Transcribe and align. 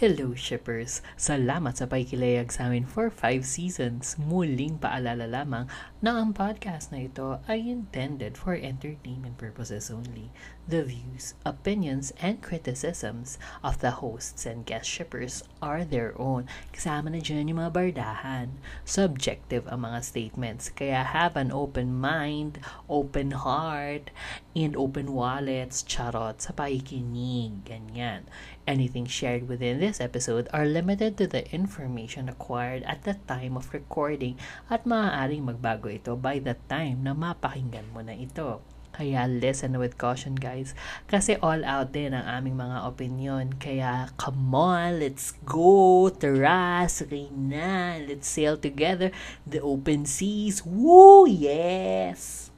Hello 0.00 0.32
shippers! 0.32 1.04
Salamat 1.20 1.76
sa 1.76 1.84
pakikilayag 1.84 2.48
sa 2.48 2.72
amin 2.72 2.88
for 2.88 3.12
5 3.12 3.44
seasons. 3.44 4.16
Muling 4.16 4.80
paalala 4.80 5.28
lamang 5.28 5.68
na 6.00 6.16
ang 6.16 6.32
podcast 6.32 6.88
na 6.88 7.04
ito 7.04 7.36
ay 7.44 7.68
intended 7.68 8.32
for 8.32 8.56
entertainment 8.56 9.36
purposes 9.36 9.92
only. 9.92 10.32
The 10.64 10.88
views, 10.88 11.36
opinions, 11.44 12.16
and 12.16 12.40
criticisms 12.40 13.36
of 13.60 13.84
the 13.84 14.00
hosts 14.00 14.48
and 14.48 14.64
guest 14.64 14.88
shippers 14.88 15.44
are 15.60 15.84
their 15.84 16.16
own. 16.16 16.48
Kasama 16.72 17.12
na 17.12 17.20
dyan 17.20 17.52
yung 17.52 17.60
mga 17.60 17.76
bardahan. 17.76 18.56
Subjective 18.88 19.68
ang 19.68 19.84
mga 19.84 20.00
statements, 20.00 20.72
kaya 20.72 21.04
have 21.04 21.36
an 21.36 21.52
open 21.52 21.92
mind, 21.92 22.56
open 22.88 23.36
heart, 23.36 24.08
and 24.56 24.72
open 24.80 25.12
wallets, 25.12 25.84
charot, 25.84 26.40
sa 26.40 26.56
pakikinig. 26.56 27.68
Ganyan. 27.68 28.24
Anything 28.70 29.10
shared 29.10 29.50
within 29.50 29.82
this 29.82 29.98
episode 29.98 30.46
are 30.54 30.62
limited 30.62 31.18
to 31.18 31.26
the 31.26 31.42
information 31.50 32.30
acquired 32.30 32.86
at 32.86 33.02
the 33.02 33.18
time 33.26 33.58
of 33.58 33.74
recording 33.74 34.38
at 34.70 34.86
maaaring 34.86 35.42
magbago 35.42 35.90
ito 35.90 36.14
by 36.14 36.38
the 36.38 36.54
time 36.70 37.02
na 37.02 37.10
mapakinggan 37.10 37.90
mo 37.90 37.98
na 37.98 38.14
ito. 38.14 38.62
Kaya 38.94 39.26
listen 39.26 39.74
with 39.74 39.98
caution 39.98 40.38
guys. 40.38 40.78
Kasi 41.10 41.34
all 41.42 41.66
out 41.66 41.90
din 41.90 42.14
ang 42.14 42.22
aming 42.22 42.62
mga 42.62 42.78
opinion. 42.86 43.58
Kaya 43.58 44.14
come 44.14 44.54
on, 44.54 45.02
let's 45.02 45.34
go. 45.42 46.06
Tara, 46.06 46.86
sakay 46.86 47.26
na. 47.34 47.98
Let's 47.98 48.30
sail 48.30 48.54
together. 48.54 49.10
The 49.42 49.66
open 49.66 50.06
seas. 50.06 50.62
Woo! 50.62 51.26
Yes! 51.26 52.54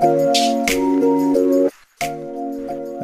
A 0.00 0.72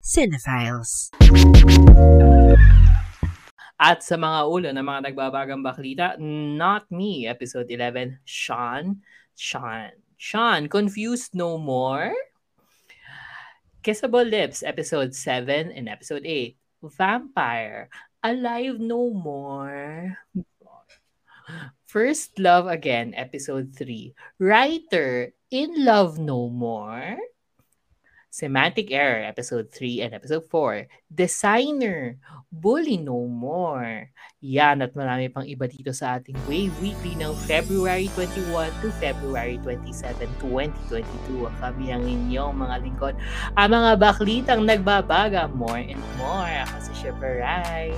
Cinephiles. 0.00 1.12
At 3.76 4.00
sa 4.00 4.16
mga 4.16 4.40
ulo 4.48 4.68
ng 4.72 4.80
mga 4.84 5.12
nagbabagang 5.12 5.60
baklita, 5.60 6.16
Not 6.20 6.88
Me, 6.88 7.28
Episode 7.28 7.68
11, 7.68 8.20
Sean, 8.24 9.04
Sean, 9.36 9.92
Sean, 10.16 10.72
Confused 10.72 11.36
No 11.36 11.60
More? 11.60 12.16
Kissable 13.84 14.28
Lips, 14.28 14.64
Episode 14.64 15.12
7 15.16 15.72
and 15.72 15.88
Episode 15.88 16.24
8, 16.24 16.56
Vampire, 16.96 17.88
Alive 18.24 18.80
No 18.80 19.12
More? 19.12 20.16
First 21.88 22.36
Love 22.40 22.68
Again, 22.68 23.12
Episode 23.16 23.72
3, 23.76 24.12
Writer, 24.40 25.32
In 25.52 25.84
Love 25.84 26.20
No 26.20 26.48
More? 26.48 27.16
Semantic 28.30 28.94
Error, 28.94 29.26
Episode 29.26 29.74
3 29.74 30.06
and 30.06 30.14
Episode 30.14 30.46
4. 30.46 30.86
Designer, 31.10 32.14
Bully 32.46 32.94
No 32.94 33.26
More. 33.26 34.06
Yan 34.38 34.86
at 34.86 34.94
marami 34.94 35.26
pang 35.26 35.42
iba 35.42 35.66
dito 35.66 35.90
sa 35.90 36.14
ating 36.14 36.38
Wave 36.46 36.70
Weekly 36.78 37.18
ng 37.18 37.34
February 37.50 38.06
21 38.14 38.70
to 38.78 38.94
February 39.02 39.58
27, 39.66 40.30
2022. 40.38 41.50
Ang 41.50 41.56
kami 41.58 41.90
ang 41.90 42.06
inyong 42.06 42.54
mga 42.54 42.76
lingkod. 42.86 43.14
Ang 43.58 43.68
mga 43.74 43.90
baklitang 43.98 44.62
nagbabaga 44.62 45.50
more 45.50 45.82
and 45.82 45.98
more. 46.14 46.46
Ako 46.70 46.86
si 46.86 46.92
Shipperay. 47.02 47.90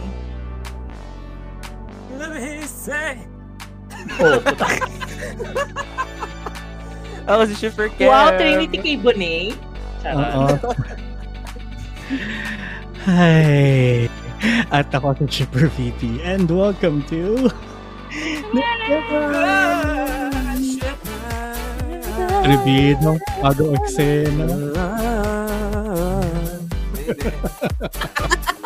Let 2.17 2.33
me 2.33 2.65
say. 2.65 3.21
Oh, 4.17 4.41
puta. 4.49 4.81
Ako 7.29 7.43
si 7.53 7.55
Shipper 7.61 7.93
Kev. 8.01 8.09
wow, 8.09 8.33
Trinity 8.33 8.81
kay 8.81 8.97
Bonet. 8.97 9.72
Charot. 10.03 10.59
Hi! 13.07 14.11
At 14.75 14.91
ako 14.91 15.15
si 15.23 15.27
Chipper 15.31 15.71
VP 15.79 16.19
and 16.27 16.51
welcome 16.51 17.07
to 17.07 17.47
Review 22.43 22.99
ng 22.99 23.19
Pago 23.39 23.79
Eksena. 23.79 24.51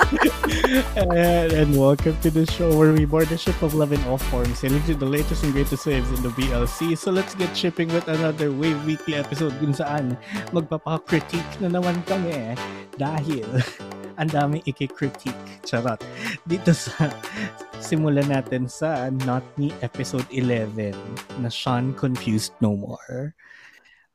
and, 0.96 1.50
and 1.50 1.70
welcome 1.74 2.14
to 2.22 2.30
the 2.30 2.46
show 2.46 2.70
where 2.78 2.92
we 2.92 3.04
board 3.04 3.26
the 3.26 3.38
ship 3.38 3.58
of 3.62 3.74
love 3.74 3.90
in 3.92 4.02
all 4.04 4.18
forms, 4.18 4.60
sailing 4.60 4.82
to 4.84 4.94
the 4.94 5.06
latest 5.06 5.42
and 5.42 5.52
greatest 5.52 5.86
waves 5.86 6.06
in 6.10 6.22
the 6.22 6.30
BLC. 6.30 6.96
So 6.96 7.10
let's 7.10 7.34
get 7.34 7.56
shipping 7.56 7.88
with 7.90 8.06
another 8.06 8.52
Wave 8.52 8.78
Weekly 8.86 9.18
episode 9.18 9.50
kung 9.58 9.74
saan 9.74 10.14
magpapaka-critique 10.54 11.58
na 11.58 11.74
naman 11.74 11.98
kami 12.06 12.54
dahil 12.94 13.46
ang 14.20 14.30
daming 14.30 14.62
iki-critique. 14.62 15.46
Charot. 15.66 15.98
Dito 16.46 16.70
sa 16.70 17.10
simulan 17.82 18.30
natin 18.30 18.70
sa 18.70 19.10
Not 19.26 19.42
Me 19.58 19.74
episode 19.82 20.26
11 20.30 20.94
na 21.42 21.50
Sean 21.50 21.90
Confused 21.98 22.54
No 22.62 22.78
More. 22.78 23.34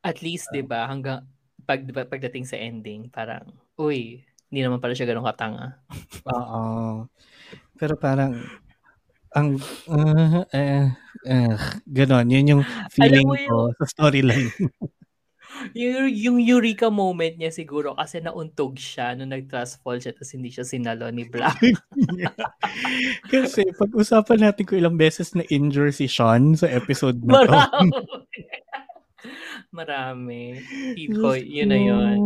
At 0.00 0.24
least, 0.24 0.48
di 0.56 0.64
ba, 0.64 0.88
hanggang 0.88 1.28
pag, 1.68 1.84
pagdating 1.84 2.48
sa 2.48 2.56
ending, 2.56 3.12
parang, 3.12 3.54
uy, 3.78 4.24
hindi 4.52 4.60
naman 4.60 4.84
pala 4.84 4.92
siya 4.92 5.08
ganun 5.08 5.24
katanga. 5.24 5.80
Oo. 6.28 7.08
Pero 7.80 7.96
parang 7.96 8.36
ang 9.32 9.56
uh, 9.88 10.44
eh, 10.52 10.92
eh, 11.24 11.56
ganon. 11.88 12.28
Yun 12.28 12.52
yung 12.52 12.62
feeling 12.92 13.24
mo 13.24 13.32
ko 13.32 13.56
sa 13.80 13.88
storyline. 13.88 14.52
yung, 15.80 16.12
yung 16.12 16.38
Eureka 16.40 16.92
moment 16.92 17.32
niya 17.40 17.48
siguro 17.48 17.96
kasi 17.96 18.20
nauntog 18.20 18.76
siya 18.76 19.16
nung 19.16 19.32
nag-trust 19.32 19.80
fall 19.80 19.96
siya 19.96 20.12
tapos 20.12 20.36
hindi 20.36 20.52
siya 20.52 20.68
sinalo 20.68 21.08
ni 21.08 21.24
Black. 21.24 21.60
Kasi 23.32 23.72
pag-usapan 23.76 24.52
natin 24.52 24.64
ko 24.68 24.76
ilang 24.76 25.00
beses 25.00 25.32
na 25.32 25.48
injure 25.48 25.92
si 25.92 26.08
Sean 26.08 26.52
sa 26.52 26.68
episode 26.68 27.20
na 27.24 27.48
to. 27.48 27.56
Marami. 29.72 30.60
Tito, 30.92 31.32
yun 31.32 31.68
na 31.72 31.80
yun. 31.80 32.18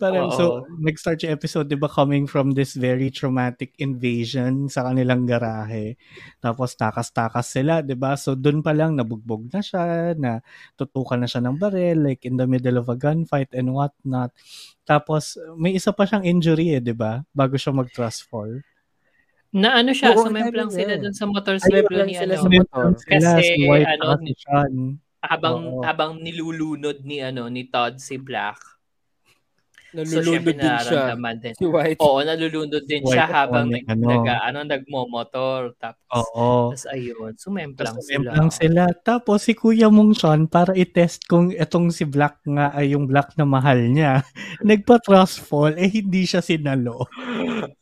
Parang 0.00 0.32
Oo. 0.32 0.36
so, 0.36 0.44
nag-start 0.80 1.20
yung 1.20 1.36
episode, 1.36 1.68
di 1.68 1.76
ba, 1.76 1.84
coming 1.84 2.24
from 2.24 2.56
this 2.56 2.72
very 2.72 3.12
traumatic 3.12 3.76
invasion 3.76 4.72
sa 4.72 4.88
kanilang 4.88 5.28
garahe. 5.28 6.00
Tapos 6.40 6.72
takas-takas 6.72 7.52
sila, 7.52 7.84
di 7.84 7.92
ba? 7.92 8.16
So, 8.16 8.32
dun 8.32 8.64
pa 8.64 8.72
lang, 8.72 8.96
nabugbog 8.96 9.52
na 9.52 9.60
siya, 9.60 10.16
na 10.16 10.40
tutukan 10.80 11.20
na 11.20 11.28
siya 11.28 11.44
ng 11.44 11.60
baril, 11.60 12.08
like 12.08 12.24
in 12.24 12.40
the 12.40 12.48
middle 12.48 12.80
of 12.80 12.88
a 12.88 12.96
gunfight 12.96 13.52
and 13.52 13.68
whatnot. 13.68 14.32
Tapos, 14.88 15.36
may 15.60 15.76
isa 15.76 15.92
pa 15.92 16.08
siyang 16.08 16.24
injury 16.24 16.72
eh, 16.72 16.80
di 16.80 16.96
ba? 16.96 17.20
Bago 17.36 17.60
siya 17.60 17.76
mag-trust 17.76 18.32
fall. 18.32 18.64
Na 19.52 19.76
ano 19.76 19.92
siya, 19.92 20.16
Oo, 20.16 20.24
sumemplang 20.24 20.72
sabi 20.72 20.88
sila 20.88 20.92
dun 20.96 21.12
sa 21.12 21.28
motorcycle 21.28 22.08
ni 22.08 22.16
sila 22.16 22.32
ano. 22.32 22.40
sa 22.40 22.48
motor. 22.48 22.84
Sila, 22.96 23.28
Kasi, 23.36 23.44
si 23.44 23.60
White 23.68 23.92
ano. 24.00 24.96
Habang 25.22 25.58
Oo. 25.78 25.82
habang 25.86 26.18
nilulunod 26.18 27.06
ni 27.06 27.22
ano 27.22 27.46
ni 27.46 27.70
Todd 27.70 28.02
si 28.02 28.18
Black. 28.18 28.58
So, 29.92 30.00
Nalulunod 30.00 30.24
syempre 30.24 30.52
din 30.56 30.76
siya. 30.80 31.04
din. 31.36 31.52
Si 31.52 31.66
White. 31.68 32.00
Oo, 32.00 32.18
nalulunod 32.24 32.84
din 32.88 33.04
siya 33.04 33.28
White 33.28 33.36
habang 33.36 33.66
on, 33.68 33.72
nag, 33.76 33.84
ano. 33.92 34.06
nag, 34.08 34.24
ano, 34.40 34.58
nagmo-motor. 34.64 35.60
Tapos, 35.76 36.08
Oo. 36.32 36.72
tapos 36.72 36.84
ayun, 36.88 37.32
sumemplang 37.36 38.00
Tapos 38.00 38.08
sila. 38.08 38.30
lang 38.32 38.48
sila. 38.48 38.82
Tapos 39.04 39.44
si 39.44 39.52
Kuya 39.52 39.92
mong 39.92 40.16
Sean, 40.16 40.48
para 40.48 40.72
i-test 40.72 41.28
kung 41.28 41.52
itong 41.52 41.92
si 41.92 42.08
Black 42.08 42.40
nga 42.48 42.72
ay 42.72 42.96
yung 42.96 43.04
Black 43.04 43.36
na 43.36 43.44
mahal 43.44 43.84
niya, 43.92 44.24
nagpa-trust 44.64 45.44
fall, 45.44 45.76
eh 45.76 45.92
hindi 45.92 46.24
siya 46.24 46.40
sinalo. 46.40 47.04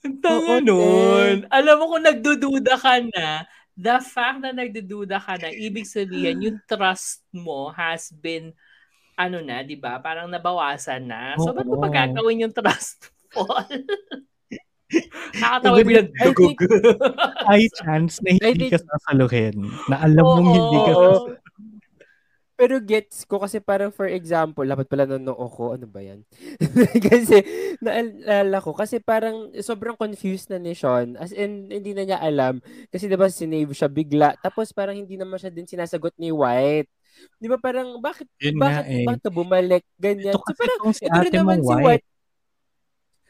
Ang 0.02 0.18
tanga 0.18 0.58
nun. 0.66 1.46
Alam 1.46 1.74
mo 1.78 1.84
kung 1.94 2.02
nagdududa 2.10 2.74
ka 2.74 3.06
na, 3.06 3.46
the 3.80 3.96
fact 4.04 4.44
na 4.44 4.52
nagdududa 4.52 5.16
ka 5.16 5.40
na, 5.40 5.48
ibig 5.48 5.88
sabihin, 5.88 6.44
yung 6.44 6.58
trust 6.70 7.24
mo 7.32 7.72
has 7.72 8.12
been, 8.12 8.52
ano 9.16 9.40
na, 9.40 9.64
di 9.64 9.76
ba? 9.80 9.96
Parang 10.00 10.28
nabawasan 10.28 11.08
na. 11.08 11.40
So, 11.40 11.56
ba't 11.56 11.64
mo 11.64 11.80
Oo. 11.80 11.82
pa 11.82 11.88
gagawin 11.88 12.44
yung 12.44 12.52
trust 12.52 13.08
fall? 13.32 13.64
Nakatawa 15.38 15.80
I 15.80 15.84
think- 15.86 16.12
dugog. 16.18 16.58
High 17.46 17.68
chance 17.78 18.18
na 18.20 18.36
hindi 18.36 18.68
ka 18.68 18.82
sasaluhin. 18.82 19.56
Na 19.86 20.02
alam 20.02 20.24
mong 20.24 20.48
hindi 20.50 20.78
ka 20.82 20.92
sasaluhin. 20.92 21.38
Pero 22.60 22.76
gets 22.76 23.24
ko 23.24 23.40
kasi 23.40 23.56
parang 23.56 23.88
for 23.88 24.04
example, 24.04 24.68
dapat 24.68 24.84
pala 24.84 25.08
nonoo 25.08 25.48
ko, 25.48 25.72
ano 25.80 25.88
ba 25.88 26.04
yan? 26.04 26.20
kasi 27.08 27.40
naalala 27.80 28.60
ko, 28.60 28.76
kasi 28.76 29.00
parang 29.00 29.48
sobrang 29.64 29.96
confused 29.96 30.52
na 30.52 30.60
ni 30.60 30.76
Sean. 30.76 31.16
As 31.16 31.32
in, 31.32 31.72
hindi 31.72 31.96
na 31.96 32.04
niya 32.04 32.20
alam. 32.20 32.60
Kasi 32.92 33.08
diba 33.08 33.32
sinave 33.32 33.72
siya 33.72 33.88
bigla. 33.88 34.36
Tapos 34.44 34.76
parang 34.76 34.92
hindi 34.92 35.16
naman 35.16 35.40
siya 35.40 35.48
din 35.48 35.64
sinasagot 35.64 36.12
ni 36.20 36.28
White. 36.28 36.92
Di 37.40 37.48
ba 37.48 37.56
parang, 37.56 37.96
bakit, 37.96 38.28
Yun 38.44 38.60
bakit, 38.60 38.84
eh. 38.92 39.06
bakit 39.08 39.24
bumalik? 39.32 39.84
Ganyan. 39.96 40.36
Ito 40.36 40.44
So, 40.44 40.44
kasi 40.44 40.60
parang, 40.60 40.78
itong 40.84 40.94
si 40.94 41.04
ito 41.08 41.28
naman 41.32 41.56
mong 41.56 41.64
si 41.64 41.72
White. 41.72 41.86
White. 41.88 42.06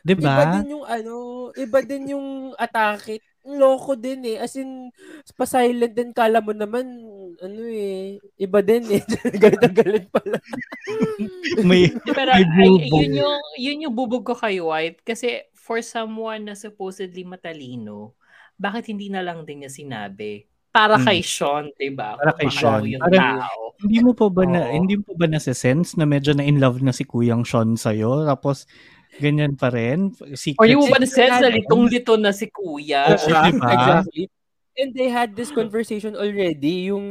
Di 0.01 0.15
Iba 0.17 0.33
ba? 0.33 0.45
din 0.59 0.67
yung 0.75 0.85
ano, 0.89 1.15
iba 1.55 1.79
din 1.87 2.03
yung 2.19 2.27
atake. 2.59 3.23
Loko 3.41 3.97
din 3.97 4.21
eh. 4.27 4.37
As 4.37 4.53
in, 4.61 4.93
pa-silent 5.33 5.97
din. 5.97 6.13
Kala 6.13 6.45
mo 6.45 6.53
naman, 6.53 6.85
ano 7.41 7.61
eh, 7.67 8.21
iba 8.37 8.61
din 8.61 8.85
eh. 8.93 9.01
galit 9.43 9.61
na 9.65 9.71
galit 9.73 10.07
pala. 10.13 10.37
May, 11.69 11.89
Pero 12.05 12.31
may 12.37 12.45
ay, 12.45 12.69
bubog. 12.69 13.01
yun 13.01 13.13
yung 13.21 13.39
yun 13.57 13.83
yung 13.89 13.95
bubog 13.97 14.25
ko 14.25 14.35
kay 14.37 14.61
White 14.61 15.01
kasi 15.05 15.45
for 15.57 15.81
someone 15.81 16.49
na 16.49 16.55
supposedly 16.57 17.25
matalino, 17.25 18.17
bakit 18.57 18.89
hindi 18.93 19.09
na 19.09 19.21
lang 19.25 19.45
din 19.49 19.65
niya 19.65 19.73
sinabi? 19.73 20.45
Para 20.71 20.97
Hmm. 21.01 21.07
kay 21.11 21.21
Sean, 21.25 21.67
'di 21.75 21.91
ba? 21.97 22.15
Para 22.21 22.33
kay 22.39 22.51
Sean. 22.53 22.87
yung 22.87 23.03
tao. 23.11 23.75
Hindi 23.81 23.99
mo 24.05 24.13
pa 24.15 24.29
ba 24.31 24.45
na 24.47 24.69
Oo. 24.71 24.75
hindi 24.77 24.95
mo 25.01 25.05
pa 25.11 25.15
ba 25.17 25.27
nasa-sense 25.27 25.97
na 25.99 26.05
medyo 26.07 26.31
na 26.37 26.45
in 26.47 26.61
love 26.63 26.79
na 26.85 26.93
si 26.95 27.03
Kuyang 27.09 27.43
Sean 27.43 27.75
sa'yo? 27.75 28.23
Tapos 28.29 28.69
ganyan 29.21 29.55
pa 29.55 29.69
rin? 29.69 30.17
Secret 30.33 30.57
Or 30.57 30.67
yung 30.67 30.89
ba 30.89 30.97
na 30.97 31.05
Secret 31.05 31.29
sense 31.29 31.39
na 31.45 31.53
litong-lito 31.53 32.17
na 32.17 32.33
si 32.33 32.49
Kuya? 32.49 33.13
Oo, 33.13 33.29
di 33.53 33.61
ba? 33.61 33.71
Exactly. 33.77 34.25
And 34.81 34.97
they 34.97 35.13
had 35.13 35.37
this 35.37 35.53
conversation 35.53 36.17
already, 36.17 36.89
yung 36.89 37.05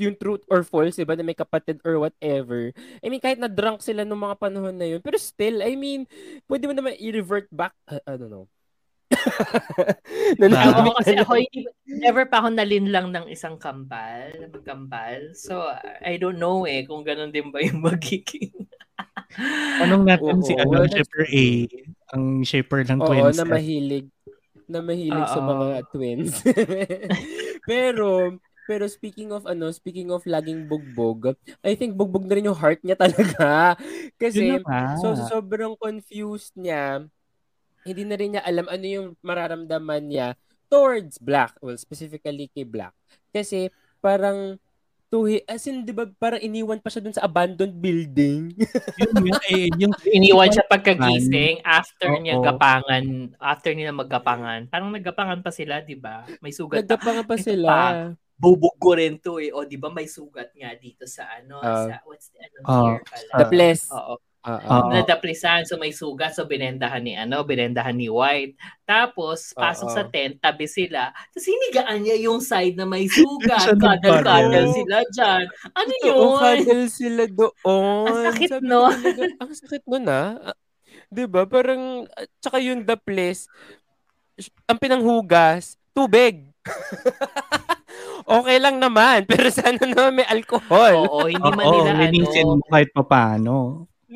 yung 0.00 0.16
truth 0.16 0.40
or 0.48 0.64
false, 0.64 0.96
diba, 0.96 1.12
na 1.12 1.26
may 1.26 1.36
kapatid 1.36 1.82
or 1.84 2.00
whatever. 2.00 2.72
I 3.04 3.06
mean, 3.12 3.20
kahit 3.20 3.36
na 3.36 3.50
drunk 3.50 3.84
sila 3.84 4.08
nung 4.08 4.24
mga 4.24 4.40
panahon 4.40 4.72
na 4.72 4.88
yun. 4.88 5.04
Pero 5.04 5.20
still, 5.20 5.60
I 5.60 5.76
mean, 5.76 6.08
pwede 6.48 6.64
mo 6.64 6.72
naman 6.72 6.96
i-revert 6.96 7.52
back. 7.52 7.76
Uh, 7.84 8.00
I 8.08 8.16
don't 8.16 8.32
know. 8.32 8.48
Ako 9.10 10.38
Nanahimik 10.38 10.94
kasi 11.02 11.14
na 11.18 11.22
ako, 11.26 11.32
never 11.86 12.24
pa 12.30 12.36
ako 12.42 12.48
nalinlang 12.54 13.10
ng 13.10 13.26
isang 13.26 13.58
kambal, 13.58 14.30
magkambal. 14.54 15.34
So, 15.34 15.66
I 16.02 16.14
don't 16.16 16.38
know 16.38 16.62
eh, 16.64 16.86
kung 16.86 17.02
ganun 17.02 17.34
din 17.34 17.50
ba 17.50 17.58
yung 17.58 17.82
magiging. 17.90 18.54
Anong 19.82 20.06
natin 20.06 20.42
Oo, 20.42 20.46
si 20.46 20.54
ano, 20.54 20.86
shipper 20.86 21.24
A, 21.26 21.44
ang 22.14 22.24
shipper 22.46 22.82
ng 22.86 23.00
Oo, 23.02 23.08
twins. 23.10 23.38
na 23.38 23.46
mahilig. 23.46 24.06
Na 24.70 24.80
mahilig 24.82 25.26
sa 25.30 25.42
Oo. 25.42 25.48
mga 25.50 25.66
twins. 25.90 26.34
pero, 27.70 28.38
pero 28.70 28.84
speaking 28.86 29.34
of 29.34 29.42
ano, 29.46 29.74
speaking 29.74 30.14
of 30.14 30.22
laging 30.26 30.70
bugbog, 30.70 31.34
I 31.66 31.74
think 31.74 31.98
bugbog 31.98 32.26
na 32.30 32.38
rin 32.38 32.46
yung 32.46 32.58
heart 32.58 32.82
niya 32.86 32.94
talaga. 32.94 33.74
Kasi, 34.22 34.62
nga. 34.62 34.94
so 35.02 35.18
sobrang 35.26 35.74
confused 35.74 36.54
niya. 36.54 37.10
Hindi 37.82 38.02
na 38.04 38.16
rin 38.16 38.30
niya 38.34 38.42
alam 38.44 38.66
ano 38.66 38.84
yung 38.84 39.06
mararamdaman 39.20 40.02
niya 40.04 40.28
towards 40.68 41.18
Black. 41.18 41.56
Well, 41.58 41.74
specifically 41.74 42.46
kay 42.46 42.62
Black. 42.62 42.94
Kasi, 43.28 43.68
parang, 43.98 44.54
tuhi, 45.08 45.42
as 45.42 45.66
in, 45.66 45.82
di 45.82 45.90
ba, 45.90 46.06
parang 46.06 46.38
iniwan 46.38 46.78
pa 46.78 46.86
siya 46.86 47.02
dun 47.02 47.10
sa 47.10 47.26
abandoned 47.26 47.74
building. 47.74 48.54
yun 49.00 49.14
nga 49.26 49.40
eh, 49.50 49.66
yung 49.74 49.90
Iniwan 50.16 50.46
siya 50.48 50.62
pagkagising 50.64 51.66
after 51.66 52.14
Oo. 52.14 52.22
niya 52.22 52.38
gapangan, 52.38 53.34
after 53.36 53.74
nila 53.74 53.90
maggapangan. 53.90 54.70
Parang 54.70 54.94
naggapangan 54.94 55.42
pa 55.42 55.50
sila, 55.50 55.82
di 55.82 55.98
ba? 55.98 56.22
May 56.38 56.54
sugat. 56.54 56.86
Nagkapangan 56.86 57.26
pa 57.26 57.34
Ito 57.34 57.42
sila. 57.42 57.66
pa. 57.66 57.82
Bubog 58.40 58.78
ko 58.78 58.96
rin 58.96 59.18
to 59.18 59.36
eh. 59.36 59.50
O, 59.50 59.66
di 59.66 59.76
ba 59.76 59.90
may 59.90 60.06
sugat 60.06 60.54
nga 60.54 60.72
dito 60.72 61.04
sa 61.04 61.28
ano, 61.34 61.58
Ah. 61.58 61.90
sa, 61.90 61.94
what's 62.06 62.30
the, 62.30 62.38
ano, 62.40 62.56
Ah, 62.62 62.82
here 62.94 63.02
pala. 63.04 63.34
The 63.36 63.46
place. 63.50 63.84
Oo. 63.90 64.14
Oo. 64.14 64.29
Oo. 64.48 64.88
nadaplisan, 64.88 65.68
so 65.68 65.76
may 65.76 65.92
sugat, 65.92 66.32
so 66.32 66.48
binendahan 66.48 67.04
ni 67.04 67.12
ano, 67.12 67.44
binendahan 67.44 67.92
ni 67.92 68.08
White. 68.08 68.56
Tapos, 68.88 69.52
pasok 69.52 69.88
Oo. 69.92 69.96
sa 70.00 70.02
tent, 70.08 70.40
tabi 70.40 70.64
sila. 70.64 71.12
Tapos 71.12 71.44
hinigaan 71.44 72.00
niya 72.00 72.16
yung 72.24 72.40
side 72.40 72.72
na 72.72 72.88
may 72.88 73.04
sugat. 73.04 73.76
Nagparo. 73.76 74.64
sila 74.72 75.04
dyan. 75.12 75.44
Ano 75.76 75.92
Oo, 75.92 76.08
yun? 76.08 76.40
cuddle 76.40 76.86
sila 76.88 77.22
doon. 77.28 77.52
Ang 78.08 78.16
sakit, 78.32 78.48
Sabi 78.48 78.64
no? 78.64 78.80
talaga, 78.88 79.22
ang 79.44 79.52
sakit 79.52 79.82
nun, 79.84 80.04
ah. 80.08 80.28
Ah, 80.40 80.56
'Di 81.12 81.24
ba? 81.28 81.42
Parang, 81.44 82.06
at 82.16 82.28
saka 82.40 82.58
yung 82.62 82.86
the 82.88 82.96
place, 82.96 83.44
ang 84.70 84.78
pinanghugas, 84.80 85.76
tubig. 85.92 86.48
okay 88.28 88.58
lang 88.62 88.78
naman, 88.78 89.24
pero 89.30 89.48
sana 89.52 89.80
naman 89.82 90.22
may 90.22 90.28
alcohol. 90.28 90.94
Oo, 91.08 91.26
hindi 91.28 91.50
man 91.52 91.66
Oo, 91.66 91.74
nila 91.76 91.90
ano. 92.08 92.56
mo 92.56 92.64
kahit 92.70 92.90
papaano. 92.94 93.54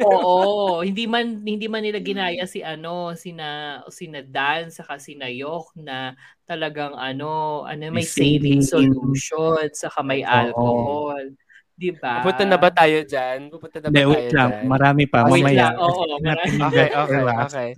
Oo, 0.02 0.82
hindi 0.86 1.06
man 1.06 1.38
hindi 1.46 1.70
man 1.70 1.86
nila 1.86 2.02
ginaya 2.02 2.50
si 2.50 2.66
ano, 2.66 3.14
sina 3.14 3.78
sina 3.94 4.26
Dan 4.26 4.74
saka 4.74 4.98
sina 4.98 5.30
Yok 5.30 5.78
na 5.78 6.18
talagang 6.50 6.98
ano, 6.98 7.62
ano 7.62 7.82
may 7.94 8.02
saline. 8.02 8.58
solution 8.66 9.70
saka 9.70 10.02
may 10.02 10.26
Oo. 10.26 10.26
alcohol. 10.26 11.30
'Di 11.78 11.94
ba? 11.94 12.26
Pupunta 12.26 12.42
na 12.42 12.58
ba 12.58 12.68
tayo 12.74 12.98
dyan? 13.06 13.50
Pupunta 13.54 13.78
na 13.78 13.90
ba 13.90 14.00
tayo 14.02 14.10
wait 14.10 14.28
lang. 14.34 14.50
dyan? 14.50 14.66
Marami 14.66 15.02
pa. 15.06 15.18
Ah, 15.22 15.30
wait 15.30 15.46
Mamaya. 15.46 15.54
lang. 15.54 15.74
Oo, 15.78 16.18
marami. 16.18 16.58
Okay, 16.58 16.88
okay, 16.90 17.24
okay. 17.46 17.68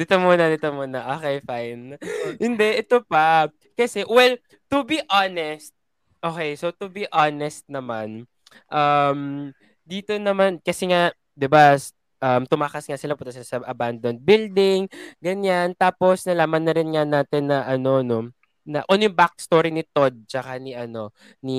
Dito 0.00 0.14
muna, 0.16 0.44
dito 0.48 0.68
muna. 0.72 0.98
Okay, 1.20 1.36
fine. 1.44 1.96
Hindi, 2.42 2.68
ito 2.80 3.04
pa. 3.04 3.48
Kasi, 3.76 4.04
well, 4.08 4.36
to 4.72 4.84
be 4.84 5.00
honest, 5.12 5.76
okay, 6.24 6.56
so 6.56 6.72
to 6.72 6.88
be 6.88 7.04
honest 7.12 7.64
naman, 7.68 8.24
um, 8.72 9.52
dito 9.84 10.16
naman, 10.16 10.60
kasi 10.64 10.88
nga, 10.88 11.12
di 11.40 11.48
ba, 11.48 11.72
um, 12.20 12.42
tumakas 12.44 12.84
nga 12.84 13.00
sila 13.00 13.16
punta 13.16 13.32
sa 13.32 13.64
abandoned 13.64 14.20
building, 14.20 14.84
ganyan. 15.24 15.72
Tapos, 15.72 16.28
nalaman 16.28 16.68
na 16.68 16.72
rin 16.76 16.92
nga 16.92 17.08
natin 17.08 17.48
na, 17.48 17.64
ano, 17.64 18.04
no, 18.04 18.28
na, 18.68 18.84
ano 18.84 19.00
yung 19.00 19.16
backstory 19.16 19.72
ni 19.72 19.80
Todd, 19.88 20.28
tsaka 20.28 20.60
ni, 20.60 20.76
ano, 20.76 21.16
ni, 21.40 21.58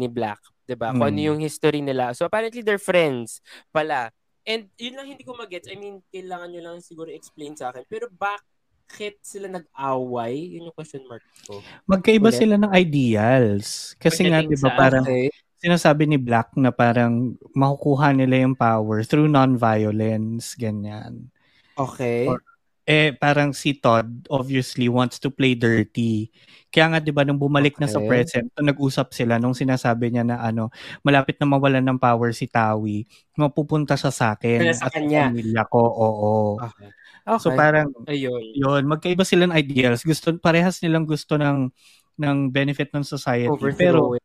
ni 0.00 0.08
Black. 0.08 0.40
'di 0.70 0.78
ba? 0.78 0.94
Kung 0.94 1.02
ano 1.10 1.18
Mm. 1.18 1.26
yung 1.34 1.40
history 1.42 1.82
nila. 1.82 2.14
So 2.14 2.30
apparently 2.30 2.62
they're 2.62 2.78
friends 2.78 3.42
pala. 3.74 4.14
And 4.46 4.70
yun 4.78 4.94
lang 4.94 5.10
hindi 5.10 5.26
ko 5.26 5.34
magets. 5.34 5.66
I 5.66 5.74
mean, 5.74 5.98
kailangan 6.14 6.54
nyo 6.54 6.62
lang 6.62 6.76
siguro 6.78 7.10
explain 7.10 7.58
sa 7.58 7.74
akin. 7.74 7.82
Pero 7.90 8.06
bakit 8.06 9.18
sila 9.18 9.50
nag-away? 9.50 10.54
Yun 10.54 10.70
yung 10.70 10.76
question 10.78 11.02
mark 11.10 11.26
ko. 11.42 11.58
Magkaiba 11.90 12.30
Ulit. 12.30 12.38
sila 12.38 12.54
ng 12.54 12.70
ideals. 12.70 13.98
Kasi 13.98 14.30
nga, 14.30 14.46
Pagdating 14.46 14.54
di 14.54 14.56
ba, 14.62 14.70
parang 14.78 15.02
Okay. 15.02 15.26
Sinasabi 15.60 16.08
ni 16.08 16.16
Black 16.16 16.56
na 16.56 16.72
parang 16.72 17.36
makukuha 17.52 18.16
nila 18.16 18.40
yung 18.42 18.56
power 18.56 19.04
through 19.04 19.28
non-violence, 19.28 20.56
ganyan. 20.56 21.28
Okay. 21.76 22.26
Or- 22.28 22.42
Eh, 22.90 23.14
parang 23.14 23.54
si 23.54 23.78
Todd 23.78 24.26
obviously 24.26 24.90
wants 24.90 25.22
to 25.22 25.30
play 25.30 25.54
dirty. 25.54 26.26
Kaya 26.74 26.90
nga, 26.90 26.98
di 26.98 27.14
ba, 27.14 27.22
nung 27.22 27.38
bumalik 27.38 27.78
na 27.78 27.86
sa 27.86 28.02
Okay. 28.02 28.10
present, 28.10 28.50
nag-usap 28.58 29.14
sila, 29.14 29.38
nung 29.38 29.54
sinasabi 29.54 30.10
niya 30.10 30.26
na 30.26 30.42
ano, 30.42 30.74
malapit 31.06 31.38
na 31.38 31.46
mawalan 31.46 31.86
ng 31.86 32.02
power 32.02 32.34
si 32.34 32.50
Tawi, 32.50 33.06
mapupunta 33.38 33.94
siya 33.94 34.10
sa 34.10 34.34
akin 34.34 34.58
Kaya 34.66 34.74
sa 34.74 34.90
at 34.90 34.92
sa 34.96 34.98
kanya. 34.98 35.30
pamilya 35.30 35.62
ko, 35.70 35.78
oo. 35.86 36.32
Okay. 36.58 36.90
Okay. 37.30 37.38
So 37.38 37.54
parang, 37.54 37.94
Ayun. 38.10 38.42
yun, 38.58 38.82
magkaiba 38.90 39.22
sila 39.22 39.46
ng 39.46 39.54
ideals. 39.54 40.02
Gusto, 40.02 40.34
parehas 40.42 40.82
nilang 40.82 41.06
gusto 41.06 41.38
ng 41.38 41.70
ng 42.18 42.36
benefit 42.50 42.90
ng 42.90 43.06
society. 43.06 43.70
Pero. 43.78 44.18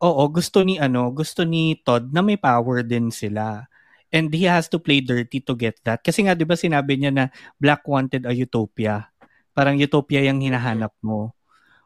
Oo, 0.00 0.22
gusto 0.28 0.64
ni 0.64 0.80
ano, 0.80 1.12
gusto 1.12 1.44
ni 1.44 1.76
Todd 1.80 2.10
na 2.10 2.20
may 2.24 2.40
power 2.40 2.80
din 2.82 3.12
sila. 3.12 3.68
And 4.10 4.26
he 4.34 4.42
has 4.50 4.66
to 4.74 4.82
play 4.82 4.98
dirty 4.98 5.38
to 5.46 5.54
get 5.54 5.78
that. 5.86 6.02
Kasi 6.02 6.26
nga, 6.26 6.34
di 6.34 6.42
ba 6.42 6.58
sinabi 6.58 6.98
niya 6.98 7.14
na 7.14 7.24
Black 7.62 7.86
wanted 7.86 8.26
a 8.26 8.34
utopia. 8.34 9.06
Parang 9.54 9.78
utopia 9.78 10.18
yung 10.26 10.42
hinahanap 10.42 10.90
mo. 10.98 11.30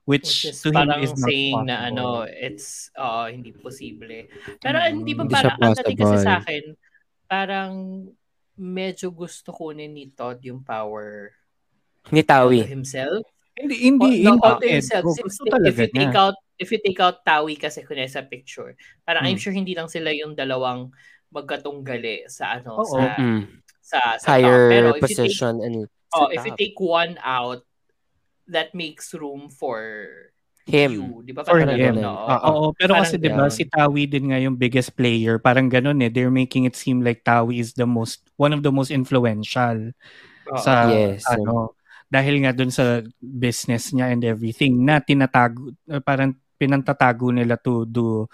Which, 0.05 0.49
Which 0.49 0.53
is 0.53 0.61
to 0.65 0.73
him 0.73 0.89
is 1.01 1.13
not 1.17 1.29
saying 1.29 1.65
na 1.65 1.85
possible. 1.85 1.89
ano, 1.89 2.05
it's 2.29 2.93
uh, 2.93 3.29
hindi 3.29 3.53
posible. 3.53 4.29
Pero 4.61 4.77
Mm, 4.81 4.89
hindi 5.01 5.13
ba 5.17 5.25
parang, 5.29 5.57
ang 5.61 5.77
dating 5.81 5.97
kasi 6.01 6.17
sa 6.21 6.33
akin, 6.41 6.65
parang 7.25 7.73
medyo 8.55 9.09
gusto 9.11 9.49
kunin 9.53 9.93
ni 9.93 10.09
Todd 10.13 10.41
yung 10.45 10.61
power 10.65 11.33
Ni 12.13 12.21
Tawi. 12.21 12.65
of 12.65 12.69
himself. 12.69 13.25
Hindi, 13.55 13.75
hindi, 13.87 14.27
Oh, 14.27 14.35
no, 14.35 14.43
hindi. 14.43 14.51
of 14.51 14.63
himself. 14.67 15.05
Ed. 15.15 15.63
If, 15.63 15.79
you 15.79 15.87
take 15.95 16.11
niya. 16.11 16.19
out 16.19 16.35
if 16.59 16.69
you 16.75 16.79
take 16.83 16.99
out 16.99 17.23
Tawi 17.23 17.55
kasi 17.55 17.87
kunya 17.87 18.11
sa 18.11 18.27
picture, 18.27 18.75
parang 19.07 19.23
I'm 19.27 19.39
Hmm. 19.39 19.43
sure 19.47 19.55
hindi 19.55 19.75
lang 19.79 19.87
sila 19.87 20.11
yung 20.11 20.35
dalawang 20.35 20.91
magkatunggali 21.31 22.27
sa 22.27 22.59
ano 22.59 22.83
Oo. 22.83 22.87
sa 22.99 23.15
Mm. 23.19 23.43
sa 23.79 23.99
sa 24.19 24.35
top. 24.35 24.67
Pero 24.71 24.91
Higher 24.91 24.99
you 24.99 25.03
take 25.03 25.03
position 25.07 25.55
and 25.63 25.75
oh, 26.19 26.27
if 26.35 26.43
you 26.43 26.55
take 26.59 26.79
one 26.83 27.15
out, 27.23 27.63
that 28.51 28.75
makes 28.75 29.15
room 29.15 29.47
for 29.51 29.79
him. 30.67 30.91
you, 30.99 31.23
di 31.23 31.31
ba? 31.31 31.47
For 31.47 31.59
Parang 31.63 31.79
him. 31.79 31.95
ganun, 31.95 32.11
oo. 32.11 32.27
Oo, 32.27 32.65
pero 32.75 32.99
Parang 32.99 33.07
kasi 33.07 33.15
'di 33.23 33.31
ba 33.31 33.47
si 33.55 33.65
Tawi 33.71 34.03
din 34.11 34.35
nga 34.35 34.39
yung 34.43 34.59
biggest 34.59 34.99
player, 34.99 35.39
parang 35.39 35.71
ganun 35.71 36.03
eh. 36.03 36.11
They're 36.11 36.35
making 36.35 36.67
it 36.67 36.75
seem 36.75 37.07
like 37.07 37.23
Tawi 37.23 37.63
is 37.63 37.75
the 37.79 37.87
most 37.87 38.27
one 38.35 38.51
of 38.51 38.67
the 38.67 38.75
most 38.75 38.91
influential 38.91 39.95
Oo. 40.51 40.59
sa 40.59 40.91
Yes. 40.91 41.23
ano 41.31 41.75
dahil 42.07 42.45
nga 42.45 42.53
dun 42.53 42.71
sa 42.71 43.01
business 43.19 43.91
niya 43.91 44.11
and 44.11 44.23
everything 44.23 44.83
na 44.83 45.01
tinatago 45.01 45.73
uh, 45.89 45.99
parang 45.99 46.33
pinantatago 46.55 47.35
nila 47.35 47.59
to 47.59 47.83
do 47.85 48.25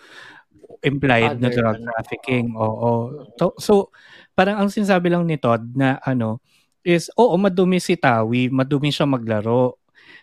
implied 0.81 1.37
na 1.37 1.49
Other 1.49 1.57
drug 1.61 1.77
than- 1.77 1.87
trafficking. 1.93 2.47
Oo. 2.57 2.93
So, 3.37 3.45
so, 3.61 3.73
parang 4.33 4.57
ang 4.57 4.69
sinasabi 4.73 5.12
lang 5.12 5.29
ni 5.29 5.37
Todd 5.37 5.77
na 5.77 6.00
ano, 6.00 6.41
is, 6.81 7.12
oo, 7.21 7.37
madumi 7.37 7.77
si 7.77 8.00
Tawi, 8.00 8.49
madumi 8.49 8.89
siya 8.89 9.05
maglaro. 9.05 9.77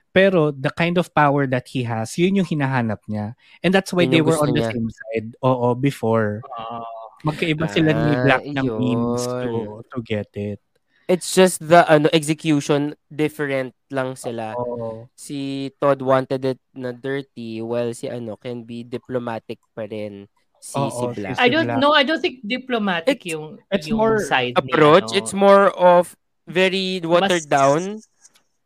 Pero 0.10 0.50
the 0.50 0.74
kind 0.74 0.98
of 0.98 1.14
power 1.14 1.46
that 1.46 1.70
he 1.70 1.86
has, 1.86 2.18
yun 2.18 2.42
yung 2.42 2.50
hinahanap 2.50 3.06
niya. 3.06 3.38
And 3.62 3.70
that's 3.70 3.94
why 3.94 4.10
Yun 4.10 4.12
they 4.18 4.22
were 4.26 4.40
on 4.42 4.50
the 4.50 4.66
niya. 4.66 4.74
same 4.74 4.90
side. 4.90 5.28
Oo, 5.46 5.78
before. 5.78 6.42
Ah, 6.58 6.82
Magkaiba 7.22 7.70
sila 7.70 7.94
ni 7.94 8.12
Ah, 8.18 8.22
Black 8.26 8.44
ng 8.50 8.66
means 8.82 9.22
to, 9.30 9.46
yun. 9.46 9.82
to 9.94 9.98
get 10.02 10.30
it. 10.34 10.58
It's 11.08 11.32
just 11.32 11.64
the 11.64 11.88
ano 11.88 12.12
execution 12.12 12.92
different 13.08 13.72
lang 13.88 14.20
sila. 14.20 14.60
Oo. 14.60 15.08
Si 15.16 15.72
Todd 15.80 16.04
wanted 16.04 16.44
it 16.44 16.60
na 16.76 16.92
dirty 16.92 17.64
while 17.64 17.96
si 17.96 18.12
ano 18.12 18.36
can 18.36 18.68
be 18.68 18.84
diplomatic 18.84 19.64
pa 19.72 19.88
rin 19.88 20.28
si 20.60 20.76
Oo, 20.76 20.92
si 20.92 21.04
Black. 21.16 21.40
I 21.40 21.48
don't 21.48 21.80
know. 21.80 21.96
I 21.96 22.04
don't 22.04 22.20
think 22.20 22.44
diplomatic 22.44 23.24
It's- 23.24 23.32
yung, 23.32 23.64
it's 23.72 23.88
yung 23.88 24.04
more 24.04 24.20
side 24.20 24.60
Approach, 24.60 25.08
niya, 25.10 25.16
no? 25.16 25.20
it's 25.24 25.32
more 25.32 25.72
of 25.72 26.12
very 26.44 27.00
watered 27.00 27.48
Mas- 27.48 27.56
down 27.56 27.82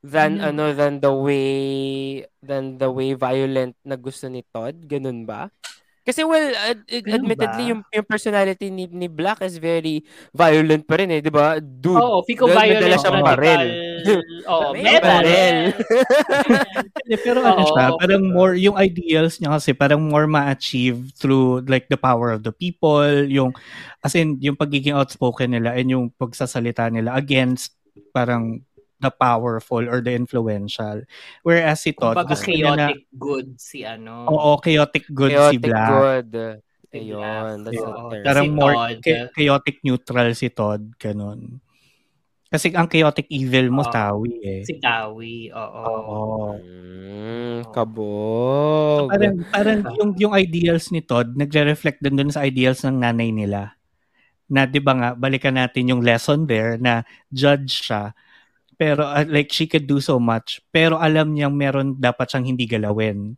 than 0.02 0.42
Ano? 0.42 0.66
ano 0.66 0.74
than 0.74 0.98
the 0.98 1.14
way 1.14 1.54
than 2.42 2.82
the 2.82 2.90
way 2.90 3.14
violent 3.14 3.78
na 3.86 3.94
gusto 3.94 4.26
ni 4.26 4.42
Todd, 4.50 4.82
ganun 4.90 5.30
ba? 5.30 5.54
Kasi 6.12 6.28
well, 6.28 6.52
ad- 6.52 6.84
admittedly 6.92 7.72
yung, 7.72 7.88
yung 7.88 8.04
personality 8.04 8.68
ni, 8.68 8.84
ni 8.92 9.08
Black 9.08 9.40
is 9.48 9.56
very 9.56 10.04
violent 10.36 10.84
pa 10.84 11.00
rin 11.00 11.08
eh, 11.08 11.24
'di 11.24 11.32
ba? 11.32 11.56
Dude. 11.64 11.96
Oo, 11.96 12.20
Fico 12.28 12.52
dahil 12.52 12.76
violent 12.76 12.84
nadala 12.84 12.98
siyang 13.00 13.24
baril. 13.24 13.64
Oo, 14.52 14.68
May 14.76 14.84
may 14.84 15.00
baril. 15.00 15.58
Hindi, 17.00 17.16
pero 17.24 17.40
ano 17.48 17.64
siya, 17.64 17.86
parang 17.96 18.24
more, 18.28 18.60
yung 18.60 18.76
ideals 18.76 19.40
niya 19.40 19.56
kasi 19.56 19.72
parang 19.72 20.04
more 20.04 20.28
ma-achieve 20.28 21.16
through 21.16 21.64
like 21.72 21.88
the 21.88 21.96
power 21.96 22.36
of 22.36 22.44
the 22.44 22.52
people, 22.52 23.08
yung, 23.32 23.56
as 24.04 24.12
in, 24.20 24.36
yung 24.44 24.60
pagiging 24.60 24.92
outspoken 24.92 25.56
nila 25.56 25.80
and 25.80 25.88
yung 25.88 26.12
pagsasalita 26.20 26.92
nila 26.92 27.16
against 27.16 27.72
parang 28.12 28.64
the 29.02 29.10
powerful 29.12 29.82
or 29.84 30.00
the 30.00 30.14
influential. 30.14 31.02
Whereas 31.42 31.82
si 31.82 31.92
Todd, 31.92 32.16
Kumbaga 32.16 32.38
gusto 32.38 32.48
niya 32.48 32.72
na, 32.72 32.88
chaotic 32.94 33.02
good 33.18 33.48
si 33.58 33.82
ano. 33.82 34.30
oo, 34.30 34.52
chaotic 34.62 35.06
good 35.10 35.34
si 35.34 35.38
Chaotic 35.58 35.62
Black. 35.66 35.90
good. 35.92 36.32
Si 36.92 36.98
Ayun, 37.02 37.56
that's 37.64 37.80
oo. 37.80 37.88
the 37.88 38.02
term. 38.14 38.24
Parang 38.24 38.46
Si 38.46 38.52
more 38.54 38.76
Todd. 38.78 38.98
cha- 39.02 39.30
chaotic 39.34 39.76
neutral 39.82 40.30
si 40.36 40.48
Todd, 40.52 40.84
ganun. 40.96 41.58
Kasi 42.52 42.68
ang 42.76 42.84
chaotic 42.86 43.32
evil 43.32 43.72
mo, 43.72 43.80
Oo. 43.82 43.90
Tawi 43.90 44.34
eh. 44.44 44.62
Si 44.68 44.76
Tawi, 44.76 45.50
oo. 45.50 45.82
Oo. 45.88 46.20
Mm, 46.60 47.64
So, 47.64 47.72
kabog. 47.72 49.08
parang 49.08 49.36
parang 49.48 49.80
yung 49.96 50.12
yung 50.20 50.34
ideals 50.36 50.92
ni 50.92 51.00
Todd 51.00 51.32
nagre-reflect 51.32 52.04
din 52.04 52.18
dun 52.20 52.28
sa 52.28 52.44
ideals 52.44 52.84
ng 52.84 53.00
nanay 53.00 53.32
nila. 53.32 53.78
Na 54.52 54.68
'di 54.68 54.84
ba 54.84 54.92
nga 54.92 55.10
balikan 55.16 55.56
natin 55.56 55.88
yung 55.96 56.04
lesson 56.04 56.44
there 56.44 56.76
na 56.76 57.08
judge 57.32 57.88
siya 57.88 58.12
pero 58.82 59.06
uh, 59.06 59.22
like 59.30 59.54
she 59.54 59.70
could 59.70 59.86
do 59.86 60.02
so 60.02 60.18
much 60.18 60.58
pero 60.74 60.98
alam 60.98 61.38
niyang 61.38 61.54
meron 61.54 61.94
dapat 62.02 62.34
siyang 62.34 62.50
hindi 62.50 62.66
galawin. 62.66 63.38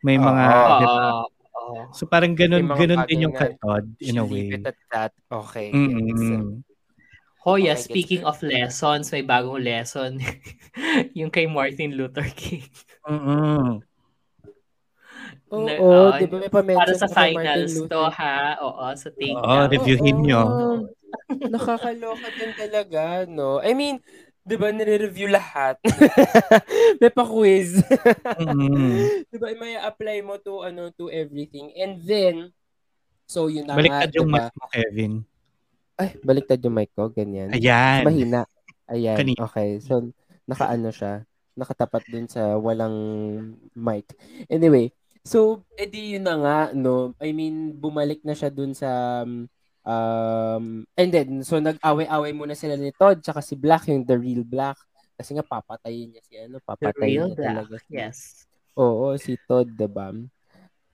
May 0.00 0.16
mga 0.16 0.44
ba? 0.48 0.80
Oo. 0.80 1.28
oo. 1.28 1.92
So 1.92 2.08
parang 2.08 2.32
ganun 2.32 2.64
ganun 2.64 3.04
din 3.04 3.28
yung 3.28 3.36
Todd 3.36 3.92
in 4.00 4.16
a 4.16 4.24
Leave 4.24 4.32
way. 4.32 4.48
it 4.56 4.72
at 4.72 4.78
that. 4.88 5.12
Okay. 5.28 5.76
Mm-mm. 5.76 6.64
Hoya, 7.40 7.72
Okay, 7.72 7.84
speaking 7.88 8.22
of 8.24 8.36
lessons, 8.44 9.08
may 9.12 9.24
bagong 9.24 9.64
lesson. 9.64 10.20
yung 11.18 11.32
kay 11.32 11.48
Martin 11.48 11.96
Luther 11.96 12.28
King. 12.36 12.68
Mm-mm. 13.08 13.80
Oo, 15.48 15.88
oh, 15.88 16.08
di 16.20 16.28
ba 16.28 16.36
may 16.36 16.52
pa-mention 16.52 17.00
Para 17.00 17.00
sa 17.00 17.08
finals 17.08 17.74
to, 17.88 18.00
ha? 18.12 18.60
Oo, 18.60 18.84
sa 18.92 19.08
take 19.08 19.34
Oo, 19.34 19.56
reviewin 19.72 20.20
Oo. 20.20 20.24
nyo. 20.24 20.42
Nakakaloka 21.48 22.28
din 22.36 22.52
talaga, 22.54 23.24
no? 23.24 23.56
I 23.64 23.72
mean, 23.72 24.04
di 24.50 24.58
ba, 24.58 24.74
nire-review 24.74 25.30
lahat. 25.30 25.78
may 27.00 27.14
pa-quiz. 27.14 27.78
Mm-mm. 28.42 29.22
di 29.30 29.36
ba, 29.38 29.54
may 29.54 29.78
apply 29.78 30.18
mo 30.26 30.42
to, 30.42 30.66
ano, 30.66 30.90
to 30.90 31.06
everything. 31.06 31.70
And 31.78 32.02
then, 32.02 32.50
so 33.30 33.46
yun 33.46 33.70
na 33.70 33.78
Baliktad 33.78 34.10
nga, 34.10 34.18
yung 34.18 34.26
diba? 34.26 34.50
mic 34.50 34.58
mo, 34.58 34.66
Kevin. 34.66 35.12
Ay, 35.94 36.08
baliktad 36.26 36.58
yung 36.66 36.74
mic 36.74 36.90
ko, 36.98 37.06
ganyan. 37.14 37.54
Ayan. 37.54 38.02
Mahina. 38.02 38.42
Ayan, 38.90 39.14
Kanina. 39.14 39.46
okay. 39.46 39.78
So, 39.78 40.10
nakaano 40.50 40.90
siya, 40.90 41.22
nakatapat 41.54 42.02
dun 42.10 42.26
sa 42.26 42.58
walang 42.58 42.98
mic. 43.78 44.10
Anyway, 44.50 44.90
so, 45.22 45.62
edi 45.78 46.18
yun 46.18 46.26
na 46.26 46.34
nga, 46.42 46.58
no? 46.74 47.14
I 47.22 47.30
mean, 47.30 47.78
bumalik 47.78 48.26
na 48.26 48.34
siya 48.34 48.50
dun 48.50 48.74
sa, 48.74 49.22
um, 49.22 49.46
and 50.94 51.10
then, 51.10 51.40
so, 51.40 51.56
nag-away-away 51.56 52.32
muna 52.32 52.52
sila 52.52 52.76
ni 52.76 52.92
Todd, 52.92 53.24
tsaka 53.24 53.40
si 53.40 53.56
Black, 53.56 53.88
yung 53.88 54.04
the 54.04 54.16
real 54.16 54.44
Black. 54.44 54.76
Kasi 55.16 55.36
nga, 55.36 55.44
papatayin 55.44 56.12
niya 56.12 56.22
si, 56.24 56.34
ano, 56.36 56.60
The 56.60 56.64
papatayin 56.64 57.00
real 57.00 57.26
niya 57.32 57.36
black. 57.36 57.48
talaga. 57.48 57.74
si- 57.80 57.92
Yes. 57.96 58.18
Oo, 58.76 59.12
si 59.16 59.36
Todd, 59.48 59.68
diba? 59.72 60.12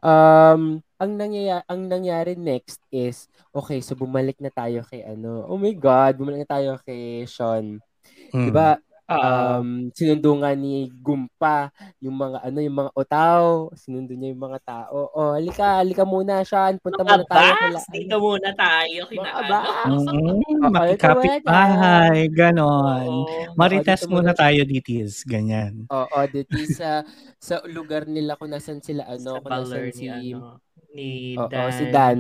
Um, 0.01 0.63
ang 0.97 1.13
nangyayari, 1.19 1.65
ang 1.67 1.83
nangyari 1.91 2.33
next 2.39 2.79
is, 2.91 3.27
okay, 3.51 3.83
so 3.83 3.99
bumalik 3.99 4.39
na 4.39 4.51
tayo 4.51 4.87
kay 4.87 5.03
ano, 5.03 5.43
oh 5.45 5.59
my 5.59 5.75
God, 5.75 6.19
bumalik 6.19 6.47
na 6.47 6.53
tayo 6.59 6.71
kay 6.83 7.27
Sean. 7.27 7.83
Mm. 8.31 8.45
Diba. 8.47 8.79
Um, 9.07 9.67
sinundo 9.91 10.31
nga 10.37 10.51
ni 10.53 10.91
Gumpa 10.93 11.71
yung 11.99 12.15
mga 12.15 12.43
ano, 12.43 12.59
yung 12.59 12.77
mga 12.77 12.91
otaw, 12.93 13.43
sinundo 13.73 14.13
niya 14.13 14.31
yung 14.31 14.43
mga 14.43 14.59
tao. 14.61 15.11
Oh, 15.11 15.33
halika, 15.33 15.79
halika 15.79 16.03
muna, 16.03 16.43
Sean, 16.43 16.79
punta 16.79 17.01
muna 17.01 17.23
tayo 17.25 17.53
kila. 17.57 17.81
dito 17.89 18.17
muna 18.19 18.51
tayo. 18.53 19.01
Kina, 19.07 19.23
Mga 19.23 19.33
ano. 19.33 19.49
bats. 19.49 19.87
Mm, 19.87 20.45
Okay, 20.57 20.73
makikapit 20.73 21.41
bahay, 21.43 22.19
ganon. 22.29 23.07
Oo. 23.07 23.55
Marites 23.55 24.03
dito 24.03 24.11
muna 24.11 24.31
muna- 24.31 24.37
tayo, 24.37 24.61
ditis. 24.63 25.23
Ganyan. 25.23 25.87
Oo, 25.87 26.19
dito 26.27 26.53
sa 26.73 27.07
sa 27.39 27.63
lugar 27.65 28.05
nila 28.05 28.35
kung 28.35 28.51
nasan 28.51 28.83
sila 28.83 29.07
ano, 29.07 29.39
sa 29.39 29.41
kung 29.41 29.53
nasan 29.53 29.71
baler 29.71 29.87
si 29.91 30.05
ni, 30.05 30.35
ano, 30.35 30.59
ni 30.93 31.09
Dan. 31.49 31.71
si 31.71 31.85
Dan. 31.89 32.19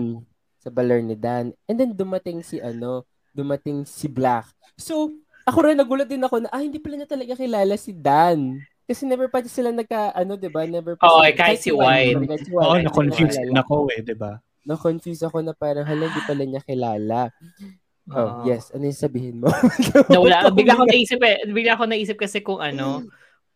Sa 0.56 0.68
baler 0.68 1.00
ni 1.02 1.14
Dan. 1.14 1.50
And 1.66 1.76
then 1.76 1.92
dumating 1.92 2.40
si 2.40 2.58
ano, 2.58 3.02
dumating 3.32 3.82
si 3.82 4.06
Black. 4.06 4.46
So, 4.76 5.10
ako 5.46 5.58
rin 5.62 5.78
nagulat 5.78 6.10
din 6.10 6.20
ako 6.20 6.42
na, 6.42 6.50
ah, 6.50 6.58
hindi 6.60 6.82
pala 6.82 6.98
niya 6.98 7.08
talaga 7.08 7.38
kilala 7.38 7.74
si 7.78 7.94
Dan. 7.94 8.58
Kasi 8.86 9.02
never 9.06 9.26
pa 9.26 9.42
sila 9.42 9.70
nagka, 9.70 10.10
ano, 10.14 10.34
di 10.34 10.50
ba? 10.50 10.66
Never 10.66 10.94
pa 10.98 11.06
Oo, 11.06 11.22
sila- 11.22 11.30
eh, 11.30 11.34
kahit 11.34 11.58
si 11.62 11.70
si 11.70 11.72
Oo, 11.74 11.82
White, 11.82 12.82
na-confuse 12.86 13.38
din 13.40 13.54
ako 13.54 13.74
eh, 13.94 14.00
di 14.02 14.14
ba? 14.14 14.38
Na-confuse 14.66 15.22
ako 15.26 15.42
na 15.42 15.54
parang, 15.54 15.86
hala, 15.86 16.06
hindi 16.06 16.22
pala 16.26 16.42
niya 16.42 16.62
kilala. 16.62 17.30
Oh, 18.06 18.14
Oo. 18.14 18.46
yes. 18.46 18.70
Ano 18.70 18.86
yung 18.86 18.94
sabihin 18.98 19.42
mo? 19.42 19.50
Nawala. 20.10 20.50
bigla 20.58 20.78
ko 20.78 20.86
naisip 20.86 21.18
eh. 21.26 21.42
Bigla 21.50 21.74
ko 21.74 21.90
naisip 21.90 22.14
kasi 22.14 22.38
kung 22.42 22.62
ano, 22.62 23.02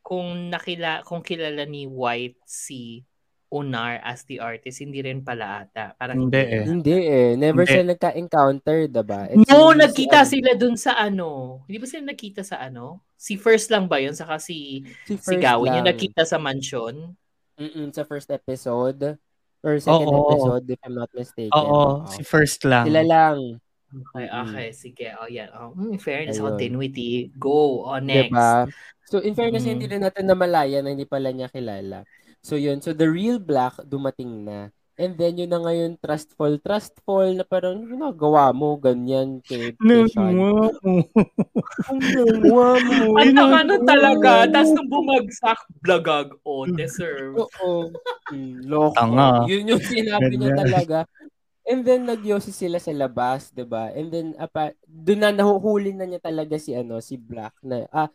kung 0.02 0.50
nakila 0.50 1.06
kung 1.06 1.22
kilala 1.22 1.62
ni 1.70 1.86
White 1.86 2.42
si 2.42 3.06
Unar 3.50 3.98
as 4.06 4.22
the 4.30 4.38
artist, 4.38 4.78
hindi 4.78 5.02
rin 5.02 5.26
pala 5.26 5.66
ata. 5.66 5.90
Parang 5.98 6.30
Hindi 6.30 6.38
eh. 6.38 6.62
hindi 6.62 6.96
eh. 7.02 7.34
Never 7.34 7.66
Hindi. 7.66 7.74
siya 7.74 7.82
nagka-encounter, 7.82 8.86
diba? 8.86 9.26
It's 9.26 9.42
No, 9.50 9.74
si 9.74 9.82
nagkita 9.82 10.18
ano, 10.22 10.30
sila 10.30 10.50
dun 10.54 10.76
sa 10.78 10.92
ano. 10.94 11.28
Hindi 11.66 11.78
ba 11.82 11.86
sila 11.90 12.02
nagkita 12.14 12.42
sa 12.46 12.62
ano? 12.62 13.02
Si 13.18 13.34
First 13.34 13.74
lang 13.74 13.90
ba 13.90 13.98
yun? 13.98 14.14
Saka 14.14 14.38
si, 14.38 14.86
si, 15.02 15.18
si 15.18 15.34
Gawin. 15.34 15.74
Yung 15.76 15.82
lang. 15.82 15.90
nagkita 15.90 16.22
sa 16.22 16.38
mansion. 16.38 17.18
Mm-mm, 17.58 17.90
sa 17.90 18.06
first 18.06 18.30
episode. 18.30 19.18
Or 19.60 19.76
second 19.76 20.08
Oo. 20.08 20.24
episode, 20.30 20.64
if 20.70 20.80
I'm 20.80 20.96
not 20.96 21.10
mistaken. 21.12 21.52
Oo, 21.52 22.08
si 22.08 22.24
first 22.24 22.64
lang. 22.64 22.88
Sila 22.88 23.04
lang. 23.04 23.60
Okay, 23.90 24.24
Mm-mm. 24.30 24.42
okay. 24.46 24.68
Sige. 24.70 25.06
Oh, 25.18 25.26
yan. 25.26 25.50
Oh, 25.52 25.74
mm, 25.74 25.98
fairness, 25.98 26.38
Ayun. 26.38 26.54
continuity. 26.54 27.28
Go. 27.36 27.84
On 27.84 28.00
next. 28.00 28.30
Diba? 28.30 28.70
So, 29.10 29.18
in 29.18 29.34
fairness, 29.34 29.66
Mm. 29.66 29.70
hindi 29.74 29.86
rin 29.90 30.00
natin 30.00 30.24
namalaya 30.24 30.78
na 30.80 30.94
hindi 30.94 31.04
pala 31.04 31.34
niya 31.34 31.50
kilala. 31.50 32.06
So, 32.42 32.56
yun. 32.56 32.80
So, 32.80 32.96
the 32.96 33.08
real 33.08 33.36
black 33.36 33.76
dumating 33.84 34.48
na. 34.48 34.72
And 35.00 35.16
then, 35.16 35.40
yun 35.40 35.52
na 35.52 35.60
ngayon, 35.60 35.96
trustful, 36.00 36.60
trustful, 36.60 37.32
na 37.36 37.44
parang, 37.44 37.84
ginagawa 37.88 38.52
mo, 38.52 38.76
ganyan, 38.76 39.40
kay, 39.44 39.76
kay 39.76 40.04
Sean. 40.12 40.36
Mo. 40.36 40.68
Ang 43.16 43.32
tanga 43.36 43.60
nun 43.68 43.82
talaga. 43.84 44.44
Tapos 44.48 44.72
nung 44.76 44.88
bumagsak, 44.92 45.60
blagag. 45.80 46.28
Oh, 46.44 46.64
deserve. 46.68 47.44
Oo. 47.44 47.92
Mm, 48.30 48.68
loko. 48.68 48.94
Tanga. 48.96 49.48
Yun 49.48 49.72
yung 49.76 49.82
sinabi 49.84 50.32
niya 50.36 50.52
talaga. 50.54 50.98
And 51.66 51.86
then 51.86 52.08
nagyosi 52.08 52.50
sila 52.50 52.82
sa 52.82 52.90
labas, 52.90 53.52
'di 53.54 53.62
ba? 53.68 53.92
And 53.94 54.10
then 54.10 54.28
apa 54.40 54.74
doon 54.88 55.22
na 55.22 55.30
nahuhuli 55.30 55.94
na 55.94 56.08
niya 56.08 56.18
talaga 56.18 56.58
si 56.58 56.74
ano, 56.74 56.98
si 56.98 57.14
Black 57.14 57.54
na 57.62 57.86
ah 57.94 58.10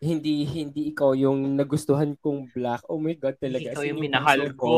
hindi 0.00 0.48
hindi 0.48 0.88
ikaw 0.90 1.12
yung 1.12 1.60
nagustuhan 1.60 2.16
kong 2.24 2.48
Black. 2.56 2.80
Oh 2.88 2.96
my 2.96 3.12
god 3.20 3.36
talaga. 3.36 3.76
Ikaw 3.76 3.84
yung 3.84 4.00
minahal 4.00 4.48
ko. 4.56 4.68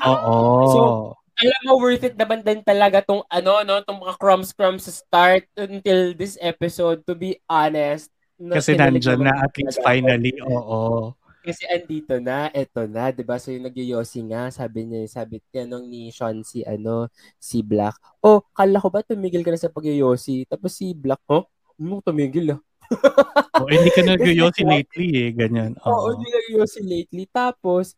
Oo. 0.00 0.36
So- 0.72 1.14
Alam 1.42 1.60
mo 1.64 1.72
worth 1.80 2.06
it 2.06 2.14
naman 2.14 2.44
din 2.44 2.62
talaga 2.62 3.02
tong 3.02 3.24
ano 3.26 3.66
no, 3.66 3.82
tong 3.82 3.98
mga 3.98 4.14
crumbs 4.20 4.54
crumbs 4.54 4.86
sa 4.86 4.92
start 4.94 5.42
until 5.58 6.14
this 6.14 6.38
episode 6.38 7.02
to 7.02 7.18
be 7.18 7.34
honest. 7.50 8.12
na 8.38 8.60
Kasi 8.60 8.78
naman 8.78 9.00
na 9.26 9.44
at 9.44 9.52
least 9.58 9.80
finally. 9.82 10.32
Oo. 10.44 11.12
Kasi 11.42 11.66
andito 11.66 12.22
na, 12.22 12.46
eto 12.54 12.86
na, 12.86 13.10
'di 13.10 13.26
ba? 13.26 13.34
So 13.42 13.50
yung 13.50 13.66
nagyoyosi 13.66 14.22
nga, 14.30 14.54
sabi 14.54 14.86
niya, 14.86 15.10
sabi 15.10 15.42
tinanong 15.50 15.90
ni 15.90 16.14
Sean 16.14 16.46
si 16.46 16.62
ano, 16.62 17.10
si 17.42 17.66
Black. 17.66 17.98
Oh, 18.22 18.46
kala 18.54 18.78
ko 18.78 18.88
ba 18.94 19.02
tumigil 19.02 19.42
ka 19.42 19.50
na 19.50 19.58
sa 19.58 19.72
pagyoyosi? 19.72 20.46
Tapos 20.46 20.78
si 20.78 20.94
Black, 20.94 21.18
oh, 21.26 21.42
mo 21.82 21.98
tumigil 21.98 22.54
ah. 22.54 22.60
oh, 23.60 23.68
hindi 23.68 23.90
ka 23.92 24.02
nagyoyosi 24.02 24.62
lately 24.66 25.08
eh, 25.16 25.30
ganyan. 25.32 25.72
Oo, 25.84 25.90
oh, 25.90 26.08
hindi 26.16 26.28
nagyoyosi 26.28 26.80
lately. 26.82 27.24
Tapos, 27.30 27.94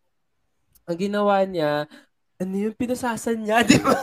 ang 0.85 0.99
ginawa 1.01 1.41
niya, 1.49 1.89
ano 2.39 2.55
yung 2.55 2.77
pinasasan 2.77 3.41
niya, 3.41 3.65
di 3.69 3.81
ba? 3.81 3.95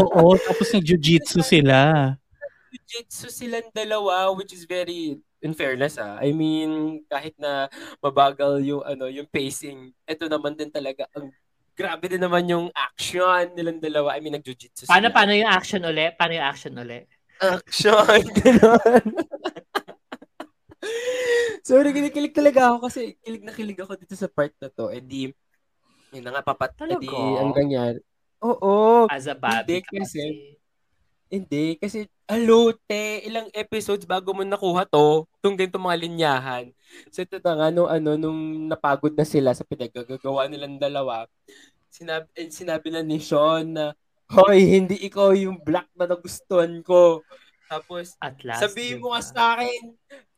Oo, 0.00 0.38
tapos 0.38 0.68
nag-jiu-jitsu 0.72 1.42
sila. 1.44 2.12
Jiu-jitsu 2.72 3.28
silang 3.28 3.68
dalawa, 3.74 4.32
which 4.32 4.54
is 4.56 4.64
very 4.64 5.20
in 5.44 5.52
fairness 5.52 6.00
ah, 6.00 6.16
I 6.18 6.32
mean, 6.32 7.04
kahit 7.06 7.36
na 7.36 7.68
mabagal 8.00 8.64
yung 8.64 8.82
ano, 8.82 9.06
yung 9.06 9.28
pacing, 9.28 9.92
ito 10.08 10.24
naman 10.26 10.56
din 10.56 10.72
talaga 10.72 11.06
ang 11.12 11.30
grabe 11.76 12.08
din 12.08 12.24
naman 12.24 12.48
yung 12.48 12.66
action 12.72 13.52
nilang 13.52 13.78
dalawa. 13.78 14.16
I 14.16 14.24
mean, 14.24 14.32
nag-jiu-jitsu 14.40 14.88
Paano, 14.88 15.12
paano 15.12 15.36
yung 15.36 15.50
action 15.52 15.84
uli? 15.84 16.08
Paano 16.16 16.32
yung 16.32 16.48
action 16.48 16.72
uli? 16.72 17.04
Action! 17.36 18.24
Ganon. 18.40 19.06
so, 21.66 21.78
nakikilig 21.80 22.34
talaga 22.36 22.72
ako 22.72 22.86
kasi 22.90 23.16
kilig 23.22 23.44
na 23.44 23.52
kilig 23.54 23.80
ako 23.80 23.92
dito 23.98 24.14
sa 24.14 24.30
part 24.30 24.52
na 24.60 24.68
to. 24.70 24.90
Eh 24.90 25.02
di, 25.02 25.30
yun 26.14 26.22
na 26.24 26.38
nga, 26.38 26.42
papat, 26.46 26.74
Talaga? 26.78 26.98
eh 26.98 27.02
di, 27.02 27.14
ang 27.38 27.52
ganyan. 27.52 27.94
Oo. 28.44 29.08
As 29.10 29.26
a 29.26 29.34
baby 29.34 29.82
Hindi, 29.82 29.88
kasi, 29.90 30.22
hindi, 31.26 31.66
kasi, 31.80 31.98
alote, 32.28 33.26
ilang 33.26 33.50
episodes 33.54 34.06
bago 34.06 34.34
mo 34.34 34.42
nakuha 34.46 34.86
to, 34.86 35.26
itong 35.42 35.56
ganito 35.58 35.78
mga 35.78 36.00
linyahan. 36.02 36.64
So, 37.10 37.22
ito 37.22 37.38
na 37.42 37.52
nga, 37.58 37.68
nung, 37.74 37.90
ano, 37.90 38.14
nung 38.14 38.70
napagod 38.70 39.14
na 39.14 39.26
sila 39.26 39.50
sa 39.54 39.66
pinagagagawa 39.66 40.46
nilang 40.46 40.78
dalawa, 40.78 41.26
sinabi, 41.90 42.26
eh, 42.36 42.50
sinabi 42.52 42.88
na 42.92 43.02
ni 43.02 43.18
Sean 43.18 43.74
na, 43.74 43.86
Hoy, 44.26 44.58
hindi 44.66 44.98
ikaw 45.06 45.38
yung 45.38 45.62
black 45.62 45.86
na 45.94 46.10
nagustuhan 46.10 46.82
ko. 46.82 47.22
Tapos, 47.70 48.18
At 48.18 48.42
last, 48.42 48.58
sabihin 48.58 48.98
mo 48.98 49.14
nga 49.14 49.22
sa 49.22 49.54
akin, 49.54 49.94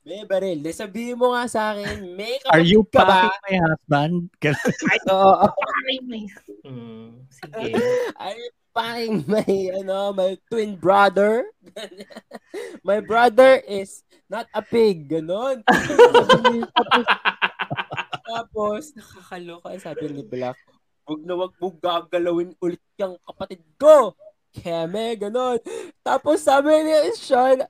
may 0.09 0.25
baril. 0.25 0.59
De, 0.65 0.73
sabihin 0.73 1.21
mo 1.21 1.37
nga 1.37 1.45
sa 1.45 1.77
akin, 1.77 2.17
may 2.17 2.41
Are 2.49 2.65
you 2.65 2.81
kapatid 2.89 3.29
ka 3.29 3.29
ba? 3.29 3.45
my 3.45 3.57
husband? 3.61 4.15
Ay, 4.89 5.01
oo. 5.13 5.47
Ay, 5.85 5.97
may... 6.09 6.25
Hmm, 6.65 7.29
sige. 7.29 7.77
Are 8.17 8.33
you 8.33 8.51
packing 8.73 9.21
my, 9.29 9.53
ano, 9.77 10.17
my 10.17 10.41
twin 10.49 10.81
brother? 10.81 11.45
my 12.89 13.05
brother 13.05 13.61
is 13.69 14.01
not 14.33 14.49
a 14.57 14.65
pig. 14.65 15.13
Ganon. 15.13 15.61
tapos, 15.69 17.05
tapos, 18.25 18.83
nakakaloka. 18.97 19.77
Sabi 19.77 20.09
ni 20.09 20.25
Black, 20.25 20.57
wag 21.05 21.21
na 21.21 21.37
wag 21.37 21.53
mo 21.61 21.69
gagalawin 21.77 22.57
ulit 22.65 22.81
yung 22.97 23.21
kapatid 23.29 23.61
ko. 23.77 24.17
Keme, 24.57 25.21
ganon. 25.21 25.61
Tapos 26.01 26.41
sabi 26.41 26.73
ni 26.81 27.13
Sean, 27.21 27.61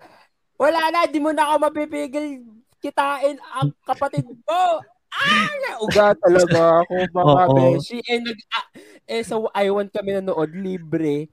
wala 0.59 0.91
na, 0.91 1.07
di 1.07 1.23
mo 1.23 1.31
na 1.31 1.49
ako 1.49 1.55
mapipigil 1.71 2.43
kitain 2.83 3.39
ang 3.55 3.71
kapatid 3.87 4.27
ko. 4.47 4.61
Ah, 5.09 5.51
nauga 5.67 6.13
talaga 6.21 6.85
ako 6.85 6.95
mga 7.11 7.45
Oo. 7.49 7.55
beshi. 7.57 7.99
Eh, 8.05 8.21
nag, 8.21 8.39
ah, 8.55 8.67
eh, 9.09 9.23
sa 9.25 9.41
I1 9.41 9.89
kami 9.89 10.21
nanood, 10.21 10.53
libre. 10.53 11.33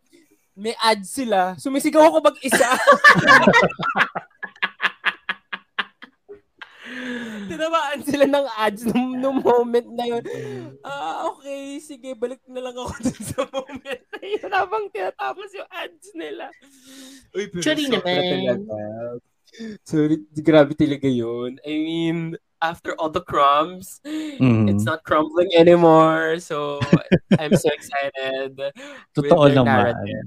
May 0.56 0.72
ads 0.80 1.12
sila. 1.12 1.60
Sumisigaw 1.60 2.08
ako 2.08 2.32
mag-isa. 2.32 2.70
Tinamaan 7.46 8.00
sila 8.02 8.26
ng 8.26 8.48
ads 8.58 8.84
nung, 8.90 9.10
nung 9.20 9.40
moment 9.42 9.90
na 9.94 10.06
yun. 10.08 10.24
Ah, 10.86 11.30
okay. 11.34 11.78
Sige, 11.82 12.14
balik 12.14 12.42
na 12.48 12.62
lang 12.62 12.76
ako 12.78 12.94
dun 13.06 13.22
sa 13.22 13.42
moment 13.50 14.04
na 14.18 14.22
yun 14.22 14.50
habang 14.52 14.84
tinatapos 14.94 15.50
yung 15.56 15.70
ads 15.70 16.08
nila. 16.14 16.46
Uy, 17.36 17.50
pero 17.52 17.64
sobra 17.64 18.22
naman. 18.22 18.32
talaga. 18.32 18.76
Sorry, 19.88 20.18
grabe 20.36 20.74
talaga 20.76 21.08
yun. 21.08 21.58
I 21.64 21.74
mean, 21.80 22.18
after 22.66 22.98
all 22.98 23.14
the 23.14 23.22
crumbs, 23.22 24.02
Mm. 24.42 24.66
it's 24.68 24.84
not 24.84 25.06
crumbling 25.06 25.54
anymore. 25.54 26.42
So, 26.42 26.82
I'm 27.40 27.54
so 27.54 27.70
excited. 27.70 28.58
Totoo 29.14 29.54
naman. 29.54 29.94
narrative. 29.94 30.26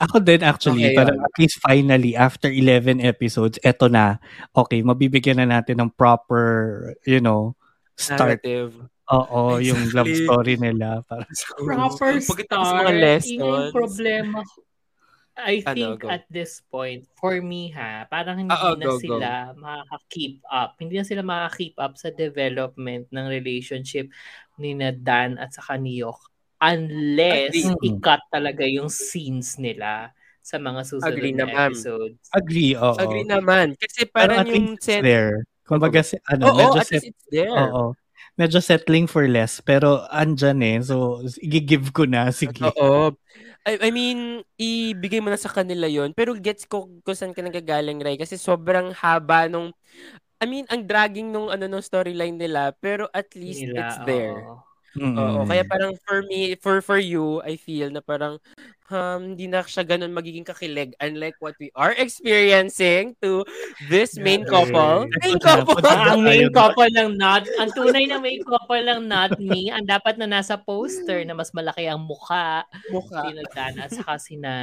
Ako 0.00 0.16
din 0.20 0.40
actually, 0.40 0.92
Okay, 0.92 0.96
parang 0.96 1.20
at 1.20 1.34
least 1.36 1.60
finally, 1.60 2.12
after 2.16 2.48
11 2.48 3.00
episodes, 3.00 3.56
eto 3.60 3.88
na, 3.88 4.16
okay, 4.52 4.80
mabibigyan 4.80 5.40
na 5.40 5.60
natin 5.60 5.80
ng 5.80 5.90
proper, 5.92 6.92
you 7.04 7.20
know, 7.20 7.56
start. 7.96 8.40
Narrative. 8.40 8.76
Oo, 9.10 9.58
yung 9.58 9.90
love 9.90 10.06
Exactly. 10.06 10.22
story 10.24 10.54
nila. 10.56 11.02
Parang, 11.04 11.26
Proper 11.66 12.10
Pagkatapos 12.22 12.66
start. 12.70 12.84
mga 12.86 12.92
Yun 13.26 13.40
yung 13.42 13.64
problema. 13.74 14.38
I 15.44 15.60
Ano, 15.66 15.96
think 15.96 16.02
go. 16.02 16.08
at 16.08 16.24
this 16.30 16.60
point, 16.70 17.08
for 17.16 17.40
me 17.40 17.70
ha, 17.72 18.04
parang 18.10 18.36
hindi 18.38 18.54
Oo, 18.54 18.76
na 18.76 18.86
go, 18.86 18.92
go. 19.00 19.18
sila 19.20 19.30
makaka-keep 19.56 20.44
up. 20.48 20.76
Hindi 20.80 21.00
na 21.00 21.06
sila 21.06 21.22
makaka-keep 21.24 21.76
up 21.80 21.94
sa 21.96 22.10
development 22.12 23.08
ng 23.12 23.26
relationship 23.30 24.08
ni 24.60 24.76
na 24.76 24.92
Dan 24.92 25.40
at 25.40 25.52
saka 25.56 25.76
ni 25.80 26.00
Yok 26.02 26.20
unless 26.60 27.56
Agree. 27.56 27.76
i-cut 27.80 28.20
talaga 28.28 28.68
yung 28.68 28.92
scenes 28.92 29.56
nila 29.56 30.12
sa 30.44 30.60
mga 30.60 30.84
susunod 30.84 31.16
Agree 31.16 31.32
na 31.32 31.44
naman. 31.46 31.72
episodes. 31.72 32.20
agree, 32.36 32.76
oo. 32.76 32.96
Agree 33.00 33.24
naman. 33.24 33.74
Kasi 33.80 34.04
Pero 34.12 34.12
parang 34.12 34.36
at 34.36 34.48
yung 34.48 34.76
least 34.76 34.76
it's 34.76 34.84
set... 34.84 35.00
there. 35.00 35.44
Kumbaga, 35.64 36.02
si, 36.04 36.18
ano, 36.28 36.50
Oo, 36.50 36.52
medyo 36.52 36.80
at 36.80 36.84
set, 36.84 37.04
least 37.04 37.06
it's 37.16 37.24
there. 37.32 37.72
oo. 37.72 37.94
Medyo 38.40 38.64
settling 38.64 39.04
for 39.04 39.28
less, 39.28 39.60
pero 39.60 40.08
andyan 40.08 40.64
eh. 40.64 40.80
So, 40.80 41.20
i-give 41.44 41.92
ko 41.92 42.08
na, 42.08 42.32
sige. 42.32 42.64
Oo. 42.64 43.12
I, 43.68 43.76
I 43.76 43.90
mean, 43.92 44.40
ibigay 44.56 45.20
mo 45.20 45.28
na 45.28 45.36
sa 45.36 45.52
kanila 45.52 45.84
yon 45.84 46.16
Pero 46.16 46.32
gets 46.32 46.64
ko 46.64 46.88
kung 47.04 47.16
saan 47.16 47.36
ka 47.36 47.44
nagagaling, 47.44 48.00
Ray. 48.00 48.16
Kasi 48.16 48.40
sobrang 48.40 48.96
haba 48.96 49.44
nung... 49.52 49.76
I 50.40 50.48
mean, 50.48 50.64
ang 50.72 50.88
dragging 50.88 51.28
nung 51.28 51.52
ano 51.52 51.68
nung 51.68 51.84
storyline 51.84 52.40
nila. 52.40 52.72
Pero 52.80 53.12
at 53.12 53.28
least 53.36 53.60
Nila, 53.60 53.76
it's 53.84 54.00
there. 54.08 54.40
oo. 54.40 54.64
Mm. 54.98 55.14
Oo, 55.14 55.40
kaya 55.46 55.62
parang 55.62 55.94
for 56.02 56.26
me, 56.26 56.58
for 56.58 56.82
for 56.82 56.98
you, 56.98 57.38
I 57.46 57.54
feel 57.54 57.94
na 57.94 58.02
parang 58.02 58.42
um, 58.90 59.34
hindi 59.34 59.46
na 59.46 59.62
siya 59.62 59.86
ganun 59.86 60.12
magiging 60.12 60.44
kakilig 60.44 60.92
unlike 60.98 61.38
what 61.38 61.54
we 61.56 61.70
are 61.78 61.94
experiencing 61.96 63.14
to 63.22 63.46
this 63.88 64.18
main 64.18 64.42
couple. 64.44 65.06
Main 65.22 65.38
couple! 65.38 65.80
ang 65.86 66.20
main 66.26 66.50
couple 66.50 66.90
lang 66.92 67.16
not, 67.16 67.46
ang 67.56 67.70
tunay 67.72 68.10
na 68.10 68.18
main 68.18 68.42
couple 68.42 68.82
lang 68.82 69.06
not 69.06 69.38
me, 69.38 69.70
ang 69.70 69.86
dapat 69.86 70.18
na 70.18 70.28
nasa 70.28 70.58
poster 70.58 71.22
na 71.24 71.32
mas 71.32 71.54
malaki 71.54 71.86
ang 71.86 72.02
mukha, 72.02 72.66
Mukha. 72.90 73.30
sina 73.30 73.42
Dan 73.54 73.72
at 73.80 73.90
saka 73.94 74.18
sina, 74.18 74.54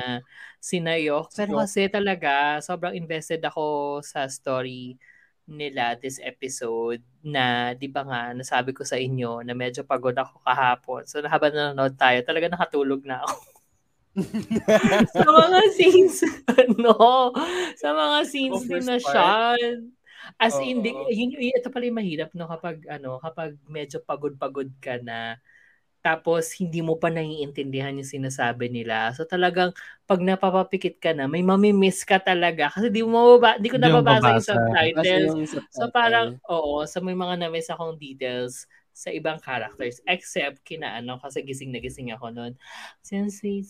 sina 0.60 1.00
Yok. 1.00 1.32
Pero 1.34 1.58
kasi 1.63 1.88
talaga, 1.88 2.60
sobrang 2.60 2.94
invested 2.94 3.42
ako 3.48 4.00
sa 4.04 4.28
story 4.28 5.00
nila 5.48 5.96
this 5.96 6.20
episode 6.20 7.00
na 7.24 7.72
di 7.72 7.88
ba 7.88 8.04
nga 8.04 8.36
nasabi 8.36 8.76
ko 8.76 8.84
sa 8.84 9.00
inyo 9.00 9.48
na 9.48 9.56
medyo 9.56 9.88
pagod 9.88 10.13
ako 10.13 10.44
kahapon. 10.44 11.08
So 11.08 11.24
habang 11.24 11.56
nanonood 11.56 11.96
tayo, 11.96 12.20
talaga 12.28 12.52
nakatulog 12.52 13.08
na 13.08 13.24
ako. 13.24 13.57
Sa 15.13 15.27
mga 15.30 15.60
scenes, 15.77 16.15
no, 16.82 17.32
sa 17.77 17.89
mga 17.93 18.17
scenes 18.25 18.58
Oh, 18.58 18.65
first 18.65 18.89
na? 18.89 18.97
Sean. 18.97 19.93
As 20.36 20.58
in, 20.60 20.84
di, 20.84 20.91
yun, 20.91 21.32
ito 21.38 21.71
pala 21.71 21.88
yung 21.88 21.99
mahirap, 22.01 22.34
no, 22.36 22.49
kapag, 22.49 22.84
ano, 22.89 23.21
kapag 23.21 23.56
medyo 23.69 24.01
pagod-pagod 24.03 24.69
ka 24.82 24.99
na, 24.99 25.39
tapos 26.08 26.56
hindi 26.56 26.80
mo 26.80 26.95
pa 26.95 27.12
naiintindihan 27.12 27.91
yung 27.99 28.08
sinasabi 28.08 28.71
nila. 28.71 29.12
So 29.12 29.27
talagang 29.27 29.75
pag 30.08 30.23
napapapikit 30.23 31.03
ka 31.03 31.12
na, 31.12 31.27
may 31.27 31.43
mamimiss 31.43 32.08
ka 32.08 32.15
talaga 32.15 32.71
kasi 32.71 32.88
di 32.88 33.03
mo 33.03 33.36
mababa, 33.36 33.60
di 33.60 33.67
ko 33.67 33.75
nababasa 33.75 34.39
yung 34.39 34.45
subtitles. 34.45 35.51
So 35.75 35.91
parang, 35.91 36.39
oo, 36.47 36.88
so 36.88 37.03
may 37.03 37.12
mga 37.12 37.43
na-miss 37.43 37.67
akong 37.67 37.99
details 37.99 38.71
sa 38.97 39.13
ibang 39.13 39.38
characters 39.38 40.01
except 40.10 40.63
kina 40.65 40.97
ano 40.97 41.21
kasi 41.21 41.45
gising 41.45 41.69
na 41.69 41.77
gising 41.77 42.15
ako 42.15 42.34
noon. 42.34 42.58
Sensei 43.03 43.62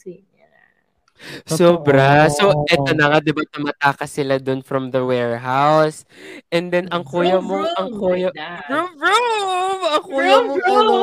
Sobra. 1.45 2.27
So, 2.29 2.65
eto 2.67 2.91
na 2.93 3.09
nga, 3.11 3.19
di 3.19 3.33
ba, 3.33 3.43
tumatakas 3.47 4.09
sila 4.13 4.37
dun 4.37 4.61
from 4.61 4.89
the 4.89 5.01
warehouse. 5.03 6.05
And 6.51 6.69
then, 6.69 6.87
ang 6.89 7.03
kuya 7.03 7.39
mo, 7.39 7.63
ang 7.77 7.89
kuya, 7.93 8.29
Vroom, 8.33 8.89
vroom! 8.97 9.79
Ang 9.87 10.03
kuya 10.03 10.37
mong, 10.41 10.61
ano, 10.65 10.95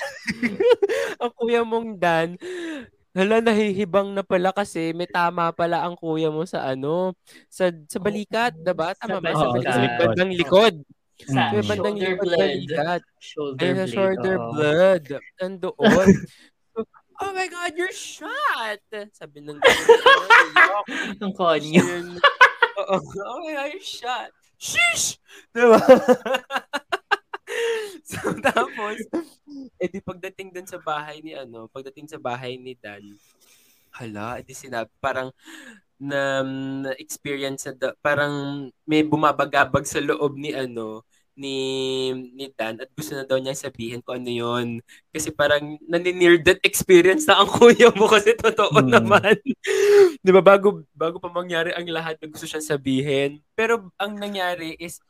ang 1.22 1.32
kuya 1.36 1.60
mong 1.60 1.88
Dan, 2.00 2.28
hala, 3.12 3.36
nahihibang 3.42 4.14
na 4.14 4.22
pala 4.22 4.54
kasi 4.54 4.94
may 4.94 5.10
tama 5.10 5.50
pala 5.52 5.82
ang 5.84 5.98
kuya 5.98 6.30
mo 6.32 6.46
sa 6.48 6.64
ano, 6.64 7.12
sa 7.50 7.68
sa 7.84 7.98
balikat, 8.00 8.54
diba? 8.56 8.94
Sa 8.96 9.04
Tama 9.08 9.18
ba? 9.20 9.34
Sa 9.34 9.50
balikat. 9.52 10.14
Sa 10.16 10.24
likod. 10.24 10.74
Sa 11.20 11.52
Mm. 11.52 11.52
Sa 11.52 11.68
bandang 11.68 11.96
shoulder 12.00 12.08
likod 12.16 12.24
blade. 12.24 12.40
balikat. 12.64 13.02
Shoulder 13.20 13.60
Ay, 13.60 13.68
sa 13.68 13.76
blade. 13.76 13.92
shoulder 13.92 14.36
oo. 14.40 14.50
blood. 14.56 15.04
Nandoon. 15.36 16.08
Oh 17.20 17.32
my 17.36 17.48
God, 17.52 17.76
you're 17.76 17.92
shot! 17.92 18.80
Sabi 19.12 19.44
ng 19.44 19.60
Ang 21.22 21.32
konyo. 21.36 21.84
Oo. 22.80 22.96
Oh 23.28 23.38
my 23.44 23.52
God, 23.52 23.68
you're 23.76 23.84
shot. 23.84 24.32
Sheesh! 24.56 25.20
Diba? 25.52 25.80
so, 28.10 28.32
tapos, 28.40 28.96
edi 29.76 30.00
pagdating 30.00 30.52
dun 30.52 30.68
sa 30.68 30.80
bahay 30.80 31.20
ni 31.20 31.36
ano, 31.36 31.68
pagdating 31.68 32.08
sa 32.08 32.16
bahay 32.16 32.56
ni 32.56 32.72
Dan, 32.76 33.16
hala, 33.92 34.40
edi 34.40 34.56
sinabi, 34.56 34.88
parang, 35.00 35.28
na, 36.00 36.40
na 36.80 36.90
experience 36.96 37.68
na 37.68 37.92
parang 38.00 38.68
may 38.88 39.04
bumabagabag 39.04 39.84
sa 39.84 40.00
loob 40.00 40.40
ni 40.40 40.56
ano 40.56 41.04
ni 41.38 41.56
ni 42.34 42.50
Dan 42.52 42.82
at 42.82 42.90
gusto 42.92 43.14
na 43.14 43.24
daw 43.24 43.38
niya 43.38 43.54
sabihin 43.54 44.02
ko 44.02 44.14
ano 44.18 44.30
yon 44.30 44.82
kasi 45.14 45.30
parang 45.30 45.78
naninir 45.86 46.42
that 46.42 46.58
experience 46.66 47.24
na 47.26 47.40
ang 47.40 47.50
kuya 47.56 47.90
mo 47.94 48.10
kasi 48.10 48.34
totoo 48.34 48.82
hmm. 48.82 48.90
naman. 48.90 49.36
'di 50.22 50.30
ba? 50.34 50.42
Bago 50.42 50.84
bago 50.92 51.16
pa 51.22 51.30
mangyari 51.30 51.72
ang 51.72 51.86
lahat 51.88 52.18
na 52.20 52.30
gusto 52.30 52.44
siyang 52.44 52.66
sabihin. 52.66 53.30
Pero 53.54 53.90
ang 53.96 54.16
nangyari 54.18 54.74
is 54.76 55.00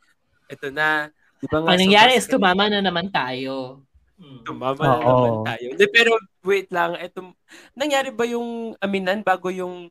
ito 0.47 0.69
na. 0.69 1.09
'di 1.41 1.47
ba 1.49 1.57
nga 1.61 1.67
ang 1.73 1.79
nangyari 1.79 2.11
is 2.17 2.27
tumama 2.29 2.69
na 2.69 2.81
naman 2.81 3.09
tayo. 3.09 3.83
Hmm. 4.21 4.45
tumama 4.45 4.81
na 4.85 4.97
naman 5.01 5.37
tayo. 5.49 5.67
De, 5.75 5.85
pero 5.89 6.13
wait 6.45 6.69
lang. 6.69 6.93
Ito 6.97 7.33
nangyari 7.73 8.13
ba 8.13 8.23
yung 8.29 8.77
aminan 8.77 9.25
bago 9.25 9.49
yung 9.49 9.89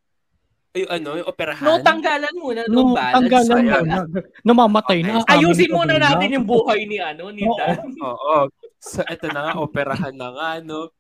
ay, 0.71 0.87
ano, 0.87 1.19
yung 1.19 1.27
operahan? 1.27 1.67
No, 1.67 1.83
tanggalan 1.83 2.35
muna 2.39 2.63
no, 2.71 2.95
balance. 2.95 3.15
Tanggalan 3.19 3.63
muna. 3.67 4.07
Namamatay 4.47 4.99
okay. 5.03 5.11
na. 5.11 5.27
Ayusin 5.27 5.71
muna 5.75 5.99
natin 5.99 6.31
yung 6.31 6.47
buhay 6.47 6.87
ni 6.87 7.03
ano, 7.03 7.35
ni 7.35 7.43
Dan. 7.43 7.91
Oo. 7.99 8.07
oo. 8.07 8.39
So, 8.81 9.03
ito 9.05 9.29
na 9.29 9.51
nga, 9.51 9.61
operahan 9.61 10.15
na 10.15 10.31
nga, 10.33 10.51
no? 10.63 10.95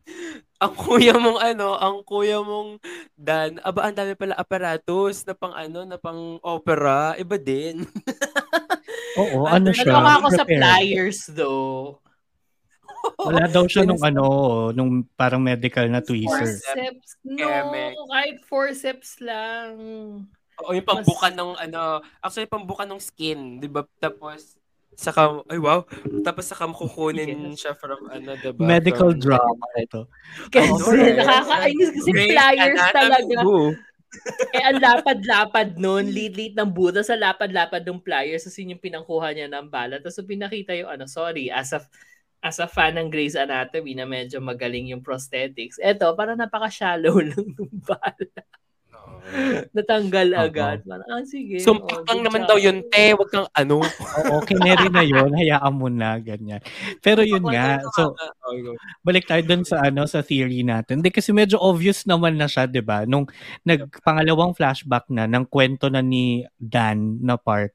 Ang 0.60 0.74
kuya 0.76 1.16
mong 1.16 1.40
ano, 1.40 1.78
ang 1.78 2.04
kuya 2.04 2.42
mong 2.42 2.82
Dan, 3.14 3.62
aba, 3.62 3.88
ang 3.88 3.96
dami 3.96 4.12
pala 4.18 4.36
aparatos 4.36 5.22
na 5.24 5.38
pang 5.38 5.54
ano, 5.54 5.86
na 5.86 5.96
pang 5.96 6.36
opera. 6.42 7.14
Iba 7.14 7.38
din. 7.38 7.86
Oo, 9.22 9.46
ano 9.54 9.70
siya? 9.70 9.96
Ano 9.96 10.18
ako 10.18 10.28
sa 10.34 10.44
pliers, 10.44 11.30
though. 11.30 12.02
Wala 13.28 13.46
daw 13.48 13.64
siya 13.68 13.84
nung 13.84 14.00
ano, 14.00 14.24
nung 14.72 15.04
parang 15.16 15.40
medical 15.40 15.88
na 15.88 16.00
tweezer. 16.04 16.60
Forceps. 16.60 17.20
No, 17.24 17.48
kahit 18.08 18.36
forceps 18.44 19.20
lang. 19.20 19.72
O 20.60 20.76
yung 20.76 20.84
pambukan 20.84 21.32
ng 21.32 21.52
ano, 21.56 22.04
actually 22.20 22.48
pambukan 22.48 22.88
ng 22.88 23.00
skin, 23.00 23.60
'di 23.60 23.68
ba? 23.72 23.84
Tapos 23.96 24.60
saka 24.92 25.40
ay 25.48 25.56
wow, 25.56 25.86
tapos 26.20 26.44
saka 26.44 26.68
kukunin 26.68 27.56
yes. 27.56 27.64
siya 27.64 27.72
from 27.72 28.04
ano, 28.12 28.36
'di 28.36 28.52
ba? 28.52 28.60
Medical 28.60 29.16
from, 29.16 29.22
drama 29.24 29.66
ito. 29.80 30.04
Kasi 30.52 30.68
oh, 30.68 30.92
nakakainis 30.92 31.90
kasi 31.96 32.10
pliers 32.12 32.82
talaga. 32.92 33.36
eh, 34.50 34.62
ang 34.66 34.82
lapad-lapad 34.82 35.78
nun, 35.78 36.10
lead-lead 36.10 36.58
ng 36.58 36.66
Buddha 36.66 36.98
sa 37.00 37.14
lapad-lapad 37.14 37.86
ng 37.86 38.02
pliers. 38.02 38.42
Kasi 38.42 38.66
yung 38.66 38.82
pinangkuha 38.82 39.30
niya 39.30 39.46
ng 39.46 39.70
bala. 39.70 40.02
Tapos 40.02 40.18
pinakita 40.26 40.74
yung 40.74 40.90
ano, 40.90 41.06
sorry, 41.06 41.46
as 41.46 41.70
a 41.70 41.80
as 42.40 42.56
a 42.58 42.68
fan 42.68 42.96
ng 42.96 43.12
Grey's 43.12 43.36
Anatomy 43.36 43.92
na 43.92 44.08
medyo 44.08 44.40
magaling 44.40 44.88
yung 44.92 45.04
prosthetics, 45.04 45.76
eto, 45.76 46.16
parang 46.16 46.40
napaka-shallow 46.40 47.20
lang 47.30 47.46
ng 47.52 47.72
bala. 47.84 48.40
Natanggal 49.70 50.34
uh-huh. 50.34 50.46
agad. 50.48 50.78
Parang, 50.82 51.06
ah, 51.06 51.22
sige. 51.22 51.62
Sumpak 51.62 52.02
oh, 52.08 52.18
naman 52.18 52.48
daw 52.50 52.58
yun, 52.58 52.82
te. 52.90 53.14
Huwag 53.14 53.30
kang 53.30 53.48
ano. 53.54 53.84
Oo, 54.26 54.42
kineri 54.42 54.90
na 54.90 55.04
yun. 55.06 55.30
Hayaan 55.30 55.74
mo 55.76 55.86
na, 55.86 56.18
ganyan. 56.18 56.58
Pero 56.98 57.22
yun 57.22 57.44
nga. 57.46 57.78
So, 57.94 58.16
balik 59.06 59.30
tayo 59.30 59.44
dun 59.46 59.62
sa 59.62 59.86
ano 59.86 60.08
sa 60.08 60.24
theory 60.24 60.66
natin. 60.66 61.04
Hindi 61.04 61.14
kasi 61.14 61.30
medyo 61.30 61.62
obvious 61.62 62.04
naman 62.08 62.40
na 62.40 62.50
siya, 62.50 62.66
di 62.66 62.82
ba? 62.82 63.06
Nung 63.06 63.30
nagpangalawang 63.62 64.56
flashback 64.56 65.06
na 65.12 65.30
ng 65.30 65.46
kwento 65.46 65.86
na 65.86 66.02
ni 66.02 66.42
Dan 66.58 67.22
na 67.22 67.38
part, 67.38 67.70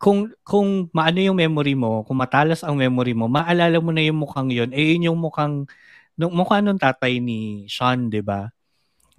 kung 0.00 0.32
kung 0.40 0.88
maano 0.96 1.20
yung 1.20 1.36
memory 1.36 1.76
mo, 1.76 2.00
kung 2.08 2.16
matalas 2.16 2.64
ang 2.64 2.80
memory 2.80 3.12
mo, 3.12 3.28
maalala 3.28 3.76
mo 3.84 3.92
na 3.92 4.00
yung 4.00 4.24
mukhang 4.24 4.48
yon. 4.48 4.72
Eh 4.72 4.96
yun 4.96 5.12
yung 5.12 5.20
mukhang 5.20 5.68
nung 6.16 6.32
mukha 6.32 6.64
nung 6.64 6.80
tatay 6.80 7.20
ni 7.20 7.68
Sean, 7.68 8.08
'di 8.08 8.24
ba? 8.24 8.48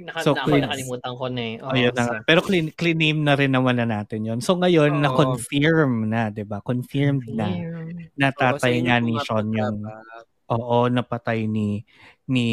Naka, 0.01 0.25
so, 0.25 0.33
na, 0.33 0.41
clean, 0.41 0.65
nakalimutan 0.65 1.13
ko 1.13 1.25
na 1.29 1.41
eh. 1.45 1.55
Oh, 1.61 1.69
ayun 1.77 1.93
na. 1.93 2.25
Pero 2.25 2.41
clean, 2.41 2.73
clean 2.73 2.97
name 2.97 3.21
na 3.21 3.37
rin 3.37 3.53
naman 3.53 3.77
na 3.77 3.85
natin 3.85 4.25
yon. 4.25 4.41
So 4.41 4.57
ngayon, 4.57 4.97
oh. 4.97 5.01
na-confirm 5.05 6.09
na, 6.09 6.33
di 6.33 6.41
ba? 6.41 6.57
Confirmed 6.65 7.29
na 7.29 7.53
na 8.17 8.33
tatay 8.33 8.81
oh, 8.81 8.83
nga 8.89 8.97
ni 8.97 9.13
Sean 9.21 9.53
yung 9.53 9.85
Oo, 10.51 10.91
napatay 10.91 11.47
ni 11.47 11.87
ni 12.27 12.47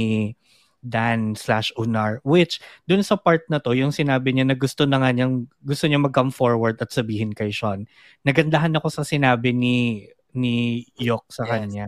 Dan 0.78 1.34
slash 1.34 1.74
Unar. 1.74 2.22
Which, 2.22 2.62
dun 2.86 3.02
sa 3.02 3.18
part 3.18 3.42
na 3.50 3.58
to, 3.58 3.74
yung 3.74 3.90
sinabi 3.90 4.30
niya 4.30 4.46
na 4.46 4.54
gusto 4.54 4.86
na 4.86 5.02
nga 5.02 5.10
niyang, 5.10 5.50
gusto 5.66 5.90
niya 5.90 5.98
mag-come 5.98 6.30
forward 6.30 6.78
at 6.78 6.94
sabihin 6.94 7.34
kay 7.34 7.50
Sean. 7.50 7.90
Nagandahan 8.22 8.74
ako 8.78 8.88
sa 8.92 9.02
sinabi 9.02 9.50
ni 9.50 10.06
ni 10.38 10.86
Yok 11.02 11.26
sa 11.34 11.42
yes. 11.44 11.50
kanya. 11.50 11.86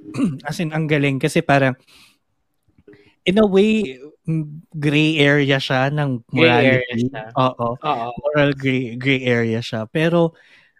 As 0.48 0.56
in, 0.64 0.72
ang 0.72 0.88
galing 0.88 1.20
kasi 1.20 1.44
parang 1.44 1.76
in 3.28 3.36
a 3.36 3.44
way, 3.46 4.00
gray 4.80 5.20
area 5.20 5.60
siya 5.60 5.92
ng 5.92 6.24
morality. 6.32 7.12
Oo. 7.36 7.76
Oo. 7.76 8.06
Moral 8.24 8.56
gray, 8.56 8.96
gray 8.96 9.20
area 9.28 9.60
siya. 9.60 9.84
Pero, 9.90 10.32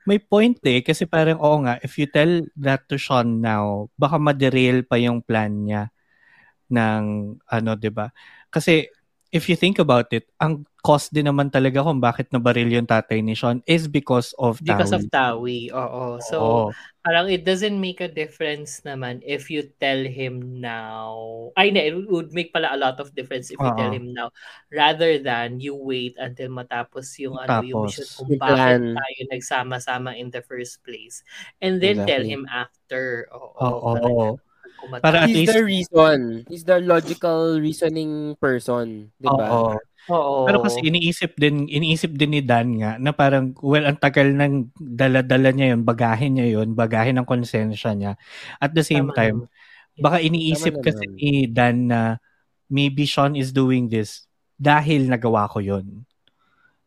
may 0.09 0.17
point 0.19 0.57
eh, 0.65 0.81
kasi 0.81 1.05
parang, 1.05 1.37
oo 1.37 1.61
nga, 1.69 1.77
if 1.85 2.01
you 2.01 2.09
tell 2.09 2.41
that 2.57 2.89
to 2.89 2.97
Sean 2.97 3.45
now, 3.45 3.93
baka 4.01 4.17
ma-derail 4.17 4.89
pa 4.89 4.97
yung 4.97 5.21
plan 5.21 5.53
niya 5.69 5.93
ng 6.71 7.03
ano, 7.45 7.71
'di 7.77 7.91
ba? 7.93 8.11
Kasi 8.51 8.89
if 9.31 9.47
you 9.47 9.55
think 9.55 9.79
about 9.79 10.11
it, 10.11 10.27
ang 10.43 10.67
cost 10.83 11.15
din 11.15 11.31
naman 11.31 11.55
talaga 11.55 11.87
kung 11.87 12.03
bakit 12.03 12.27
nabaril 12.35 12.67
yung 12.67 12.89
tatay 12.89 13.23
ni 13.23 13.39
Sean 13.39 13.63
is 13.63 13.87
because 13.87 14.35
of 14.43 14.59
Tawi. 14.59 14.67
Because 14.75 14.93
of 14.97 15.05
Tawi, 15.07 15.71
oo. 15.71 16.19
So, 16.19 16.37
oo. 16.43 16.71
parang 17.07 17.31
it 17.31 17.47
doesn't 17.47 17.79
make 17.79 18.03
a 18.03 18.11
difference 18.11 18.83
naman 18.83 19.23
if 19.23 19.47
you 19.47 19.71
tell 19.79 20.03
him 20.03 20.59
now. 20.59 21.15
Ay, 21.55 21.71
na, 21.71 21.85
it 21.87 21.95
would 22.11 22.35
make 22.35 22.51
pala 22.51 22.75
a 22.75 22.81
lot 22.81 22.99
of 22.99 23.15
difference 23.15 23.55
if 23.55 23.61
you 23.61 23.73
tell 23.79 23.93
him 23.93 24.11
now 24.11 24.35
rather 24.75 25.23
than 25.23 25.63
you 25.63 25.79
wait 25.79 26.19
until 26.19 26.51
matapos 26.51 27.15
yung 27.23 27.39
ano 27.39 27.63
yung 27.63 27.87
mission 27.87 28.09
kung 28.19 28.35
bakit 28.35 28.83
tayo 28.83 29.21
nagsama-sama 29.31 30.19
in 30.19 30.35
the 30.35 30.43
first 30.43 30.83
place. 30.83 31.23
And 31.63 31.79
then 31.79 32.03
exactly. 32.03 32.11
tell 32.11 32.25
him 32.27 32.43
after. 32.51 33.31
Oo. 33.31 33.63
oo. 33.63 33.95
oo. 33.95 34.50
Para 35.03 35.25
at 35.25 35.31
least, 35.31 35.53
the 35.53 35.65
reason. 35.65 36.45
He's 36.49 36.65
the 36.65 36.81
logical 36.81 37.61
reasoning 37.61 38.37
person. 38.41 39.13
Di 39.21 39.29
ba? 39.29 39.47
Oo. 39.51 39.73
Oo. 40.11 40.49
Pero 40.49 40.65
kasi 40.65 40.81
iniisip 40.81 41.37
din, 41.37 41.69
iniisip 41.69 42.17
din 42.17 42.33
ni 42.35 42.43
Dan 42.43 42.81
nga 42.81 42.97
na 42.97 43.13
parang, 43.13 43.53
well, 43.61 43.85
ang 43.85 44.01
tagal 44.01 44.33
ng 44.33 44.73
dala-dala 44.81 45.53
niya 45.53 45.77
yun, 45.77 45.85
bagahin 45.85 46.33
niya 46.41 46.49
yun, 46.61 46.73
bagahin 46.73 47.21
ng 47.21 47.29
konsensya 47.29 47.93
niya. 47.93 48.17
At 48.59 48.73
the 48.73 48.83
same 48.83 49.13
Tama 49.13 49.19
time, 49.19 49.39
naman. 49.47 50.01
baka 50.01 50.17
iniisip 50.25 50.81
Tama 50.81 50.85
kasi 50.89 51.05
naman. 51.05 51.17
ni 51.21 51.33
Dan 51.47 51.77
na 51.93 52.01
maybe 52.73 53.05
Sean 53.05 53.37
is 53.37 53.53
doing 53.53 53.87
this 53.93 54.25
dahil 54.57 55.07
nagawa 55.07 55.47
ko 55.53 55.61
yun. 55.61 56.09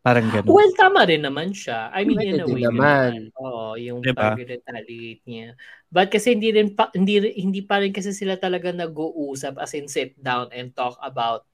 Parang 0.04 0.28
gano'n. 0.28 0.52
Well, 0.52 0.76
tama 0.76 1.08
rin 1.08 1.24
naman 1.24 1.56
siya. 1.56 1.88
I 1.96 2.04
mean, 2.04 2.20
in 2.20 2.44
a 2.44 2.48
way. 2.52 2.68
Naman. 2.68 3.32
Oo, 3.40 3.80
yung 3.80 4.04
diba? 4.04 4.36
pag-retaliate 4.36 5.24
niya. 5.24 5.56
But 5.88 6.12
kasi 6.12 6.36
hindi 6.36 6.52
rin 6.52 6.76
pa, 6.76 6.92
hindi, 6.92 7.24
hindi 7.40 7.64
pa 7.64 7.80
rin 7.80 7.96
kasi 7.96 8.12
sila 8.12 8.36
talaga 8.36 8.76
nag-uusap 8.76 9.56
as 9.64 9.72
in 9.72 9.88
sit 9.88 10.20
down 10.20 10.52
and 10.52 10.76
talk 10.76 11.00
about 11.00 11.48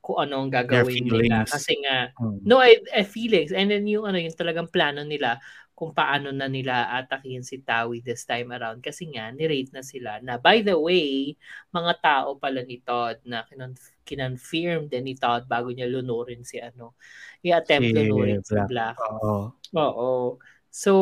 kung 0.00 0.16
ano 0.16 0.40
ang 0.40 0.48
gagawin 0.48 1.12
nila. 1.12 1.44
Kasi 1.44 1.76
nga, 1.84 2.08
hmm. 2.16 2.40
no, 2.48 2.56
I, 2.64 2.80
I 2.96 3.04
feelings. 3.04 3.52
And 3.52 3.68
then 3.68 3.84
yung 3.84 4.08
ano, 4.08 4.16
yung 4.16 4.32
talagang 4.32 4.72
plano 4.72 5.04
nila 5.04 5.36
kung 5.80 5.96
paano 5.96 6.28
na 6.28 6.44
nila 6.44 6.92
atakin 6.92 7.40
si 7.40 7.64
Tawi 7.64 8.04
this 8.04 8.28
time 8.28 8.52
around. 8.52 8.84
Kasi 8.84 9.08
nga, 9.16 9.32
nirate 9.32 9.72
na 9.72 9.80
sila 9.80 10.20
na, 10.20 10.36
by 10.36 10.60
the 10.60 10.76
way, 10.76 11.32
mga 11.72 11.92
tao 12.04 12.36
pala 12.36 12.60
ni 12.60 12.84
Todd 12.84 13.16
na 13.24 13.48
kinonfirm 14.04 14.92
din 14.92 15.08
ni 15.08 15.16
Todd 15.16 15.48
bago 15.48 15.72
niya 15.72 15.88
lunurin 15.88 16.44
si 16.44 16.60
ano, 16.60 16.92
i-attempt 17.40 17.88
si 17.88 17.96
lunurin 17.96 18.44
si 18.44 18.60
Black. 18.68 19.00
Oo. 19.00 19.56
Oo. 19.72 20.36
So, 20.68 20.92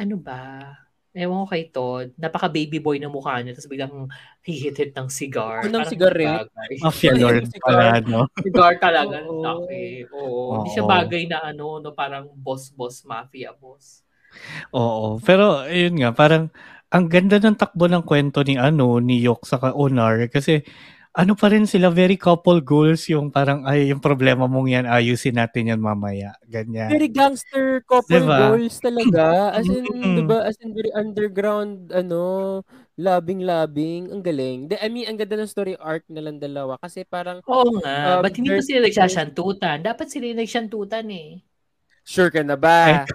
ano 0.00 0.16
ba? 0.16 0.72
Ewan 1.14 1.46
ko 1.46 1.54
kay 1.54 1.70
Todd, 1.70 2.10
napaka 2.18 2.50
baby 2.50 2.82
boy 2.82 2.98
na 2.98 3.06
mukha 3.06 3.38
niya, 3.38 3.54
tapos 3.54 3.70
biglang 3.70 4.10
hihit-hit 4.42 4.90
ng 4.98 5.06
cigar. 5.06 5.62
Ano 5.62 5.78
ng 5.78 5.86
cigarette? 5.86 6.50
Mafia 6.82 7.14
lord 7.14 7.46
pala, 7.62 8.02
no? 8.02 8.26
cigar 8.42 8.74
talaga. 8.82 9.22
Oo. 9.22 9.62
Okay. 9.62 10.10
Oo. 10.10 10.26
Oo. 10.26 10.54
Hindi 10.58 10.70
siya 10.74 10.82
bagay 10.82 11.22
na 11.30 11.38
ano, 11.46 11.78
no, 11.78 11.94
parang 11.94 12.26
boss-boss, 12.34 13.06
mafia 13.06 13.54
boss. 13.54 14.02
Oo. 14.74 15.22
Pero, 15.22 15.62
ayun 15.70 15.94
nga, 16.02 16.10
parang, 16.10 16.50
ang 16.90 17.06
ganda 17.10 17.38
ng 17.38 17.58
takbo 17.58 17.86
ng 17.86 18.02
kwento 18.06 18.42
ni 18.46 18.58
ano, 18.58 18.98
ni 18.98 19.22
Yok 19.22 19.46
sa 19.46 19.58
Onar, 19.74 20.26
kasi, 20.34 20.62
ano 21.14 21.38
pa 21.38 21.46
rin 21.46 21.62
sila, 21.62 21.94
very 21.94 22.18
couple 22.18 22.58
goals 22.58 23.06
yung 23.06 23.30
parang, 23.30 23.62
ay, 23.62 23.94
yung 23.94 24.02
problema 24.02 24.50
mong 24.50 24.66
yan, 24.66 24.86
ayusin 24.90 25.38
natin 25.38 25.70
yan 25.70 25.78
mamaya. 25.78 26.34
Ganyan. 26.50 26.90
Very 26.90 27.06
gangster 27.06 27.86
couple 27.86 28.18
diba? 28.18 28.50
goals 28.50 28.82
talaga. 28.82 29.24
As 29.62 29.70
in, 29.70 29.86
mm-hmm. 29.86 30.16
diba, 30.18 30.42
as 30.42 30.58
in 30.58 30.74
very 30.74 30.90
underground, 30.90 31.94
ano, 31.94 32.60
labing-labing. 32.98 34.10
Ang 34.10 34.26
galing. 34.26 34.58
De, 34.66 34.74
I 34.82 34.90
mean, 34.90 35.06
ang 35.06 35.14
ganda 35.14 35.38
ng 35.38 35.46
story 35.46 35.78
arc 35.78 36.02
nilang 36.10 36.42
dalawa. 36.42 36.82
Kasi 36.82 37.06
parang... 37.06 37.38
Oo 37.46 37.78
nga. 37.78 38.18
Um, 38.18 38.26
Ba't 38.26 38.34
hindi 38.34 38.50
pa 38.50 38.66
sila 38.66 38.82
nagsasyantutan? 38.82 39.86
Dapat 39.86 40.06
sila 40.10 40.34
nagsyantutan 40.34 41.06
eh. 41.14 41.46
Sure 42.02 42.34
ka 42.34 42.42
na 42.42 42.58
ba? 42.58 43.06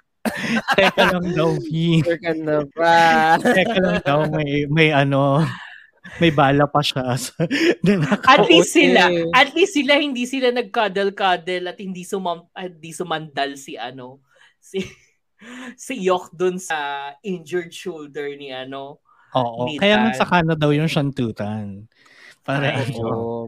Teka 0.79 1.03
lang 1.19 1.35
daw, 1.35 1.51
V. 1.67 1.99
Sure 1.99 2.15
ka 2.15 2.31
na 2.31 2.63
ba? 2.71 3.35
Teka 3.43 3.75
lang 3.75 3.99
daw, 4.07 4.23
may, 4.31 4.63
may 4.71 4.95
ano, 4.95 5.43
may 6.17 6.34
bala 6.34 6.65
pa 6.65 6.82
siya. 6.82 7.13
At 8.34 8.50
least 8.50 8.74
sila, 8.74 9.13
eh. 9.13 9.30
at 9.32 9.54
least 9.54 9.78
sila 9.78 10.02
hindi 10.02 10.26
sila 10.26 10.50
nagkadal-kadal 10.50 11.69
at 11.69 11.78
hindi 11.78 12.02
sumam 12.02 12.50
at 12.52 12.74
hindi 12.74 12.89
sumandal 12.89 13.54
si 13.54 13.78
ano 13.78 14.19
si 14.58 14.82
si 15.78 15.93
Yok 16.04 16.34
dun 16.34 16.58
sa 16.58 17.12
injured 17.22 17.69
shoulder 17.69 18.34
ni 18.34 18.50
ano. 18.50 18.98
oo. 19.38 19.69
Mitan. 19.69 19.82
Kaya 19.86 19.95
nga 20.02 20.12
sa 20.17 20.26
Canada 20.26 20.58
daw 20.58 20.74
yung 20.74 20.89
shantutan. 20.89 21.86
Para 22.41 22.74
Ay, 22.82 22.89
ano, 22.98 23.06
Oo. 23.06 23.39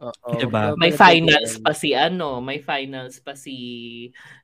Oo. 0.00 0.32
Diba? 0.38 0.72
May 0.80 0.94
finals 0.96 1.60
pa 1.60 1.76
si 1.76 1.92
ano, 1.92 2.40
may 2.40 2.62
finals 2.64 3.20
pa 3.20 3.36
si 3.36 3.56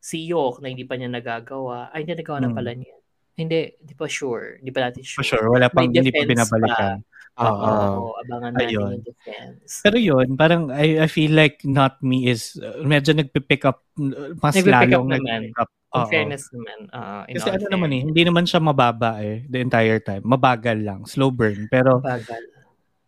si 0.02 0.28
Yok 0.28 0.60
na 0.60 0.68
hindi 0.68 0.84
pa 0.84 0.98
niya 1.00 1.08
nagagawa. 1.08 1.88
Ay, 1.94 2.04
hindi 2.04 2.20
nagawa 2.20 2.38
na 2.44 2.50
Hmm. 2.52 2.58
pala 2.58 2.72
niya. 2.76 2.95
Hindi, 3.36 3.76
hindi 3.76 3.94
pa 3.94 4.08
sure. 4.08 4.58
Hindi 4.58 4.72
pa 4.72 4.88
natin 4.88 5.04
sure. 5.04 5.20
for 5.20 5.24
sure, 5.24 5.46
wala 5.52 5.68
pang, 5.68 5.92
hindi 5.92 6.08
pa 6.08 6.24
binabalikan. 6.24 7.04
Oo. 7.36 7.52
Oo, 7.52 8.16
abangan 8.24 8.56
natin 8.56 8.68
Ayun. 8.72 8.80
yung 8.96 9.04
defense. 9.04 9.84
Pero 9.84 9.96
yun, 10.00 10.40
parang 10.40 10.72
I, 10.72 11.04
I 11.04 11.08
feel 11.08 11.36
like 11.36 11.60
Not 11.68 12.00
Me 12.00 12.32
is 12.32 12.56
uh, 12.56 12.80
medyo 12.80 13.12
nagpipick 13.12 13.68
up, 13.68 13.84
uh, 14.00 14.32
mas 14.40 14.56
Nagpipick 14.56 14.72
up 14.72 15.04
lalong 15.04 15.08
naman. 15.12 15.40
nagpipick 15.52 15.60
up. 15.60 15.70
In 15.96 16.04
fairness 16.12 16.44
naman. 16.52 16.78
ah, 16.92 17.24
in 17.24 17.36
Kasi 17.36 17.48
ano 17.56 17.72
naman 17.72 17.88
eh, 17.92 18.00
hindi 18.04 18.22
naman 18.24 18.44
siya 18.44 18.60
mababa 18.60 19.20
eh, 19.20 19.44
the 19.48 19.60
entire 19.60 20.00
time. 20.00 20.24
Mabagal 20.24 20.80
lang, 20.80 21.04
slow 21.04 21.28
burn. 21.28 21.68
Pero 21.68 22.00
Bagal. 22.00 22.40
Pero 22.40 22.56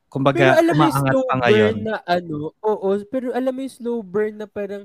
kumbaga, 0.09 0.57
alam 0.57 0.73
mo 0.73 0.89
slow 0.89 1.23
pa 1.25 1.35
ngayon. 1.45 1.75
burn 1.81 1.85
na 1.85 1.97
ano, 2.05 2.53
oo, 2.61 2.89
pero 3.09 3.33
alam 3.33 3.53
mo 3.53 3.61
yung 3.61 3.77
slow 3.77 4.01
burn 4.01 4.41
na 4.41 4.49
parang 4.49 4.85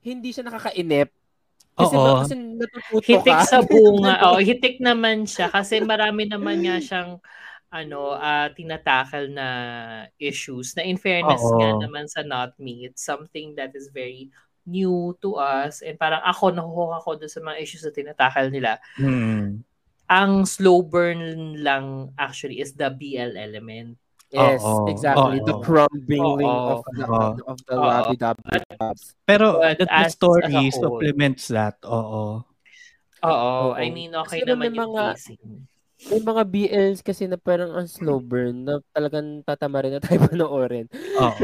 hindi 0.00 0.32
siya 0.32 0.48
nakakainip. 0.48 1.12
Kasi, 1.80 1.96
Oo. 1.96 2.04
ba, 2.04 2.12
kasi 2.24 2.34
natututo 2.36 3.06
Hitik 3.06 3.36
ka. 3.36 3.48
sa 3.48 3.58
bunga. 3.64 4.12
oh, 4.28 4.40
hitik 4.40 4.76
naman 4.78 5.24
siya 5.24 5.48
kasi 5.48 5.80
marami 5.80 6.28
naman 6.28 6.60
nga 6.60 6.76
siyang 6.78 7.16
ano, 7.70 8.18
ah 8.18 8.50
tinatakal 8.50 9.30
na 9.30 9.46
issues 10.18 10.74
na 10.74 10.82
in 10.82 10.98
fairness 10.98 11.40
Oo. 11.40 11.54
nga 11.56 11.70
naman 11.86 12.10
sa 12.10 12.26
Not 12.26 12.58
Me, 12.58 12.90
it's 12.90 13.06
something 13.06 13.54
that 13.54 13.70
is 13.78 13.88
very 13.94 14.26
new 14.66 15.16
to 15.24 15.38
us 15.40 15.80
and 15.80 15.96
parang 15.96 16.20
ako 16.26 16.52
nahuhok 16.52 17.00
ako 17.00 17.10
dun 17.16 17.30
sa 17.32 17.40
mga 17.40 17.58
issues 17.62 17.86
na 17.86 17.94
tinatakal 17.94 18.50
nila. 18.50 18.76
Hmm. 18.98 19.62
Ang 20.10 20.42
slow 20.44 20.82
burn 20.82 21.62
lang 21.62 22.10
actually 22.18 22.58
is 22.58 22.74
the 22.74 22.90
BL 22.90 23.38
element. 23.38 23.94
Yes, 24.30 24.62
Oo. 24.62 24.86
exactly. 24.86 25.42
The 25.42 25.58
Oo. 25.58 25.62
crumbling 25.62 26.22
Oo. 26.22 26.78
of 26.78 26.80
the, 26.94 27.04
of 27.50 27.58
the 27.66 27.74
lovey-dovey. 27.74 28.62
Pero 29.26 29.58
But 29.58 29.82
the 29.82 29.90
as- 29.90 30.14
story 30.14 30.46
as 30.54 30.78
supplements 30.78 31.50
that. 31.50 31.82
Oo. 31.82 32.46
Oo. 33.20 33.54
I 33.74 33.90
mean 33.90 34.14
okay 34.14 34.40
Kasi 34.40 34.48
naman 34.48 34.70
may 34.70 34.78
yung 34.78 34.94
mga- 34.94 35.14
pacing. 35.18 35.66
May 36.08 36.24
mga 36.24 36.42
BLs 36.48 37.00
kasi 37.04 37.28
na 37.28 37.36
parang 37.36 37.76
ang 37.76 37.84
slow 37.84 38.24
burn 38.24 38.64
na 38.64 38.80
talagang 38.96 39.44
tatama 39.44 39.84
rin 39.84 39.92
na 39.92 40.00
tayo 40.00 40.16
panoorin. 40.32 40.88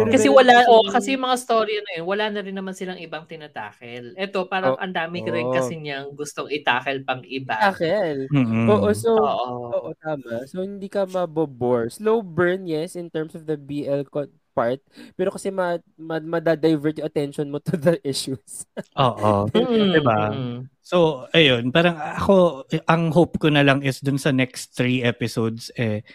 Kasi 0.09 0.33
wala, 0.33 0.65
kasi- 0.65 0.71
oh, 0.73 0.83
kasi 0.89 1.09
yung 1.13 1.29
mga 1.29 1.37
story 1.37 1.77
na 1.85 1.91
yun, 2.01 2.05
wala 2.09 2.25
na 2.33 2.41
rin 2.41 2.57
naman 2.57 2.73
silang 2.73 2.97
ibang 2.97 3.29
tinatakel. 3.29 4.17
Ito, 4.17 4.49
parang 4.49 4.75
Oo. 4.75 4.81
ang 4.81 4.97
dami 4.97 5.21
ko 5.21 5.29
rin 5.29 5.53
kasi 5.53 5.77
niyang 5.77 6.17
gustong 6.17 6.49
itakel 6.49 7.05
pang 7.05 7.21
iba. 7.29 7.53
Akel. 7.61 8.33
Mm-mm. 8.33 8.65
Oo, 8.73 8.89
so, 8.97 9.13
Oo. 9.13 9.77
oo, 9.77 9.89
tama. 10.01 10.49
So, 10.49 10.65
hindi 10.65 10.89
ka 10.89 11.05
mabobore. 11.05 11.93
Slow 11.93 12.25
burn, 12.25 12.65
yes, 12.65 12.97
in 12.97 13.13
terms 13.13 13.37
of 13.37 13.45
the 13.45 13.61
BL 13.61 14.09
co- 14.09 14.33
part. 14.57 14.81
Pero 15.21 15.29
kasi 15.29 15.53
ma, 15.53 15.77
ma, 16.01 16.17
madadivert 16.17 16.97
yung 16.97 17.05
attention 17.13 17.45
mo 17.53 17.61
to 17.61 17.77
the 17.77 18.01
issues. 18.09 18.65
Oo. 18.97 19.53
Mm, 19.53 19.93
Diba? 19.93 20.21
mm. 20.33 20.59
So, 20.87 21.27
ayun, 21.35 21.75
parang 21.75 21.99
ako, 21.99 22.63
ang 22.87 23.11
hope 23.11 23.43
ko 23.43 23.51
na 23.51 23.67
lang 23.67 23.83
is 23.83 23.99
dun 23.99 24.23
sa 24.23 24.31
next 24.31 24.79
three 24.79 25.03
episodes, 25.03 25.67
eh, 25.75 26.07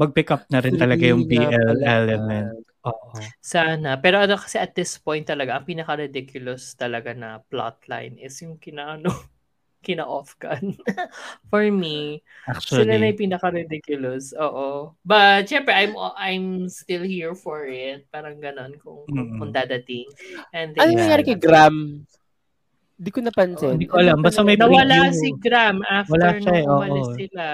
mag-pick 0.00 0.32
up 0.32 0.48
na 0.48 0.64
rin 0.64 0.80
talaga 0.80 1.04
yung 1.04 1.28
BL 1.28 1.84
element. 1.84 2.56
Oo. 2.88 3.12
Sana. 3.44 4.00
Pero 4.00 4.24
ano 4.24 4.40
kasi 4.40 4.56
at 4.56 4.72
this 4.72 4.96
point 4.96 5.28
talaga, 5.28 5.60
ang 5.60 5.68
pinaka-ridiculous 5.68 6.72
talaga 6.72 7.12
na 7.12 7.44
plotline 7.52 8.16
is 8.16 8.32
yung 8.40 8.56
kinaano, 8.56 9.12
kina-off 9.84 10.40
gun. 10.40 10.72
For 11.52 11.68
me, 11.68 12.24
sila 12.64 12.96
na 12.96 13.04
Actually. 13.04 13.12
yung 13.12 13.20
pinaka-ridiculous. 13.28 14.32
Oo. 14.40 14.96
But, 15.04 15.52
syempre, 15.52 15.76
I'm 15.76 15.92
I'm 16.16 16.46
still 16.72 17.04
here 17.04 17.36
for 17.36 17.68
it. 17.68 18.08
Parang 18.08 18.40
ganon 18.40 18.80
kung, 18.80 19.04
Mm. 19.12 19.36
kung 19.36 19.52
dadating. 19.52 20.08
And 20.56 20.72
Ano 20.80 20.96
then, 20.96 21.04
nangyari 21.04 21.28
kay 21.28 21.36
Graham? 21.36 22.08
Hindi 22.94 23.10
ko 23.10 23.18
napansin. 23.26 23.74
Hindi 23.74 23.90
ko 23.90 23.98
alam. 23.98 24.22
Basta 24.22 24.46
may 24.46 24.54
Nawala 24.54 25.10
preview. 25.10 25.18
si 25.18 25.28
Graham 25.34 25.82
after 25.82 26.14
Wala 26.14 26.28
siya 26.38 26.54
eh, 26.54 26.62
nung 26.62 26.78
umalis 26.78 27.08
oo. 27.10 27.16
sila. 27.18 27.46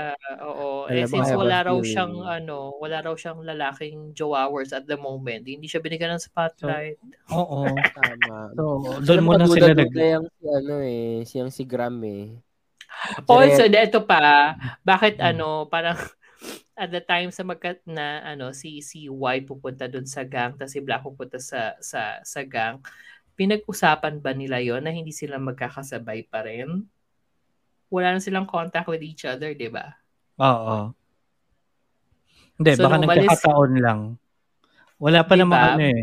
Oo. 0.45 0.69
Eh, 0.93 1.05
since 1.09 1.33
wala 1.33 1.57
raw 1.65 1.77
siyang, 1.81 2.13
ano, 2.21 2.77
wala 2.77 2.97
raw 3.01 3.15
siyang 3.17 3.41
lalaking 3.41 4.13
jowowers 4.13 4.77
at 4.77 4.85
the 4.85 5.01
moment. 5.01 5.49
Hindi 5.49 5.65
siya 5.65 5.81
binigyan 5.81 6.13
ng 6.13 6.21
spotlight. 6.21 7.01
Oo. 7.33 7.65
Tama. 7.97 8.53
So, 8.53 8.65
doon 9.01 9.21
muna 9.25 9.49
sila 9.49 9.73
nag... 9.73 9.89
Yung 9.89 10.29
si 10.29 10.45
ano 10.45 10.75
eh, 10.85 11.25
siyang 11.25 11.49
si 11.49 11.63
Graham 11.65 12.05
eh. 12.05 12.37
Also, 13.25 13.65
ito 13.65 14.05
pa, 14.05 14.53
bakit 14.85 15.17
Hmm. 15.17 15.33
ano, 15.33 15.65
parang 15.73 15.97
at 16.81 16.89
the 16.89 17.01
time 17.01 17.29
sa 17.29 17.45
magkat 17.45 17.81
na 17.85 18.25
ano 18.25 18.57
si 18.57 18.81
si 18.81 19.05
Y 19.05 19.37
pupunta 19.45 19.85
doon 19.85 20.09
sa 20.09 20.25
gang 20.25 20.57
tapos 20.57 20.73
si 20.73 20.81
Black 20.81 21.05
pupunta 21.05 21.37
sa 21.37 21.77
sa 21.77 22.17
sa 22.25 22.41
gang 22.41 22.81
pinag-usapan 23.41 24.21
ba 24.21 24.37
nila 24.37 24.61
yon 24.61 24.85
na 24.85 24.93
hindi 24.93 25.11
sila 25.11 25.41
magkakasabay 25.41 26.29
pa 26.29 26.45
rin 26.45 26.85
wala 27.89 28.13
na 28.13 28.21
silang 28.21 28.45
contact 28.45 28.85
with 28.87 29.01
each 29.01 29.25
other 29.25 29.51
di 29.51 29.67
ba 29.67 29.97
Oo. 30.37 30.93
Hindi, 32.57 32.71
So, 32.73 32.85
baka 32.85 32.97
nung 32.97 33.09
umalis- 33.09 33.25
nagkakataon 33.25 33.73
lang. 33.77 34.01
Wala 34.97 35.21
pa 35.21 35.33
Di 35.33 35.41
namang 35.41 35.65
ano 35.71 35.85
eh. 35.87 36.03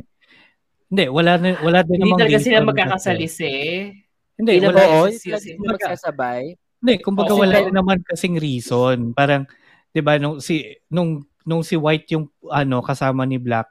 Hindi, 0.87 1.05
wala, 1.07 1.31
na, 1.37 1.47
wala 1.59 1.79
din 1.81 1.91
hindi 1.91 2.03
namang 2.03 2.19
talaga 2.19 2.37
sila 2.39 2.59
magkakasalisi. 2.63 3.53
Hindi, 4.33 4.51
Ilang 4.57 4.73
wala. 4.73 4.85
Oo, 4.87 5.01
hindi 5.05 5.17
sila 5.17 5.37
si- 5.37 5.53
sila 5.53 5.73
magsasabay. 5.73 6.41
Hindi, 6.77 6.93
kumbaga 7.01 7.33
Oo. 7.33 7.41
wala 7.41 7.57
naman 7.67 7.97
kasing 8.01 8.37
reason. 8.37 8.97
Parang, 9.13 9.49
'di 9.89 10.01
ba 10.01 10.17
nung 10.17 10.37
si 10.37 10.61
nung 10.87 11.25
nung 11.41 11.61
si 11.61 11.73
White 11.73 12.13
yung 12.13 12.25
ano 12.45 12.81
kasama 12.81 13.25
ni 13.25 13.37
Black, 13.37 13.69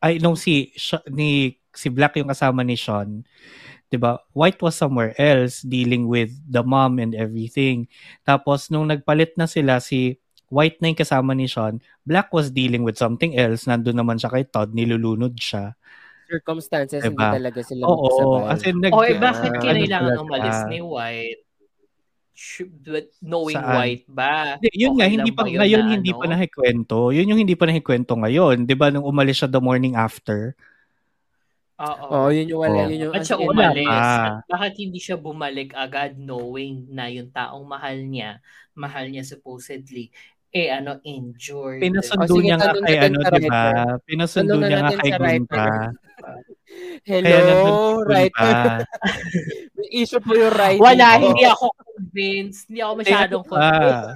ay 0.00 0.16
nung 0.16 0.36
si 0.36 0.72
ni 1.06 1.52
si 1.76 1.88
Black 1.88 2.16
yung 2.16 2.28
kasama 2.28 2.64
ni 2.64 2.74
Sean, 2.74 3.22
'di 3.88 3.96
ba? 4.00 4.18
White 4.32 4.60
was 4.60 4.74
somewhere 4.74 5.14
else 5.16 5.62
dealing 5.62 6.10
with 6.10 6.32
the 6.44 6.64
mom 6.66 6.98
and 6.98 7.14
everything. 7.14 7.86
Tapos 8.24 8.68
nung 8.68 8.88
nagpalit 8.90 9.36
na 9.38 9.46
sila 9.46 9.78
si 9.78 10.18
White 10.46 10.78
na 10.78 10.94
yung 10.94 11.00
kasama 11.00 11.34
ni 11.34 11.50
Sean, 11.50 11.78
Black 12.06 12.30
was 12.30 12.54
dealing 12.54 12.86
with 12.86 12.94
something 12.94 13.34
else. 13.34 13.66
Nandun 13.66 13.98
naman 13.98 14.14
siya 14.18 14.30
kay 14.30 14.46
Todd, 14.46 14.70
nilulunod 14.72 15.34
siya. 15.34 15.74
Circumstances, 16.26 17.02
Diba? 17.02 17.30
hindi 17.30 17.38
talaga 17.38 17.60
sila 17.62 17.82
Oo, 17.86 18.02
magsabay. 18.02 18.50
as 18.50 18.60
in 18.66 18.76
nag 18.82 18.90
o 18.90 19.02
eh 19.02 19.14
bakit 19.14 19.50
Ah, 19.54 19.62
kinailangan 19.62 20.12
ano 20.14 20.22
umalis 20.26 20.58
ni 20.66 20.78
White 20.82 21.42
knowing 23.22 23.56
Saan? 23.56 23.74
White 23.78 24.06
ba 24.06 24.58
Hindi, 24.58 24.68
yun 24.74 24.92
nga, 24.98 25.06
Okay 25.06 25.14
hindi 25.14 25.30
lang 25.30 25.36
pa, 25.38 25.42
yun 25.46 25.58
ngayon 25.62 25.82
na 25.86 25.92
hindi 25.98 26.10
ano? 26.12 26.18
pa 26.20 26.26
nakikwento. 26.28 26.98
Yun 27.14 27.30
yung 27.30 27.40
hindi 27.40 27.54
pa 27.56 27.64
nakikwento 27.66 28.12
ngayon. 28.18 28.56
Di 28.66 28.74
ba, 28.74 28.90
nung 28.90 29.06
umalis 29.06 29.38
siya 29.42 29.48
the 29.48 29.62
morning 29.62 29.94
after? 29.96 30.54
Oo. 31.76 32.04
Oo, 32.08 32.28
yun 32.32 32.48
yung 32.48 32.60
wala, 32.64 32.88
yun 32.88 33.00
yung 33.04 33.12
Ba't 33.12 33.22
siya 33.22 33.36
umalis? 33.36 33.84
pa. 33.84 34.00
At 34.40 34.48
bakit 34.48 34.74
hindi 34.80 34.96
siya 34.96 35.16
bumalik 35.16 35.76
agad 35.76 36.16
knowing 36.16 36.88
na 36.88 37.04
yung 37.06 37.28
taong 37.28 37.68
mahal 37.68 38.00
niya, 38.00 38.40
mahal 38.72 39.04
niya 39.06 39.22
supposedly, 39.22 40.08
eh 40.48 40.72
ano, 40.72 40.96
injured. 41.04 41.84
Pinasundo 41.84 42.24
Oh, 42.24 42.32
sige, 42.32 42.48
niya 42.48 42.56
nga 42.56 42.72
kay 42.80 42.96
ano, 42.98 43.18
di 43.20 43.28
ba? 43.44 43.60
writer. 43.60 43.88
Pinasundo 44.08 44.54
niya 44.56 44.78
nga 44.78 44.92
kay 44.94 45.10
sa 45.10 45.18
Gunta. 45.20 45.64
Hello, 47.04 47.44
writer. 48.02 48.82
Issue 49.92 50.18
po 50.18 50.32
yung 50.32 50.52
writing. 50.52 50.82
Wala, 50.82 51.06
ko. 51.14 51.22
hindi 51.22 51.44
ako 51.44 51.64
convinced. 51.76 52.62
Hindi 52.66 52.80
ako 52.80 52.92
masyadong 52.98 53.42
Eh, 53.42 53.48
convinced. 53.48 54.08
ah, 54.08 54.12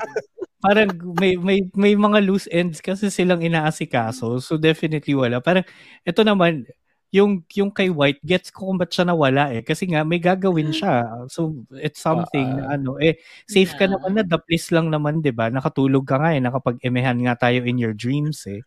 parang 0.61 0.89
may, 1.15 1.33
may, 1.37 1.59
may 1.73 1.95
mga 1.95 2.19
loose 2.21 2.49
ends 2.49 2.81
kasi 2.81 3.09
silang 3.09 3.41
inaasikaso. 3.41 4.41
So 4.41 4.57
definitely 4.57 5.13
wala. 5.13 5.39
Parang 5.39 5.63
ito 6.03 6.21
naman, 6.21 6.65
yung 7.11 7.43
yung 7.59 7.75
kay 7.75 7.91
White 7.91 8.23
gets 8.23 8.55
ko 8.55 8.71
kung 8.71 8.79
ba't 8.79 8.91
siya 8.95 9.11
nawala 9.11 9.51
eh 9.51 9.67
kasi 9.67 9.91
nga 9.91 10.07
may 10.07 10.23
gagawin 10.23 10.71
siya 10.71 11.27
so 11.27 11.53
it's 11.83 11.99
something 11.99 12.47
na 12.55 12.79
ano 12.79 12.97
eh 13.03 13.19
safe 13.51 13.75
ka 13.75 13.91
Yeah. 13.91 13.99
naman 13.99 14.13
na 14.15 14.23
the 14.27 14.39
place 14.39 14.71
lang 14.71 14.95
naman 14.95 15.19
'di 15.19 15.35
ba 15.35 15.51
nakatulog 15.51 16.07
ka 16.07 16.23
nga 16.23 16.31
eh 16.35 16.41
nakapag-emehan 16.41 17.19
nga 17.27 17.35
tayo 17.35 17.67
in 17.67 17.83
your 17.83 17.93
dreams 17.93 18.47
eh 18.47 18.63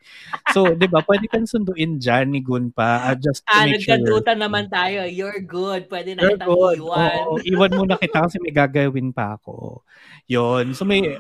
so 0.51 0.67
'di 0.67 0.88
ba 0.91 0.99
pwede 1.08 1.32
kang 1.32 1.47
sunduin 1.47 1.97
diyan 2.03 2.36
ni 2.36 2.43
Gunpa 2.43 3.08
uh, 3.08 3.15
just 3.15 3.47
to 3.47 3.56
Ah, 3.56 3.65
make 3.65 3.79
sure 3.82 3.95
naman 4.36 4.67
tayo. 4.69 5.06
You're 5.08 5.39
good. 5.43 5.88
Pwede 5.88 6.15
na 6.17 6.25
You're 6.25 6.38
kitang 6.38 6.49
good. 6.53 6.77
iwan. 6.79 7.15
Oo, 7.21 7.34
iwan 7.43 7.71
muna 7.73 7.95
kita 7.97 8.25
kasi 8.27 8.38
may 8.41 8.53
gagawin 8.53 9.10
pa 9.13 9.38
ako. 9.39 9.82
Yun. 10.27 10.73
So 10.75 10.84
may, 10.86 11.17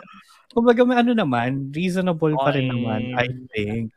kumbaga 0.53 0.81
may 0.85 0.97
ano 1.01 1.13
naman, 1.15 1.71
reasonable 1.73 2.35
pa 2.37 2.51
rin 2.53 2.67
naman, 2.69 3.01
I 3.15 3.27
think. 3.53 3.93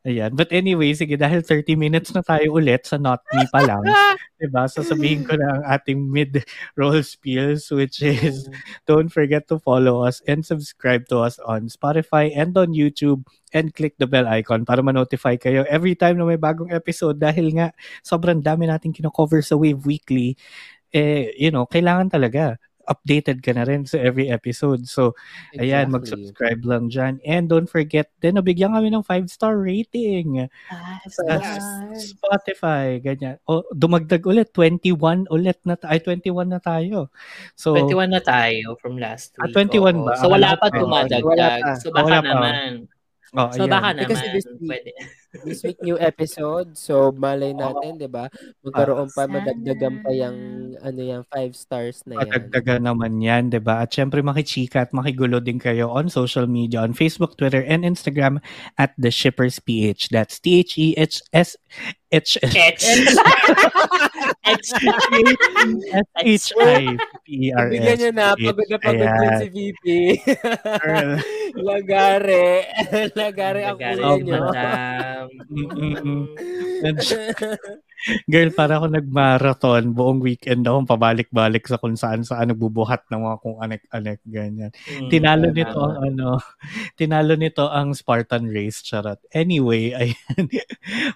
Ayan. 0.00 0.32
But 0.32 0.48
anyway, 0.48 0.96
sige, 0.96 1.20
dahil 1.20 1.44
30 1.44 1.76
minutes 1.76 2.16
na 2.16 2.24
tayo 2.24 2.56
ulit 2.56 2.88
sa 2.88 2.96
Not 2.96 3.20
Me 3.36 3.44
pa 3.52 3.60
lang, 3.60 3.84
diba? 4.40 4.64
Sasabihin 4.64 5.28
ko 5.28 5.36
na 5.36 5.60
ang 5.60 5.64
ating 5.76 6.00
mid-roll 6.08 7.04
spiels, 7.04 7.68
which 7.68 8.00
is 8.00 8.48
don't 8.88 9.12
forget 9.12 9.44
to 9.52 9.60
follow 9.60 10.00
us 10.00 10.24
and 10.24 10.40
subscribe 10.40 11.04
to 11.12 11.20
us 11.20 11.36
on 11.44 11.68
Spotify 11.68 12.32
and 12.32 12.56
on 12.56 12.72
YouTube 12.72 13.28
and 13.52 13.76
click 13.76 13.92
the 14.00 14.08
bell 14.08 14.24
icon 14.24 14.64
para 14.64 14.80
ma-notify 14.80 15.36
kayo 15.36 15.68
every 15.68 15.92
time 15.92 16.16
na 16.16 16.24
may 16.24 16.40
bagong 16.40 16.72
episode 16.72 17.20
dahil 17.20 17.52
nga 17.52 17.68
sobrang 18.00 18.40
dami 18.40 18.72
nating 18.72 18.96
kino-cover 18.96 19.44
sa 19.44 19.60
Wave 19.60 19.84
Weekly. 19.84 20.32
Eh, 20.96 21.36
you 21.36 21.52
know, 21.52 21.68
kailangan 21.68 22.08
talaga 22.08 22.56
updated 22.88 23.44
ka 23.44 23.52
na 23.52 23.66
rin 23.66 23.84
sa 23.84 24.00
every 24.00 24.30
episode. 24.30 24.86
So, 24.86 25.12
exactly. 25.52 25.60
ayan, 25.68 25.86
mag-subscribe 25.92 26.62
lang 26.64 26.88
dyan. 26.88 27.18
And 27.26 27.50
don't 27.50 27.68
forget, 27.68 28.08
din, 28.22 28.38
nabigyan 28.38 28.72
kami 28.72 28.88
ng 28.88 29.04
5-star 29.04 29.58
rating 29.58 30.48
sa 31.10 31.22
Spotify. 31.98 33.02
Ganyan. 33.02 33.36
O, 33.44 33.66
dumagdag 33.74 34.24
ulit. 34.24 34.54
21 34.54 35.28
ulit 35.28 35.58
na 35.66 35.74
tayo. 35.76 35.90
Ay, 35.92 36.00
21 36.02 36.48
na 36.48 36.60
tayo. 36.62 37.10
So, 37.58 37.76
21 37.76 38.10
na 38.10 38.22
tayo 38.22 38.78
from 38.80 38.96
last 38.96 39.36
ah, 39.38 39.48
week. 39.48 39.56
Ah, 39.56 39.64
21 39.66 40.00
Oo. 40.00 40.06
ba? 40.06 40.14
So, 40.16 40.26
wala 40.30 40.56
pa 40.56 40.66
dumadagdag. 40.72 41.62
So, 41.82 41.90
baka 41.92 42.06
wala 42.06 42.20
naman. 42.24 42.88
Oh, 43.30 43.46
so, 43.54 43.66
ayan. 43.66 43.70
baka 43.70 43.88
Eh, 43.90 43.94
naman. 43.94 44.08
kasi 44.10 44.24
this 44.34 44.46
week- 44.58 44.70
Pwede. 44.70 44.90
This 45.30 45.62
week 45.62 45.78
new 45.78 45.94
episode. 45.94 46.74
So 46.74 47.14
malay 47.14 47.54
natin, 47.54 48.02
'di 48.02 48.10
ba? 48.10 48.26
Magkaroon 48.66 49.14
pa 49.14 49.30
madagdagan 49.30 50.02
pa 50.02 50.10
yung 50.10 50.38
ano 50.82 51.00
yung 51.00 51.22
five 51.30 51.54
stars 51.54 52.02
na 52.02 52.18
yan. 52.18 52.26
Madagdagan 52.26 52.82
naman 52.82 53.22
yan, 53.22 53.46
di 53.46 53.62
ba? 53.62 53.86
At 53.86 53.94
syempre 53.94 54.26
makichika 54.26 54.82
at 54.82 54.90
makigulo 54.90 55.38
din 55.38 55.62
kayo 55.62 55.86
on 55.86 56.10
social 56.10 56.50
media, 56.50 56.82
on 56.82 56.98
Facebook, 56.98 57.38
Twitter, 57.38 57.62
and 57.62 57.86
Instagram 57.86 58.42
at 58.74 58.90
The 58.98 59.14
Shippers 59.14 59.62
PH. 59.62 60.10
That's 60.10 60.42
E 60.42 60.66
T-H-E-H-S 60.66 61.54
H 62.10 62.10
Etch. 62.10 62.42
Etch. 62.42 62.82
S-H-I-P-E-R-S. 64.42 66.50
Bigyan 67.70 67.96
niyo 68.02 68.10
na, 68.10 68.34
pagod 68.34 68.66
na 68.66 68.78
pagod 68.82 69.06
yun 69.06 69.32
si 69.38 69.46
VP. 69.54 69.84
Lagare. 71.54 72.66
Lagare 73.18 73.62
ang 73.62 73.78
kulay 73.78 74.26
niyo. 74.26 74.42
Girl, 78.32 78.48
para 78.56 78.80
ako 78.80 78.96
nag-marathon 78.96 79.92
buong 79.92 80.24
weekend 80.24 80.64
akong 80.64 80.88
pabalik-balik 80.88 81.68
sa 81.68 81.76
kung 81.76 82.00
saan 82.00 82.24
saan 82.24 82.48
nagbubuhat 82.48 83.04
ng 83.12 83.20
mga 83.20 83.36
kung 83.44 83.60
anek-anek 83.60 84.24
ganyan. 84.24 84.72
Mm, 84.88 85.12
Tinalo 85.12 85.52
tama. 85.52 85.54
nito 85.60 85.78
ang 85.84 85.96
ano, 86.08 86.28
tinalo 86.96 87.36
nito 87.36 87.68
ang 87.68 87.92
Spartan 87.92 88.48
race, 88.48 88.80
charot. 88.80 89.20
Anyway, 89.36 89.92
ayan. 90.00 90.16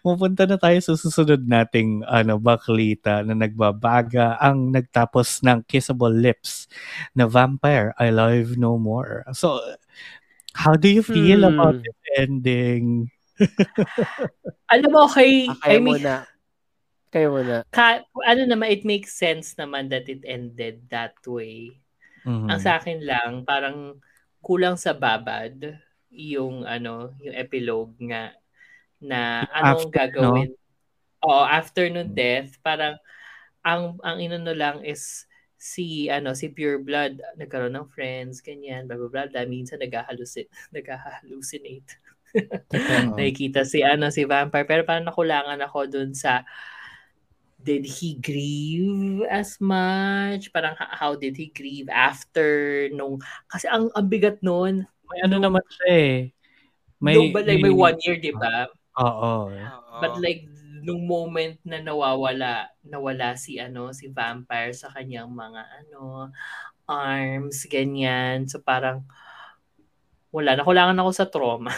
Pupunta 0.04 0.44
na 0.44 0.60
tayo 0.60 0.76
sa 0.84 0.92
susunod 1.00 1.48
nating 1.48 2.04
ano, 2.04 2.36
baklita 2.36 3.24
na 3.24 3.32
nagbabaga 3.32 4.36
ang 4.36 4.68
nagtapos 4.68 5.40
ng 5.40 5.64
Kissable 5.64 6.12
Lips 6.12 6.68
na 7.16 7.24
Vampire, 7.24 7.96
I 7.96 8.12
Love 8.12 8.60
No 8.60 8.76
More. 8.76 9.24
So, 9.32 9.56
how 10.54 10.74
do 10.76 10.88
you 10.88 11.02
feel 11.02 11.42
Hmm. 11.46 11.54
about 11.56 11.76
this 11.82 11.98
ending? 12.18 13.10
Alam 14.72 14.90
mo, 14.94 15.00
okay, 15.06 15.50
Ah, 15.50 15.56
kayo 15.60 15.76
I 15.76 15.82
mean, 15.82 16.00
muna. 16.00 16.24
Kayo 17.12 17.28
muna. 17.34 17.64
ka, 17.74 18.02
ano 18.26 18.42
naman, 18.46 18.70
it 18.70 18.82
makes 18.86 19.12
sense 19.14 19.54
naman 19.58 19.90
that 19.90 20.06
it 20.08 20.22
ended 20.26 20.86
that 20.90 21.14
way. 21.26 21.74
Mhm. 22.24 22.48
Ang 22.50 22.60
sa 22.60 22.78
akin 22.80 23.00
lang, 23.04 23.32
parang 23.44 23.98
kulang 24.44 24.76
sa 24.78 24.92
babad 24.94 25.78
yung 26.12 26.62
ano, 26.68 27.12
yung 27.24 27.34
epilogue 27.36 27.94
nga 28.10 28.32
na 29.02 29.44
anong 29.56 29.90
After, 29.90 29.94
gagawin. 29.94 30.50
Oo, 31.24 31.44
after 31.46 31.84
nung 31.90 32.12
death, 32.12 32.60
parang 32.62 32.96
ang 33.64 33.96
ang 34.04 34.18
inano 34.20 34.52
lang 34.52 34.84
is 34.84 35.24
si 35.56 36.12
ano 36.12 36.36
si 36.36 36.52
Pure 36.52 36.84
Blood 36.84 37.24
nagkaroon 37.40 37.72
ng 37.72 37.88
friends 37.88 38.44
ganyan 38.44 38.84
blah 38.84 39.00
blah 39.00 39.08
blah, 39.08 39.26
blah. 39.32 39.46
minsan 39.48 39.80
naghahalusin 39.80 40.44
naghahalucinate 40.76 41.96
Oo. 42.74 43.14
nakikita 43.16 43.62
si 43.62 43.80
ano 43.82 44.10
si 44.10 44.26
Vampire. 44.26 44.66
Pero 44.66 44.82
parang 44.82 45.06
nakulangan 45.06 45.60
ako 45.62 45.78
dun 45.90 46.10
sa 46.12 46.42
did 47.64 47.88
he 47.88 48.20
grieve 48.20 49.24
as 49.32 49.56
much? 49.56 50.52
Parang 50.52 50.76
how 50.76 51.16
did 51.16 51.32
he 51.34 51.48
grieve 51.48 51.88
after 51.88 52.86
nung 52.92 53.22
kasi 53.48 53.64
ang 53.72 53.88
ang 53.96 54.06
bigat 54.06 54.42
noon 54.44 54.84
May 55.08 55.20
ano 55.24 55.36
naman 55.40 55.64
siya 55.68 55.88
eh. 55.88 56.16
may, 57.00 57.16
but 57.32 57.44
like, 57.44 57.60
may 57.60 57.72
one 57.72 57.96
year 58.04 58.16
di 58.20 58.32
ba? 58.32 58.68
Oo. 59.00 59.48
but 60.00 60.14
like 60.20 60.44
nung 60.84 61.08
moment 61.08 61.56
na 61.64 61.80
nawawala 61.80 62.68
nawala 62.84 63.32
si 63.40 63.56
ano 63.56 63.90
si 63.96 64.12
Vampire 64.12 64.76
sa 64.76 64.92
kanyang 64.92 65.32
mga 65.32 65.62
ano 65.80 66.28
arms 66.84 67.64
ganyan. 67.72 68.44
So 68.44 68.60
parang 68.60 69.08
wala 70.34 70.58
nakulangan 70.58 70.98
ako 70.98 71.10
sa 71.14 71.26
trauma 71.26 71.70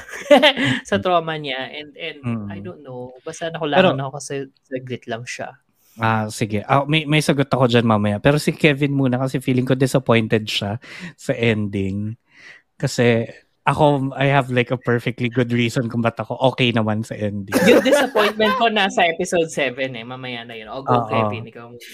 sa 0.89 0.97
trauma 0.97 1.37
niya 1.37 1.69
and 1.71 1.93
and 1.95 2.19
Mm. 2.25 2.49
I 2.49 2.59
don't 2.59 2.81
know 2.81 3.13
basta 3.21 3.53
nakulangan 3.53 3.93
Pero- 3.93 4.01
ako 4.03 4.11
kasi 4.17 4.35
saglit 4.65 5.05
lang 5.05 5.23
siya 5.23 5.53
Ah, 5.97 6.29
sige. 6.29 6.61
Ah, 6.63 6.85
may, 6.85 7.09
may 7.09 7.25
sagot 7.25 7.49
ako 7.49 7.65
dyan 7.67 7.89
mamaya. 7.89 8.21
Pero 8.21 8.37
si 8.37 8.53
Kevin 8.53 8.93
muna 8.93 9.17
kasi 9.17 9.41
feeling 9.41 9.65
ko 9.65 9.73
disappointed 9.73 10.45
siya 10.45 10.77
sa 11.17 11.33
ending. 11.33 12.13
Kasi 12.77 13.25
ako, 13.65 14.13
I 14.13 14.29
have 14.29 14.53
like 14.53 14.69
a 14.69 14.77
perfectly 14.77 15.27
good 15.27 15.49
reason 15.51 15.89
kung 15.89 16.05
ba't 16.05 16.15
ako 16.15 16.37
okay 16.47 16.69
naman 16.69 17.01
sa 17.01 17.17
ending. 17.17 17.57
yung 17.65 17.81
disappointment 17.81 18.53
ko 18.55 18.69
nasa 18.69 19.09
episode 19.09 19.49
7 19.49 19.73
eh 19.89 20.05
mamaya 20.05 20.45
na 20.45 20.53
yun 20.53 20.69
o 20.69 20.85
go 20.85 21.01
Oo. 21.01 21.09
Kevin 21.09 21.49
ikaw 21.49 21.73
muna 21.73 21.89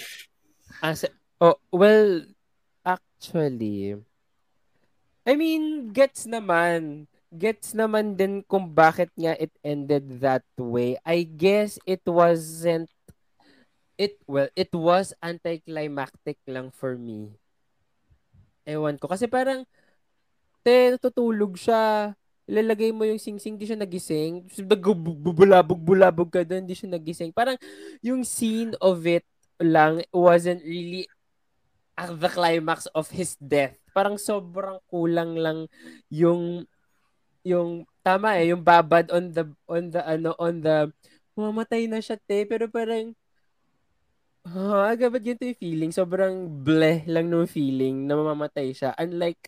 Ah, 0.82 0.98
sa- 0.98 1.14
oh, 1.38 1.54
well, 1.70 2.26
actually, 2.82 3.94
I 5.22 5.38
mean, 5.38 5.94
gets 5.94 6.26
naman. 6.26 7.06
Gets 7.32 7.72
naman 7.72 8.18
din 8.18 8.44
kung 8.44 8.68
bakit 8.74 9.08
nga 9.16 9.32
it 9.38 9.54
ended 9.64 10.20
that 10.20 10.44
way. 10.58 10.98
I 11.06 11.24
guess 11.24 11.78
it 11.88 12.04
wasn't 12.04 12.90
it 13.96 14.18
well, 14.26 14.50
it 14.58 14.72
was 14.74 15.14
anticlimactic 15.22 16.42
lang 16.50 16.74
for 16.74 16.98
me. 16.98 17.30
Ewan 18.66 18.98
ko 18.98 19.06
kasi 19.06 19.30
parang 19.30 19.62
te 20.66 20.98
tutulog 20.98 21.54
siya. 21.54 22.12
Ilalagay 22.42 22.90
mo 22.90 23.06
yung 23.06 23.22
sing-sing, 23.22 23.54
di 23.54 23.70
siya 23.70 23.78
nagising. 23.78 24.50
Bulabog-bulabog 25.22 26.28
ka 26.28 26.42
doon, 26.42 26.66
di 26.66 26.74
siya 26.74 26.90
nagising. 26.90 27.30
Parang 27.30 27.54
yung 28.02 28.26
scene 28.26 28.74
of 28.82 29.06
it 29.06 29.22
lang 29.62 30.02
wasn't 30.10 30.58
really 30.66 31.06
at 32.02 32.10
the 32.18 32.30
climax 32.30 32.90
of 32.90 33.06
his 33.14 33.38
death. 33.38 33.78
Parang 33.94 34.18
sobrang 34.18 34.82
kulang 34.90 35.38
lang 35.38 35.58
yung 36.10 36.66
yung 37.46 37.86
tama 38.02 38.38
eh, 38.42 38.50
yung 38.50 38.62
babad 38.62 39.10
on 39.14 39.30
the 39.30 39.44
on 39.70 39.90
the 39.94 40.02
ano 40.02 40.34
on 40.38 40.58
the 40.62 40.90
mamatay 41.38 41.86
na 41.86 42.02
siya 42.02 42.18
te 42.18 42.42
pero 42.46 42.66
parang 42.66 43.14
Ah, 44.42 44.90
agad 44.90 45.14
ganito 45.22 45.46
yung 45.46 45.54
feeling. 45.54 45.90
Sobrang 45.94 46.50
bleh 46.66 47.06
lang 47.06 47.30
nung 47.30 47.46
feeling 47.46 48.10
na 48.10 48.18
mamamatay 48.18 48.74
siya. 48.74 48.90
Unlike, 48.98 49.46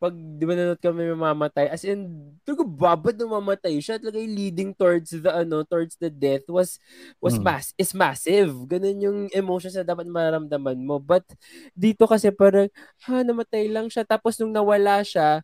pag 0.00 0.12
di 0.12 0.44
ba 0.44 0.52
nanonood 0.54 0.82
kami 0.82 1.02
mamamatay, 1.14 1.66
as 1.72 1.82
in, 1.86 2.06
talaga 2.44 2.64
babad 2.66 3.14
na 3.16 3.26
mamatay 3.30 3.78
siya. 3.80 3.96
Talaga 4.02 4.20
yung 4.20 4.34
leading 4.36 4.70
towards 4.76 5.10
the, 5.14 5.30
ano, 5.32 5.62
towards 5.64 5.96
the 5.98 6.10
death 6.12 6.44
was, 6.50 6.76
was 7.22 7.38
Hmm. 7.38 7.46
mass, 7.46 7.72
is 7.80 7.94
massive. 7.96 8.52
Ganun 8.68 8.98
yung 9.00 9.18
emotions 9.32 9.74
na 9.78 9.86
dapat 9.86 10.04
maramdaman 10.10 10.78
mo. 10.84 11.00
But, 11.00 11.24
dito 11.72 12.04
kasi 12.06 12.28
parang, 12.34 12.68
ha, 13.08 13.22
namatay 13.24 13.70
lang 13.72 13.88
siya. 13.88 14.04
Tapos 14.04 14.36
nung 14.38 14.52
nawala 14.52 15.00
siya, 15.06 15.40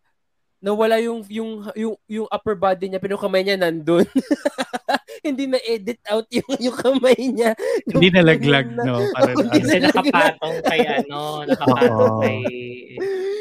nawala 0.64 0.98
yung 1.00 1.22
yung 1.30 1.68
yung 1.76 1.94
yung 2.10 2.28
upper 2.32 2.56
body 2.58 2.88
niya 2.90 3.00
pero 3.00 3.16
kamay 3.20 3.44
niya 3.46 3.56
nandun. 3.60 4.04
Hindi 5.20 5.44
na 5.46 5.58
edit 5.60 6.00
out 6.06 6.26
yung 6.36 6.50
yung 6.58 6.74
kamay 6.74 7.16
niya. 7.18 7.52
Yung 7.86 8.00
Hindi 8.00 8.08
nalaglag, 8.12 8.66
na- 8.70 8.84
no? 8.84 8.96
Parang 9.14 9.36
Hindi 9.36 9.48
ano. 9.48 9.58
kasi 9.58 9.76
nalaglag. 9.76 10.06
nakapatong 10.06 10.56
kay 10.64 10.80
ano 10.84 11.18
nakapatong 11.48 12.16
kay 12.20 12.38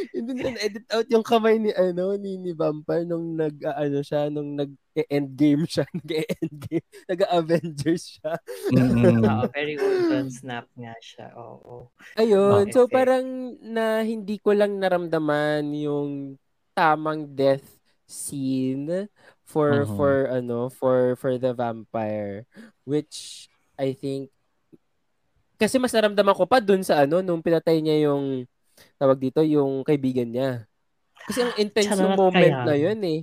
Hindi 0.10 0.32
na 0.36 0.60
edit 0.60 0.86
out 0.90 1.08
yung 1.08 1.24
kamay 1.24 1.56
ni 1.56 1.72
ano 1.72 2.14
ni 2.16 2.36
ni 2.36 2.52
Vampire 2.52 3.04
nung 3.04 3.34
nag 3.34 3.56
ano 3.64 4.00
siya 4.00 4.28
nung 4.28 4.54
nag 4.54 4.72
end 5.02 5.32
game 5.34 5.64
siya, 5.64 5.88
nag-end 5.94 6.54
game, 6.62 6.84
nag-Avengers 7.08 8.04
siya. 8.12 8.36
Mm-mm. 8.70 9.24
Oo, 9.24 9.48
very 9.48 9.80
Ultron 9.80 10.28
snap 10.28 10.68
nga 10.76 10.92
siya. 11.00 11.32
Oo. 11.34 11.88
Ayun, 12.14 12.68
Okay. 12.68 12.74
so 12.76 12.84
parang 12.86 13.24
na 13.64 14.04
hindi 14.04 14.36
ko 14.38 14.52
lang 14.52 14.76
naramdaman 14.76 15.72
yung 15.72 16.36
tamang 16.76 17.32
death 17.32 17.80
scene 18.04 19.08
for 19.50 19.90
Mhm. 19.90 19.98
for 19.98 20.14
ano 20.30 20.70
for 20.70 21.18
for 21.18 21.34
the 21.42 21.50
vampire 21.58 22.46
which 22.86 23.50
I 23.82 23.98
think 23.98 24.30
kasi 25.58 25.76
mas 25.76 25.92
naramdaman 25.92 26.38
ko 26.38 26.46
pa 26.46 26.62
dun 26.62 26.86
sa 26.86 27.04
ano 27.04 27.20
nung 27.20 27.42
pinatay 27.42 27.82
niya 27.82 28.08
yung 28.08 28.46
tawag 28.96 29.20
dito 29.20 29.44
yung 29.44 29.84
kaibigan 29.84 30.30
niya. 30.32 30.64
Kasi 31.28 31.44
ang 31.44 31.54
intense 31.60 32.00
ng 32.00 32.16
moment 32.16 32.56
kaya. 32.56 32.64
na 32.64 32.76
yun 32.80 33.00
eh. 33.04 33.20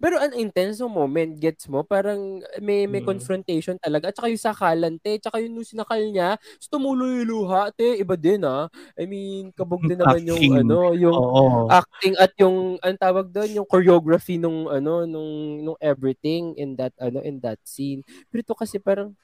Pero 0.00 0.14
ang 0.22 0.30
intense 0.38 0.78
moment, 0.86 1.34
gets 1.42 1.66
mo? 1.66 1.82
Parang 1.82 2.38
may 2.62 2.86
may 2.86 3.02
Mm. 3.02 3.02
confrontation 3.02 3.74
talaga. 3.82 4.14
At 4.14 4.14
saka 4.14 4.30
yung 4.30 4.38
sakalan, 4.46 4.94
te. 5.02 5.18
Tsaka 5.18 5.42
yung 5.42 5.58
nung 5.58 5.66
sinakal 5.66 5.98
niya, 6.06 6.38
tapos 6.38 6.70
tumulo 6.70 7.02
yung 7.10 7.26
luha, 7.26 7.74
te. 7.74 7.98
Iba 7.98 8.14
din, 8.14 8.46
ah. 8.46 8.70
I 8.94 9.10
mean, 9.10 9.50
kabog 9.58 9.82
din 9.90 9.98
naman 9.98 10.22
yung, 10.22 10.54
Acting. 10.54 10.54
ano, 10.54 10.94
yung 10.94 11.18
Oo. 11.18 11.70
acting 11.70 12.14
at 12.14 12.30
yung, 12.38 12.78
ang 12.78 12.94
tawag 12.94 13.26
doon, 13.34 13.58
yung 13.58 13.66
choreography 13.66 14.38
nung, 14.38 14.70
ano, 14.70 15.02
nung, 15.02 15.66
nung 15.66 15.78
everything 15.82 16.54
in 16.54 16.78
that, 16.78 16.94
ano, 17.02 17.18
in 17.26 17.42
that 17.42 17.58
scene. 17.66 18.06
Pero 18.30 18.46
ito 18.46 18.54
kasi 18.54 18.78
parang, 18.78 19.18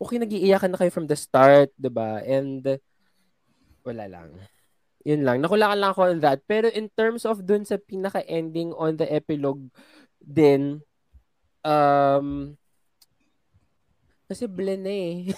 okay, 0.00 0.18
nag-iiyakan 0.22 0.74
na 0.74 0.78
kayo 0.80 0.90
from 0.94 1.06
the 1.10 1.16
start, 1.18 1.70
'di 1.78 1.90
ba 1.92 2.22
And, 2.26 2.62
wala 3.86 4.04
lang. 4.10 4.30
Yun 5.06 5.22
lang. 5.22 5.38
Nakulakan 5.38 5.78
lang 5.78 5.92
ako 5.94 6.02
on 6.10 6.18
that. 6.18 6.42
Pero 6.44 6.66
in 6.66 6.90
terms 6.90 7.22
of 7.22 7.46
dun 7.46 7.62
sa 7.62 7.78
pinaka-ending 7.78 8.74
on 8.74 8.98
the 8.98 9.06
epilogue 9.06 9.70
din, 10.18 10.82
um, 11.62 12.58
kasi 14.26 14.50
blend 14.50 14.82
na 14.82 14.90
eh. 14.90 15.30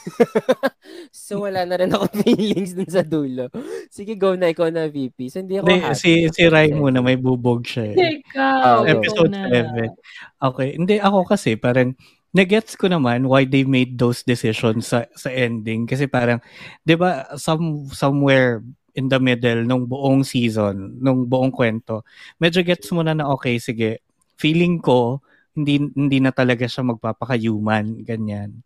so, 1.12 1.44
wala 1.44 1.68
na 1.68 1.76
rin 1.76 1.92
ako 1.92 2.08
feelings 2.24 2.72
dun 2.72 2.88
sa 2.88 3.04
dulo. 3.04 3.52
Sige, 3.92 4.16
go 4.16 4.32
na. 4.32 4.48
Ikaw 4.48 4.72
na, 4.72 4.88
VP. 4.88 5.28
So, 5.28 5.44
hindi 5.44 5.60
ako 5.60 5.68
Hindi, 5.68 5.84
happy. 5.84 6.00
si, 6.00 6.10
si 6.32 6.48
Rai 6.48 6.72
muna, 6.72 7.04
may 7.04 7.20
bubog 7.20 7.68
siya. 7.68 7.92
eh. 7.92 8.24
Ikaw, 8.24 8.64
Oh, 8.64 8.82
Episode 8.88 9.28
ikaw 9.28 9.52
na. 9.52 9.92
7. 9.92 9.92
Okay. 10.40 10.68
Hindi, 10.80 10.96
ako 10.96 11.28
kasi 11.28 11.60
parang 11.60 11.92
nagets 12.28 12.76
ko 12.76 12.88
naman 12.88 13.28
why 13.28 13.44
they 13.44 13.64
made 13.64 13.96
those 13.96 14.20
decisions 14.20 14.88
sa 14.92 15.08
sa 15.16 15.32
ending 15.32 15.88
kasi 15.88 16.04
parang 16.04 16.36
'di 16.84 16.92
ba 16.92 17.24
some 17.40 17.88
somewhere 17.88 18.60
in 18.98 19.06
the 19.12 19.22
middle 19.22 19.62
nung 19.62 19.86
buong 19.86 20.26
season, 20.26 20.98
nung 20.98 21.30
buong 21.30 21.54
kwento, 21.54 22.02
medyo 22.42 22.66
gets 22.66 22.90
mo 22.90 23.06
na 23.06 23.14
na 23.14 23.30
okay, 23.30 23.62
sige. 23.62 24.02
Feeling 24.42 24.82
ko 24.82 25.22
hindi 25.58 25.78
hindi 25.94 26.18
na 26.22 26.30
talaga 26.34 26.66
siya 26.66 26.82
magpapaka-human 26.86 28.02
ganyan. 28.06 28.62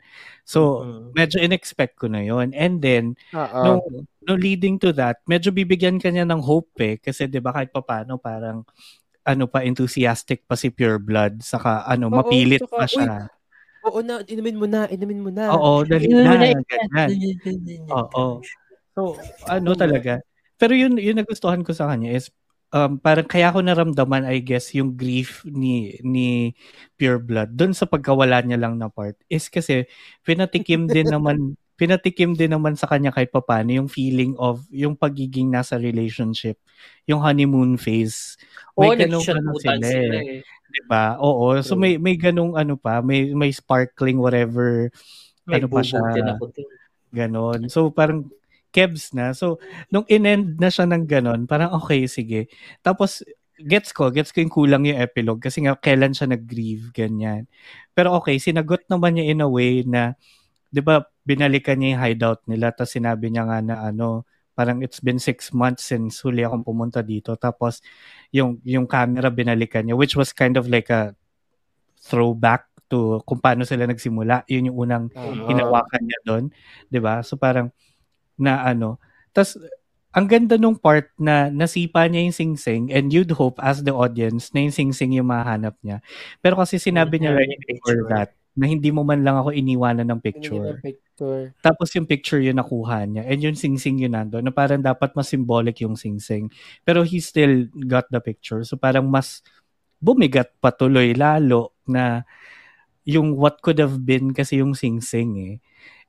So, 0.48 0.84
Mm. 0.84 1.12
medyo 1.16 1.40
inexpect 1.44 2.00
ko 2.00 2.08
na 2.12 2.24
'yon. 2.24 2.52
And 2.56 2.80
then 2.84 3.16
Oo. 3.32 3.64
no, 3.64 3.80
no 4.28 4.34
leading 4.36 4.80
to 4.84 4.92
that, 4.96 5.20
medyo 5.28 5.52
bibigyan 5.54 6.00
kanya 6.02 6.24
ng 6.28 6.40
hope 6.44 6.72
eh. 6.84 6.96
Kasi 7.00 7.28
'di 7.30 7.40
ba 7.44 7.52
kahit 7.56 7.72
papaano 7.76 8.16
parang 8.20 8.64
ano 9.26 9.46
pa 9.50 9.62
enthusiastic 9.66 10.44
pa 10.48 10.56
si 10.58 10.70
Pure 10.74 10.98
Blood 11.02 11.42
saka 11.46 11.84
ano 11.88 12.08
Oo, 12.10 12.42
mapilit 12.48 12.66
tsaka, 12.66 12.76
pa 12.76 12.86
siya. 12.90 13.28
Oo 13.86 13.98
na, 14.06 14.14
inumin 14.32 14.56
mo 14.60 14.66
na, 14.70 14.80
inumin 14.94 15.20
mo 15.24 15.30
na. 15.34 15.46
Oo, 15.50 15.82
dali 15.90 16.14
na, 16.22 16.46
ganyan. 16.70 17.18
Oo. 17.90 18.46
So, 18.92 19.16
ano 19.48 19.72
talaga. 19.72 20.20
Pero 20.60 20.76
yun, 20.76 21.00
yun 21.00 21.18
nagustuhan 21.18 21.64
ko 21.64 21.72
sa 21.72 21.88
kanya 21.90 22.12
is 22.12 22.28
um, 22.72 23.00
parang 23.00 23.28
kaya 23.28 23.52
ko 23.52 23.60
naramdaman, 23.60 24.24
I 24.28 24.40
guess, 24.44 24.72
yung 24.76 24.96
grief 24.96 25.44
ni 25.48 25.96
ni 26.04 26.56
Pure 26.96 27.20
Blood 27.24 27.50
doon 27.56 27.72
sa 27.76 27.88
pagkawala 27.88 28.40
niya 28.44 28.58
lang 28.60 28.80
na 28.80 28.88
part 28.92 29.16
is 29.28 29.48
kasi 29.52 29.88
pinatikim 30.24 30.88
din 30.88 31.08
naman 31.14 31.54
pinatikim 31.76 32.36
din 32.36 32.52
naman 32.52 32.78
sa 32.78 32.86
kanya 32.86 33.10
kahit 33.10 33.32
papano 33.32 33.74
yung 33.74 33.90
feeling 33.90 34.36
of 34.38 34.62
yung 34.70 34.94
pagiging 34.94 35.50
nasa 35.50 35.80
relationship, 35.80 36.60
yung 37.08 37.18
honeymoon 37.24 37.74
phase. 37.80 38.38
May 38.76 38.94
ganun 38.94 39.18
nagshatutan 39.18 39.50
ano 39.50 39.58
sila 39.58 39.86
sila 39.88 40.16
eh. 40.20 40.26
eh. 40.38 40.40
'Di 40.72 40.80
ba? 40.86 41.18
Oo, 41.18 41.58
so 41.64 41.74
may 41.74 41.98
may 41.98 42.14
ganung 42.14 42.54
ano 42.54 42.78
pa, 42.78 43.02
may 43.02 43.34
may 43.34 43.50
sparkling 43.50 44.20
whatever 44.20 44.88
May 45.48 45.58
ano 45.58 45.66
pa 45.66 45.82
siya. 45.82 46.38
Ganon. 47.12 47.68
So, 47.68 47.92
parang 47.92 48.32
kebs 48.72 49.12
na. 49.14 49.36
So, 49.36 49.60
nung 49.92 50.08
in-end 50.08 50.58
na 50.58 50.72
siya 50.72 50.88
ng 50.88 51.04
ganon, 51.06 51.44
parang 51.46 51.76
okay, 51.76 52.08
sige. 52.08 52.48
Tapos, 52.80 53.22
gets 53.60 53.92
ko, 53.94 54.10
gets 54.10 54.32
ko 54.32 54.42
yung 54.42 54.50
kulang 54.52 54.84
yung 54.88 54.98
epilogue 54.98 55.38
kasi 55.44 55.62
nga 55.62 55.76
kailan 55.78 56.16
siya 56.16 56.32
nag-grieve, 56.32 56.90
ganyan. 56.90 57.46
Pero 57.94 58.16
okay, 58.18 58.40
sinagot 58.40 58.88
naman 58.90 59.20
niya 59.20 59.30
in 59.30 59.44
a 59.44 59.48
way 59.48 59.84
na, 59.86 60.16
di 60.72 60.80
ba, 60.82 61.04
binalikan 61.28 61.78
niya 61.78 61.96
yung 61.96 62.02
hideout 62.02 62.40
nila, 62.48 62.72
tapos 62.74 62.96
sinabi 62.96 63.30
niya 63.30 63.46
nga 63.46 63.58
na 63.62 63.76
ano, 63.92 64.26
parang 64.56 64.82
it's 64.84 65.00
been 65.00 65.20
six 65.20 65.52
months 65.54 65.86
since 65.86 66.20
huli 66.24 66.42
akong 66.44 66.64
pumunta 66.66 67.00
dito. 67.04 67.36
Tapos, 67.38 67.84
yung, 68.34 68.58
yung 68.66 68.88
camera 68.88 69.28
binalikan 69.30 69.86
niya, 69.86 69.96
which 69.96 70.16
was 70.18 70.32
kind 70.34 70.56
of 70.56 70.66
like 70.66 70.90
a 70.90 71.14
throwback 72.02 72.66
to 72.92 73.24
kung 73.24 73.40
paano 73.40 73.64
sila 73.64 73.88
nagsimula. 73.88 74.44
Yun 74.52 74.68
yung 74.68 74.78
unang 74.84 75.04
Oo. 75.16 75.48
hinawakan 75.48 76.02
niya 76.04 76.20
doon, 76.28 76.44
'di 76.92 77.00
ba? 77.00 77.24
So 77.24 77.40
parang 77.40 77.72
na 78.38 78.64
ano, 78.66 79.00
tas 79.32 79.56
ang 80.12 80.28
ganda 80.28 80.60
nung 80.60 80.76
part 80.76 81.08
na 81.16 81.48
nasipa 81.48 82.04
niya 82.04 82.28
yung 82.28 82.36
sing-sing 82.36 82.92
and 82.92 83.08
you'd 83.08 83.32
hope 83.32 83.56
as 83.64 83.80
the 83.80 83.92
audience 83.96 84.52
na 84.52 84.60
yung 84.68 84.74
sing-sing 84.76 85.16
yung 85.16 85.28
mahanap 85.32 85.72
niya. 85.80 86.04
Pero 86.44 86.60
kasi 86.60 86.76
sinabi 86.76 87.16
niya 87.16 87.32
right 87.32 87.56
before 87.64 88.04
picture. 88.04 88.12
that 88.12 88.30
na 88.52 88.68
hindi 88.68 88.92
mo 88.92 89.00
man 89.00 89.24
lang 89.24 89.40
ako 89.40 89.56
iniwanan 89.56 90.04
ng 90.12 90.20
Picture. 90.20 90.76
picture. 90.76 90.76
picture. 90.84 91.42
Tapos 91.64 91.88
yung 91.96 92.04
picture 92.04 92.36
yun 92.44 92.60
nakuha 92.60 93.08
niya 93.08 93.24
and 93.24 93.40
yung 93.40 93.56
sing-sing 93.56 93.96
yun 93.96 94.12
nando 94.12 94.36
na 94.44 94.52
parang 94.52 94.84
dapat 94.84 95.16
mas 95.16 95.32
symbolic 95.32 95.80
yung 95.80 95.96
sing-sing. 95.96 96.52
Pero 96.84 97.00
he 97.00 97.16
still 97.16 97.64
got 97.88 98.04
the 98.12 98.20
picture. 98.20 98.60
So 98.68 98.76
parang 98.76 99.08
mas 99.08 99.40
bumigat 99.96 100.52
patuloy 100.60 101.16
lalo 101.16 101.72
na 101.88 102.28
yung 103.08 103.34
what 103.40 103.64
could 103.64 103.80
have 103.80 103.96
been 104.04 104.36
kasi 104.36 104.60
yung 104.60 104.76
sing-sing 104.76 105.32
eh. 105.40 105.54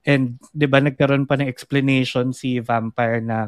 And 0.04 0.40
'di 0.52 0.68
ba 0.68 0.84
nagkaroon 0.84 1.26
pa 1.28 1.40
ng 1.40 1.48
explanation 1.48 2.36
si 2.36 2.60
Vampire 2.60 3.24
na 3.24 3.48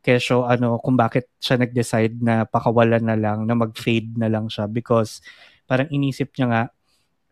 kesyo 0.00 0.46
ano 0.46 0.78
kung 0.80 0.96
bakit 0.96 1.28
siya 1.42 1.60
nag-decide 1.60 2.16
na 2.22 2.46
pakawalan 2.46 3.04
na 3.04 3.18
lang 3.18 3.44
na 3.44 3.54
mag-fade 3.58 4.14
na 4.16 4.30
lang 4.30 4.46
siya 4.48 4.70
because 4.70 5.20
parang 5.66 5.90
inisip 5.90 6.32
niya 6.38 6.46
nga 6.48 6.62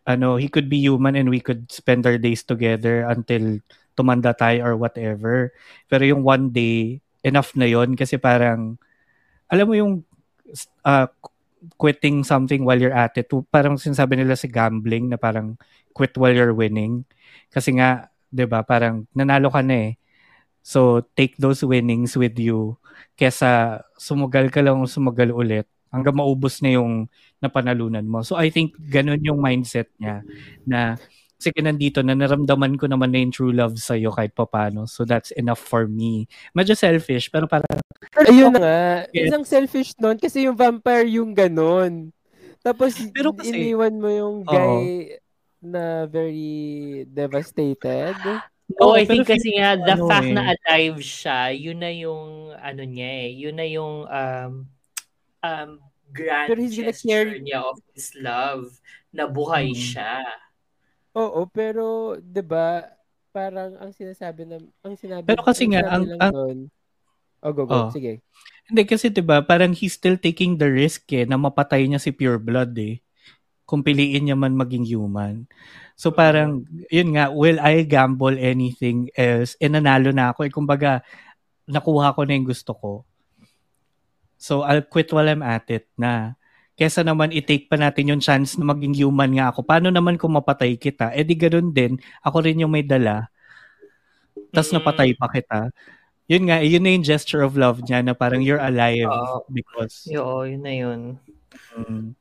ano 0.05 0.37
he 0.37 0.51
could 0.51 0.69
be 0.69 0.77
human 0.83 1.17
and 1.17 1.31
we 1.31 1.41
could 1.41 1.65
spend 1.71 2.05
our 2.05 2.19
days 2.19 2.45
together 2.45 3.07
until 3.09 3.63
tumanda 3.95 4.35
tayo 4.35 4.61
or 4.67 4.75
whatever. 4.75 5.55
Pero 5.87 6.03
yung 6.03 6.21
one 6.21 6.51
day 6.51 6.99
enough 7.25 7.55
na 7.57 7.65
yon 7.65 7.95
kasi 7.95 8.19
parang 8.19 8.77
alam 9.49 9.65
mo 9.65 9.73
yung 9.73 9.93
uh, 10.85 11.07
quitting 11.79 12.21
something 12.21 12.61
while 12.61 12.77
you're 12.77 12.93
at 12.93 13.17
it. 13.17 13.31
Parang 13.49 13.79
sinasabi 13.79 14.19
nila 14.19 14.37
si 14.37 14.45
gambling 14.51 15.09
na 15.09 15.17
parang 15.17 15.57
quit 15.95 16.13
while 16.19 16.33
you're 16.33 16.53
winning. 16.53 17.07
Kasi 17.49 17.73
nga, 17.79 18.11
'di 18.29 18.45
ba, 18.47 18.61
parang 18.65 19.05
nanalo 19.13 19.49
ka 19.49 19.61
na 19.61 19.91
eh. 19.91 20.01
So 20.65 21.05
take 21.13 21.37
those 21.37 21.61
winnings 21.61 22.17
with 22.17 22.33
you 22.41 22.77
kesa 23.13 23.83
sumugal 23.99 24.49
ka 24.49 24.63
lang 24.63 24.81
sumugal 24.87 25.31
ulit 25.31 25.67
hanggang 25.93 26.15
maubos 26.17 26.59
na 26.59 26.75
yung 26.75 27.07
napanalunan 27.39 28.03
mo. 28.03 28.23
So 28.25 28.35
I 28.35 28.49
think 28.51 28.75
ganun 28.91 29.23
yung 29.23 29.39
mindset 29.39 29.87
niya 30.01 30.25
na 30.67 30.99
sige 31.39 31.59
nandito 31.61 32.01
na 32.01 32.15
naramdaman 32.15 32.75
ko 32.79 32.87
naman 32.89 33.11
na 33.13 33.19
yung 33.21 33.31
true 33.35 33.53
love 33.55 33.77
sa'yo 33.77 34.11
kahit 34.11 34.33
papano. 34.35 34.87
So 34.89 35.03
that's 35.05 35.31
enough 35.35 35.59
for 35.61 35.85
me. 35.87 36.25
Medyo 36.55 36.73
selfish 36.75 37.29
pero 37.31 37.45
parang 37.47 37.67
Ayun 38.25 38.55
na 38.55 38.59
nga. 38.59 38.79
Isang 39.11 39.43
selfish 39.47 39.95
nun 39.99 40.15
kasi 40.19 40.47
yung 40.47 40.55
vampire 40.55 41.07
yung 41.07 41.35
ganon. 41.35 42.11
Tapos 42.63 42.97
Pero 43.13 43.31
kasi- 43.35 43.53
iniwan 43.53 43.95
mo 43.99 44.09
yung 44.09 44.37
guy 44.43 45.15
na 45.65 46.05
very 46.05 47.03
devastated. 47.09 48.13
Oh, 48.77 48.93
Oo, 48.93 48.97
I 48.97 49.05
think 49.05 49.29
kasi 49.29 49.57
nga, 49.57 49.77
the 49.77 49.93
ano 49.93 50.09
fact 50.09 50.25
eh. 50.25 50.33
na 50.33 50.53
alive 50.53 50.97
siya, 51.01 51.53
yun 51.53 51.77
na 51.81 51.91
yung, 51.93 52.49
ano 52.57 52.81
niya 52.81 53.09
eh, 53.25 53.29
yun 53.33 53.55
na 53.57 53.67
yung, 53.69 53.95
um, 54.05 54.51
um, 55.41 55.69
grand 56.09 56.47
Pero 56.49 56.59
he's 56.63 56.73
gesture 56.73 57.37
niya 57.37 57.61
of 57.61 57.77
his 57.93 58.09
love, 58.17 58.73
na 59.13 59.29
buhay 59.29 59.69
Mm. 59.71 59.77
siya. 59.77 60.13
Oo, 61.15 61.47
pero 61.47 62.15
'di 62.19 62.43
ba 62.43 62.83
parang 63.31 63.79
ang 63.79 63.91
sinasabi 63.95 64.43
na 64.43 64.59
ang 64.83 64.95
sinabi 64.99 65.23
Pero 65.29 65.43
kasi 65.47 65.63
nga, 65.71 65.85
ang- 65.87 66.11
ang- 66.19 66.33
doon, 66.35 66.59
Oh, 67.45 67.53
go, 67.53 67.69
go. 67.69 67.77
Oh. 67.77 67.89
Sige. 67.93 68.25
Hindi 68.65 68.81
kasi 68.89 69.13
'di 69.13 69.21
ba, 69.21 69.45
parang 69.45 69.69
he's 69.77 69.93
still 69.93 70.17
taking 70.17 70.57
the 70.57 70.65
risk 70.65 71.05
eh 71.13 71.29
na 71.29 71.37
mapatay 71.37 71.85
niya 71.85 72.01
si 72.01 72.09
Pure 72.09 72.41
Blood 72.41 72.73
eh. 72.81 73.04
Kung 73.65 73.81
piliin 73.81 74.29
niya 74.29 74.37
man 74.37 74.53
maging 74.53 74.85
human. 74.85 75.49
So 75.97 76.13
parang 76.13 76.69
yun 76.93 77.17
nga, 77.17 77.33
will 77.33 77.57
I 77.57 77.81
gamble 77.81 78.37
anything 78.37 79.09
else? 79.17 79.57
E 79.57 79.65
nanalo 79.65 80.13
na 80.13 80.29
ako 80.33 80.45
eh 80.45 80.53
kumbaga 80.53 81.01
nakuha 81.65 82.13
ko 82.13 82.21
na 82.25 82.33
yung 82.37 82.45
gusto 82.45 82.71
ko. 82.77 82.91
So 84.37 84.61
I'll 84.61 84.85
quit 84.85 85.09
while 85.09 85.25
I'm 85.25 85.41
at 85.41 85.65
it 85.73 85.89
na 85.97 86.37
kesa 86.75 87.01
naman 87.01 87.31
i-take 87.31 87.71
pa 87.71 87.79
natin 87.79 88.11
yung 88.13 88.21
chance 88.21 88.59
na 88.59 88.67
maging 88.67 88.93
human 88.93 89.31
nga 89.33 89.49
ako. 89.49 89.63
Paano 89.63 89.89
naman 89.89 90.19
kung 90.19 90.35
mapatay 90.35 90.75
kita? 90.75 91.15
Eh 91.15 91.23
di 91.23 91.33
ganun 91.39 91.71
din, 91.71 91.95
ako 92.21 92.43
rin 92.45 92.59
yung 92.61 92.69
may 92.75 92.83
dala. 92.83 93.31
Tapos 94.51 94.69
Mm. 94.69 94.75
napatay 94.83 95.09
pa 95.15 95.27
kita. 95.31 95.71
Yun 96.27 96.43
nga, 96.49 96.57
yun 96.61 96.83
na 96.83 96.91
yung 96.93 97.05
gesture 97.05 97.41
of 97.45 97.55
love 97.55 97.79
niya 97.85 98.01
na 98.03 98.11
parang 98.17 98.41
you're 98.43 98.61
alive 98.61 99.07
because 99.53 100.03
Oo, 100.11 100.43
yun 100.43 100.61
na 100.65 100.73
yun. 100.75 100.99
Mm. 101.77 102.13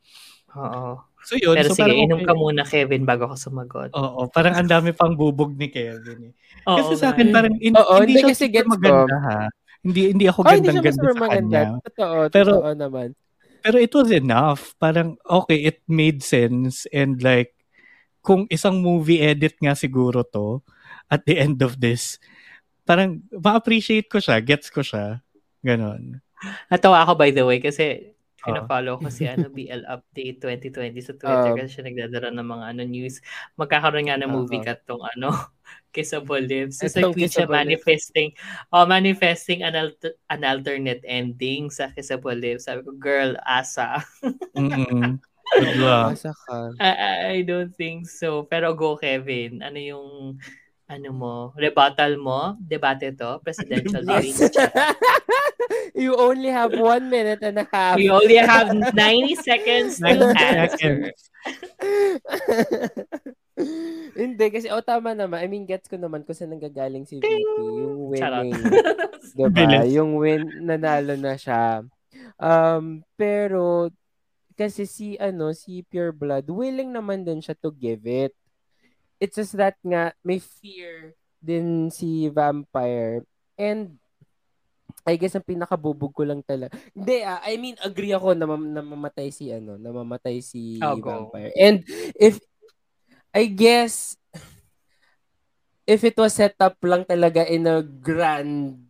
Oo. 0.55 1.03
So 1.25 1.35
yun, 1.35 1.57
Pero 1.57 1.68
so 1.68 1.75
sige, 1.75 1.89
parang 1.89 1.99
inom 1.99 2.18
okay. 2.20 2.29
ka 2.29 2.35
muna, 2.35 2.62
Kevin, 2.62 3.03
bago 3.03 3.22
ako 3.25 3.37
sumagot. 3.37 3.91
Oo, 3.93 4.29
parang 4.29 4.55
ang 4.55 4.68
dami 4.68 4.93
pang 4.93 5.16
bubog 5.16 5.57
ni 5.57 5.68
Kevin. 5.68 6.29
Eh. 6.29 6.33
Oo 6.68 6.77
Kasi 6.79 7.01
sa 7.01 7.12
akin 7.12 7.33
parang 7.33 7.57
in, 7.59 7.72
Oo, 7.72 7.99
hindi 7.99 8.20
hindi 8.20 8.29
siya 8.29 8.37
super 8.39 8.53
gets 8.53 8.68
ko. 8.68 8.72
maganda 8.77 9.16
ha. 9.18 9.41
Hindi 9.81 10.01
hindi 10.12 10.25
ako 10.25 10.39
Oh, 10.39 10.45
hindi 10.47 10.68
siya 10.68 10.81
gandang-ganda 10.81 11.01
mas 11.03 11.09
sa 11.11 11.20
maganda. 11.20 11.59
kanya. 11.61 11.83
Totoo, 11.83 12.16
Pero- 12.31 12.57
totoo 12.61 12.72
naman. 12.75 13.09
pero 13.61 13.77
it 13.77 13.93
was 13.93 14.11
enough. 14.11 14.62
Parang, 14.77 15.16
okay, 15.25 15.59
it 15.64 15.81
made 15.85 16.20
sense. 16.20 16.85
And 16.93 17.16
like, 17.18 17.57
kung 18.20 18.45
isang 18.49 18.81
movie 18.81 19.20
edit 19.20 19.57
nga 19.59 19.72
siguro 19.72 20.20
to, 20.29 20.61
at 21.09 21.25
the 21.25 21.37
end 21.37 21.61
of 21.61 21.81
this, 21.81 22.16
parang 22.83 23.25
ma-appreciate 23.31 24.09
ko 24.09 24.20
siya, 24.20 24.41
gets 24.41 24.68
ko 24.68 24.81
siya. 24.81 25.25
Ganon. 25.61 26.20
Natawa 26.68 27.05
ako 27.05 27.16
by 27.16 27.33
the 27.33 27.45
way 27.45 27.57
kasi. 27.57 28.12
Pina-follow 28.45 28.95
ko 29.01 29.09
si 29.09 29.24
ano 29.24 29.49
BL 29.49 29.82
Update 29.88 30.38
2020 30.40 31.01
sa 31.01 31.14
Twitter 31.16 31.53
Um, 31.53 31.59
kasi 31.59 31.70
siya 31.74 31.84
nagdadala 31.88 32.28
ng 32.30 32.49
mga 32.49 32.64
ano 32.76 32.82
news. 32.84 33.18
Magkakaroon 33.57 34.07
nga 34.07 34.20
ng 34.20 34.30
movie 34.30 34.61
Oo. 34.61 34.66
cut 34.66 34.80
tong 34.84 35.03
ano 35.03 35.32
Kissable 35.95 36.45
Lips. 36.45 36.84
So, 36.84 36.90
Itong 36.90 37.14
tweet 37.16 37.32
siya 37.32 37.49
manifesting 37.49 38.36
oh, 38.74 38.84
manifesting 38.84 39.64
an, 39.64 39.74
alter- 39.74 40.18
an 40.28 40.45
alternate 40.45 41.03
ending 41.09 41.72
sa 41.72 41.88
Kissable 41.90 42.36
Lips. 42.36 42.68
Sabi 42.68 42.84
ko, 42.84 42.92
girl, 42.95 43.34
asa. 43.49 44.03
Diba? 45.55 46.11
Asa 46.11 46.34
ka. 46.34 46.74
I, 46.82 47.40
I- 47.40 47.47
don't 47.47 47.70
think 47.76 48.11
so. 48.11 48.45
Pero 48.51 48.74
go, 48.74 48.99
Kevin. 48.99 49.62
Ano 49.62 49.78
yung 49.78 50.09
ano 50.84 51.09
mo, 51.16 51.34
rebuttal 51.57 52.20
mo, 52.20 52.61
debate 52.61 53.16
to, 53.16 53.40
presidential 53.45 54.05
debate. 54.05 54.53
You 55.95 56.18
only 56.18 56.51
have 56.51 56.74
one 56.74 57.07
minute 57.07 57.38
and 57.47 57.62
a 57.62 57.66
half. 57.70 58.03
You 58.03 58.11
only 58.18 58.34
have 58.34 58.74
90 58.74 58.99
seconds 59.38 60.03
to 60.03 60.11
90 60.11 60.42
answer. 60.42 60.74
seconds. 60.74 61.30
Hindi, 64.18 64.47
kasi 64.51 64.66
o 64.74 64.82
tama 64.82 65.14
naman. 65.14 65.38
I 65.38 65.47
mean, 65.47 65.62
gets 65.62 65.86
ko 65.86 65.95
naman 65.95 66.26
kung 66.26 66.34
saan 66.34 66.51
nanggagaling 66.51 67.07
si 67.07 67.22
VP. 67.22 67.30
Yung 67.62 68.11
winning. 68.11 68.59
diba? 69.38 69.55
Bilis. 69.55 69.86
Yung 69.95 70.18
win, 70.18 70.66
nanalo 70.66 71.14
na 71.14 71.38
siya. 71.38 71.86
Um, 72.42 73.07
pero, 73.14 73.90
kasi 74.59 74.90
si, 74.90 75.14
ano, 75.18 75.55
si 75.55 75.86
Pure 75.86 76.14
Blood, 76.14 76.47
willing 76.51 76.90
naman 76.90 77.22
din 77.22 77.38
siya 77.38 77.55
to 77.59 77.70
give 77.70 78.03
it. 78.07 78.34
It's 79.22 79.38
just 79.38 79.55
that 79.55 79.78
nga, 79.86 80.11
may 80.26 80.42
fear 80.42 81.14
din 81.38 81.86
si 81.95 82.26
Vampire. 82.30 83.22
And, 83.55 84.03
I 85.05 85.20
guess 85.20 85.36
ang 85.36 85.44
pinakabubog 85.44 86.16
ko 86.16 86.24
lang 86.24 86.40
talaga. 86.40 86.72
Hindi, 86.96 87.20
ah, 87.20 87.44
I 87.44 87.61
mean, 87.61 87.76
agree 87.84 88.16
ako 88.16 88.32
na, 88.32 88.48
mam- 88.48 88.72
na 88.72 88.80
mamatay 88.80 89.28
si, 89.28 89.52
ano, 89.52 89.76
na 89.76 89.92
mamatay 89.92 90.40
si 90.40 90.80
Oh, 90.80 90.96
go. 90.96 91.28
Vampire. 91.28 91.52
And, 91.61 91.84
if, 92.16 92.40
I 93.36 93.52
guess, 93.52 94.16
if 95.84 96.00
it 96.05 96.16
was 96.16 96.32
set 96.32 96.57
up 96.61 96.80
lang 96.80 97.05
talaga 97.05 97.44
in 97.44 97.68
a 97.68 97.84
grand 97.84 98.80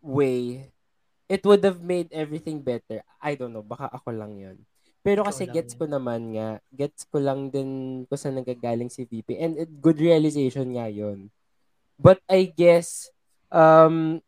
way, 0.00 0.72
it 1.28 1.44
would 1.44 1.60
have 1.62 1.84
made 1.84 2.08
everything 2.10 2.64
better. 2.64 3.04
I 3.20 3.36
don't 3.36 3.52
know, 3.52 3.62
baka 3.62 3.92
ako 3.92 4.16
lang 4.16 4.40
yun. 4.40 4.56
Pero 5.00 5.24
kasi 5.24 5.48
Ikaw 5.48 5.54
gets 5.56 5.72
yun. 5.76 5.80
ko 5.80 5.84
naman 5.88 6.20
nga, 6.36 6.48
gets 6.72 7.04
ko 7.08 7.20
lang 7.20 7.48
din 7.48 8.02
kung 8.08 8.20
saan 8.20 8.36
nanggagaling 8.36 8.92
si 8.92 9.04
VP. 9.08 9.36
And 9.40 9.54
it, 9.56 9.70
good 9.80 9.96
realization 10.00 10.76
nga 10.76 10.88
yun. 10.88 11.32
But 12.00 12.20
I 12.28 12.48
guess, 12.48 13.12
um, 13.52 14.24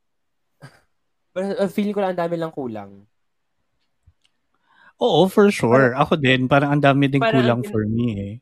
but, 1.33 1.57
uh, 1.57 1.67
feeling 1.67 1.93
ko 1.93 2.01
lang 2.01 2.13
ang 2.13 2.23
dami 2.23 2.37
lang 2.37 2.51
kulang. 2.51 3.05
Oo, 4.97 5.27
for 5.27 5.51
sure. 5.51 5.93
Ako 5.95 6.15
din, 6.15 6.47
parang 6.47 6.71
ang 6.71 6.83
dami 6.83 7.11
din 7.11 7.19
Parang 7.19 7.35
kulang 7.35 7.61
ang- 7.61 7.69
for 7.69 7.83
me 7.85 8.07
eh. 8.15 8.35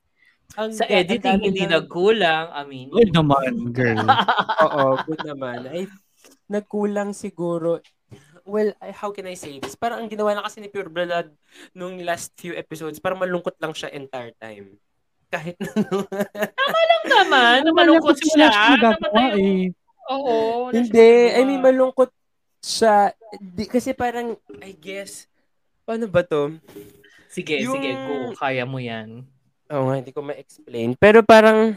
Ang 0.52 0.74
Sa 0.74 0.82
ang 0.82 0.92
editing, 0.92 1.38
dami 1.38 1.46
hindi 1.46 1.62
lang- 1.62 1.72
nagkulang. 1.78 2.46
I 2.50 2.62
mean, 2.66 2.88
Well 2.90 3.08
naman, 3.08 3.70
girl. 3.70 4.02
Oo, 4.66 4.98
good 5.06 5.22
naman. 5.24 5.62
Ay, 5.64 5.86
nagkulang 6.46 7.14
siguro. 7.14 7.78
Well, 8.42 8.74
I- 8.76 8.92
how 8.92 9.08
can 9.08 9.24
I 9.24 9.38
say 9.38 9.56
this? 9.56 9.78
Parang 9.78 10.02
ang 10.02 10.10
ginawa 10.10 10.34
na 10.34 10.42
kasi 10.42 10.58
ni 10.58 10.66
Pure 10.66 10.90
Blood 10.90 11.30
nung 11.72 12.02
last 12.02 12.34
few 12.34 12.52
episodes, 12.52 12.98
parang 12.98 13.22
malungkot 13.22 13.56
lang 13.56 13.70
siya 13.70 13.94
entire 13.94 14.34
time. 14.36 14.74
Kahit 15.30 15.54
na 15.62 15.70
naman, 17.06 17.62
na 17.62 17.70
malungkot 17.70 18.18
Kasi 18.18 18.34
wala 18.34 18.50
siya. 18.50 18.90
Namatay 18.90 19.38
eh. 19.38 19.64
Oo. 20.10 20.34
Hindi, 20.68 21.10
I 21.30 21.46
mean 21.46 21.62
malungkot 21.62 22.10
siya. 22.60 23.12
Di, 23.36 23.64
kasi 23.64 23.92
parang, 23.92 24.36
I 24.60 24.72
guess, 24.72 25.26
paano 25.82 26.06
ba 26.06 26.22
to? 26.22 26.56
Sige, 27.26 27.60
yung- 27.60 27.74
sige, 27.74 27.90
go. 27.90 28.36
Kaya 28.36 28.64
mo 28.64 28.78
yan. 28.78 29.24
Oo 29.70 29.84
nga, 29.86 29.96
hindi 29.96 30.10
ko 30.10 30.20
ma-explain. 30.20 30.94
Pero 30.94 31.22
parang, 31.22 31.74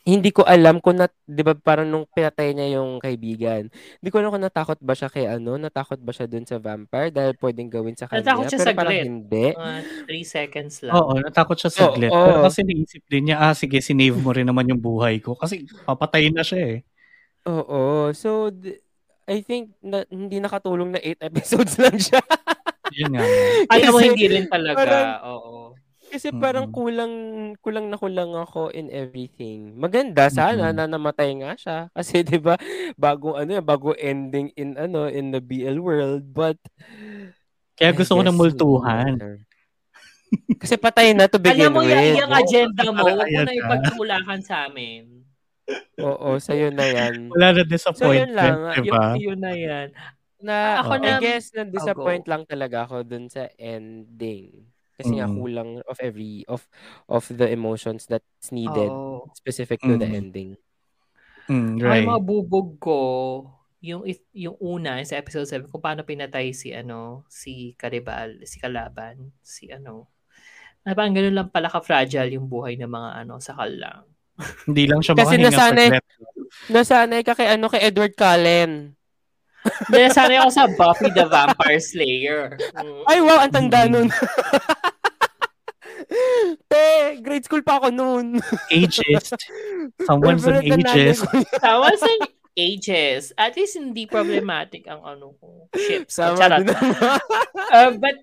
hindi 0.00 0.32
ko 0.32 0.42
alam 0.42 0.80
kung 0.80 0.96
nat, 0.96 1.12
'di 1.28 1.44
ba 1.44 1.52
parang 1.52 1.84
nung 1.84 2.08
pinatay 2.08 2.56
niya 2.56 2.80
yung 2.80 2.96
kaibigan. 2.98 3.68
Hindi 3.68 4.08
ko 4.08 4.16
alam 4.16 4.32
kung 4.32 4.40
natakot 4.40 4.80
ba 4.80 4.96
siya 4.96 5.12
kay 5.12 5.28
ano, 5.28 5.60
natakot 5.60 6.00
ba 6.00 6.08
siya 6.10 6.24
dun 6.24 6.48
sa 6.48 6.56
vampire 6.56 7.12
dahil 7.12 7.36
pwedeng 7.36 7.68
gawin 7.68 7.92
sa 7.92 8.08
kanya. 8.08 8.24
Natakot 8.24 8.48
siya 8.48 8.58
pero 8.58 8.70
sa 8.72 8.78
parang 8.80 8.96
hindi. 8.96 9.46
Mga 9.52 9.80
3 10.08 10.24
seconds 10.24 10.74
lang. 10.88 10.94
Oo, 10.96 11.12
natakot 11.20 11.56
siya 11.60 11.70
sa 11.70 11.82
Oo, 11.84 11.94
glit. 11.94 12.08
oo. 12.08 12.16
Pero 12.16 12.38
kasi 12.42 12.60
naisip 12.64 13.02
din 13.06 13.22
niya, 13.28 13.36
ah, 13.38 13.52
sige, 13.52 13.76
sinave 13.84 14.16
mo 14.16 14.32
rin 14.32 14.48
naman 14.48 14.64
yung 14.66 14.80
buhay 14.80 15.20
ko. 15.20 15.36
Kasi 15.36 15.68
papatayin 15.84 16.32
na 16.32 16.42
siya 16.42 16.60
eh. 16.64 16.78
Oo. 17.44 18.08
So, 18.16 18.48
d- 18.48 18.80
I 19.30 19.38
think 19.40 19.70
na, 19.78 20.02
hindi 20.04 20.36
nakatulong 20.36 20.90
na 20.90 21.00
8 21.00 21.22
episodes 21.30 21.78
lang 21.78 21.94
siya. 21.94 22.18
Yun 22.90 23.14
nga. 23.14 23.22
Alam 23.72 23.88
mo, 23.88 23.98
Kasi 23.98 24.06
hindi 24.10 24.26
rin 24.26 24.46
talaga. 24.46 24.76
parang- 24.76 25.14
Oo. 25.24 25.52
Kasi 26.10 26.34
parang 26.34 26.66
Mm-mm. 26.66 26.74
kulang 26.74 27.14
kulang 27.62 27.86
na 27.86 27.94
kulang 27.94 28.34
ako 28.34 28.74
in 28.74 28.90
everything. 28.90 29.78
Maganda 29.78 30.26
sana 30.26 30.74
Mm-mm. 30.74 30.82
na 30.82 30.90
namatay 30.90 31.38
nga 31.38 31.54
siya 31.54 31.78
kasi 31.96 32.26
'di 32.26 32.42
ba 32.42 32.58
bago 32.98 33.38
ano 33.38 33.54
yan, 33.54 33.62
bago 33.62 33.94
ending 33.94 34.50
in 34.58 34.74
ano 34.74 35.06
in 35.06 35.30
the 35.30 35.38
BL 35.38 35.78
world 35.78 36.26
but 36.26 36.58
Kaya 37.78 37.94
gusto 37.94 38.18
ko 38.18 38.26
ng 38.26 38.34
multuhan. 38.34 39.14
Kasi 40.58 40.74
patay 40.74 41.14
na 41.14 41.30
to 41.30 41.38
begin 41.38 41.70
Alam 41.70 41.78
mo, 41.78 41.82
with. 41.82 42.18
yung 42.18 42.34
agenda 42.34 42.82
mo, 42.86 43.02
huwag 43.02 43.30
mo 43.30 43.40
na 43.40 43.46
ka. 43.46 43.60
ipagtulakan 43.62 44.40
sa 44.42 44.66
amin. 44.66 45.19
Oo, 46.00 46.38
sa'yo 46.38 46.70
na 46.72 46.86
yan. 46.86 47.28
Wala 47.34 47.46
na 47.52 47.62
So, 47.62 47.66
yun 47.66 48.32
disappointment, 48.32 48.36
lang. 48.36 48.56
diba? 48.82 49.04
Yun 49.18 49.38
na 49.40 49.52
yan. 49.52 49.88
Na, 50.40 50.80
Ako 50.80 50.92
I 50.96 51.00
na- 51.04 51.20
guess, 51.20 51.52
na-disappoint 51.52 52.24
lang 52.24 52.42
talaga 52.48 52.88
ako 52.88 53.04
dun 53.04 53.28
sa 53.28 53.46
ending. 53.60 54.64
Kasi 54.96 55.16
nga 55.16 55.28
Mm. 55.28 55.36
kulang 55.36 55.70
of 55.84 55.96
every, 56.00 56.44
of 56.48 56.64
of 57.08 57.24
the 57.32 57.48
emotions 57.48 58.04
that's 58.04 58.48
needed 58.52 58.88
Oo. 58.88 59.28
specific 59.32 59.80
to 59.80 59.96
the 59.96 60.08
Mm. 60.08 60.16
ending. 60.16 60.50
Mm, 61.48 61.80
Ay, 61.80 62.04
right. 62.04 62.06
mga 62.06 62.22
bubog 62.24 62.68
ko, 62.78 62.98
yung 63.80 64.04
yung 64.36 64.56
una 64.60 65.00
sa 65.04 65.16
episode 65.16 65.48
7 65.48 65.68
kung 65.72 65.80
paano 65.80 66.04
pinatay 66.04 66.52
si 66.52 66.70
ano 66.76 67.24
si 67.32 67.72
Karibal, 67.80 68.44
si 68.44 68.60
Kalaban, 68.60 69.32
si 69.40 69.72
ano. 69.72 70.12
Na 70.84 70.92
parang 70.96 71.16
ganun 71.16 71.36
lang 71.36 71.48
pala 71.52 71.68
ka-fragile 71.72 72.36
yung 72.36 72.48
buhay 72.48 72.76
ng 72.80 72.88
mga 72.90 73.10
ano 73.24 73.40
sakal 73.40 73.72
lang. 73.76 74.04
Hindi 74.66 74.84
lang 74.88 75.00
siya 75.00 75.14
Kasi 75.16 75.36
nasanay-. 75.36 76.00
Nasanay 76.70 77.20
ka 77.22 77.34
kay 77.38 77.54
ano 77.54 77.70
kay 77.70 77.82
Edward 77.84 78.14
Cullen. 78.18 78.94
Sana 80.10 80.40
ako 80.40 80.50
sa 80.50 80.64
Buffy 80.72 81.12
the 81.12 81.28
Vampire 81.28 81.82
Slayer. 81.82 82.56
Mm. 82.80 83.04
Ay 83.04 83.18
wow, 83.20 83.44
ang 83.44 83.52
tanda 83.52 83.84
nun. 83.84 84.08
Te, 86.70 87.20
grade 87.22 87.44
school 87.46 87.62
pa 87.62 87.78
ako 87.78 87.92
noon. 87.92 88.40
Ageist. 88.72 89.36
Someone's 90.08 90.46
an 90.48 90.64
ageist. 90.64 91.22
Tawas 91.60 92.02
ng 92.02 92.24
ages. 92.58 93.30
At 93.38 93.54
least 93.54 93.78
hindi 93.78 94.10
problematic 94.10 94.88
ang 94.90 95.04
ano 95.04 95.36
ko. 95.38 95.70
Ships. 95.76 96.18
Sama 96.18 96.40
Charot. 96.40 96.66
din 96.66 96.72
naman. 96.72 97.20
Uh, 97.70 97.90
but 98.00 98.16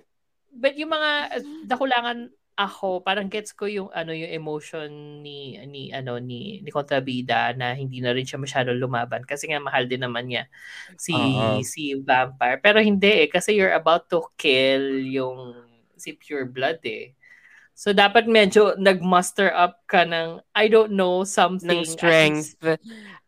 but 0.51 0.73
yung 0.75 0.91
mga 0.91 1.11
uh, 1.31 1.43
nakulangan 1.69 2.17
ako 2.57 3.05
parang 3.05 3.29
gets 3.29 3.53
ko 3.53 3.69
yung 3.69 3.89
ano 3.93 4.09
yung 4.17 4.33
emotion 4.33 4.89
ni 5.21 5.55
ni 5.69 5.93
ano 5.93 6.17
ni 6.17 6.57
ni 6.65 6.69
kontrabida 6.73 7.53
na 7.53 7.77
hindi 7.77 8.01
na 8.01 8.09
rin 8.17 8.25
siya 8.25 8.41
masyado 8.41 8.73
lumaban. 8.73 9.21
Kasi 9.29 9.45
nga 9.49 9.61
mahal 9.61 9.85
din 9.85 10.01
naman 10.01 10.25
niya 10.25 10.49
si 10.97 11.15
Oo. 11.15 11.61
si 11.61 11.93
vampire. 12.01 12.57
Pero 12.65 12.81
hindi 12.81 13.25
eh 13.25 13.29
kasi 13.29 13.53
you're 13.57 13.77
about 13.77 14.09
to 14.09 14.25
kill 14.41 14.83
yung 15.05 15.53
si 15.97 16.17
pure 16.17 16.49
blood 16.49 16.81
eh. 16.85 17.13
So 17.77 17.93
dapat 17.93 18.25
medyo 18.25 18.73
nag-muster 18.81 19.53
up 19.53 19.85
ka 19.85 20.01
ng 20.05 20.41
I 20.57 20.65
don't 20.67 20.93
know 20.97 21.23
something 21.23 21.85
ng 21.85 21.85
at 22.01 22.17
strength. 22.21 22.55
least, 22.57 22.57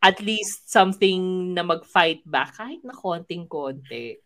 at 0.01 0.17
least 0.23 0.69
something 0.71 1.53
na 1.55 1.63
mag-fight 1.63 2.23
back. 2.25 2.57
Kahit 2.57 2.81
na 2.85 2.95
konting-konti 2.95 4.19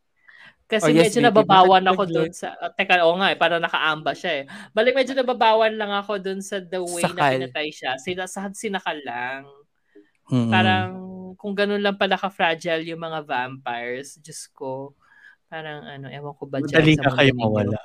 kasi 0.74 0.90
Oh, 0.90 0.96
yes, 0.98 1.14
medyo 1.14 1.20
baby. 1.22 1.28
nababawan 1.30 1.86
ako 1.86 2.04
doon 2.10 2.32
sa 2.34 2.58
uh, 2.58 2.74
teka 2.74 3.06
oo 3.06 3.14
nga 3.22 3.30
eh 3.30 3.38
parang 3.38 3.62
nakaamba 3.62 4.12
siya 4.18 4.32
eh 4.42 4.44
balik 4.74 4.98
medyo 4.98 5.14
nababawan 5.14 5.74
lang 5.78 5.94
ako 5.94 6.18
doon 6.18 6.42
sa 6.42 6.58
the 6.58 6.82
way 6.82 7.06
na 7.06 7.14
Sakal. 7.14 7.32
pinatay 7.38 7.68
siya 7.70 7.92
sila 8.02 8.24
sa 8.26 8.50
sinakal 8.50 8.98
lang 9.06 9.46
Mm-mm. 10.34 10.50
parang 10.50 10.90
kung 11.38 11.54
ganun 11.54 11.84
lang 11.84 11.96
pala 11.96 12.18
ka-fragile 12.18 12.82
yung 12.88 13.02
mga 13.02 13.22
vampires 13.24 14.18
Diyos 14.18 14.50
ko 14.50 14.98
parang 15.46 15.86
ano 15.86 16.10
ewan 16.10 16.34
ko 16.34 16.50
ba 16.50 16.58
dyan 16.58 16.82
Madali 16.82 16.94
sa 16.98 17.04
ka 17.06 17.12
kayo 17.22 17.32
mawala. 17.38 17.78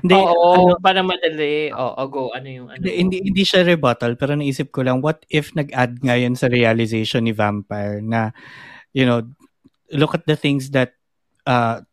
Hindi, 0.00 0.16
oo 0.16 0.72
ano, 0.72 0.80
parang 0.80 1.04
madali 1.04 1.68
oo 1.70 2.02
go 2.08 2.32
ano 2.32 2.48
yung 2.48 2.66
ano 2.72 2.80
hindi, 2.80 2.96
hindi, 2.96 3.16
hindi 3.28 3.44
siya 3.44 3.60
rebuttal, 3.62 4.16
pero 4.16 4.32
naisip 4.32 4.72
ko 4.72 4.80
lang, 4.80 5.04
what 5.04 5.22
if 5.28 5.52
nag-add 5.52 6.00
nga 6.00 6.16
yun 6.16 6.32
sa 6.32 6.48
realization 6.48 7.28
ni 7.28 7.36
Vampire 7.36 8.00
na, 8.00 8.32
you 8.96 9.04
know, 9.04 9.20
look 9.92 10.16
at 10.16 10.24
the 10.24 10.34
things 10.34 10.72
that 10.72 10.96
uh, 11.44 11.84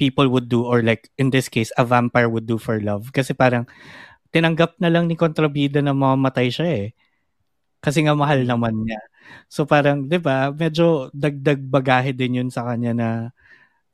people 0.00 0.26
would 0.30 0.48
do 0.50 0.64
or 0.66 0.82
like 0.82 1.10
in 1.18 1.30
this 1.30 1.48
case 1.48 1.70
a 1.78 1.84
vampire 1.86 2.28
would 2.30 2.46
do 2.48 2.58
for 2.58 2.78
love. 2.82 3.10
Kasi 3.14 3.32
parang 3.36 3.66
tinanggap 4.34 4.76
na 4.82 4.90
lang 4.92 5.06
ni 5.08 5.16
kontrabida 5.18 5.80
na 5.84 5.92
mamamatay 5.96 6.50
siya 6.52 6.68
eh. 6.70 6.88
Kasi 7.84 8.04
nga 8.06 8.14
mahal 8.16 8.44
naman 8.48 8.84
niya. 8.86 9.00
So 9.50 9.64
parang 9.68 10.08
'di 10.08 10.18
ba 10.22 10.50
medyo 10.54 11.10
dagdag 11.16 11.60
bagahe 11.68 12.12
din 12.16 12.44
yun 12.44 12.50
sa 12.52 12.64
kanya 12.68 12.92
na 12.96 13.08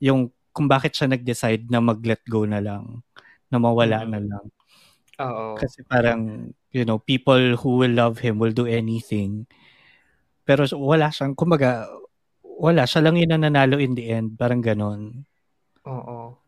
yung 0.03 0.30
kung 0.55 0.66
bakit 0.70 0.94
siya 0.96 1.09
nag-decide 1.12 1.68
na 1.70 1.80
mag-let 1.84 2.22
go 2.28 2.44
na 2.48 2.61
lang 2.62 3.03
na 3.53 3.59
mawala 3.62 4.05
Mm. 4.07 4.11
na 4.14 4.20
lang. 4.24 4.46
Oo. 5.20 5.55
kasi 5.61 5.84
parang 5.86 6.51
you 6.72 6.82
know 6.88 6.96
people 6.98 7.57
who 7.61 7.76
will 7.80 7.92
love 7.94 8.18
him 8.24 8.38
will 8.40 8.55
do 8.55 8.64
anything. 8.68 9.44
Pero 10.48 10.64
wala 10.80 11.11
siyang 11.12 11.34
kumbaga 11.38 11.86
wala. 12.44 12.84
Siya 12.88 13.05
lang 13.05 13.16
yung 13.20 13.32
nananalo 13.36 13.78
in 13.80 13.94
the 13.98 14.09
end. 14.12 14.36
Parang 14.40 14.61
ganon 14.64 15.24
Oo. 15.91 16.38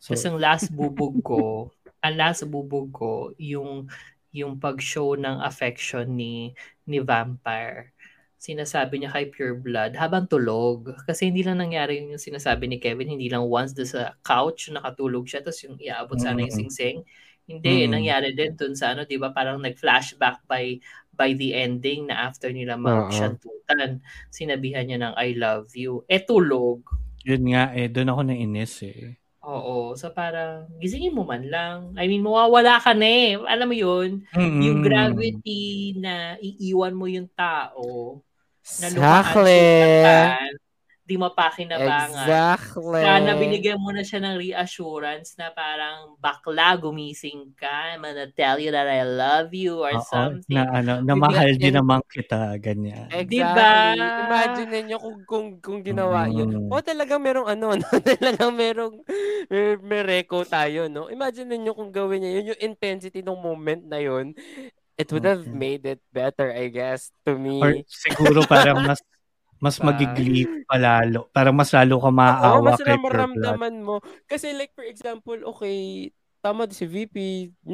so 0.00 0.14
Kasi 0.14 0.28
ang 0.28 0.38
last 0.40 0.68
bubog 0.74 1.20
ko, 1.24 1.72
ang 2.04 2.16
last 2.20 2.44
bubog 2.48 2.92
ko, 2.92 3.32
yung 3.40 3.88
yung 4.34 4.58
pag-show 4.60 5.14
ng 5.16 5.40
affection 5.40 6.06
ni 6.18 6.52
ni 6.88 6.98
Vampire. 7.00 7.94
Sinasabi 8.36 9.00
niya 9.00 9.10
kay 9.14 9.32
Pure 9.32 9.56
Blood 9.64 9.96
habang 9.96 10.28
tulog. 10.28 10.92
Kasi 11.08 11.32
hindi 11.32 11.40
lang 11.46 11.62
nangyari 11.64 12.04
yung 12.04 12.20
sinasabi 12.20 12.68
ni 12.68 12.76
Kevin, 12.82 13.08
hindi 13.16 13.32
lang 13.32 13.48
once 13.48 13.72
doon 13.72 13.88
sa 13.88 14.02
couch 14.26 14.68
nakatulog 14.74 15.24
siya 15.30 15.40
tapos 15.40 15.64
yung 15.64 15.78
iaabot 15.80 16.18
sana 16.20 16.44
yung 16.44 16.52
Mm. 16.52 16.58
singsing. 16.68 17.00
Hindi, 17.48 17.88
Mm. 17.88 17.92
nangyari 17.92 18.36
din 18.36 18.52
dun 18.58 18.74
sa 18.76 18.92
ano, 18.92 19.04
'di 19.08 19.16
ba? 19.22 19.32
Parang 19.32 19.60
nag-flashback 19.64 20.44
by 20.50 20.76
by 21.16 21.32
the 21.38 21.54
ending 21.56 22.10
na 22.12 22.28
after 22.28 22.50
nila 22.52 22.76
mag-shantutan. 22.76 24.02
Sinabihan 24.34 24.84
niya 24.88 24.98
ng 25.00 25.14
I 25.16 25.32
love 25.38 25.72
you. 25.78 26.04
Eh 26.10 26.20
tulog. 26.26 26.84
Yun 27.24 27.42
nga 27.50 27.62
eh 27.76 27.88
doon 27.92 28.10
ako 28.12 28.20
nainis 28.28 28.74
eh 28.86 29.16
Oo. 29.42 29.92
So 29.98 30.12
parang, 30.14 30.70
gisingin 30.78 31.12
mo 31.16 31.26
man 31.26 31.42
lang. 31.50 31.78
I 31.98 32.06
mean, 32.06 32.22
mawawala 32.22 32.78
ka 32.78 32.94
na 32.94 33.04
eh. 33.08 33.34
Alam 33.36 33.66
mo 33.72 33.76
yun, 33.76 34.10
yung 34.60 34.78
Mm. 34.78 34.84
gravity 34.84 35.92
na 35.98 36.38
iiwan 36.38 36.94
mo 36.94 37.10
yung 37.10 37.26
tao 37.34 38.22
na 38.78 38.88
Exactly. 38.88 39.66
lumaan 40.06 40.54
di 41.04 41.16
mapakinabangan. 41.20 42.26
Exactly. 42.26 43.04
Sana 43.04 43.30
binigyan 43.36 43.76
mo 43.76 43.92
na 43.92 44.00
siya 44.00 44.24
ng 44.24 44.36
reassurance 44.40 45.36
na 45.36 45.52
parang 45.52 46.16
bakla, 46.16 46.80
gumising 46.80 47.52
ka. 47.60 47.92
I'm 47.92 48.00
gonna 48.02 48.32
tell 48.32 48.56
you 48.56 48.72
that 48.72 48.88
I 48.88 49.04
love 49.04 49.52
you 49.52 49.84
or 49.84 49.92
Oo, 49.92 50.00
something. 50.08 50.56
na 50.56 50.64
ano 50.72 50.92
na 51.04 51.14
mahal 51.14 51.50
din 51.60 51.76
naman 51.76 52.00
kita 52.08 52.56
ganyan 52.56 53.12
Exactly. 53.12 53.36
Diba? 53.36 53.70
Imagine 54.24 54.76
niyo 54.88 54.96
kung 54.98 55.18
kung 55.28 55.46
kung 55.60 55.78
ginawa 55.84 56.24
yun. 56.32 56.48
Mm. 56.48 56.72
O 56.72 56.80
talagang 56.80 57.20
merong 57.20 57.48
ano, 57.52 57.66
no? 57.80 57.88
talagang 58.00 58.52
merong 58.56 58.94
may, 59.52 59.76
may 59.84 60.02
reco 60.02 60.40
tayo, 60.48 60.88
no? 60.88 61.12
Imagine 61.12 61.60
niyo 61.60 61.76
kung 61.76 61.92
gawin 61.92 62.24
niya 62.24 62.32
yun, 62.40 62.50
yung 62.56 62.60
intensity 62.64 63.20
ng 63.20 63.36
moment 63.36 63.84
na 63.84 64.00
yun. 64.00 64.32
It 64.96 65.10
would 65.10 65.26
have 65.26 65.42
Mhm. 65.44 65.58
made 65.58 65.82
it 65.90 66.00
better, 66.14 66.54
I 66.54 66.70
guess, 66.70 67.10
to 67.26 67.34
me. 67.34 67.58
or 67.60 67.74
siguro 67.90 68.46
parang 68.46 68.78
mas 68.86 69.02
mas 69.64 69.80
Diba? 69.80 69.96
magigleep 69.96 70.68
palalo 70.68 71.32
parang 71.32 71.56
mas 71.56 71.72
lalo 71.72 71.96
ka 71.96 72.12
Oo, 72.12 72.18
maaawa 72.20 72.76
mas 72.76 72.84
kay 72.84 73.00
maramdaman 73.00 73.74
mo. 73.80 74.04
Kasi 74.28 74.52
like 74.52 74.76
for 74.76 74.84
example, 74.84 75.40
okay, 75.56 76.12
tama 76.44 76.68
din 76.68 76.76
si 76.76 76.84
VP. 76.84 77.16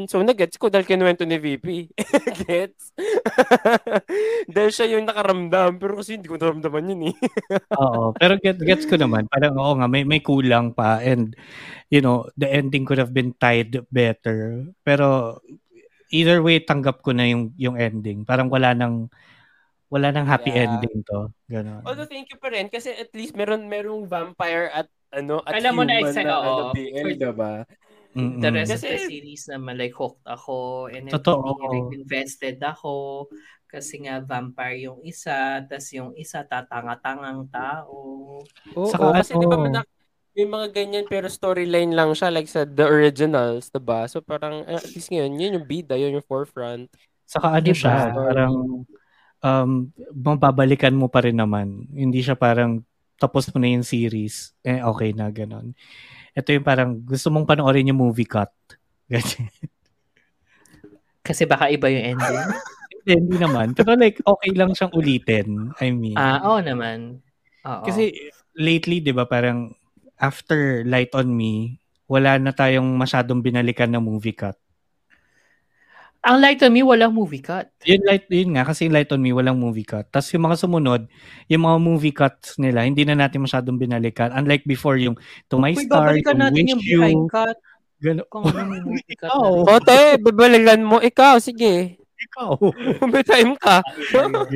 So 0.07 0.23
nag-gets 0.23 0.55
ko 0.55 0.71
dahil 0.71 0.87
kinuwento 0.87 1.27
ni 1.27 1.43
VP. 1.43 1.91
gets? 2.47 2.95
dahil 4.55 4.71
siya 4.71 4.87
yung 4.95 5.11
nakaramdam. 5.11 5.83
Pero 5.83 5.99
kasi 5.99 6.15
hindi 6.15 6.31
ko 6.31 6.39
naramdaman 6.39 6.95
yun 6.95 7.11
eh. 7.11 7.15
Oo, 7.83 8.15
pero 8.15 8.39
get, 8.39 8.63
gets 8.63 8.87
ko 8.87 8.95
naman. 8.95 9.27
Parang 9.27 9.59
oo 9.59 9.75
nga, 9.75 9.91
may, 9.91 10.07
may 10.07 10.23
kulang 10.23 10.71
pa. 10.71 11.03
And, 11.03 11.35
you 11.91 11.99
know, 11.99 12.31
the 12.39 12.47
ending 12.47 12.87
could 12.87 13.03
have 13.03 13.11
been 13.11 13.35
tied 13.43 13.75
better. 13.91 14.71
Pero, 14.87 15.43
either 16.15 16.39
way, 16.39 16.63
tanggap 16.63 17.03
ko 17.03 17.11
na 17.11 17.27
yung, 17.27 17.51
yung 17.59 17.75
ending. 17.75 18.23
Parang 18.23 18.47
wala 18.47 18.71
nang, 18.71 19.11
wala 19.91 20.09
nang 20.09 20.25
happy 20.25 20.51
Yeah. 20.51 20.71
ending 20.71 21.03
to. 21.05 21.29
Ganon. 21.45 21.83
Although 21.83 22.07
thank 22.07 22.31
you 22.31 22.39
pa 22.39 22.49
rin 22.49 22.71
kasi 22.71 22.91
at 22.91 23.11
least 23.13 23.35
meron 23.35 23.67
merong 23.67 24.07
vampire 24.07 24.71
at 24.71 24.87
ano 25.11 25.43
at 25.43 25.59
Alam 25.59 25.73
mo 25.75 25.83
na 25.83 25.99
exact- 25.99 26.25
na, 26.25 26.39
oo. 26.39 26.47
ano, 26.47 26.63
BL, 26.73 27.03
For- 27.05 27.19
diba? 27.19 27.53
Mm-mm. 28.11 28.39
The 28.39 28.51
rest 28.51 28.71
of 28.71 28.79
Kasi- 28.81 28.91
the 28.91 29.07
series 29.07 29.45
naman, 29.47 29.75
like, 29.77 29.95
hooked 29.95 30.23
ako. 30.25 30.87
And 30.87 31.07
Totoo. 31.07 31.55
invested 31.93 32.59
ako. 32.59 33.27
Kasi 33.67 34.03
nga, 34.03 34.19
vampire 34.19 34.83
yung 34.85 34.99
isa, 35.03 35.63
tas 35.63 35.87
yung 35.91 36.15
isa, 36.15 36.43
tatanga-tangang 36.43 37.47
tao. 37.49 37.99
Oo, 38.75 38.89
Saka 38.89 39.15
kasi 39.17 39.35
di 39.35 39.47
ba 39.47 39.55
ano- 39.55 39.63
manak- 39.65 39.91
may 40.31 40.43
mga 40.45 40.67
ganyan 40.73 41.07
pero 41.07 41.27
storyline 41.27 41.91
lang 41.91 42.11
siya 42.11 42.31
like 42.31 42.47
sa 42.47 42.63
the 42.63 42.83
originals, 42.83 43.67
diba? 43.69 44.07
So 44.07 44.19
parang 44.21 44.63
eh, 44.65 44.75
at 44.77 44.87
least 44.89 45.11
ngayon, 45.11 45.35
yun 45.37 45.55
yung 45.59 45.67
bida, 45.67 45.95
yun 45.95 46.15
yung 46.17 46.25
forefront. 46.25 46.87
Saka 47.25 47.47
ano 47.53 47.63
Diba? 47.65 47.75
siya, 47.77 48.11
parang 48.11 48.55
um, 49.41 49.89
mababalikan 50.15 50.95
mo 50.97 51.09
pa 51.09 51.25
rin 51.25 51.37
naman. 51.37 51.89
Hindi 51.93 52.21
siya 52.25 52.37
parang 52.37 52.85
tapos 53.21 53.53
mo 53.53 53.61
na 53.61 53.69
yung 53.69 53.85
series, 53.85 54.57
eh 54.65 54.81
okay 54.81 55.13
na, 55.13 55.29
ganon. 55.29 55.77
Ito 56.33 56.57
yung 56.57 56.65
parang 56.65 57.05
gusto 57.05 57.29
mong 57.29 57.45
panoorin 57.45 57.93
yung 57.93 58.01
movie 58.01 58.25
cut. 58.25 58.49
Kasi 61.27 61.45
baka 61.45 61.69
iba 61.69 61.93
yung 61.93 62.17
ending. 62.17 62.41
Hindi, 63.01 63.17
hindi 63.17 63.37
naman. 63.41 63.73
Pero 63.73 63.97
like, 63.97 64.21
okay 64.21 64.53
lang 64.53 64.77
siyang 64.77 64.93
ulitin. 64.93 65.73
I 65.81 65.89
mean, 65.89 66.21
ah, 66.21 66.45
oo 66.53 66.61
naman. 66.61 67.25
Oo. 67.65 67.81
kasi 67.89 68.13
lately, 68.53 69.01
di 69.01 69.09
ba, 69.09 69.25
parang 69.25 69.73
after 70.21 70.85
Light 70.85 71.09
on 71.17 71.33
Me, 71.33 71.81
wala 72.05 72.37
na 72.37 72.53
tayong 72.53 72.85
masyadong 73.01 73.41
binalikan 73.41 73.89
na 73.89 74.05
movie 74.05 74.37
cut. 74.37 74.60
Ang 76.21 76.37
Light 76.39 76.61
on 76.61 76.71
Me, 76.71 76.85
walang 76.85 77.13
movie 77.13 77.41
cut. 77.41 77.73
Yun, 77.83 78.05
light, 78.05 78.29
yun 78.29 78.53
nga, 78.53 78.65
kasi 78.65 78.85
yung 78.85 78.93
Light 78.93 79.09
on 79.09 79.21
Me, 79.21 79.33
walang 79.33 79.57
movie 79.57 79.85
cut. 79.85 80.05
Tapos 80.09 80.29
yung 80.31 80.45
mga 80.45 80.57
sumunod, 80.61 81.03
yung 81.49 81.65
mga 81.65 81.79
movie 81.81 82.13
cuts 82.13 82.57
nila, 82.57 82.85
hindi 82.85 83.09
na 83.09 83.17
natin 83.17 83.41
masyadong 83.41 83.81
binalikan. 83.81 84.29
Unlike 84.31 84.65
before, 84.65 85.01
yung 85.01 85.17
To 85.49 85.57
My 85.57 85.73
Uy, 85.73 85.81
Star, 85.81 86.13
babalikan 86.13 86.37
yung 86.37 86.41
natin 86.43 86.61
Wish 86.61 86.71
yung 86.71 86.83
You, 86.85 87.01
behind 87.01 87.25
cut. 87.29 87.57
gano, 87.99 88.21
Kung 88.29 88.45
ano 88.47 88.61
may 88.65 88.81
movie 88.81 89.17
cut 89.17 89.29
Ikaw. 89.33 89.41
na 89.41 89.57
rin. 89.57 89.75
Ote, 89.75 89.99
babalikan 90.21 90.81
mo. 90.85 90.97
Ikaw, 91.01 91.35
sige. 91.41 91.97
ikaw. 92.21 92.53
May 93.09 93.25
time 93.33 93.57
ka. 93.57 93.81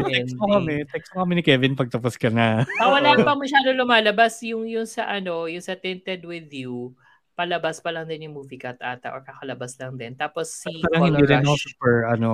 text 0.04 0.36
mo 0.36 0.44
kami, 0.52 0.84
text 0.84 1.08
mo 1.16 1.24
kami 1.24 1.32
ni 1.34 1.42
Kevin 1.42 1.72
pag 1.72 1.88
tapos 1.88 2.14
ka 2.14 2.28
na. 2.28 2.68
Ah, 2.76 2.92
wala 2.92 3.16
pa 3.16 3.32
masyado 3.32 3.72
lumalabas 3.72 4.36
yung 4.44 4.68
yung 4.68 4.84
sa 4.84 5.08
ano, 5.08 5.48
yung 5.48 5.64
sa 5.64 5.72
Tinted 5.72 6.28
with 6.28 6.52
You. 6.52 6.92
Palabas 7.34 7.82
pa 7.82 7.90
lang 7.90 8.06
din 8.06 8.30
yung 8.30 8.38
movie 8.38 8.56
cut 8.56 8.78
ata 8.78 9.10
or 9.10 9.20
kakalabas 9.20 9.74
lang 9.76 9.98
din. 9.98 10.14
Tapos 10.14 10.54
si 10.54 10.70
Parang 10.80 11.10
hindi 11.10 11.18
Color 11.18 11.30
rin 11.30 11.42
ako 11.42 11.50
Rush. 11.50 11.64
super, 11.66 11.94
ano, 12.06 12.28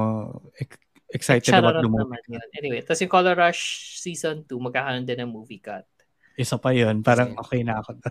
ex- 0.54 0.80
excited 1.10 1.52
about 1.56 1.80
the 1.80 1.88
movie. 1.88 2.04
naman 2.04 2.22
yun. 2.28 2.48
Anyway, 2.54 2.80
tapos 2.84 3.00
yung 3.00 3.12
Color 3.12 3.34
Rush 3.34 3.62
season 3.96 4.44
2, 4.44 4.60
magkakaroon 4.60 5.08
din 5.08 5.18
ng 5.18 5.32
movie 5.32 5.58
cut. 5.58 5.88
Isa 6.36 6.56
pa 6.56 6.70
yun, 6.70 7.00
parang 7.00 7.32
okay 7.36 7.64
na 7.64 7.80
ako. 7.80 7.96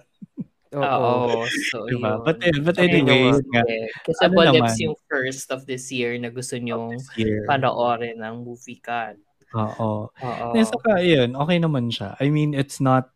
Oo. 0.70 1.46
So, 1.70 1.86
Diba? 1.90 2.18
yun. 2.18 2.26
But, 2.26 2.38
eh, 2.42 2.58
but 2.58 2.78
anyway, 2.78 3.34
nga. 3.34 3.64
Kasi 4.06 4.22
Ano 4.26 4.38
naman? 4.38 4.74
yung 4.78 4.98
first 5.06 5.50
of 5.50 5.66
this 5.66 5.90
year 5.90 6.14
na 6.18 6.30
gusto 6.30 6.58
nyong 6.58 6.94
panoorin 7.46 8.18
ng 8.18 8.36
movie 8.42 8.78
cut. 8.78 9.18
Oo. 9.54 10.10
Oo. 10.14 10.46
Eh, 10.54 10.62
saka 10.62 11.02
yun, 11.02 11.34
okay 11.34 11.58
naman 11.58 11.90
siya. 11.90 12.14
I 12.22 12.30
mean, 12.30 12.54
it's 12.54 12.78
not 12.78 13.10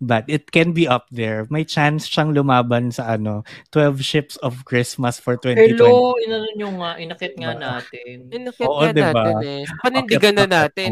bad. 0.00 0.24
It 0.26 0.48
can 0.50 0.72
be 0.72 0.88
up 0.88 1.06
there. 1.12 1.44
May 1.52 1.68
chance 1.68 2.08
siyang 2.08 2.32
lumaban 2.32 2.90
sa 2.90 3.14
ano, 3.14 3.44
12 3.70 4.00
Ships 4.00 4.34
of 4.40 4.64
Christmas 4.64 5.20
for 5.20 5.36
2020. 5.36 5.76
Hello, 5.76 6.16
inano 6.16 6.48
nyo 6.56 6.68
nga, 6.80 6.90
inakit 6.96 7.36
nga 7.36 7.52
natin. 7.52 8.32
Inakit 8.32 8.66
Oo, 8.66 8.80
nga 8.80 8.90
diba? 8.96 9.12
natin 9.12 9.36
eh. 9.44 9.62
Panindigan 9.84 10.36
na 10.40 10.46
natin. 10.48 10.90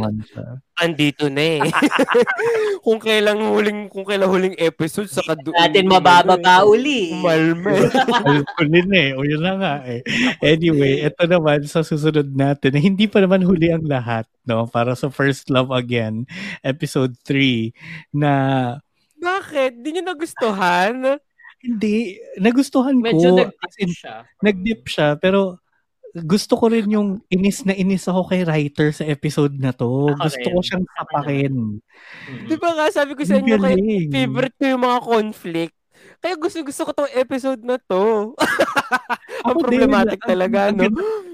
Andito 0.78 1.26
na 1.26 1.42
eh. 1.58 1.60
kung 2.86 3.02
kailang 3.02 3.50
huling, 3.50 3.90
kung 3.90 4.06
kailang 4.06 4.30
huling 4.30 4.54
episode 4.60 5.10
sa 5.10 5.24
kadu... 5.26 5.50
Natin 5.50 5.90
mabababa 5.90 6.62
uli. 6.68 7.18
Malme. 7.18 7.90
na 8.86 8.98
eh. 9.00 9.10
O 9.18 9.26
yun 9.26 9.42
na 9.42 9.58
nga 9.58 9.74
eh. 9.88 10.04
Anyway, 10.38 11.02
ito 11.02 11.24
naman 11.26 11.66
sa 11.66 11.82
susunod 11.82 12.30
natin. 12.30 12.78
Hindi 12.78 13.10
pa 13.10 13.18
naman 13.18 13.42
huli 13.42 13.74
ang 13.74 13.88
lahat, 13.88 14.28
no? 14.46 14.70
Para 14.70 14.94
sa 14.94 15.10
First 15.10 15.50
Love 15.50 15.74
Again, 15.74 16.28
episode 16.62 17.18
3, 17.26 17.74
na 18.14 18.32
Bakit? 19.18 19.72
Di 19.78 19.88
nyo 19.92 20.02
nagustuhan? 20.06 21.18
hindi, 21.58 22.14
nagustuhan 22.38 22.94
Medyo 22.94 23.34
ko. 23.34 23.38
nag 23.42 23.50
As 23.58 23.74
in, 23.82 23.90
siya. 23.90 24.22
nag-dip 24.38 24.86
siya, 24.86 25.18
pero 25.18 25.58
gusto 26.14 26.54
ko 26.54 26.70
rin 26.70 26.86
yung 26.86 27.18
inis 27.28 27.66
na 27.66 27.74
inis 27.74 28.06
ako 28.06 28.30
kay 28.30 28.46
writer 28.46 28.94
sa 28.94 29.02
episode 29.02 29.58
na 29.58 29.74
to. 29.74 30.06
Ako 30.08 30.22
gusto 30.22 30.38
rin. 30.40 30.54
ko 30.54 30.60
siyang 30.62 30.86
sapakin. 30.94 31.54
Mm. 32.30 32.46
Di 32.46 32.56
ba 32.56 32.70
nga, 32.78 32.86
sabi 32.94 33.18
ko 33.18 33.22
sa 33.26 33.42
inyo, 33.42 33.58
kay, 33.58 33.76
favorite 34.06 34.54
ko 34.54 34.64
yung 34.70 34.82
mga 34.86 34.98
conflict. 35.02 35.74
Kaya 36.18 36.34
gusto 36.34 36.62
gusto 36.62 36.82
ko 36.86 36.90
tong 36.94 37.12
episode 37.12 37.62
na 37.62 37.74
to. 37.76 38.34
Ang 39.46 39.54
Ako 39.54 39.58
din, 39.58 39.82
problematic 39.82 40.18
ang- 40.22 40.30
talaga, 40.30 40.58
no? 40.70 40.82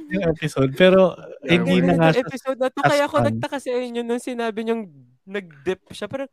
yung 0.04 0.24
episode, 0.28 0.72
pero 0.72 1.16
hindi 1.40 1.80
na 1.80 1.96
nga 1.96 2.08
episode 2.12 2.58
na 2.60 2.68
to. 2.68 2.80
Kaya 2.80 3.08
ako 3.08 3.16
nagtaka 3.24 3.56
sa 3.56 3.72
inyo 3.72 4.00
nung 4.00 4.20
sinabi 4.20 4.60
niyong 4.60 4.84
nag-dip 5.24 5.80
siya. 5.88 6.04
Pero 6.08 6.28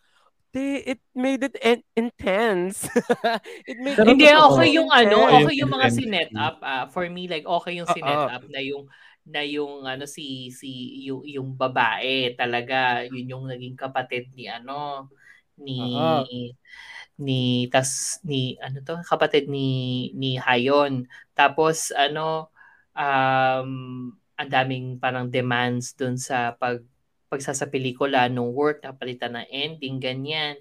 they, 0.54 0.84
it 0.84 1.02
made 1.16 1.43
it 1.43 1.56
en- 1.62 1.88
intense. 1.95 2.86
it 3.70 3.78
made 3.80 3.95
Pero 3.97 4.08
it 4.08 4.20
Hindi, 4.20 4.28
okay 4.28 4.70
yung 4.72 4.89
ano, 4.91 5.18
Intense. 5.28 5.38
okay 5.45 5.56
yung 5.58 5.72
mga 5.72 5.88
sinet 5.91 6.32
up. 6.36 6.58
ah 6.64 6.86
for 6.91 7.08
me, 7.08 7.28
like, 7.28 7.47
okay 7.47 7.80
yung 7.80 7.89
sinet 7.89 8.30
up 8.32 8.43
na 8.52 8.62
yung 8.62 8.88
na 9.28 9.45
yung 9.45 9.86
ano 9.86 10.10
si 10.10 10.49
si 10.49 11.02
yung, 11.06 11.22
yung 11.26 11.49
babae 11.54 12.34
talaga 12.34 13.06
yun 13.06 13.38
yung 13.38 13.45
naging 13.45 13.78
kapatid 13.78 14.34
ni 14.34 14.49
ano 14.49 15.08
ni 15.62 15.93
Oo. 15.93 16.26
ni 17.22 17.70
tas 17.70 18.18
ni 18.26 18.58
ano 18.58 18.82
to 18.82 18.97
kapatid 19.06 19.45
ni 19.45 20.10
ni 20.18 20.41
Hayon 20.41 21.06
tapos 21.38 21.93
ano 21.93 22.49
um 22.97 23.70
ang 24.41 24.49
daming 24.49 24.97
parang 24.97 25.30
demands 25.30 25.93
dun 25.93 26.18
sa 26.18 26.58
pag 26.58 26.82
pagsasa 27.32 27.72
pelikula 27.72 28.28
nung 28.28 28.52
work 28.52 28.84
napalitan 28.84 29.40
ng 29.40 29.48
ending 29.48 30.04
ganyan 30.04 30.60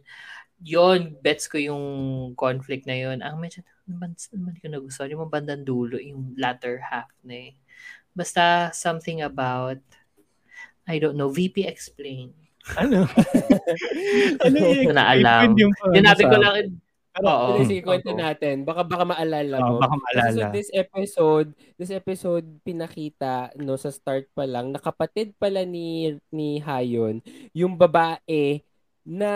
yon 0.63 1.19
bets 1.19 1.51
ko 1.51 1.59
yung 1.59 1.85
conflict 2.39 2.87
na 2.87 2.95
yon 2.95 3.19
ang 3.27 3.43
medyo 3.43 3.67
naman 3.91 4.15
naman 4.15 4.55
ko 4.63 4.71
nagustuhan 4.71 5.11
yung 5.11 5.27
bandang 5.27 5.67
dulo 5.67 5.99
yung 5.99 6.39
latter 6.39 6.79
half 6.79 7.11
na 7.27 7.51
eh. 7.51 7.53
basta 8.15 8.71
something 8.71 9.27
about 9.27 9.83
I 10.87 11.03
don't 11.03 11.19
know 11.19 11.35
VP 11.35 11.67
explain 11.67 12.31
Ano? 12.77 13.09
ano 14.45 14.57
ko 14.61 14.93
na 14.93 15.05
alam. 15.17 15.57
Yung, 15.57 15.73
Yun 15.97 16.05
natin 16.05 16.27
ko 16.29 16.37
lang. 16.37 16.77
Pero 17.11 17.31
sige, 17.67 17.83
kwento 17.83 18.11
Oo. 18.11 18.19
natin. 18.19 18.63
Baka 18.63 18.83
baka 18.83 19.03
maalala 19.05 19.57
Oh, 19.59 19.77
mo. 19.77 19.83
baka 19.83 19.97
maalala. 19.99 20.31
so 20.31 20.55
this 20.55 20.71
episode, 20.71 21.49
this 21.75 21.91
episode 21.91 22.47
pinakita 22.63 23.51
no 23.59 23.75
sa 23.75 23.91
start 23.91 24.31
pa 24.31 24.47
lang 24.47 24.71
na 24.71 24.79
kapatid 24.79 25.35
pala 25.35 25.67
ni 25.67 26.15
ni 26.31 26.59
Hayon, 26.59 27.19
yung 27.51 27.75
babae 27.75 28.63
na 29.03 29.31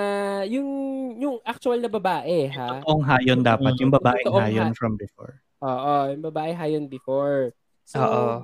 yung 0.47 0.71
yung 1.19 1.37
actual 1.43 1.83
na 1.83 1.91
babae 1.91 2.47
ha. 2.49 2.79
Totoong 2.79 3.05
hayon 3.05 3.41
dapat. 3.43 3.75
Yung 3.77 3.91
Totoong 3.91 4.39
hayon 4.41 4.71
ha- 4.71 4.79
from 4.79 4.95
before. 4.95 5.43
Oo, 5.59 5.95
yung 6.13 6.23
babae 6.23 6.53
Hayon 6.53 6.87
before. 6.87 7.51
So 7.83 7.99
Oo. 7.99 8.35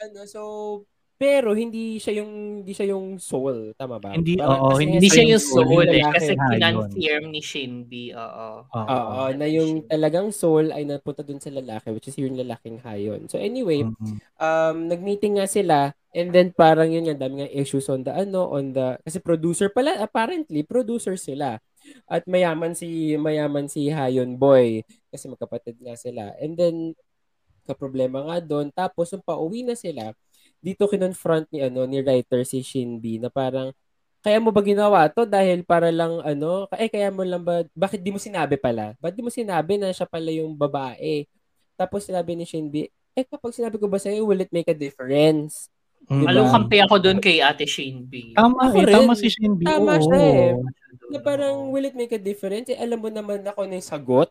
ano 0.00 0.18
so 0.26 0.40
pero 1.20 1.52
hindi 1.52 2.00
siya 2.00 2.24
yung 2.24 2.64
hindi 2.64 2.72
siya 2.72 2.96
yung 2.96 3.20
soul, 3.20 3.76
tama 3.76 4.00
ba? 4.00 4.16
Hindi, 4.16 4.40
Parang 4.40 4.72
oo, 4.72 4.80
Hindi 4.80 5.04
siya 5.04 5.36
yung 5.36 5.44
soul, 5.44 5.84
eh. 5.92 6.00
Kasi 6.00 6.32
kinonfirm 6.32 7.24
ni 7.28 7.40
Shinbi. 7.44 8.04
Oo. 8.16 8.64
Oo, 8.72 9.22
na 9.36 9.44
yung 9.44 9.84
talagang 9.84 10.32
soul 10.32 10.72
ay 10.72 10.88
napunta 10.88 11.20
dun 11.20 11.36
sa 11.36 11.52
lalaki 11.52 11.92
which 11.92 12.08
is 12.08 12.16
yung 12.16 12.40
lalaking 12.40 12.80
Hayon. 12.80 13.28
So 13.28 13.36
anyway, 13.36 13.84
Mhm. 13.84 14.16
um 14.40 14.76
nagmeeting 14.88 15.36
nga 15.36 15.44
sila 15.44 15.92
and 16.16 16.32
then 16.32 16.56
parang 16.56 16.88
yun 16.88 17.04
nga 17.04 17.28
dami 17.28 17.44
nga 17.44 17.52
issues 17.52 17.92
on 17.92 18.00
the 18.00 18.10
ano 18.16 18.48
on 18.48 18.72
the 18.72 18.96
kasi 19.04 19.20
producer 19.20 19.68
pala 19.68 20.00
apparently 20.00 20.64
producer 20.64 21.20
sila 21.20 21.60
at 22.08 22.24
mayaman 22.24 22.72
si 22.72 23.14
mayaman 23.20 23.68
si 23.68 23.92
Hayon 23.92 24.40
Boy 24.40 24.82
kasi 25.12 25.28
magkapatid 25.28 25.76
nga 25.84 25.94
sila 26.00 26.32
and 26.40 26.56
then 26.56 26.96
ka 27.68 27.76
problema 27.78 28.24
nga 28.26 28.42
doon 28.42 28.72
tapos 28.74 29.12
nung 29.14 29.22
pauwi 29.22 29.62
na 29.62 29.78
sila 29.78 30.10
dito 30.60 30.84
kinonfront 30.86 31.48
ni 31.50 31.64
ano 31.64 31.88
ni 31.88 32.04
writer 32.04 32.44
si 32.44 32.60
Shinbi 32.60 33.20
na 33.20 33.32
parang 33.32 33.72
kaya 34.20 34.36
mo 34.36 34.52
ba 34.52 34.60
ginawa 34.60 35.08
to 35.08 35.24
dahil 35.24 35.64
para 35.64 35.88
lang 35.88 36.20
ano 36.20 36.68
eh 36.76 36.92
kaya 36.92 37.08
mo 37.08 37.24
lang 37.24 37.40
ba 37.40 37.64
bakit 37.72 38.04
di 38.04 38.12
mo 38.12 38.20
sinabi 38.20 38.60
pala 38.60 38.92
bakit 39.00 39.16
di 39.16 39.24
mo 39.24 39.32
sinabi 39.32 39.80
na 39.80 39.88
siya 39.90 40.04
pala 40.04 40.28
yung 40.28 40.52
babae 40.52 41.24
tapos 41.80 42.04
sinabi 42.04 42.36
ni 42.36 42.44
Shinbi 42.44 42.92
eh 43.16 43.24
kapag 43.24 43.56
sinabi 43.56 43.80
ko 43.80 43.88
ba 43.88 43.96
sa'yo 43.96 44.28
will 44.28 44.44
it 44.44 44.52
make 44.52 44.68
a 44.68 44.76
difference 44.76 45.72
Mm. 46.08 46.24
Diba? 46.24 46.30
Alam, 46.32 46.44
kampi 46.48 46.76
ako 46.80 46.94
doon 46.96 47.18
kay 47.20 47.44
Ate 47.44 47.68
Shinbi. 47.68 48.32
Tama 48.32 48.72
Ako 48.72 48.78
eh. 48.80 48.86
rin. 48.88 48.94
Tama 48.96 49.12
si 49.12 49.28
Shinbi. 49.28 49.64
Tama 49.68 49.92
oo. 50.00 50.02
siya 50.02 50.18
eh. 50.18 50.50
na 51.10 51.18
parang 51.18 51.68
will 51.74 51.84
it 51.84 51.98
make 51.98 52.14
a 52.14 52.22
difference? 52.22 52.70
Eh, 52.72 52.78
alam 52.78 53.02
mo 53.02 53.10
naman 53.12 53.42
ako 53.44 53.66
na 53.66 53.76
yung 53.76 53.84
sagot. 53.84 54.30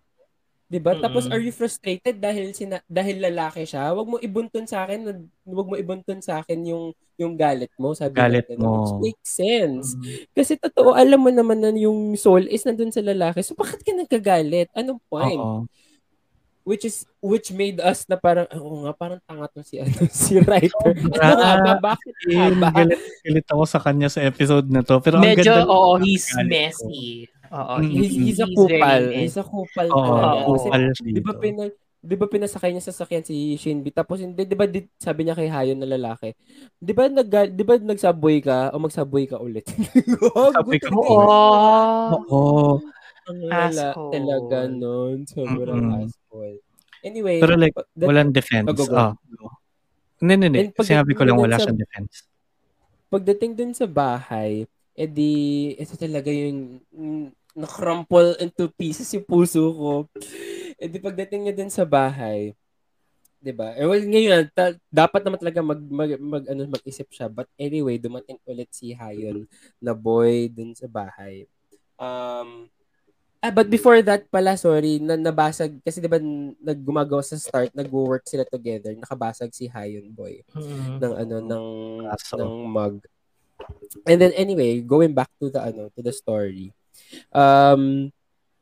'Di 0.69 0.77
ba? 0.77 0.93
Tapos 0.93 1.25
are 1.25 1.41
you 1.41 1.49
frustrated 1.49 2.21
dahil 2.21 2.53
sina- 2.53 2.85
dahil 2.85 3.17
lalaki 3.17 3.65
siya? 3.65 3.89
Wag 3.89 4.05
mo 4.05 4.21
ibuntun 4.21 4.69
sa 4.69 4.85
akin, 4.85 5.01
wag 5.43 5.67
mo 5.67 5.73
ibuntun 5.73 6.21
sa 6.21 6.39
akin 6.39 6.61
yung 6.61 6.93
yung 7.17 7.33
galit 7.35 7.73
mo, 7.75 7.91
sabi 7.91 8.15
Galit 8.15 8.45
natin. 8.47 8.61
mo. 8.61 8.85
Which 8.85 9.11
makes 9.11 9.27
sense. 9.27 9.97
Mm. 9.97 10.29
Kasi 10.31 10.55
totoo, 10.55 10.95
alam 10.95 11.19
mo 11.19 11.27
naman 11.27 11.59
na 11.59 11.73
yung 11.73 12.15
soul 12.15 12.47
is 12.47 12.63
nandun 12.63 12.93
sa 12.93 13.03
lalaki. 13.03 13.41
So 13.43 13.57
bakit 13.57 13.81
ka 13.83 13.91
nagkagalit? 13.91 14.69
Anong 14.71 15.01
point? 15.09 15.35
Oo. 15.35 15.65
Which 16.63 16.85
is 16.85 17.09
which 17.17 17.49
made 17.49 17.81
us 17.81 18.05
na 18.05 18.13
parang 18.13 18.45
oo 18.53 18.85
nga 18.85 18.93
parang 18.93 19.17
tanga 19.25 19.49
to 19.49 19.65
si 19.65 19.79
ano 19.81 19.89
si 20.05 20.37
writer. 20.37 20.93
Ano 21.17 21.65
nga 21.65 21.75
ba? 21.81 21.97
Bakit 21.97 22.53
ba? 22.61 22.69
galit, 22.69 23.01
galit 23.25 23.47
ako 23.49 23.63
sa 23.65 23.81
kanya 23.81 24.05
sa 24.05 24.21
episode 24.21 24.69
na 24.69 24.85
to. 24.85 25.01
Pero 25.01 25.17
ang 25.17 25.25
Medyo, 25.25 25.49
ganda 25.49 25.65
oo, 25.65 25.97
ng 25.97 26.05
he's 26.05 26.29
galit 26.29 26.77
ko. 26.77 26.85
Oo. 27.49 27.73
He's, 27.81 28.13
he's 28.13 28.39
a 28.39 28.47
kupal. 28.47 29.03
He's 29.09 29.35
a 29.35 29.43
kupal 29.43 29.87
Oo, 29.89 30.01
oo, 30.45 30.53
Kasi 30.53 30.67
kupal 30.67 30.81
Di 31.01 31.21
ba 31.21 31.33
dito. 31.33 31.39
pina, 31.39 31.63
di 31.99 32.15
ba 32.15 32.25
pinasakay 32.25 32.71
niya 32.71 32.79
sa 32.81 32.93
sasakyan 32.93 33.21
si 33.21 33.35
Shinbi 33.55 33.91
tapos 33.91 34.19
hindi 34.19 34.43
di 34.43 34.55
ba 34.55 34.63
di, 34.63 34.87
sabi 34.95 35.23
niya 35.23 35.35
kay 35.35 35.47
Hayon 35.47 35.77
na 35.77 35.89
lalaki. 35.89 36.31
Di 36.75 36.93
ba 36.93 37.05
nag 37.05 37.27
di 37.51 37.63
ba 37.63 37.75
nagsubway 37.75 38.39
ka 38.39 38.71
o 38.71 38.79
magsubway 38.79 39.25
ka 39.25 39.35
ulit? 39.37 39.67
Sabi 40.55 40.79
ko, 40.79 40.95
Oo. 40.95 41.19
Oo. 42.29 42.73
Ang 43.27 43.39
lala 43.45 43.93
Asshole. 43.93 44.11
talaga 44.11 44.57
noon. 44.65 45.17
Sobrang 45.23 45.77
Mm-mm. 45.77 46.01
asshole. 46.01 46.57
Anyway, 46.99 47.37
Pero 47.37 47.53
like, 47.55 47.75
that- 47.75 48.07
walang 48.07 48.31
defense. 48.31 48.67
Oh. 48.67 48.89
Ah. 48.91 49.13
Hindi, 50.19 50.33
hindi, 50.35 50.47
hindi. 50.49 50.75
Sinabi 50.75 51.11
ko 51.13 51.23
lang 51.23 51.37
wala 51.37 51.55
sa- 51.55 51.67
siyang 51.67 51.77
defense. 51.77 52.25
pagdating 53.07 53.55
dun 53.55 53.73
sa 53.73 53.85
bahay, 53.85 54.63
edi 54.93 55.31
ito 55.73 55.95
talaga 55.95 56.27
yung 56.27 56.79
nakrumple 57.59 58.39
into 58.39 58.71
pieces 58.71 59.11
yung 59.11 59.27
puso 59.27 59.59
ko. 59.69 59.91
Edi 60.79 60.97
pagdating 60.97 61.41
niya 61.43 61.55
dun 61.59 61.67
sa 61.69 61.83
bahay, 61.83 62.55
'di 63.39 63.51
ba? 63.51 63.75
Eh 63.75 63.83
well, 63.83 63.99
ngayon 63.99 64.47
ta- 64.51 64.79
dapat 64.87 65.21
naman 65.23 65.39
talaga 65.39 65.59
mag, 65.59 65.81
mag, 65.83 66.11
mag 66.17 66.43
ano 66.47 66.61
mag-isip 66.71 67.07
siya. 67.11 67.27
But 67.27 67.47
anyway, 67.55 67.99
dumating 67.99 68.39
ulit 68.43 68.71
si 68.71 68.91
Hayon 68.91 69.43
na 69.77 69.91
boy 69.91 70.47
dun 70.47 70.71
sa 70.71 70.87
bahay. 70.87 71.43
Um 71.95 72.71
Ah, 73.39 73.55
but 73.55 73.71
before 73.71 73.95
that 74.03 74.27
pala, 74.27 74.59
sorry, 74.59 74.99
na 74.99 75.15
nabasag 75.15 75.79
kasi 75.79 76.03
'di 76.03 76.11
ba 76.11 76.19
naggumagawa 76.59 77.23
sa 77.23 77.39
start, 77.39 77.71
nagwo-work 77.71 78.27
sila 78.27 78.43
together, 78.43 78.91
nakabasag 78.91 79.55
si 79.55 79.63
Hayon 79.71 80.11
boy 80.11 80.43
Mm. 80.51 80.99
ng 80.99 81.13
ano 81.15 81.35
ng 81.39 81.65
Aso. 82.11 82.35
ng 82.35 82.67
mug. 82.67 82.99
And 84.03 84.19
then 84.19 84.35
anyway, 84.35 84.83
going 84.83 85.15
back 85.15 85.31
to 85.39 85.47
the 85.47 85.63
ano 85.63 85.87
to 85.95 86.03
the 86.03 86.11
story. 86.11 86.75
Um 87.33 88.13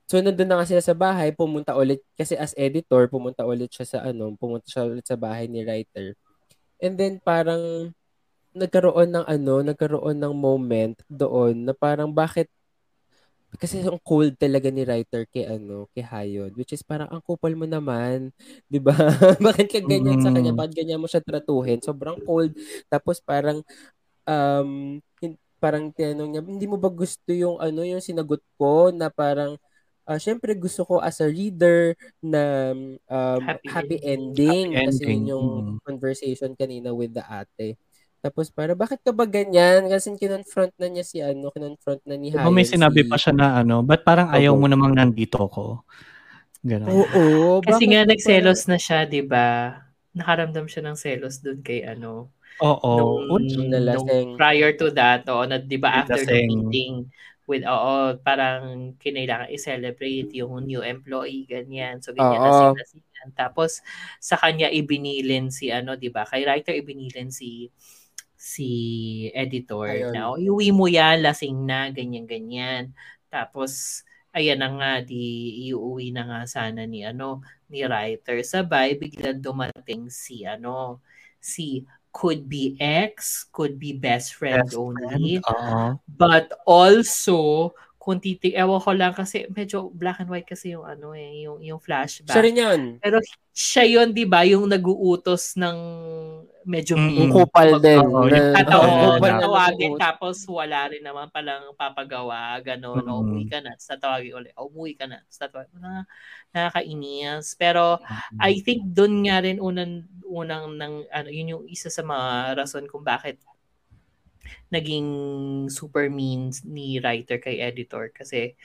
so 0.07 0.19
nandun 0.23 0.47
na 0.47 0.63
nga 0.63 0.67
sila 0.69 0.83
sa 0.83 0.95
bahay, 0.95 1.35
pumunta 1.35 1.75
ulit 1.75 1.99
kasi 2.15 2.39
as 2.39 2.55
editor, 2.55 3.11
pumunta 3.11 3.43
ulit 3.43 3.71
siya 3.73 3.85
sa 3.87 3.99
ano, 4.07 4.31
pumunta 4.39 4.67
siya 4.71 4.87
ulit 4.87 5.05
sa 5.07 5.19
bahay 5.19 5.51
ni 5.51 5.63
writer. 5.67 6.15
And 6.79 6.95
then 6.95 7.19
parang 7.23 7.93
nagkaroon 8.57 9.13
ng 9.13 9.25
ano, 9.27 9.53
nagkaroon 9.61 10.17
ng 10.17 10.33
moment 10.33 10.97
doon 11.11 11.67
na 11.67 11.73
parang 11.75 12.09
bakit 12.09 12.49
kasi 13.55 13.79
ang 13.79 13.95
cold 14.03 14.35
talaga 14.35 14.67
ni 14.67 14.83
writer 14.83 15.23
kay 15.31 15.47
ano, 15.47 15.87
kay 15.95 16.03
Hayon, 16.03 16.51
which 16.59 16.75
is 16.75 16.83
parang 16.83 17.07
ang 17.07 17.23
kupal 17.23 17.55
mo 17.55 17.63
naman, 17.63 18.35
'di 18.69 18.79
ba? 18.83 18.93
Bakit 19.47 19.67
ka 19.71 19.79
ganyan 19.87 20.19
sa 20.19 20.35
kanya? 20.35 20.51
Mm. 20.51 20.59
Bakit 20.59 20.73
ganyan 20.75 20.99
mo 20.99 21.07
siya 21.07 21.23
tratuhin? 21.23 21.79
Sobrang 21.79 22.19
cold. 22.27 22.51
Tapos 22.91 23.23
parang 23.23 23.63
um 24.27 24.99
parang 25.57 25.89
tinanong 25.93 26.29
niya, 26.31 26.41
hindi 26.45 26.65
mo 26.69 26.77
ba 26.77 26.89
gusto 26.89 27.29
yung 27.33 27.57
ano, 27.57 27.81
yung 27.83 28.01
sinagot 28.01 28.41
ko 28.57 28.93
na 28.93 29.09
parang 29.09 29.57
ah 30.07 30.15
syempre 30.15 30.55
gusto 30.55 30.87
ko 30.87 31.03
as 31.03 31.19
a 31.19 31.27
reader 31.27 31.91
na 32.23 32.71
um, 33.11 33.41
Happy 33.43 33.67
happy, 33.67 33.97
ending. 34.07 34.71
Happy 34.71 34.87
Kasi 34.87 35.03
ending, 35.03 35.21
yun 35.27 35.31
yung 35.35 35.47
mm. 35.47 35.77
conversation 35.83 36.55
kanina 36.55 36.95
with 36.95 37.11
the 37.11 37.25
ate. 37.27 37.75
Tapos 38.23 38.49
para 38.49 38.73
bakit 38.73 39.03
ka 39.03 39.11
ba 39.11 39.27
ganyan? 39.27 39.85
Kasi 39.91 40.15
kinonfront 40.15 40.73
na 40.79 40.87
niya 40.89 41.05
si 41.05 41.19
ano, 41.19 41.51
kinonfront 41.53 42.01
na 42.07 42.15
ni 42.15 42.33
Hayon 42.33 42.55
may 42.55 42.65
sinabi 42.65 43.03
si... 43.03 43.09
pa 43.09 43.17
siya 43.19 43.33
na 43.35 43.47
ano, 43.61 43.83
ba't 43.83 44.01
parang 44.01 44.31
ayaw 44.33 44.55
Oo. 44.55 44.61
mo 44.63 44.67
namang 44.71 44.95
nandito 44.95 45.43
ko? 45.51 45.83
Ganon. 46.65 46.89
Oo. 46.89 47.61
Kasi 47.61 47.85
nga 47.87 48.03
nagselos 48.03 48.65
na 48.65 48.75
siya, 48.81 49.05
'di 49.05 49.21
ba? 49.27 49.86
Nakaramdam 50.17 50.65
siya 50.69 50.81
ng 50.87 50.97
selos 50.99 51.39
doon 51.45 51.61
kay 51.61 51.85
ano. 51.85 52.33
Oo. 52.59 53.37
nung, 53.37 53.89
Nung 53.93 54.09
prior 54.37 54.73
to 54.77 54.89
that, 54.95 55.25
oo, 55.29 55.43
na, 55.47 55.59
'di 55.61 55.77
ba 55.81 55.97
after 56.01 56.23
the 56.27 56.39
meeting 56.41 57.09
with 57.49 57.63
oo, 57.67 58.17
parang 58.23 58.95
kinailangan 59.01 59.51
i-celebrate 59.53 60.31
yung 60.37 60.65
new 60.67 60.81
employee 60.85 61.45
ganyan. 61.49 61.99
So 62.03 62.11
ganyan 62.15 62.43
na 62.47 62.53
sila 62.55 62.79
Tapos 63.37 63.81
sa 64.23 64.35
kanya 64.39 64.69
ibinilin 64.73 65.49
si 65.53 65.69
ano, 65.73 65.95
'di 65.99 66.09
ba? 66.13 66.25
Kay 66.27 66.45
writer 66.47 66.75
ibinilin 66.77 67.29
si 67.33 67.69
si 68.37 68.69
editor 69.35 69.85
Ayun. 69.85 70.15
na 70.15 70.31
"Oh, 70.33 70.37
iuwi 70.41 70.71
mo 70.75 70.87
yan, 70.91 71.21
lasing 71.25 71.65
na, 71.67 71.89
ganyan-ganyan. 71.93 72.93
Tapos, 73.33 74.03
ayan 74.35 74.61
na 74.63 74.69
nga, 74.79 74.91
di 75.05 75.53
iuwi 75.71 76.11
na 76.15 76.23
nga 76.29 76.41
sana 76.49 76.85
ni 76.89 77.03
ano, 77.07 77.41
ni 77.67 77.83
writer. 77.83 78.39
Sabay, 78.43 78.95
biglang 78.95 79.39
dumating 79.43 80.11
si 80.11 80.43
ano, 80.43 81.03
si 81.37 81.83
could 82.11 82.49
be 82.49 82.73
ex, 82.81 83.45
could 83.53 83.77
be 83.77 83.93
best 83.93 84.33
friend 84.33 84.65
best 84.65 84.79
only, 84.79 85.37
friend. 85.37 85.45
Oo. 85.53 86.01
but 86.09 86.49
also 86.65 87.71
kung 88.07 88.23
titi, 88.23 88.55
ewan 88.55 88.79
ko 88.79 88.95
lang 88.95 89.11
kasi 89.11 89.51
medyo 89.51 89.91
black 89.91 90.23
and 90.23 90.31
white 90.31 90.47
kasi 90.47 90.71
yung 90.71 90.87
ano 90.87 91.11
eh, 91.11 91.43
yung, 91.43 91.59
yung 91.59 91.75
flashback. 91.75 92.39
Siya 92.39 92.45
rin 92.47 92.55
yun. 92.55 92.81
Pero 93.03 93.19
siya 93.51 93.83
yun, 93.83 94.15
di 94.15 94.23
ba, 94.23 94.47
yung 94.47 94.63
naguutos 94.71 95.59
ng 95.59 95.75
medyo 96.67 96.99
Mm. 96.99 97.31
Kupal 97.31 97.79
din. 97.79 98.03
Oo, 98.03 98.27
na- 98.27 98.35
yung 98.35 98.51
tatawagin, 98.53 99.95
naguutos. 99.95 99.99
tapos 100.03 100.35
wala 100.51 100.91
rin 100.91 100.99
naman 100.99 101.31
palang 101.31 101.71
papagawa, 101.73 102.59
gano'n, 102.59 103.07
Mm. 103.07 103.15
umuwi 103.15 103.43
ka 103.47 103.63
na, 103.63 103.71
tatawagin 103.73 104.35
ulit, 104.35 104.51
umuwi 104.53 104.91
ka 104.93 105.07
na, 105.07 105.23
tatawagin, 105.25 105.79
na, 105.79 106.03
nakakainis. 106.51 107.55
Pero, 107.55 108.03
I 108.37 108.59
think 108.59 108.83
doon 108.91 109.23
nga 109.23 109.39
rin 109.39 109.57
unang, 109.57 110.03
unang, 110.27 110.75
ng, 110.75 110.93
ano, 111.07 111.27
yun 111.31 111.51
yung 111.55 111.65
isa 111.65 111.87
sa 111.87 112.03
mga 112.03 112.59
rason 112.59 112.83
kung 112.85 113.01
bakit 113.01 113.39
naging 114.67 115.07
super 115.67 116.11
mean 116.11 116.51
ni 116.67 116.99
writer 116.99 117.39
kay 117.39 117.59
editor 117.59 118.11
kasi 118.11 118.55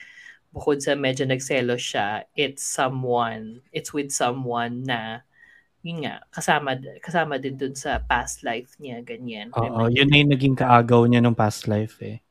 bukod 0.51 0.79
sa 0.79 0.93
medyo 0.93 1.23
nagselos 1.25 1.79
siya, 1.81 2.27
it's 2.35 2.61
someone, 2.61 3.63
it's 3.71 3.89
with 3.89 4.11
someone 4.11 4.83
na 4.83 5.23
yun 5.83 6.07
nga, 6.07 6.23
kasama, 6.31 6.73
kasama 7.03 7.35
din 7.37 7.59
dun 7.59 7.75
sa 7.75 7.99
past 7.99 8.41
life 8.41 8.73
niya, 8.79 9.03
ganyan. 9.03 9.51
Oo, 9.51 9.91
yun 9.91 10.07
na 10.07 10.17
yung 10.23 10.31
naging 10.31 10.55
kaagaw 10.55 11.03
niya 11.05 11.19
nung 11.19 11.35
past 11.35 11.67
life 11.67 11.99
eh. 11.99 12.23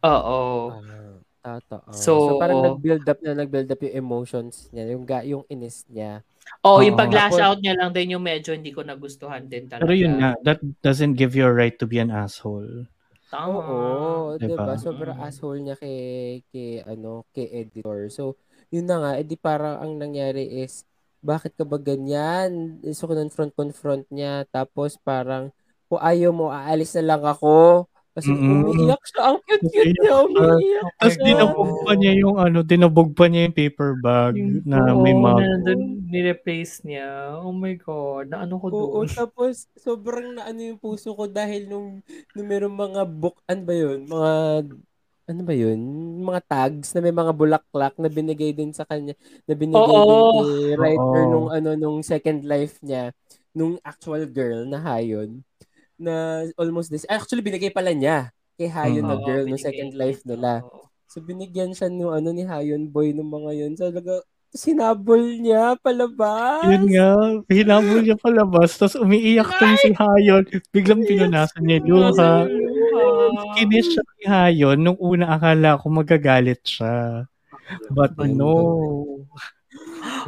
Oo. 0.00 0.72
Ah, 1.46 1.60
totoo. 1.60 1.92
So- 1.92 2.34
So, 2.34 2.40
parang 2.40 2.64
nag-build 2.64 3.04
up 3.06 3.20
na 3.20 3.36
nag-build 3.36 3.68
up 3.70 3.80
yung 3.84 3.96
emotions 4.00 4.72
niya, 4.72 4.96
yung 4.96 5.04
ga, 5.04 5.20
yung 5.22 5.44
inis 5.46 5.84
niya. 5.86 6.24
Oh, 6.64 6.80
yung 6.80 6.96
pag-lash 6.96 7.36
out 7.38 7.60
niya 7.60 7.76
lang 7.76 7.90
din 7.92 8.16
yung 8.16 8.24
medyo 8.24 8.54
hindi 8.54 8.70
ko 8.72 8.80
nagustuhan 8.82 9.44
din 9.46 9.66
talaga. 9.68 9.84
Pero 9.86 9.94
yun 9.94 10.16
nga, 10.18 10.32
that 10.42 10.58
doesn't 10.80 11.14
give 11.18 11.36
you 11.36 11.44
a 11.44 11.52
right 11.52 11.76
to 11.76 11.86
be 11.86 11.98
an 12.00 12.08
asshole. 12.10 12.86
Tama. 13.26 13.58
Oo, 13.58 14.38
'di 14.38 14.54
ba? 14.54 14.74
Diba? 14.74 14.74
Sobrang 14.78 15.18
Mm. 15.18 15.26
asshole 15.26 15.58
niya 15.58 15.74
kay 15.74 15.98
kay 16.54 16.86
ano, 16.86 17.26
kay 17.34 17.50
editor. 17.50 18.06
So, 18.06 18.38
yun 18.70 18.86
na 18.86 19.02
nga, 19.02 19.10
edi 19.18 19.34
parang 19.34 19.82
ang 19.82 19.92
nangyari 19.98 20.46
is 20.62 20.86
bakit 21.26 21.58
ka 21.58 21.66
ba 21.66 21.76
ganyan? 21.76 22.78
So, 22.94 23.10
confront 23.10 23.52
confront 23.52 24.06
niya 24.08 24.46
tapos 24.48 24.94
parang 24.96 25.50
kung 25.86 25.98
ayaw 25.98 26.30
mo, 26.30 26.46
aalis 26.50 26.94
na 26.98 27.14
lang 27.14 27.22
ako. 27.22 27.86
Kasi 28.16 28.32
umiiyak 28.32 29.02
siya. 29.04 29.20
Ang 29.28 29.38
cute-cute 29.44 29.92
Umiiyak 29.92 30.00
niya. 30.00 30.08
siya. 30.08 30.24
Umiiyak 30.24 30.84
Tapos 30.96 31.12
siya. 31.12 31.24
dinabog 31.28 31.70
pa 31.84 31.92
niya 31.92 32.12
yung 32.16 32.36
ano, 32.40 32.58
dinabog 32.64 33.10
pa 33.12 33.24
niya 33.28 33.40
yung 33.44 33.56
paper 33.60 33.90
bag 34.00 34.32
Yung- 34.34 34.64
na 34.64 34.78
oo, 34.88 35.04
may 35.04 35.12
mug. 35.12 35.36
na 35.36 35.44
nandun, 35.52 35.80
nireplace 36.08 36.80
niya. 36.80 37.08
Oh 37.36 37.52
my 37.52 37.76
God. 37.76 38.32
Na 38.32 38.48
ano 38.48 38.56
ko 38.56 38.66
Oo, 38.66 39.04
doon? 39.04 39.06
tapos 39.12 39.68
sobrang 39.76 40.32
naano 40.32 40.60
yung 40.64 40.80
puso 40.80 41.12
ko 41.12 41.28
dahil 41.28 41.68
nung, 41.68 42.00
nung 42.32 42.48
meron 42.48 42.72
mga 42.72 43.04
book, 43.04 43.36
ano 43.44 43.60
ba 43.62 43.74
yun? 43.76 43.98
Mga, 44.08 44.30
ano 45.26 45.40
ba 45.42 45.54
yun? 45.54 45.78
Mga 46.22 46.40
tags 46.46 46.94
na 46.94 47.00
may 47.02 47.14
mga 47.14 47.32
bulaklak 47.34 47.94
na 47.98 48.06
binigay 48.06 48.54
din 48.54 48.70
sa 48.70 48.86
kanya, 48.86 49.14
na 49.46 49.54
binigay 49.58 49.82
Oo. 49.82 50.06
din 50.06 50.22
kay 50.32 50.50
writer 50.78 51.22
Oo. 51.26 51.30
nung 51.30 51.48
ano, 51.50 51.70
nung 51.74 51.98
second 52.06 52.46
life 52.46 52.78
niya, 52.82 53.10
nung 53.50 53.76
actual 53.82 54.22
girl 54.30 54.62
na 54.66 54.78
Hayon, 54.78 55.42
na 55.98 56.46
almost 56.56 56.94
this, 56.94 57.08
actually 57.10 57.42
binigay 57.42 57.74
pala 57.74 57.90
niya 57.90 58.30
kay 58.54 58.70
Hayon 58.70 59.04
na 59.04 59.18
Oo, 59.18 59.26
girl 59.26 59.44
nung 59.50 59.58
binigay 59.58 59.66
second 59.66 59.90
niya. 59.92 60.00
life 60.00 60.20
nila. 60.22 60.50
Oo. 60.62 60.86
So 61.06 61.22
binigyan 61.22 61.70
siya 61.74 61.90
nung 61.90 62.14
ano 62.14 62.30
ni 62.30 62.46
Hayon 62.46 62.86
boy 62.90 63.10
nung 63.10 63.30
mga 63.30 63.50
yun. 63.54 63.72
So 63.74 63.90
talaga, 63.90 64.22
sinabol 64.56 65.20
niya 65.20 65.76
palabas. 65.82 66.64
Yun 66.64 66.84
nga, 66.94 67.08
hinabol 67.52 68.00
niya 68.00 68.16
palabas, 68.16 68.78
tapos 68.78 68.96
umiiyak 68.96 69.50
tong 69.58 69.76
si 69.80 69.90
Hayon. 69.92 70.42
Biglang 70.72 71.02
pinunasan 71.04 71.62
niya 71.66 71.78
yung 71.84 72.14
luha. 72.14 72.46
Kinis 73.56 73.86
siya 73.92 74.02
ni 74.04 74.24
Hayon 74.26 74.78
nung 74.80 74.98
una 75.00 75.36
akala 75.36 75.80
ko 75.80 75.86
magagalit 75.90 76.62
siya. 76.64 77.26
But 77.90 78.14
no. 78.18 79.26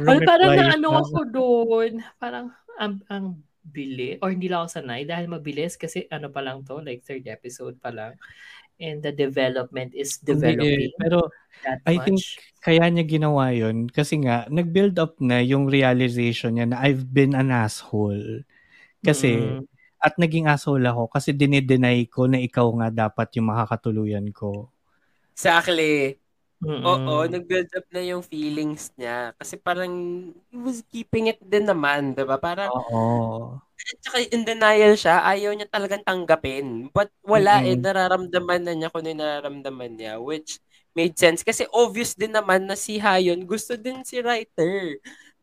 Well, 0.03 0.21
parang 0.27 0.51
na 0.55 0.75
ano 0.75 0.89
ako 0.99 1.19
doon. 1.31 1.91
Parang 2.19 2.51
ang, 2.79 3.03
ang 3.11 3.43
bili 3.69 4.17
or 4.23 4.33
hindi 4.33 4.49
lang 4.49 4.65
ako 4.65 4.81
sanay 4.81 5.05
dahil 5.05 5.29
mabilis 5.29 5.77
kasi 5.77 6.09
ano 6.09 6.31
pa 6.33 6.41
lang 6.41 6.65
to 6.65 6.81
like 6.81 7.05
third 7.05 7.27
episode 7.29 7.77
pa 7.77 7.93
lang 7.93 8.17
and 8.79 9.03
the 9.03 9.11
development 9.11 9.91
is 9.93 10.17
Hindi 10.17 10.25
eh, 10.25 10.33
developing 10.33 10.91
Pero 10.97 11.19
that 11.61 11.79
I 11.85 11.99
much. 11.99 12.05
think 12.07 12.19
kaya 12.63 12.87
niya 12.87 13.05
ginawa 13.05 13.51
yun 13.51 13.91
kasi 13.91 14.23
nga 14.23 14.47
nag-build 14.47 14.95
up 14.97 15.19
na 15.19 15.43
yung 15.43 15.67
realization 15.67 16.55
niya 16.55 16.71
na 16.71 16.79
I've 16.79 17.11
been 17.11 17.35
an 17.35 17.51
asshole. 17.51 18.47
Kasi 19.03 19.59
Mm. 19.59 19.63
At 20.05 20.13
naging 20.21 20.47
asshole 20.53 20.83
ako 20.91 21.03
kasi 21.13 21.29
dinideny 21.35 22.07
ko 22.13 22.21
na 22.31 22.39
ikaw 22.47 22.67
nga 22.79 22.87
dapat 23.07 23.27
yung 23.37 23.47
makakatuluyan 23.51 24.27
ko. 24.39 24.71
Exactly. 25.35 26.19
Mm-mm. 26.63 26.85
Oo, 26.85 27.27
nag-build 27.29 27.69
up 27.75 27.87
na 27.91 28.01
yung 28.03 28.23
feelings 28.23 28.91
niya. 28.99 29.33
Kasi 29.39 29.55
parang, 29.59 29.93
he 30.51 30.57
was 30.59 30.83
keeping 30.91 31.27
it 31.31 31.39
din 31.43 31.65
naman, 31.67 32.15
di 32.15 32.23
ba? 32.27 32.37
Parang, 32.39 32.71
Oo. 32.73 33.59
tsaka 34.03 34.17
in 34.35 34.43
denial 34.47 34.93
siya, 34.99 35.23
ayaw 35.25 35.51
niya 35.55 35.67
talagang 35.71 36.03
tanggapin. 36.05 36.91
But 36.93 37.09
wala 37.23 37.63
eh, 37.65 37.75
Mm-mm. 37.75 37.79
nararamdaman 37.79 38.61
na 38.65 38.73
niya 38.75 38.89
kung 38.91 39.03
ano 39.07 39.15
nararamdaman 39.23 39.91
niya, 39.97 40.13
which 40.21 40.59
made 40.97 41.15
sense. 41.17 41.41
Kasi 41.45 41.65
obvious 41.71 42.13
din 42.17 42.33
naman 42.35 42.67
na 42.67 42.75
si 42.75 42.99
Hayon, 42.99 43.43
gusto 43.47 43.75
din 43.79 44.03
si 44.05 44.19
writer. 44.21 44.99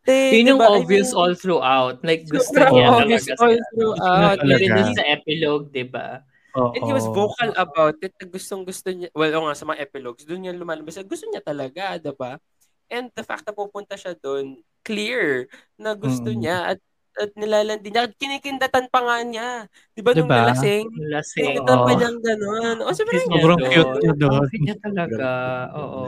Eh, 0.07 0.38
Yun 0.38 0.54
yung 0.54 0.61
diba? 0.62 0.70
I 0.70 0.76
obvious 0.78 1.11
mean, 1.11 1.18
all 1.18 1.34
throughout. 1.34 1.96
Like, 2.00 2.22
gusto 2.26 2.54
sobrang 2.54 2.72
niya 2.72 2.86
obvious 2.88 3.24
talaga 3.26 3.42
all 3.42 3.52
siya. 3.52 3.66
throughout. 3.70 4.36
Dun 4.38 4.59
he- 4.86 4.96
sa 4.96 5.04
epilogue, 5.04 5.66
di 5.68 5.84
ba? 5.84 6.09
Oo. 6.54 6.72
And 6.72 6.82
he 6.82 6.92
was 6.92 7.04
vocal 7.04 7.50
about 7.54 7.98
it. 8.00 8.16
Gustong 8.22 8.64
gusto 8.64 8.88
niya, 8.88 9.12
well, 9.12 9.28
o 9.34 9.44
nga, 9.44 9.54
sa 9.54 9.66
mga 9.66 9.82
epilogues, 9.82 10.24
doon 10.24 10.40
niya 10.40 10.54
lumalabas. 10.54 10.96
Gusto 11.02 11.26
niya 11.26 11.42
talaga, 11.42 11.98
diba? 11.98 12.40
And 12.86 13.11
the 13.12 13.26
fact 13.26 13.44
na 13.44 13.52
pupunta 13.52 13.92
siya 13.92 14.14
doon, 14.14 14.57
clear 14.80 15.50
na 15.76 15.92
gusto 15.92 16.30
Mm. 16.30 16.38
niya 16.40 16.59
at 16.70 16.80
at 17.16 17.32
nilalandi 17.32 17.88
niya. 17.88 18.04
At 18.07 18.14
Kinikindatan 18.14 18.92
pa 18.92 19.00
nga 19.00 19.16
niya. 19.24 19.48
Di 19.90 20.04
ba 20.04 20.12
nung 20.12 20.28
Diba? 20.28 20.36
nalasing? 20.36 20.84
Lasing. 21.09 21.40
Kinikindatan 21.57 21.78
pa 21.78 21.88
Oo. 21.88 21.96
niyang 21.96 22.18
gano'n. 22.20 22.76
O, 22.84 22.92
sobrang 22.92 23.16
Cute 23.16 23.32
Sobrang 23.32 23.57
niya 23.59 23.70
cute 23.72 23.80
doon. 23.88 23.96
niya 23.96 24.14
doon. 24.14 24.32
Ang 24.36 24.44
cute 24.46 24.61
niya 24.62 24.76
talaga. 24.78 25.28
Oo. 25.74 26.02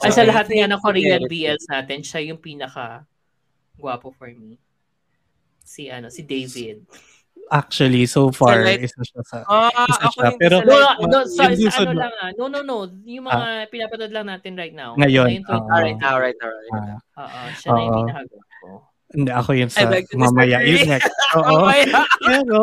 So, 0.00 0.02
Ay, 0.02 0.10
sa 0.10 0.24
I 0.24 0.28
lahat 0.32 0.46
nga 0.48 0.66
ng 0.66 0.80
Korean 0.80 1.22
BLs 1.22 1.66
natin, 1.68 1.98
siya 2.00 2.20
yung 2.24 2.40
pinaka 2.40 3.04
guwapo 3.78 4.10
for 4.10 4.26
me. 4.28 4.58
Si 5.62 5.86
ano, 5.86 6.10
si 6.10 6.22
David. 6.22 6.82
Actually, 7.48 8.04
so 8.04 8.28
far, 8.28 8.60
like- 8.60 8.84
isa 8.84 9.00
siya 9.00 9.22
sa... 9.24 9.36
Ah, 9.48 9.72
Isa 9.88 10.04
ako 10.04 10.20
siya. 10.20 10.30
Pero- 10.36 10.60
No, 10.68 10.76
no, 11.08 11.18
sorry, 11.24 11.56
yung 11.56 11.72
sa 11.72 11.80
ano 11.80 11.96
lang 11.96 12.12
ah. 12.20 12.30
No, 12.36 12.44
no, 12.44 12.60
no. 12.60 12.84
Yung 13.08 13.24
mga 13.24 13.72
pinapanood 13.72 14.12
lang 14.12 14.28
natin 14.28 14.52
right 14.52 14.76
now. 14.76 14.92
Ngayon, 15.00 15.48
oo. 15.48 15.64
Alright, 15.72 15.96
alright, 16.04 16.36
alright. 16.36 16.72
Ah, 16.76 17.24
Oo, 17.24 17.40
siya 17.56 17.68
na 17.72 17.80
yung 17.80 17.88
Oo. 17.88 18.00
pinakagwapo. 18.04 18.68
Hindi, 19.08 19.30
ako 19.32 19.50
yun 19.56 19.70
I 19.72 19.72
sa 19.72 19.88
to 19.88 20.16
mamaya. 20.20 20.60
Yun 20.60 20.84
next. 20.84 21.08
Oo. 21.40 21.64
Pero, 22.20 22.58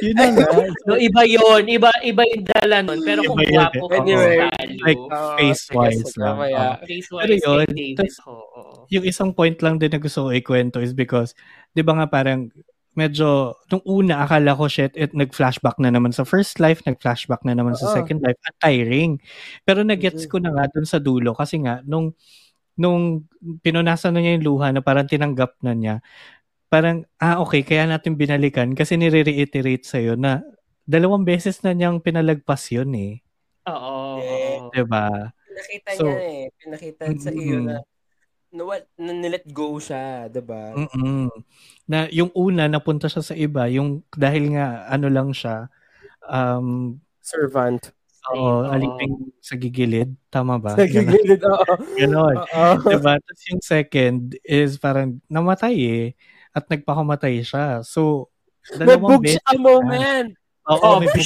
yun 0.00 0.14
na 0.16 0.26
nga. 0.32 0.46
No, 0.88 0.96
iba 0.96 1.22
yon 1.28 1.68
Iba, 1.68 1.92
iba 2.00 2.22
yung 2.24 2.44
dala 2.48 2.80
nun. 2.80 3.00
Pero 3.04 3.20
kung 3.28 3.36
Iba 3.36 3.44
yun 3.44 3.52
guwapo 3.60 3.76
eh. 3.76 3.80
ko, 3.84 3.94
Anyway, 4.00 4.36
value. 4.40 4.80
Like, 4.80 5.02
Oo, 5.04 5.28
face-wise 5.36 6.12
lang. 6.16 6.36
mamaya. 6.40 6.56
Oo. 6.56 6.84
Face-wise 6.88 7.24
Pero 7.28 7.34
yun, 7.36 7.68
tas- 7.92 8.20
yung 8.88 9.04
isang 9.04 9.30
point 9.36 9.58
lang 9.60 9.76
din 9.76 9.92
na 9.92 10.00
gusto 10.00 10.24
ko 10.24 10.28
ikwento 10.32 10.78
is 10.80 10.96
because, 10.96 11.36
di 11.76 11.84
ba 11.84 11.92
nga 11.92 12.06
parang 12.08 12.48
medyo, 12.96 13.52
nung 13.68 13.84
una 13.84 14.24
akala 14.24 14.56
ko 14.56 14.72
shit, 14.72 14.96
it 14.96 15.12
nag-flashback 15.12 15.76
na 15.76 15.92
naman 15.92 16.16
sa 16.16 16.24
first 16.24 16.56
life, 16.56 16.80
nag-flashback 16.88 17.44
na 17.44 17.52
naman 17.52 17.76
sa 17.76 17.92
Oo. 17.92 17.94
second 18.00 18.24
life, 18.24 18.40
at 18.48 18.56
tiring. 18.64 19.20
Pero 19.68 19.84
nagets 19.84 20.24
ko 20.24 20.40
na 20.40 20.48
nga 20.56 20.64
dun 20.72 20.88
sa 20.88 20.96
dulo 20.96 21.36
kasi 21.36 21.60
nga, 21.60 21.84
nung, 21.84 22.16
nung 22.78 23.24
pinunasan 23.64 24.14
na 24.16 24.20
niya 24.24 24.36
yung 24.40 24.46
luha 24.56 24.70
na 24.72 24.80
parang 24.84 25.08
tinanggap 25.08 25.56
na 25.64 25.72
niya, 25.76 25.94
parang, 26.72 27.04
ah 27.22 27.40
okay, 27.42 27.62
kaya 27.66 27.86
natin 27.88 28.16
binalikan 28.20 28.74
kasi 28.76 28.96
nire-reiterate 29.00 29.84
sa'yo 29.86 30.14
na 30.18 30.42
dalawang 30.88 31.24
beses 31.26 31.60
na 31.64 31.72
niyang 31.76 32.00
pinalagpas 32.04 32.70
yun 32.74 32.92
eh. 32.96 33.14
Oo. 33.66 34.22
Eh, 34.22 34.62
oo. 34.62 34.70
Di 34.70 34.82
ba? 34.86 35.10
Pinakita 35.48 35.90
So, 35.98 36.04
niya 36.06 36.16
eh. 36.22 36.42
Pinakita 36.60 37.04
sa 37.18 37.30
iyo 37.34 37.58
na 37.64 37.76
na, 38.54 38.62
what, 38.64 38.84
na 38.96 39.12
nilet 39.12 39.44
go 39.52 39.76
siya, 39.82 40.30
'di 40.32 40.42
ba? 40.44 40.78
Mm-mm. 40.78 41.30
Na 41.86 42.10
yung 42.10 42.30
una 42.34 42.66
napunta 42.66 43.06
siya 43.06 43.22
sa 43.22 43.34
iba, 43.38 43.68
yung 43.70 44.02
dahil 44.16 44.54
nga 44.56 44.88
ano 44.90 45.06
lang 45.12 45.30
siya 45.30 45.70
um 46.28 47.00
Servant. 47.24 47.95
Oo, 48.28 48.38
Oo. 48.38 48.68
aliping 48.68 49.14
sa 49.38 49.54
gigilid, 49.54 50.10
tama 50.26 50.56
ba? 50.56 50.74
Sa 50.74 50.82
Ganon. 50.82 51.14
gigilid, 51.14 51.40
oo. 51.42 51.72
Ganon. 51.94 52.36
Diba? 52.82 53.14
Tapos 53.16 53.42
yung 53.46 53.62
second 53.62 54.20
is 54.42 54.76
parang 54.76 55.20
namatay 55.26 55.74
eh 55.76 56.06
at 56.50 56.66
nagpakamatay 56.66 57.40
siya. 57.40 57.80
So, 57.82 58.30
dalawang 58.72 59.20
beses 59.20 59.38
siya 59.38 59.54
na. 59.54 59.62
moment. 59.62 60.28
Oo, 60.66 60.82
Oh, 60.82 60.98
may 60.98 61.06
bug. 61.06 61.22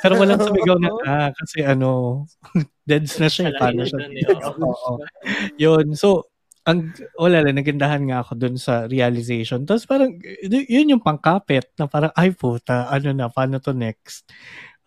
Pero 0.00 0.14
walang 0.16 0.38
sumigaw 0.38 0.76
na 0.78 0.90
ah, 1.02 1.28
kasi 1.34 1.64
ano, 1.64 2.22
deads 2.88 3.18
na 3.18 3.26
siya. 3.26 3.50
eh. 3.50 3.56
Paano 3.58 3.82
siya? 3.82 3.98
oo. 4.38 4.50
Oo. 4.62 4.92
Yun. 5.58 5.98
So, 5.98 6.29
ang 6.68 6.92
wala 7.16 7.40
lang, 7.44 7.56
nagandahan 7.60 8.02
nga 8.10 8.20
ako 8.24 8.32
dun 8.36 8.56
sa 8.60 8.84
realization. 8.88 9.64
Tapos 9.64 9.84
parang, 9.88 10.12
yun 10.68 10.92
yung 10.96 11.04
pangkapit 11.04 11.72
na 11.80 11.88
parang, 11.88 12.12
ay 12.16 12.32
puta, 12.36 12.88
ano 12.92 13.10
na, 13.16 13.32
paano 13.32 13.58
to 13.62 13.72
next? 13.72 14.28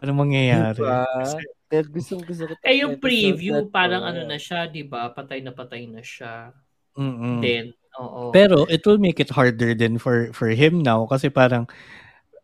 Ano 0.01 0.13
mangyayari? 0.17 0.79
Diba? 0.79 1.05
Kasi. 1.07 1.41
Gusto 1.89 2.21
gusto 2.21 2.43
ko. 2.45 2.53
Eh, 2.61 2.85
yung 2.85 3.01
preview, 3.01 3.65
parang 3.73 4.05
ano 4.05 4.21
na 4.29 4.37
siya, 4.37 4.69
di 4.69 4.85
ba? 4.85 5.09
Patay 5.09 5.41
na 5.41 5.49
patay 5.57 5.89
na 5.89 6.05
siya. 6.05 6.53
Mm-mm. 6.93 7.41
Then, 7.41 7.73
oo. 7.97 8.29
Pero 8.29 8.69
it 8.69 8.85
will 8.85 9.01
make 9.01 9.17
it 9.17 9.33
harder 9.33 9.73
din 9.73 9.97
for 9.97 10.29
for 10.29 10.53
him 10.53 10.85
now 10.85 11.09
kasi 11.09 11.33
parang 11.33 11.65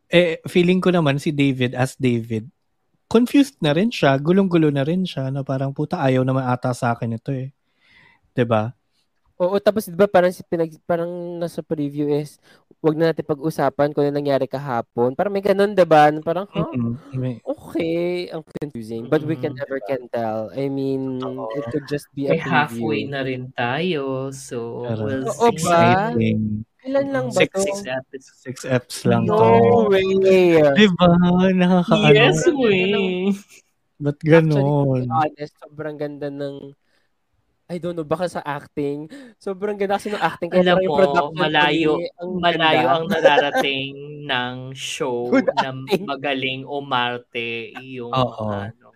eh 0.10 0.42
feeling 0.50 0.82
ko 0.82 0.90
naman 0.94 1.22
si 1.22 1.30
David 1.34 1.78
as 1.78 1.94
David 2.02 2.50
confused 3.10 3.58
na 3.62 3.74
rin 3.78 3.90
siya, 3.94 4.18
gulong-gulo 4.22 4.70
na 4.74 4.86
rin 4.86 5.06
siya 5.06 5.30
na 5.34 5.42
parang 5.46 5.74
puta 5.76 6.02
ayaw 6.02 6.26
naman 6.26 6.46
ata 6.50 6.74
sa 6.74 6.94
akin 6.98 7.18
ito 7.20 7.32
eh. 7.34 7.54
'Di 8.34 8.46
ba? 8.50 8.74
Oo, 9.40 9.56
tapos 9.58 9.88
'di 9.88 9.96
ba 9.96 10.04
parang 10.04 10.30
si 10.30 10.44
pinag 10.44 10.68
parang 10.84 11.08
nasa 11.40 11.64
preview 11.64 12.12
is 12.12 12.36
wag 12.80 12.94
na 12.94 13.08
natin 13.10 13.24
pag-usapan 13.24 13.90
kung 13.90 14.04
ano 14.04 14.12
nangyari 14.14 14.44
kahapon. 14.46 15.16
Parang 15.16 15.32
may 15.32 15.40
ganun 15.40 15.72
'di 15.72 15.84
ba? 15.84 16.12
Parang 16.20 16.44
huh? 16.46 16.68
Mm-mm. 16.70 17.00
May- 17.14 17.40
Okay, 17.42 18.28
ang 18.28 18.44
confusing. 18.44 19.08
But 19.08 19.24
we 19.24 19.36
can 19.36 19.56
never 19.56 19.80
can 19.80 20.10
tell. 20.10 20.52
I 20.52 20.68
mean, 20.68 21.22
Oo. 21.22 21.48
it 21.54 21.64
could 21.70 21.88
just 21.88 22.12
be 22.12 22.28
a 22.28 22.36
Eh, 22.36 22.42
halfway 22.42 23.06
na 23.06 23.22
rin 23.22 23.54
tayo. 23.54 24.28
So, 24.30 24.84
Pero 24.84 25.02
we'll 25.06 25.24
Oo 25.24 25.32
see. 25.32 25.64
ba? 25.64 26.12
exciting. 26.12 26.40
Ilan 26.82 27.08
lang 27.10 27.26
ba 27.30 27.40
Six- 27.40 27.54
to? 27.54 27.62
Six 27.62 27.78
episodes. 27.86 28.40
Six 28.42 28.56
Fs 28.66 28.98
lang 29.06 29.24
No 29.24 29.38
to. 29.38 29.48
way! 29.88 30.08
Diba? 30.74 31.10
Nakakaano. 31.54 32.12
Yes, 32.12 32.44
way. 32.50 33.32
Ba't 33.98 34.16
Actually, 34.16 34.32
to 34.50 34.56
ganon? 34.58 34.88
be 34.98 35.08
honest, 35.10 35.54
sobrang 35.60 35.96
ganda 35.96 36.28
ng 36.28 36.72
I 37.70 37.78
don't 37.78 37.94
know, 37.94 38.04
baka 38.04 38.26
sa 38.26 38.42
acting. 38.42 39.06
Sobrang 39.38 39.78
ganda 39.78 40.02
kasi 40.02 40.10
ng 40.10 40.18
acting. 40.18 40.50
Kaya 40.50 40.66
Alam 40.66 40.74
parang 40.74 40.84
yung 40.84 40.90
mo, 40.90 40.98
production 40.98 41.38
malayo, 41.38 41.92
tuloy, 42.02 42.10
ang 42.18 42.32
malayo 42.42 42.82
ganda. 42.82 42.96
ang 42.98 43.06
nararating 43.08 43.94
ng 44.32 44.56
show 44.74 45.30
Good 45.30 45.54
na 45.54 45.70
acting. 45.70 46.02
magaling 46.04 46.62
umarte 46.66 47.70
yung 47.78 48.10
Oo. 48.10 48.50
ano. 48.50 48.90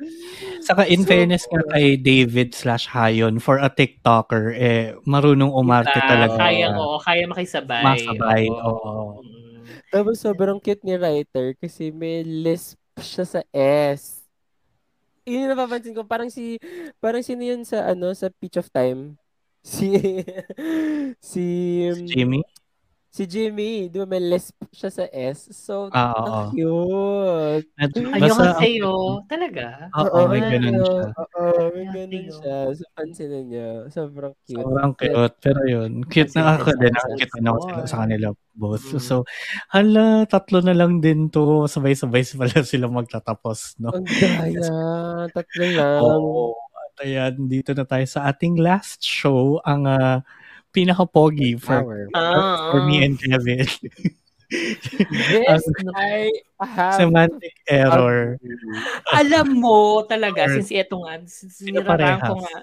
Saka 0.60 0.90
in 0.90 1.06
So, 1.06 1.08
fairness 1.08 1.46
nga 1.46 1.62
kay 1.70 2.02
David 2.02 2.58
slash 2.58 2.90
Hayon, 2.90 3.38
for 3.38 3.62
a 3.62 3.70
TikToker, 3.70 4.58
eh, 4.58 4.98
marunong 5.06 5.54
umarte 5.54 5.94
Diba? 5.94 6.10
talaga. 6.10 6.38
Kaya, 6.42 6.74
oo, 6.74 6.98
kaya 6.98 7.24
makisabay. 7.30 7.84
Masabay, 7.86 8.44
oo. 8.50 8.74
oo. 8.74 9.22
Mm. 9.22 9.86
Tapos 9.94 10.18
sobrang 10.18 10.58
cute 10.58 10.82
ni 10.82 10.98
writer 10.98 11.54
kasi 11.62 11.94
may 11.94 12.26
lisp 12.26 12.82
siya 12.98 13.26
sa 13.30 13.42
S. 13.54 14.23
Yun 15.26 15.48
yung 15.48 15.52
napapansin 15.56 15.96
ko. 15.96 16.04
Parang 16.04 16.28
si, 16.28 16.60
parang 17.00 17.24
sino 17.24 17.44
yun 17.44 17.64
sa, 17.64 17.92
ano, 17.92 18.12
sa 18.12 18.28
Peach 18.32 18.60
of 18.60 18.68
Time? 18.72 19.16
Si, 19.64 19.96
si, 21.24 21.44
Si 21.96 22.04
Jimmy? 22.06 22.44
Si 23.14 23.30
Jimmy. 23.30 23.94
Di 23.94 24.02
ba 24.02 24.10
may 24.10 24.18
lisp 24.18 24.58
siya 24.74 24.90
sa 24.90 25.06
S? 25.14 25.54
So, 25.54 25.94
ang 25.94 26.50
cute. 26.50 27.70
Medyo- 27.78 28.10
Ayun 28.10 28.34
kasi 28.34 28.70
oh, 28.82 29.22
talaga. 29.30 29.86
oo, 29.94 30.20
may 30.34 30.42
ang 30.42 30.50
ganun 30.58 30.74
cute. 30.74 30.90
siya. 30.90 31.06
Oo, 31.14 31.62
may 31.70 31.86
ganun 31.94 32.10
cute. 32.10 32.34
siya. 32.42 32.58
So, 32.74 32.84
pansinin 32.98 33.46
niyo. 33.54 33.70
Sobrang 33.94 34.34
cute. 34.50 34.58
Sobrang 34.58 34.92
cute. 34.98 35.36
Pero 35.46 35.62
yun, 35.70 36.02
cute 36.10 36.34
Kasi 36.34 36.42
na 36.42 36.58
ako 36.58 36.70
din. 36.74 36.90
also 36.90 37.06
Nakakita 37.06 37.38
na 37.38 37.50
ako 37.54 37.66
sa 37.86 37.98
kanila 38.02 38.28
both. 38.58 38.86
Mm. 38.90 39.02
So, 39.02 39.16
hala, 39.70 40.06
tatlo 40.26 40.58
na 40.66 40.74
lang 40.74 40.98
din 40.98 41.30
to. 41.30 41.70
Sabay-sabay 41.70 42.26
pala 42.42 42.66
sila 42.66 42.90
magtatapos, 42.90 43.78
no? 43.78 43.94
Ang 43.94 44.10
daya. 44.10 44.66
Tatlo 45.30 45.64
lang. 45.70 46.02
Oo. 46.02 46.58
At 46.74 47.06
ayan, 47.06 47.46
dito 47.46 47.78
na 47.78 47.86
tayo 47.86 48.06
sa 48.10 48.26
ating 48.30 48.58
last 48.58 49.06
show, 49.06 49.62
ang 49.66 49.86
ah, 49.86 50.22
pinaka-pogi 50.74 51.56
for. 51.62 52.10
Ah, 52.18 52.74
for 52.74 52.82
me 52.90 53.06
and 53.06 53.16
Kevin. 53.22 53.64
This 55.10 55.66
I 55.98 56.30
have 56.62 56.98
Semantic 57.02 57.54
error. 57.66 58.38
Alam 59.20 59.62
mo 59.62 60.06
talaga, 60.06 60.46
Or- 60.46 60.54
since 60.60 60.70
ito 60.70 61.02
nga, 61.02 61.22
since 61.26 61.62
nirarang 61.66 62.22
ko 62.22 62.34
nga, 62.42 62.56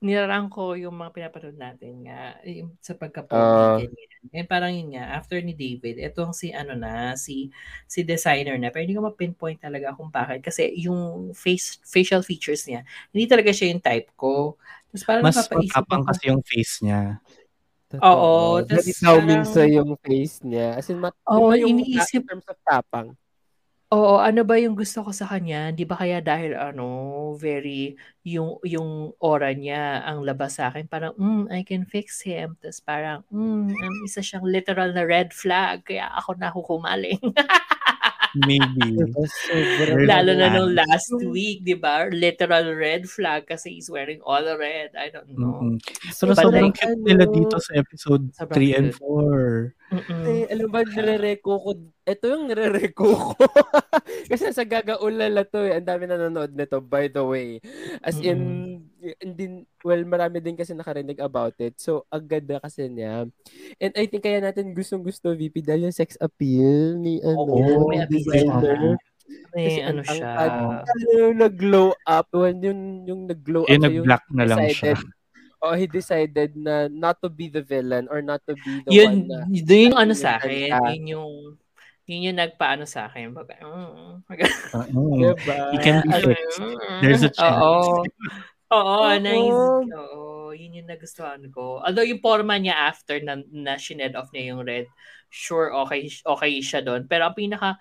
nirarang 0.00 0.48
ko 0.48 0.74
yung 0.74 0.96
mga 0.96 1.12
pinapanood 1.12 1.58
natin 1.60 2.08
nga, 2.08 2.40
yung 2.42 2.72
sa 2.80 2.96
pagka-pogi, 2.96 3.86
ganyan. 3.92 4.08
Eh, 4.32 4.44
parang 4.48 4.72
yun 4.72 4.96
nga, 4.96 5.16
after 5.16 5.38
ni 5.44 5.52
David, 5.52 6.00
etong 6.00 6.32
si 6.32 6.50
ano 6.56 6.72
na, 6.72 7.14
si 7.14 7.52
si 7.84 8.00
designer 8.02 8.56
na, 8.56 8.72
pero 8.72 8.84
hindi 8.84 8.96
ko 8.96 9.04
ma-pinpoint 9.06 9.60
talaga 9.60 9.92
kung 9.92 10.08
bakit. 10.08 10.40
Kasi 10.40 10.72
yung 10.80 11.32
face 11.36 11.78
facial 11.84 12.24
features 12.24 12.64
niya, 12.66 12.82
hindi 13.12 13.28
talaga 13.28 13.52
siya 13.52 13.70
yung 13.70 13.84
type 13.84 14.08
ko. 14.16 14.56
Tapos 14.90 15.04
parang 15.06 15.22
Mas 15.22 15.36
matapang 15.36 16.02
kasi 16.02 16.32
yung 16.32 16.42
face 16.42 16.82
niya. 16.82 17.22
Oo, 17.98 18.62
tas 18.62 18.86
Very 18.86 18.94
Xiaoming 18.94 19.42
parang- 19.42 19.50
sa 19.50 19.62
yung 19.66 19.90
face 19.98 20.36
niya. 20.46 20.78
As 20.78 20.86
in, 20.86 21.02
mat- 21.02 21.18
Oo, 21.26 21.50
yung 21.58 21.74
iniisip- 21.74 22.22
in 22.22 22.28
terms 22.30 22.46
of 22.46 22.54
tapang. 22.62 23.18
Oo, 23.90 24.22
ano 24.22 24.46
ba 24.46 24.54
yung 24.54 24.78
gusto 24.78 25.02
ko 25.02 25.10
sa 25.10 25.26
kanya? 25.26 25.74
Di 25.74 25.82
ba 25.82 25.98
kaya 25.98 26.22
dahil 26.22 26.54
ano, 26.54 26.86
very, 27.34 27.98
yung, 28.22 28.62
yung 28.62 29.10
aura 29.18 29.50
niya 29.50 30.06
ang 30.06 30.22
labas 30.22 30.62
sa 30.62 30.70
akin, 30.70 30.86
parang, 30.86 31.10
mm, 31.18 31.50
I 31.50 31.66
can 31.66 31.82
fix 31.82 32.22
him. 32.22 32.54
Tapos 32.62 32.78
parang, 32.78 33.26
mm, 33.26 33.74
um, 33.74 33.96
isa 34.06 34.22
siyang 34.22 34.46
literal 34.46 34.94
na 34.94 35.02
red 35.02 35.34
flag, 35.34 35.82
kaya 35.82 36.06
ako 36.14 36.38
nahuhumaling. 36.38 37.18
Maybe. 38.36 39.00
Sobrang 39.50 40.06
Lalo 40.06 40.32
na 40.38 40.48
nung 40.54 40.72
last 40.74 41.10
week, 41.18 41.66
di 41.66 41.74
ba? 41.74 42.06
Literal 42.10 42.74
red 42.74 43.10
flag 43.10 43.46
kasi 43.46 43.74
he's 43.78 43.90
wearing 43.90 44.22
all 44.22 44.44
red. 44.54 44.94
I 44.94 45.10
don't 45.10 45.26
know. 45.34 45.58
Mm-mm. 45.58 45.74
Pero 46.14 46.32
But 46.34 46.44
sobrang 46.46 46.70
like, 46.70 46.78
cute 46.78 46.94
ano, 46.94 47.06
nila 47.06 47.24
dito 47.26 47.56
sa 47.58 47.72
episode 47.74 48.30
Sobrang 48.36 48.70
3 48.70 48.78
and 48.78 48.88
cute. 48.94 49.02
4. 49.02 49.79
Mm-mm. 49.90 50.22
Eh, 50.22 50.44
alam 50.48 50.70
ba, 50.70 50.80
nire-reco 50.82 51.52
ko. 51.58 51.70
Ito 52.00 52.24
yung 52.30 52.46
nire-reco 52.46 53.06
ko. 53.10 53.34
Kasi 54.30 54.54
sa 54.54 54.62
gagaulala 54.62 55.42
to 55.44 55.66
eh. 55.66 55.74
Ang 55.74 55.86
dami 55.86 56.06
nanonood 56.06 56.54
nito, 56.54 56.78
by 56.78 57.06
the 57.06 57.20
way. 57.20 57.58
As 57.98 58.22
in, 58.22 58.38
hindi, 59.18 59.44
well, 59.82 60.02
marami 60.06 60.38
din 60.38 60.54
kasi 60.54 60.72
nakarinig 60.72 61.18
about 61.18 61.58
it. 61.58 61.74
So, 61.76 62.06
ang 62.08 62.26
ganda 62.26 62.58
kasi 62.58 62.86
niya. 62.86 63.26
And 63.76 63.92
I 63.94 64.06
think 64.06 64.22
kaya 64.22 64.38
natin 64.38 64.70
gustong-gusto, 64.70 65.34
VP, 65.34 65.60
dahil 65.60 65.90
yung 65.90 65.96
sex 65.96 66.14
appeal 66.16 66.94
ni, 66.94 67.18
ano, 67.20 67.50
Oo, 67.50 67.88
may 67.88 68.06
designer. 68.06 68.94
May 69.50 69.66
Kasi 69.66 69.80
ano 69.82 70.00
ang- 70.00 70.10
siya. 70.10 70.30
ang- 70.36 70.82
ano 70.82 71.06
yung 71.16 71.38
nag-glow 71.38 71.88
up, 72.04 72.26
when 72.30 72.58
yung, 72.60 72.80
yung 73.06 73.20
nag-glow 73.26 73.62
up, 73.66 73.70
Yung 73.70 73.82
nag-black 73.82 74.24
na 74.30 74.44
lang 74.46 74.58
siya. 74.70 74.94
Oh, 75.60 75.76
he 75.76 75.86
decided 75.86 76.56
na 76.56 76.88
not 76.88 77.20
to 77.20 77.28
be 77.28 77.48
the 77.48 77.62
villain 77.62 78.08
or 78.10 78.24
not 78.24 78.40
to 78.48 78.56
be 78.56 78.80
the 78.84 78.90
yun, 78.92 79.08
one 79.08 79.22
na 79.28 79.38
yun 79.48 79.92
yung 79.92 80.00
ano 80.00 80.14
sa 80.16 80.40
akin. 80.40 80.72
Yun 80.72 81.04
yung, 81.16 81.32
yun 82.08 82.26
yung 82.32 82.38
nagpaano 82.40 82.84
sa 82.88 83.06
akin. 83.06 83.32
Baga, 83.36 83.60
mm, 83.60 84.24
Ah, 84.74 84.86
mm. 84.92 85.36
Diba? 85.36 85.56
He 85.72 85.78
can 85.78 85.96
be 86.02 86.10
fixed. 86.10 86.58
There's 87.04 87.22
a 87.22 87.30
chance. 87.30 87.60
Oo. 87.60 88.04
Oo, 88.70 89.02
Oo. 89.02 89.18
nice. 89.18 89.62
Oo, 89.90 90.54
yun 90.54 90.78
yung 90.78 90.88
nagustuhan 90.90 91.42
ko. 91.50 91.82
Although 91.82 92.06
yung 92.06 92.22
forma 92.22 92.54
niya 92.54 92.90
after 92.90 93.18
na, 93.18 93.42
na 93.50 93.74
shined 93.74 94.14
off 94.14 94.30
niya 94.30 94.54
yung 94.54 94.62
red, 94.62 94.86
sure, 95.26 95.74
okay, 95.86 96.06
okay 96.06 96.52
siya 96.62 96.78
doon. 96.78 97.06
Pero 97.10 97.26
ang 97.26 97.34
pinaka 97.34 97.78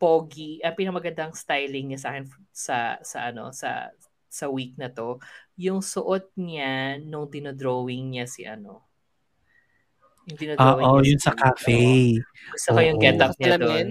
pogi, 0.00 0.60
ang 0.64 0.76
pinakamagandang 0.76 1.36
styling 1.36 1.92
niya 1.92 2.00
sa 2.00 2.08
akin 2.12 2.24
sa 2.52 2.76
sa 3.04 3.18
ano 3.28 3.52
sa 3.52 3.92
sa 4.30 4.46
week 4.48 4.78
na 4.78 4.88
to, 4.88 5.18
yung 5.58 5.82
suot 5.82 6.30
niya 6.38 7.02
nung 7.02 7.26
dinodrawing 7.26 8.14
niya 8.14 8.24
si 8.30 8.46
ano. 8.46 8.86
Yung 10.30 10.38
Ah, 10.38 10.40
dinodrawing 10.40 10.86
oh, 10.86 10.98
niya 11.02 11.08
yun 11.10 11.18
si- 11.18 11.26
sa 11.26 11.32
cafe. 11.34 11.80
Gusto 12.54 12.68
ko 12.72 12.80
yung 12.80 12.98
Oo. 12.98 13.04
get 13.04 13.18
up 13.18 13.34
niya 13.36 13.58
doon. 13.58 13.88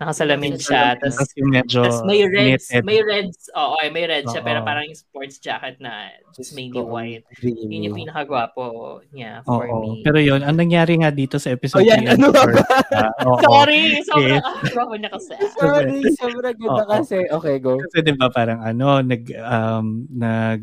Nakasalamin 0.00 0.56
siya. 0.56 0.96
Tapos 0.96 1.20
Kasi 1.20 1.44
medyo 1.44 1.84
tas 1.84 2.00
may 2.08 2.24
reds, 2.24 2.72
knitted. 2.72 2.82
may 2.88 3.04
reds, 3.04 3.52
oo, 3.52 3.76
ay, 3.84 3.92
may 3.92 4.08
red 4.08 4.24
siya, 4.24 4.40
pero 4.40 4.64
parang 4.64 4.88
yung 4.88 4.96
sports 4.96 5.36
jacket 5.36 5.76
na 5.76 6.08
just 6.32 6.56
mainly 6.56 6.80
white. 6.80 7.28
Yun 7.44 7.84
yung 7.84 7.96
pinakagwapo 8.00 9.04
niya 9.12 9.44
for 9.44 9.68
Oo. 9.68 10.00
me. 10.00 10.00
Pero 10.00 10.16
yun, 10.16 10.40
ang 10.40 10.56
nangyari 10.56 10.96
nga 11.04 11.12
dito 11.12 11.36
sa 11.36 11.52
episode 11.52 11.84
Oh, 11.84 11.84
yan, 11.84 12.08
3 12.08 12.16
and 12.16 12.16
ano 12.16 12.28
ba 12.32 12.48
4, 12.48 13.28
oo. 13.28 13.40
Sorry! 13.44 13.82
Sobrang 14.08 14.40
gwapo 14.72 14.94
niya 14.96 15.10
kasi. 15.12 15.34
Sorry, 15.60 15.98
sobrang 16.16 16.56
ganda 16.56 16.84
kasi. 16.88 17.18
Okay, 17.28 17.56
go. 17.60 17.76
Kasi 17.76 17.96
'di 18.00 18.14
ba 18.16 18.32
parang 18.32 18.64
ano, 18.64 19.04
nag 19.04 19.22
um 19.36 19.86
nag 20.08 20.62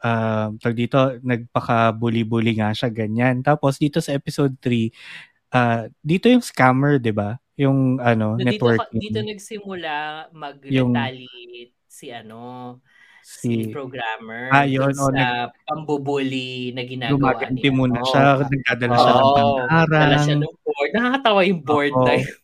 um 0.00 0.50
tawag 0.56 0.76
dito, 0.80 0.98
nagpaka-bully-bully 1.20 2.56
nga 2.64 2.72
siya 2.72 2.88
ganyan. 2.88 3.44
Tapos 3.44 3.76
dito 3.76 4.00
sa 4.00 4.16
episode 4.16 4.56
3, 4.56 4.88
ah 5.52 5.84
dito 6.00 6.32
yung 6.32 6.40
scammer, 6.40 6.96
'di 6.96 7.12
ba? 7.12 7.36
Yung 7.60 7.78
ano, 7.98 8.26
So, 8.32 8.38
dito, 8.38 8.48
networking. 8.48 9.00
dito 9.00 9.18
nagsimula 9.20 9.94
Yung- 10.24 10.38
mag-retaliate 10.94 11.76
si 11.84 12.08
ano, 12.08 12.78
si, 13.20 13.68
si 13.68 13.68
programmer 13.68 14.48
Ah, 14.48 14.64
yun, 14.64 14.88
dun 14.88 14.96
oh, 14.98 15.12
sa 15.12 15.52
pambubuli 15.66 16.72
na 16.72 16.82
ginagawa 16.82 17.36
gumaganti 17.36 17.60
niya. 17.62 17.74
muna 17.74 18.00
Oo. 18.00 18.06
siya, 18.06 18.22
nagdadala 18.40 18.94
siya 18.94 19.12
ng 19.12 19.20
Oo, 19.20 19.34
pangharang. 19.36 19.90
dala 19.92 20.16
siya 20.18 20.36
ng 20.36 20.54
board. 20.58 20.90
Nakakatawa 20.90 21.40
yung 21.44 21.60
board 21.60 21.92
Oo. 21.92 22.04
na 22.06 22.14
yun. 22.16 22.36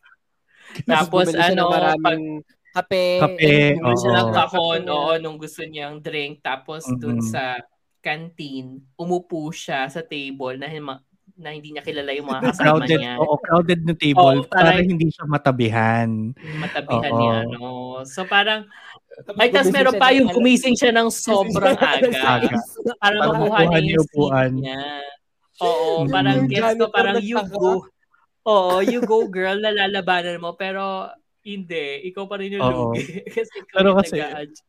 Tapos 0.84 1.26
ano, 1.32 1.62
maraming 1.70 2.24
kape. 2.76 3.04
Kape, 3.18 3.40
and 3.72 3.80
Bumili 3.80 3.96
siya 3.96 4.10
ng 4.12 4.30
kahon, 4.30 4.82
oo, 4.86 5.12
nung 5.16 5.38
gusto 5.40 5.64
niyang 5.64 5.96
drink. 5.96 6.44
Tapos 6.44 6.84
dun 6.92 7.16
Mm-mm. 7.16 7.24
sa 7.24 7.56
canteen, 7.98 8.66
umupo 8.94 9.48
siya 9.48 9.88
sa 9.88 9.98
table 9.98 10.54
na 10.54 10.68
hima- 10.68 11.00
na 11.36 11.52
hindi 11.52 11.68
niya 11.70 11.84
kilala 11.84 12.10
yung 12.10 12.26
mga 12.26 12.42
kasama 12.48 12.64
crowded, 12.80 12.98
niya. 12.98 13.14
oo, 13.20 13.34
crowded 13.36 13.80
na 13.84 13.94
table 13.94 14.38
Oo, 14.40 14.48
parang- 14.48 14.72
para 14.72 14.80
hindi 14.82 15.06
siya 15.06 15.24
matabihan. 15.26 16.08
Matabihan 16.56 17.12
Oo. 17.12 17.18
ni 17.18 17.26
ano. 17.28 17.64
So 18.02 18.24
parang, 18.24 18.64
ay, 19.36 19.48
tas 19.48 19.68
meron 19.68 19.96
pa 19.96 20.12
yung 20.12 20.32
gumising 20.32 20.72
siya 20.72 20.92
ng 20.92 21.08
sobrang 21.08 21.76
aga. 21.92 22.08
Aga. 22.40 22.56
Para 22.96 23.16
makuha 23.22 23.60
niya 23.66 23.78
niya 23.78 23.94
yung 23.94 24.06
upuan. 24.08 24.50
niya. 24.56 24.80
Oo, 25.56 26.04
parang 26.06 26.48
gets 26.48 26.72
ko, 26.74 26.84
parang 26.88 27.16
you 27.20 27.36
go. 27.46 27.84
Oo, 28.46 28.78
you 28.80 29.00
go 29.02 29.24
girl, 29.26 29.56
nalalabanan 29.56 30.38
mo. 30.38 30.52
Pero, 30.54 31.12
hindi. 31.42 32.06
Ikaw 32.06 32.24
pa 32.24 32.36
rin 32.36 32.56
yung 32.56 32.64
lugi. 32.64 33.02
kasi 33.34 33.52
ikaw 33.60 33.76
Pero 33.76 33.88
yung 33.92 33.98
kasi- 34.00 34.16
nag-a-adjust. 34.18 34.64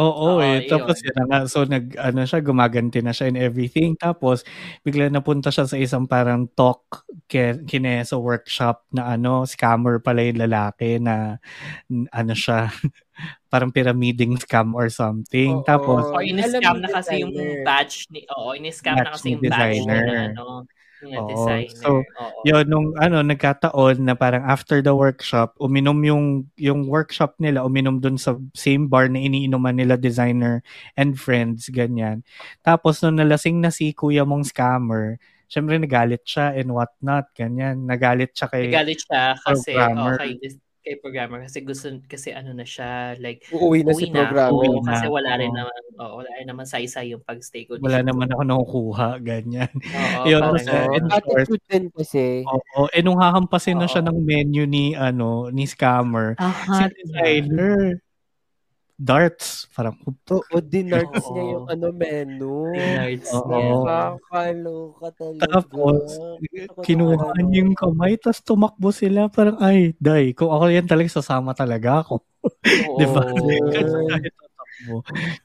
Oo, 0.00 0.40
Oo, 0.40 0.42
eh. 0.42 0.64
Tapos 0.64 0.96
yun. 1.04 1.12
yun 1.12 1.14
na 1.20 1.24
nga. 1.28 1.40
So, 1.44 1.68
nag, 1.68 1.92
ano 2.00 2.24
siya, 2.24 2.40
gumaganti 2.40 3.04
na 3.04 3.12
siya 3.12 3.28
in 3.28 3.36
everything. 3.36 3.92
Tapos, 4.00 4.40
bigla 4.80 5.12
napunta 5.12 5.52
siya 5.52 5.68
sa 5.68 5.76
isang 5.76 6.08
parang 6.08 6.48
talk 6.56 7.04
ke, 7.28 7.60
kine 7.68 8.00
sa 8.08 8.16
workshop 8.16 8.88
na 8.96 9.12
ano, 9.12 9.44
scammer 9.44 10.00
pala 10.00 10.24
yung 10.24 10.40
lalaki 10.40 10.96
na 10.96 11.36
ano 12.16 12.32
siya, 12.32 12.72
parang 13.52 13.68
pyramiding 13.74 14.40
scam 14.40 14.72
or 14.72 14.88
something. 14.88 15.60
Oo. 15.60 15.66
Tapos, 15.68 16.08
O, 16.08 16.24
in-scam 16.24 16.80
na 16.80 16.88
kasi 16.88 17.20
yung 17.20 17.36
batch 17.66 18.08
ni, 18.08 18.24
oo, 18.32 18.56
in-scam 18.56 18.96
na 18.96 19.12
kasi 19.12 19.36
yung 19.36 19.44
batch 19.44 19.84
designer. 19.84 20.00
ni 20.00 20.08
na, 20.08 20.16
ano, 20.32 20.64
yung 21.02 21.16
Oo. 21.16 21.28
designer. 21.28 21.80
So, 21.80 21.90
Oo. 22.04 22.40
yun, 22.44 22.64
nung 22.68 22.88
ano, 23.00 23.24
nagkataon 23.24 24.04
na 24.04 24.14
parang 24.14 24.44
after 24.44 24.80
the 24.84 24.92
workshop, 24.92 25.56
uminom 25.60 25.98
yung, 26.04 26.24
yung 26.60 26.86
workshop 26.86 27.36
nila, 27.40 27.64
uminom 27.64 27.98
dun 28.00 28.20
sa 28.20 28.36
same 28.52 28.86
bar 28.86 29.08
na 29.08 29.20
iniinuman 29.20 29.74
nila 29.76 29.96
designer 29.96 30.60
and 30.94 31.16
friends, 31.16 31.68
ganyan. 31.72 32.22
Tapos, 32.60 33.00
nung 33.00 33.16
nalasing 33.18 33.58
na 33.60 33.72
si 33.72 33.92
kuya 33.96 34.22
mong 34.28 34.48
scammer, 34.48 35.16
syempre 35.50 35.74
nagalit 35.82 36.22
siya 36.22 36.54
and 36.54 36.70
whatnot, 36.70 37.26
ganyan. 37.34 37.82
Nagalit 37.88 38.30
siya 38.36 38.46
kay 38.46 38.70
Nagalit 38.70 39.00
siya 39.02 39.34
kasi, 39.42 39.74
programmer. 39.74 40.14
oh, 40.14 40.18
kay, 40.22 40.32
kay 40.84 40.96
programmer 41.02 41.44
kasi 41.46 41.60
gusto, 41.64 41.86
kasi 42.08 42.32
ano 42.34 42.50
na 42.56 42.64
siya, 42.64 43.16
like, 43.20 43.44
Uuwi 43.50 43.82
na 43.82 43.92
si 43.96 44.06
uwi 44.06 44.10
na. 44.12 44.22
programmer. 44.22 44.66
Oo, 44.68 44.80
kasi 44.86 45.04
na, 45.06 45.10
wala 45.10 45.30
rin 45.40 45.50
oo. 45.50 45.56
naman, 45.56 45.80
oh, 46.00 46.20
wala 46.22 46.30
rin 46.38 46.48
naman 46.48 46.66
saysay 46.68 47.12
yung 47.12 47.24
pag-stay 47.24 47.64
ko 47.68 47.76
wala 47.80 47.98
dito. 47.98 48.04
naman 48.04 48.28
ako 48.28 48.42
nakukuha, 48.44 49.08
ganyan. 49.24 49.70
Oo, 49.94 50.30
Yun, 50.30 50.58
short, 50.60 51.02
Attitude 51.10 51.62
din 51.66 51.84
kasi. 51.90 52.50
Oo, 52.50 52.88
eh 52.96 53.04
nung 53.04 53.20
hahampasin 53.20 53.76
na 53.76 53.84
siya 53.84 54.00
Oo. 54.00 54.06
ng 54.06 54.16
menu 54.24 54.64
ni 54.64 54.96
ano 54.96 55.52
ni 55.52 55.68
scammer, 55.68 56.40
si 56.72 56.82
Aha, 56.82 56.88
designer 56.96 58.00
darts, 59.00 59.64
parang 59.72 59.96
Oo, 60.04 60.56
dinarts 60.60 61.24
Oo. 61.24 61.32
niya 61.32 61.44
yung 61.56 61.66
ano 61.72 61.86
menu. 61.88 62.76
Dinards 62.76 63.32
Oo. 63.32 63.48
niya. 63.48 63.64
Nakakaloka 63.80 65.08
talaga. 65.16 65.40
Tapos, 65.48 66.00
kinuha 66.84 67.32
niya 67.40 67.64
yung 67.64 67.72
kamay, 67.72 68.20
tapos 68.20 68.44
tumakbo 68.44 68.92
sila. 68.92 69.32
Parang, 69.32 69.56
ay, 69.64 69.96
day, 69.96 70.36
kung 70.36 70.52
ako 70.52 70.68
yan 70.68 70.84
talaga, 70.84 71.08
sasama 71.16 71.56
talaga 71.56 72.04
ako. 72.04 72.20
Oo. 72.20 72.96
Di 73.00 73.06
ba? 73.08 73.24
Kasi 73.72 73.96
kahit 74.12 74.32
tatakbo. 74.36 74.94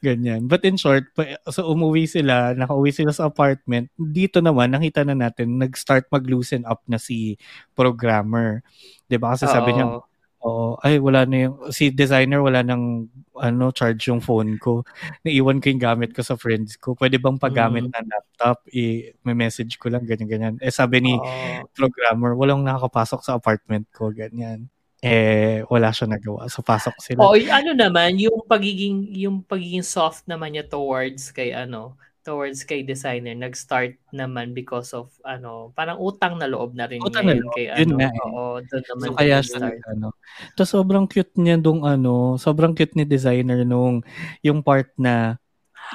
Ganyan. 0.03 0.51
But 0.51 0.67
in 0.67 0.75
short, 0.75 1.15
pa- 1.15 1.39
so 1.47 1.71
umuwi 1.71 2.11
sila, 2.11 2.51
nakauwi 2.59 2.91
sila 2.91 3.15
sa 3.15 3.31
apartment. 3.31 3.87
Dito 3.95 4.43
naman, 4.43 4.75
nakita 4.75 5.07
na 5.07 5.15
natin, 5.15 5.55
nag-start 5.63 6.11
mag-loosen 6.11 6.67
up 6.67 6.83
na 6.91 6.99
si 6.99 7.39
programmer. 7.71 8.67
Di 9.07 9.15
ba? 9.15 9.31
Kasi 9.31 9.47
sabi 9.47 9.79
niya, 9.79 10.03
Oo. 10.45 10.77
Ay, 10.77 11.01
wala 11.01 11.25
na 11.25 11.49
yung, 11.49 11.55
si 11.73 11.89
designer 11.89 12.37
wala 12.37 12.61
nang, 12.61 13.09
ano, 13.33 13.73
charge 13.73 14.13
yung 14.13 14.21
phone 14.21 14.61
ko. 14.61 14.85
Naiwan 15.25 15.57
ko 15.57 15.73
yung 15.73 15.81
gamit 15.81 16.13
ko 16.13 16.21
sa 16.21 16.37
friends 16.37 16.77
ko. 16.77 16.93
Pwede 16.93 17.17
bang 17.17 17.41
paggamit 17.41 17.89
Mm. 17.89 17.93
ng 17.97 18.07
laptop? 18.13 18.61
I, 18.69 19.09
may 19.25 19.33
message 19.33 19.81
ko 19.81 19.89
lang, 19.89 20.05
ganyan, 20.05 20.29
ganyan. 20.29 20.55
Eh, 20.61 20.69
sabi 20.69 21.01
ni 21.01 21.17
Oo. 21.17 21.65
programmer, 21.73 22.37
walang 22.37 22.61
nakakapasok 22.61 23.25
sa 23.25 23.35
apartment 23.35 23.89
ko, 23.89 24.13
ganyan. 24.13 24.69
Eh, 25.01 25.65
wala 25.67 25.89
siya 25.89 26.07
nagawa. 26.07 26.45
So, 26.49 26.61
pasok 26.61 26.93
sila. 27.01 27.25
Oo, 27.25 27.35
y- 27.37 27.49
ano 27.49 27.73
naman, 27.73 28.15
yung 28.21 28.45
pagiging, 28.45 29.09
yung 29.17 29.41
pagiging 29.41 29.83
soft 29.85 30.29
naman 30.29 30.53
niya 30.53 30.65
towards 30.65 31.33
kay 31.33 31.53
ano, 31.53 31.97
towards 32.25 32.65
kay 32.65 32.81
designer, 32.83 33.37
nag-start 33.37 33.95
naman 34.11 34.51
because 34.57 34.91
of, 34.97 35.13
ano, 35.23 35.71
parang 35.77 36.01
utang 36.01 36.41
na 36.41 36.49
loob 36.49 36.73
na 36.75 36.89
rin 36.89 37.03
Utang 37.03 37.27
na 37.27 37.35
niya 37.35 37.35
yun 37.35 37.47
loob, 37.47 37.53
kay 37.53 37.67
yun 37.75 37.91
ano. 37.91 37.97
nga 37.99 38.07
eh. 38.07 38.35
Oo, 38.35 38.63
doon 38.65 38.85
naman 38.91 39.11
So, 39.11 39.17
kaya 39.19 39.39
siya 39.43 39.71
ano. 39.91 40.15
Tapos, 40.55 40.71
sobrang 40.73 41.05
cute 41.11 41.35
niya 41.39 41.57
nung, 41.59 41.83
ano, 41.83 42.39
sobrang 42.39 42.73
cute 42.77 42.95
ni 42.95 43.05
designer 43.07 43.63
nung, 43.67 44.01
yung 44.45 44.63
part 44.63 44.89
na, 44.99 45.37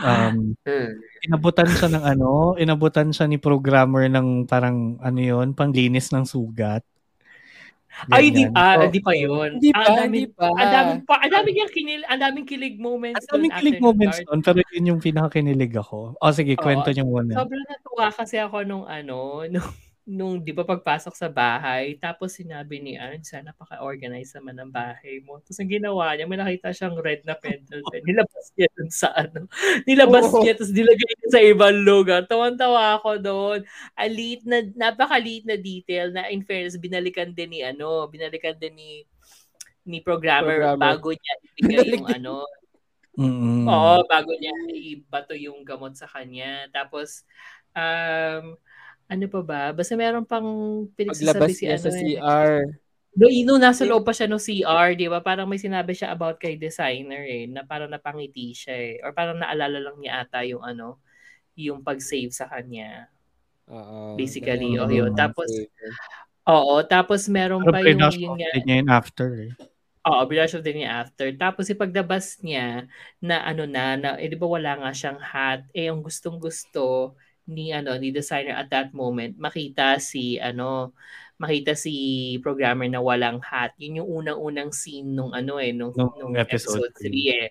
um, 0.03 0.55
Hmm. 0.67 1.01
inabutan 1.25 1.73
siya 1.77 1.89
ng 1.93 2.05
ano, 2.07 2.55
inabutan 2.61 3.11
siya 3.15 3.27
ni 3.31 3.39
programmer 3.41 4.07
ng 4.13 4.47
parang 4.51 4.99
ano 5.03 5.21
yun, 5.21 5.55
panglinis 5.57 6.11
ng 6.15 6.25
sugat. 6.29 6.85
Ay, 8.09 8.31
di, 8.31 8.47
Ganyan. 8.47 8.57
ah, 8.57 8.77
Oo. 8.81 8.89
di 8.89 9.01
pa 9.03 9.13
yun. 9.13 9.51
Hindi 9.59 9.71
pa, 9.75 9.85
hindi 10.07 10.25
pa. 10.31 10.47
ang 10.55 10.71
daming, 10.73 11.01
pa, 11.05 11.15
ang 11.21 11.33
daming 11.35 11.57
yung 11.59 11.73
kinil, 11.75 12.03
ang 12.07 12.21
daming 12.23 12.47
kilig 12.47 12.77
moments 12.79 13.27
Ang 13.29 13.29
daming 13.35 13.55
kilig 13.59 13.81
moments 13.83 14.19
doon, 14.25 14.41
pero 14.41 14.59
yun 14.73 14.91
yung 14.95 15.01
pinakakinilig 15.03 15.75
ako. 15.77 16.15
O 16.17 16.33
sige, 16.33 16.55
Oo. 16.57 16.63
kwento 16.63 16.89
niyo 16.95 17.05
muna. 17.05 17.35
Sobrang 17.35 17.67
natuwa 17.67 18.07
kasi 18.15 18.37
ako 18.41 18.57
nung 18.65 18.87
ano, 18.87 19.43
nung, 19.53 19.69
nung 20.11 20.43
di 20.43 20.51
ba 20.51 20.67
pagpasok 20.67 21.15
sa 21.15 21.31
bahay, 21.31 21.95
tapos 22.03 22.35
sinabi 22.35 22.83
ni 22.83 22.99
Ann, 22.99 23.23
sana 23.23 23.55
napaka-organize 23.55 24.35
naman 24.35 24.59
ng 24.59 24.71
bahay 24.75 25.23
mo. 25.23 25.39
Tapos 25.39 25.63
ang 25.63 25.71
ginawa 25.71 26.19
niya, 26.19 26.27
may 26.27 26.35
nakita 26.35 26.75
siyang 26.75 26.99
red 26.99 27.23
na 27.23 27.39
pentel 27.39 27.79
pen. 27.95 28.03
Nilabas 28.03 28.51
niya 28.59 28.69
dun 28.75 28.91
sa 28.91 29.15
ano. 29.15 29.47
Nilabas 29.87 30.27
Oo. 30.35 30.43
niya, 30.43 30.59
tapos 30.59 30.75
nilagay 30.75 31.13
niya 31.15 31.29
sa 31.31 31.41
ibang 31.47 31.79
lugar. 31.87 32.27
Tawan-tawa 32.27 32.99
ako 32.99 33.11
doon. 33.23 33.61
Alit 33.95 34.43
na, 34.43 34.67
napakaliit 34.67 35.47
na 35.47 35.55
detail 35.55 36.11
na 36.11 36.27
in 36.27 36.43
fairness, 36.43 36.75
binalikan 36.75 37.31
din 37.31 37.55
ni 37.55 37.61
ano, 37.63 38.11
binalikan 38.11 38.59
din 38.59 38.75
ni 38.75 38.91
ni 39.87 40.03
programmer, 40.03 40.59
Programmer. 40.59 40.83
bago 40.93 41.09
niya 41.15 41.35
ibigay 41.57 41.87
yung 41.95 42.09
ano, 42.11 42.45
Mm-mm. 43.21 43.67
Oo, 43.67 44.07
bago 44.07 44.33
niya 44.39 44.55
ibato 44.71 45.35
yung 45.35 45.67
gamot 45.67 45.93
sa 45.99 46.07
kanya. 46.07 46.71
Tapos, 46.73 47.27
um, 47.75 48.55
ano 49.11 49.27
pa 49.27 49.41
ba? 49.43 49.63
Basta 49.75 49.99
meron 49.99 50.23
pang 50.23 50.47
pinagsasabi 50.95 51.35
Paglabas 51.35 51.51
si 51.59 51.65
niya 51.67 51.75
ano 51.75 51.83
sa 51.83 51.91
eh. 51.91 51.99
CR. 51.99 52.55
No, 53.11 53.27
ino, 53.27 53.59
nasa 53.59 53.83
loob 53.83 54.07
pa 54.07 54.15
siya 54.15 54.31
ng 54.31 54.39
CR, 54.39 54.95
di 54.95 55.11
ba? 55.11 55.19
Parang 55.19 55.51
may 55.51 55.59
sinabi 55.59 55.99
siya 55.99 56.15
about 56.15 56.39
kay 56.39 56.55
designer 56.55 57.27
eh, 57.27 57.51
na 57.51 57.67
parang 57.67 57.91
napangiti 57.91 58.55
siya 58.55 58.75
eh. 58.79 58.95
Or 59.03 59.11
parang 59.11 59.43
naalala 59.43 59.83
lang 59.83 59.99
niya 59.99 60.23
ata 60.23 60.47
yung 60.47 60.63
ano, 60.63 61.03
yung 61.59 61.83
pag-save 61.83 62.31
sa 62.31 62.47
kanya. 62.47 63.11
Oo. 63.67 64.15
Basically, 64.15 64.79
oh, 64.79 64.87
yun. 64.87 65.11
Tapos, 65.19 65.51
Oo, 66.51 66.83
tapos 66.83 67.31
meron 67.31 67.63
Pero 67.63 67.73
pa 67.75 67.79
yung, 67.85 67.87
pinash 68.01 68.19
yung 68.19 68.35
niya 68.39 68.51
yun 68.65 68.89
after 68.89 69.29
eh. 69.37 69.53
Oo, 70.01 70.25
brush 70.25 70.57
off 70.57 70.65
din 70.65 70.81
niya 70.81 71.05
after. 71.05 71.29
Tapos 71.37 71.69
ipaglabas 71.69 72.41
niya 72.41 72.89
na 73.21 73.45
ano 73.45 73.69
na, 73.69 74.01
na 74.01 74.09
eh, 74.17 74.33
di 74.33 74.35
ba 74.35 74.49
wala 74.49 74.81
nga 74.81 74.91
siyang 74.97 75.21
hat, 75.21 75.69
eh 75.77 75.93
ang 75.93 76.01
gustong 76.01 76.41
gusto 76.41 77.13
ni 77.51 77.75
ano 77.75 77.99
ni 77.99 78.15
designer 78.15 78.55
at 78.55 78.71
that 78.71 78.95
moment 78.95 79.35
makita 79.37 79.99
si 79.99 80.39
ano 80.39 80.95
makita 81.35 81.73
si 81.73 81.95
programmer 82.45 82.85
na 82.87 83.01
walang 83.01 83.41
hat. 83.41 83.73
Yun 83.81 84.05
yung 84.05 84.11
unang-unang 84.23 84.71
scene 84.71 85.09
nung 85.09 85.33
ano 85.33 85.57
eh 85.57 85.73
nung, 85.73 85.91
Nung 85.97 86.13
nung 86.21 86.37
episode 86.37 86.85
episode 86.93 87.11
3 87.11 87.33
eh. 87.33 87.49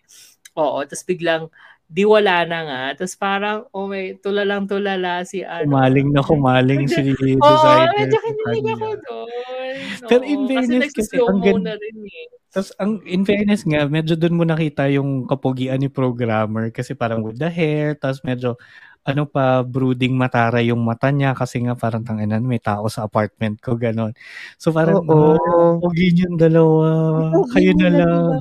Oo, 0.54 0.86
tapos 0.86 1.04
biglang 1.04 1.50
di 1.90 2.06
wala 2.06 2.46
na 2.46 2.60
nga. 2.70 2.84
Tapos 3.02 3.18
parang 3.18 3.66
oh 3.74 3.90
may 3.90 4.14
tulalang 4.22 4.70
tulala 4.70 5.26
si 5.26 5.42
ano. 5.42 5.66
Kumaling 5.74 6.14
na 6.14 6.22
kumaling 6.22 6.86
si 6.86 7.02
Oo, 7.18 7.42
designer. 7.42 7.94
medyo 7.98 8.14
sa 8.14 8.26
kinilig 8.30 8.62
kanya. 8.62 8.74
ako 8.78 8.88
doon. 9.02 9.74
Pero 10.06 10.22
in 10.22 10.40
Oo, 10.40 10.48
fairness 10.48 10.94
kasi, 10.94 11.10
kasi 11.10 11.16
ang 11.26 11.38
mo 11.42 11.46
gan- 11.50 11.66
na 11.66 11.74
rin 11.74 11.98
eh. 12.06 12.26
Tapos 12.50 12.70
ang 12.78 12.92
in 13.06 13.22
fairness 13.26 13.62
nga, 13.62 13.86
medyo 13.86 14.14
doon 14.14 14.38
mo 14.38 14.46
nakita 14.46 14.86
yung 14.90 15.26
kapugian 15.26 15.78
ni 15.78 15.90
programmer 15.90 16.70
kasi 16.70 16.94
parang 16.94 17.22
with 17.22 17.38
the 17.38 17.50
hair, 17.50 17.94
tapos 17.94 18.22
medyo 18.22 18.54
ano 19.10 19.26
pa, 19.26 19.66
brooding 19.66 20.14
matara 20.14 20.62
yung 20.62 20.82
mata 20.86 21.10
niya 21.10 21.34
kasi 21.34 21.60
nga 21.66 21.74
parang 21.74 22.06
tanginan 22.06 22.46
may 22.46 22.62
tao 22.62 22.86
sa 22.88 23.04
apartment 23.10 23.58
ko, 23.60 23.74
ganon. 23.76 24.14
So 24.62 24.70
parang, 24.72 25.02
Oo. 25.10 25.36
ah, 25.36 25.74
pogi 25.82 26.14
yung 26.22 26.38
dalawa, 26.38 26.88
kayo 27.54 27.72
na 27.78 27.90
lang. 27.90 28.38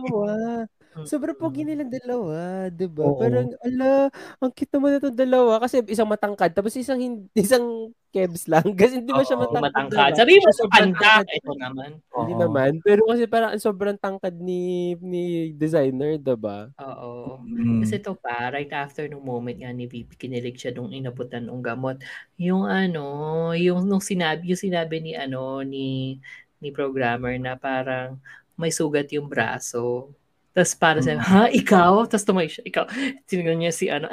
Sobrang 1.04 1.36
pogi 1.36 1.62
nilang 1.62 1.92
dalawa, 1.92 2.66
'di 2.72 2.86
ba? 2.88 3.04
Oo. 3.06 3.20
Parang 3.20 3.46
ala, 3.62 4.08
ang 4.40 4.50
cute 4.50 4.72
naman 4.74 4.98
itong 4.98 5.18
dalawa 5.18 5.60
kasi 5.62 5.84
isang 5.86 6.08
matangkad 6.08 6.50
tapos 6.56 6.74
isang 6.74 6.98
hin- 6.98 7.28
isang 7.46 7.92
kebs 8.08 8.48
lang 8.48 8.64
kasi 8.72 9.04
hindi 9.04 9.12
ba 9.12 9.20
siya 9.20 9.36
matangkad? 9.36 9.68
matangkad. 9.68 10.10
diba? 10.16 10.18
Sabi 10.18 10.32
mo 10.40 10.50
sa 10.50 10.66
panda, 10.72 11.12
ito 11.28 11.52
naman. 11.60 11.90
Hindi 12.00 12.34
Oo. 12.34 12.40
naman, 12.40 12.70
pero 12.80 13.04
kasi 13.04 13.28
parang 13.28 13.50
ang 13.52 13.62
sobrang 13.62 13.98
tangkad 14.00 14.34
ni 14.40 14.96
ni 14.98 15.52
designer, 15.52 16.16
'di 16.16 16.34
ba? 16.40 16.72
Oo. 16.80 17.42
Mm. 17.44 17.84
Kasi 17.84 18.00
ito 18.00 18.16
pa, 18.16 18.48
right 18.50 18.70
after 18.72 19.04
nung 19.06 19.22
moment 19.26 19.54
nga 19.54 19.70
ni 19.70 19.84
VP, 19.86 20.16
kinilig 20.16 20.56
siya 20.58 20.72
nung 20.72 20.90
inabutan 20.90 21.46
ng 21.46 21.60
gamot. 21.60 22.00
Yung 22.40 22.64
ano, 22.64 23.52
yung 23.54 23.84
nung 23.86 24.02
sinabi, 24.02 24.50
yung 24.54 24.60
sinabi 24.60 25.02
ni 25.04 25.12
ano, 25.18 25.60
ni 25.62 26.18
ni 26.58 26.74
programmer 26.74 27.38
na 27.38 27.54
parang 27.54 28.18
may 28.58 28.74
sugat 28.74 29.10
yung 29.14 29.30
braso. 29.30 30.10
Tapos 30.58 30.74
para 30.74 30.98
sa, 30.98 31.14
ha, 31.14 31.46
ikaw? 31.54 32.02
Tapos 32.10 32.26
tumayo 32.26 32.50
siya, 32.50 32.66
ikaw. 32.66 32.84
Tinignan 33.30 33.62
niya 33.62 33.70
si 33.70 33.86
ano, 33.86 34.10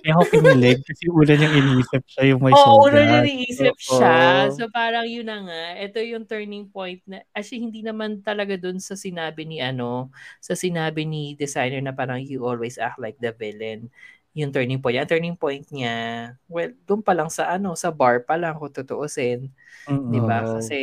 Kaya 0.00 0.16
ako 0.16 0.24
kinilig 0.32 0.80
kasi 0.88 1.04
una 1.12 1.36
niyang 1.36 1.52
iniisip 1.52 2.02
siya 2.08 2.22
yung 2.32 2.40
may 2.40 2.56
Oo, 2.56 2.80
sugat. 2.80 2.88
una 2.88 3.00
niya 3.04 3.20
iniisip 3.28 3.76
Oo. 3.76 3.84
siya. 4.00 4.16
So 4.56 4.72
parang 4.72 5.04
yun 5.04 5.28
na 5.28 5.44
nga, 5.44 5.62
ito 5.76 6.00
yung 6.00 6.24
turning 6.24 6.72
point 6.72 7.04
na, 7.04 7.20
actually 7.36 7.60
hindi 7.60 7.84
naman 7.84 8.24
talaga 8.24 8.56
dun 8.56 8.80
sa 8.80 8.96
sinabi 8.96 9.44
ni 9.44 9.60
ano, 9.60 10.08
sa 10.40 10.56
sinabi 10.56 11.04
ni 11.04 11.36
designer 11.36 11.84
na 11.84 11.92
parang 11.92 12.24
you 12.24 12.40
always 12.48 12.80
act 12.80 12.96
like 12.96 13.20
the 13.20 13.36
villain. 13.36 13.92
Yung 14.32 14.52
turning 14.56 14.80
point. 14.80 14.96
Ang 14.96 15.12
turning 15.12 15.36
point 15.36 15.64
niya, 15.68 16.32
well, 16.48 16.72
dun 16.88 17.04
pa 17.04 17.12
lang 17.12 17.28
sa 17.28 17.52
ano, 17.52 17.76
sa 17.76 17.92
bar 17.92 18.24
pa 18.24 18.40
lang 18.40 18.56
kung 18.56 18.72
tutuusin. 18.72 19.52
Mm-mm. 19.84 20.08
Di 20.08 20.20
ba? 20.24 20.40
Kasi 20.40 20.78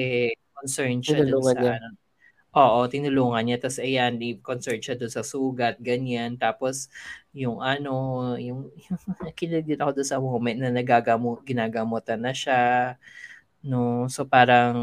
concerned 0.53 1.01
siya 1.01 1.25
dun 1.25 1.41
sa 1.41 1.57
niya. 1.57 1.73
ano. 1.81 2.02
Oo, 2.53 2.85
tinulungan 2.85 3.41
niya. 3.49 3.57
Tapos 3.57 3.81
ayan, 3.81 4.21
di 4.21 4.37
concerned 4.37 4.85
siya 4.85 4.93
dun 4.93 5.09
sa 5.09 5.25
sugat, 5.25 5.81
ganyan. 5.81 6.37
Tapos 6.37 6.85
yung 7.33 7.65
ano, 7.65 8.21
yung, 8.37 8.69
yung 8.77 8.97
kilig 9.37 9.65
din 9.65 9.81
ako 9.81 9.97
dun 9.97 10.07
sa 10.07 10.21
moment 10.21 10.57
na 10.61 10.69
nagagamo, 10.69 11.41
ginagamutan 11.41 12.21
na 12.21 12.29
siya. 12.29 12.93
No, 13.65 14.05
so 14.11 14.27
parang 14.27 14.75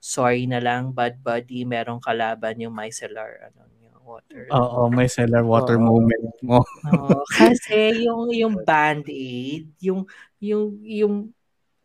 sorry 0.00 0.46
na 0.48 0.62
lang, 0.62 0.94
bad 0.94 1.20
buddy, 1.20 1.66
merong 1.66 2.00
kalaban 2.00 2.56
yung 2.62 2.72
micellar, 2.72 3.52
ano, 3.52 3.68
yung 3.84 4.00
water. 4.06 4.48
Oo, 4.54 4.88
may 4.88 5.10
cellar 5.10 5.42
water 5.44 5.76
Oo. 5.76 5.84
moment 5.84 6.32
mo. 6.40 6.62
Oo, 6.88 7.20
kasi 7.36 8.06
yung 8.06 8.30
yung 8.32 8.54
band-aid, 8.64 9.66
yung 9.82 10.06
yung 10.40 10.78
yung 10.80 11.14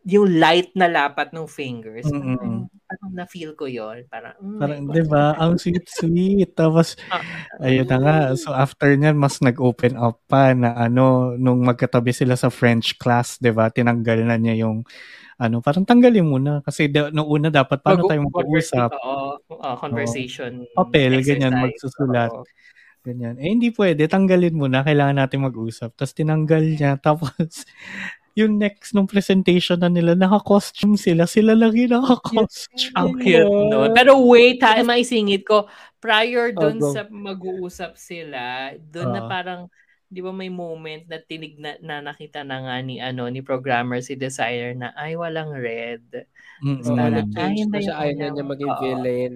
yung 0.06 0.26
light 0.38 0.72
na 0.72 0.88
lapat 0.88 1.34
ng 1.34 1.44
fingers, 1.50 2.08
Mm-mm. 2.08 2.70
Parang, 2.90 3.10
na-feel 3.14 3.54
ko 3.54 3.70
yon 3.70 4.02
parang, 4.10 4.34
mm, 4.42 4.58
Parang, 4.58 4.80
di 4.90 5.02
ba? 5.06 5.38
Ang 5.38 5.54
sweet-sweet. 5.62 6.58
Tapos, 6.58 6.98
Ah, 7.06 7.22
ayun 7.62 7.86
na 7.86 7.98
nga. 8.02 8.16
So, 8.34 8.50
after 8.50 8.90
niyan, 8.98 9.14
mas 9.14 9.38
nag-open 9.38 9.94
up 9.94 10.18
pa 10.26 10.50
na 10.58 10.74
ano, 10.74 11.38
nung 11.38 11.62
magkatabi 11.62 12.10
sila 12.10 12.34
sa 12.34 12.50
French 12.50 12.98
class, 12.98 13.38
di 13.38 13.54
ba? 13.54 13.70
Tinanggal 13.70 14.26
na 14.26 14.34
niya 14.34 14.66
yung, 14.66 14.82
ano, 15.38 15.62
parang 15.62 15.86
tanggalin 15.86 16.26
mo 16.26 16.42
na. 16.42 16.60
Kasi 16.66 16.90
da, 16.90 17.14
noong 17.14 17.30
una, 17.30 17.48
dapat 17.54 17.78
paano 17.80 18.04
Mag- 18.04 18.10
tayo 18.10 18.20
mag-uusap? 18.26 18.90
Oo, 18.98 19.38
oo, 19.54 19.70
conversation. 19.78 20.66
Papel, 20.74 21.22
ganyan, 21.22 21.54
exercise, 21.54 21.62
magsusulat. 21.62 22.32
oo. 22.34 22.44
Ganyan. 23.00 23.34
Eh, 23.40 23.48
hindi 23.48 23.72
pwede. 23.72 24.04
Tanggalin 24.12 24.52
mo 24.52 24.68
na. 24.68 24.84
Kailangan 24.84 25.24
natin 25.24 25.40
mag-usap. 25.48 25.96
Tapos, 25.96 26.12
tinanggal 26.12 26.60
niya. 26.76 27.00
Tapos, 27.00 27.64
yung 28.38 28.58
next 28.58 28.94
nung 28.94 29.06
presentation 29.10 29.78
na 29.80 29.90
nila, 29.90 30.14
naka-costume 30.14 30.94
sila. 30.96 31.26
Sila 31.26 31.52
lang 31.54 31.74
yung 31.74 31.92
naka-costume. 31.98 32.94
Ang 32.96 33.10
cute 33.18 33.46
nun. 33.46 33.90
Pero 33.94 34.20
wait 34.26 34.62
ha, 34.62 34.80
maisingit 34.82 35.42
ko. 35.44 35.66
Prior 36.00 36.54
dun 36.54 36.80
Oh, 36.80 36.92
sa 36.94 37.04
mag-uusap 37.10 37.98
sila, 37.98 38.72
dun 38.80 39.12
na 39.12 39.20
Ah. 39.24 39.28
parang, 39.28 39.60
di 40.10 40.20
ba 40.20 40.34
may 40.34 40.50
moment 40.50 41.06
na 41.06 41.22
tinig 41.22 41.54
na, 41.62 41.78
na 41.78 42.02
nakita 42.02 42.42
na 42.42 42.58
nga 42.66 42.76
ni, 42.82 42.98
ano, 42.98 43.30
ni 43.30 43.40
programmer, 43.46 44.02
si 44.02 44.18
designer 44.18 44.74
na, 44.74 44.90
ay, 44.98 45.14
walang 45.14 45.54
red. 45.54 46.02
Parang, 46.82 47.14
nag-change 47.14 47.62
ayun 47.62 47.70
na 47.70 47.78
siya. 47.78 47.94
yung 47.94 47.98
Ayaw 48.02 48.14
na 48.18 48.26
niya 48.34 48.44
maging 48.44 48.72
oo. 48.74 48.82
villain. 48.82 49.32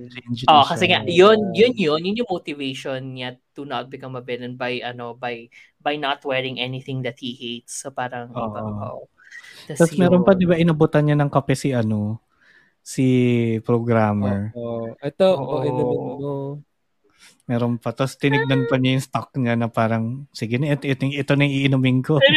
Oh, 0.50 0.60
siya. 0.60 0.68
kasi 0.68 0.84
nga, 0.90 1.00
yun, 1.06 1.38
yun, 1.54 1.72
yun, 1.78 2.02
yun 2.02 2.18
yung 2.20 2.30
motivation 2.30 3.00
niya 3.14 3.38
to 3.54 3.62
not 3.62 3.86
become 3.86 4.18
a 4.18 4.22
villain 4.26 4.58
by, 4.58 4.82
ano, 4.82 5.14
by, 5.14 5.46
by 5.78 5.94
not 5.94 6.20
wearing 6.26 6.58
anything 6.58 7.06
that 7.06 7.16
he 7.22 7.32
hates. 7.38 7.86
So 7.86 7.94
parang, 7.94 8.34
Oo. 8.34 8.50
iba, 8.50 8.60
oh. 8.60 9.06
Tapos 9.78 9.94
meron 9.96 10.26
pa, 10.26 10.34
di 10.34 10.44
ba, 10.44 10.58
inabutan 10.58 11.06
niya 11.06 11.16
ng 11.16 11.30
kape 11.30 11.54
si 11.54 11.70
ano, 11.70 12.18
si 12.82 13.06
programmer. 13.64 14.52
Oo. 14.58 14.92
Ito, 14.98 15.26
Oo. 15.38 15.62
oh, 15.62 15.62
inumin 15.62 16.02
mo. 16.18 16.32
Meron 17.44 17.76
pa. 17.76 17.92
Tapos 17.92 18.16
tinignan 18.16 18.64
pa 18.66 18.80
niya 18.80 18.96
yung 18.96 19.04
stock 19.04 19.28
niya 19.36 19.54
na 19.54 19.68
parang, 19.68 20.24
sige 20.32 20.56
na, 20.56 20.72
ito, 20.72 20.88
ito, 20.88 21.04
ito 21.04 21.32
na 21.36 21.44
yung 21.44 21.54
iinumin 21.76 22.00
ko. 22.00 22.16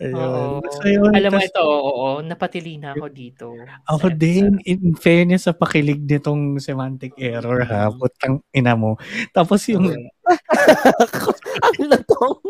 Ayun. 0.00 0.16
Oo. 0.16 0.64
Basta 0.64 0.86
yun. 0.88 1.12
Alam 1.12 1.30
mo 1.36 1.40
ito, 1.44 1.60
oo, 1.60 2.06
napatili 2.24 2.80
na 2.80 2.96
ako 2.96 3.06
dito. 3.12 3.52
Ako 3.84 4.08
Sa- 4.08 4.16
din, 4.16 4.56
in 4.64 4.96
fairness 4.96 5.44
sa 5.44 5.52
pakilig 5.52 6.00
nitong 6.08 6.56
semantic 6.56 7.12
error 7.20 7.60
ha, 7.68 7.92
putang 7.92 8.40
ina 8.56 8.72
mo. 8.72 8.96
Tapos 9.36 9.60
yung, 9.68 9.92
Ang 11.68 11.84
latong. 11.92 12.40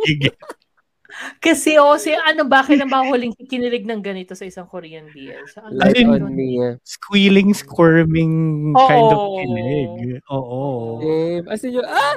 Kasi 1.39 1.77
oh, 1.77 1.97
si 1.97 2.13
ano 2.13 2.45
ba, 2.45 2.65
kailan 2.65 2.89
ba 2.89 3.05
huling 3.05 3.37
kinilig 3.45 3.85
ng 3.85 4.01
ganito 4.01 4.33
sa 4.33 4.45
isang 4.45 4.65
Korean 4.65 5.09
BL? 5.09 5.45
Sa 5.49 5.65
ano 5.69 5.77
Light 5.77 6.05
on 6.05 6.33
me. 6.33 6.57
squealing, 6.81 7.53
squirming 7.53 8.35
kind 8.73 9.09
of 9.09 9.21
Oo. 9.21 9.37
kilig. 9.37 9.93
Oo. 10.29 10.63
Eh, 11.01 11.45
as 11.45 11.61
in 11.65 11.77
yung, 11.77 11.89
ah! 11.89 12.17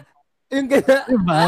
Yung 0.51 0.67
gana. 0.69 0.97
Diba? 1.09 1.45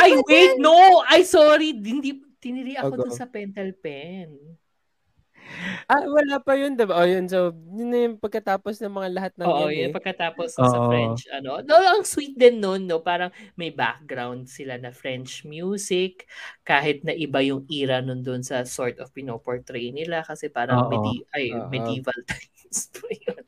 Ay, 0.00 0.18
wait, 0.26 0.58
no! 0.58 1.04
Ay, 1.06 1.22
sorry. 1.22 1.72
Hindi, 1.72 2.18
tiniri 2.42 2.74
ako 2.74 2.92
Oh, 2.92 2.98
dun 3.06 3.14
sa 3.14 3.30
pentel 3.30 3.72
pen. 3.78 4.58
Ah, 5.86 6.02
wala 6.06 6.40
pa 6.40 6.56
yun, 6.56 6.74
diba? 6.74 6.94
O, 6.96 7.04
yun. 7.04 7.26
So, 7.28 7.52
yun 7.52 7.88
na 7.90 7.98
yung 8.08 8.16
pagkatapos 8.16 8.80
ng 8.80 8.92
mga 8.92 9.08
lahat 9.12 9.32
ng 9.36 9.46
Oo, 9.46 9.68
yan, 9.68 9.88
yun, 9.88 9.90
eh. 9.90 9.94
pagkatapos 9.94 10.56
sa 10.56 10.64
Oo. 10.64 10.88
French, 10.88 11.28
ano. 11.30 11.60
No, 11.62 11.76
ang 11.76 12.04
sweet 12.06 12.34
din 12.38 12.58
nun, 12.62 12.88
no? 12.88 13.02
Parang 13.04 13.28
may 13.58 13.70
background 13.70 14.48
sila 14.48 14.78
na 14.78 14.90
French 14.94 15.44
music, 15.44 16.24
kahit 16.62 17.02
na 17.04 17.12
iba 17.12 17.42
yung 17.42 17.66
era 17.68 18.00
nun 18.00 18.22
dun 18.22 18.40
sa 18.40 18.64
sort 18.64 18.96
of 19.02 19.10
pinoportray 19.12 19.90
nila 19.92 20.22
kasi 20.24 20.48
parang 20.48 20.86
Oo. 20.86 20.90
medi- 20.90 21.26
ay, 21.34 21.52
Oo. 21.52 21.68
medieval 21.68 22.18
times 22.30 22.88
pa 22.94 23.08
yun. 23.12 23.42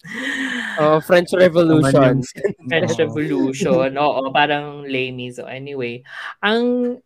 Oh, 0.81 0.98
French 1.01 1.32
Revolution. 1.32 2.20
French 2.68 2.93
Oo. 2.93 3.01
Revolution. 3.09 3.90
Oo, 3.97 4.28
parang 4.35 4.85
lame. 4.85 5.32
So 5.32 5.48
anyway, 5.48 6.05
ang 6.44 6.98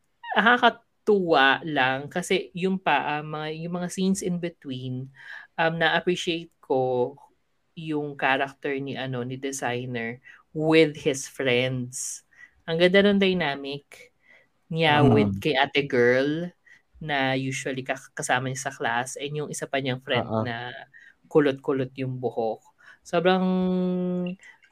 nakakatuwa 1.09 1.65
lang 1.65 2.09
kasi 2.13 2.53
yung 2.53 2.77
pa, 2.77 3.19
ah, 3.19 3.25
mga, 3.25 3.65
yung 3.65 3.75
mga 3.81 3.89
scenes 3.89 4.21
in 4.21 4.37
between, 4.37 5.09
um, 5.57 5.75
na-appreciate 5.81 6.53
ko 6.61 7.17
yung 7.79 8.19
character 8.19 8.75
ni 8.77 8.99
ano 8.99 9.23
ni 9.23 9.39
designer 9.39 10.19
with 10.53 10.99
his 10.99 11.31
friends. 11.31 12.27
Ang 12.69 12.77
ganda 12.83 13.01
ng 13.07 13.23
dynamic 13.23 14.13
niya 14.69 15.01
Mm. 15.01 15.11
with 15.15 15.33
kay 15.41 15.57
ate 15.57 15.87
girl 15.89 16.51
na 17.01 17.33
usually 17.39 17.87
ka- 17.87 18.13
kasama 18.13 18.51
niya 18.51 18.69
sa 18.69 18.75
class 18.75 19.15
and 19.17 19.33
yung 19.33 19.49
isa 19.49 19.65
pa 19.65 19.79
niyang 19.79 20.03
friend 20.03 20.27
Oo. 20.27 20.43
na 20.45 20.75
kulot-kulot 21.31 21.95
yung 21.97 22.19
buhok. 22.19 22.61
Sobrang 23.07 23.47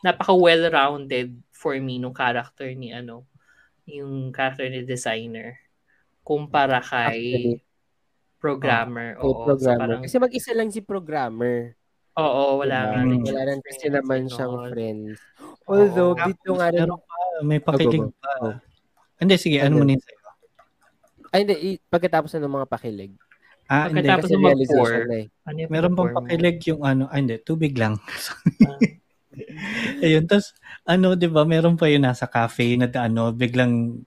napaka 0.04 0.34
well-rounded 0.36 1.32
for 1.54 1.78
me 1.80 1.96
nung 1.96 2.12
character 2.12 2.68
ni 2.74 2.92
ano, 2.92 3.24
yung 3.86 4.34
character 4.34 4.66
ni 4.68 4.82
designer 4.84 5.65
kumpara 6.26 6.82
kay 6.82 7.06
Actually, 7.06 7.62
programmer. 8.36 9.14
Kay 9.14 9.22
Oo, 9.22 9.30
so 9.32 9.46
programmer. 9.46 9.80
parang, 9.80 10.00
Kasi 10.02 10.16
mag-isa 10.18 10.50
lang 10.52 10.68
si 10.68 10.80
programmer. 10.82 11.78
oo, 12.16 12.42
wala 12.58 12.76
Diba? 12.82 12.98
nga 12.98 13.28
Wala 13.30 13.42
rin 13.46 13.60
kasi 13.62 13.86
naman 13.86 14.20
siyang 14.26 14.54
friends. 14.72 15.22
Although, 15.64 16.18
Oo. 16.18 16.26
dito 16.26 16.50
nga 16.58 16.68
rin, 16.74 16.88
pa, 16.90 17.16
may 17.46 17.60
pakilig 17.62 18.02
go, 18.02 18.10
go. 18.10 18.18
pa. 18.18 18.32
Go. 18.42 18.48
Hindi, 19.16 19.34
sige, 19.38 19.62
ano 19.62 19.78
Ano? 19.78 19.86
muna 19.86 19.94
yung 19.94 20.02
sa'yo? 20.02 20.20
ay 21.26 21.38
hindi, 21.44 21.54
pagkatapos 21.86 22.30
na 22.34 22.48
ng 22.48 22.54
mga 22.56 22.68
pakilig. 22.70 23.12
Ah, 23.66 23.90
hindi. 23.90 23.98
Pagkatapos 24.00 24.24
Kasi 24.24 24.34
ng 24.34 24.42
na 24.42 25.16
eh. 25.20 25.26
Ano 25.44 25.56
yung 25.60 25.70
Meron 25.70 25.92
pang 25.94 26.10
pakilig 26.14 26.58
yung 26.70 26.80
ano, 26.82 27.02
ah, 27.06 27.18
hindi, 27.18 27.36
tubig 27.40 27.78
lang. 27.78 27.94
Ah. 28.66 28.80
Ayun, 30.00 30.24
tapos, 30.24 30.56
ano, 30.88 31.12
di 31.12 31.28
ba, 31.28 31.44
meron 31.44 31.76
pa 31.76 31.92
yun 31.92 32.08
nasa 32.08 32.24
cafe 32.24 32.80
na 32.80 32.88
ano, 32.96 33.36
biglang 33.36 34.00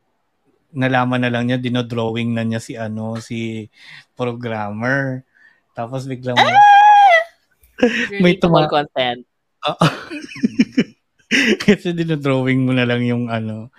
nalaman 0.74 1.26
na 1.26 1.32
lang 1.34 1.50
niya, 1.50 1.58
dinodrawing 1.58 2.34
na 2.34 2.46
niya 2.46 2.62
si 2.62 2.78
ano, 2.78 3.18
si 3.18 3.70
programmer. 4.14 5.26
Tapos 5.74 6.06
biglang 6.06 6.38
may, 6.38 6.56
may 8.22 8.34
tuma- 8.38 8.70
content. 8.70 9.26
Kasi 11.64 11.94
dinodrawing 11.94 12.66
mo 12.66 12.74
na 12.74 12.86
lang 12.86 13.06
yung 13.06 13.30
ano, 13.30 13.70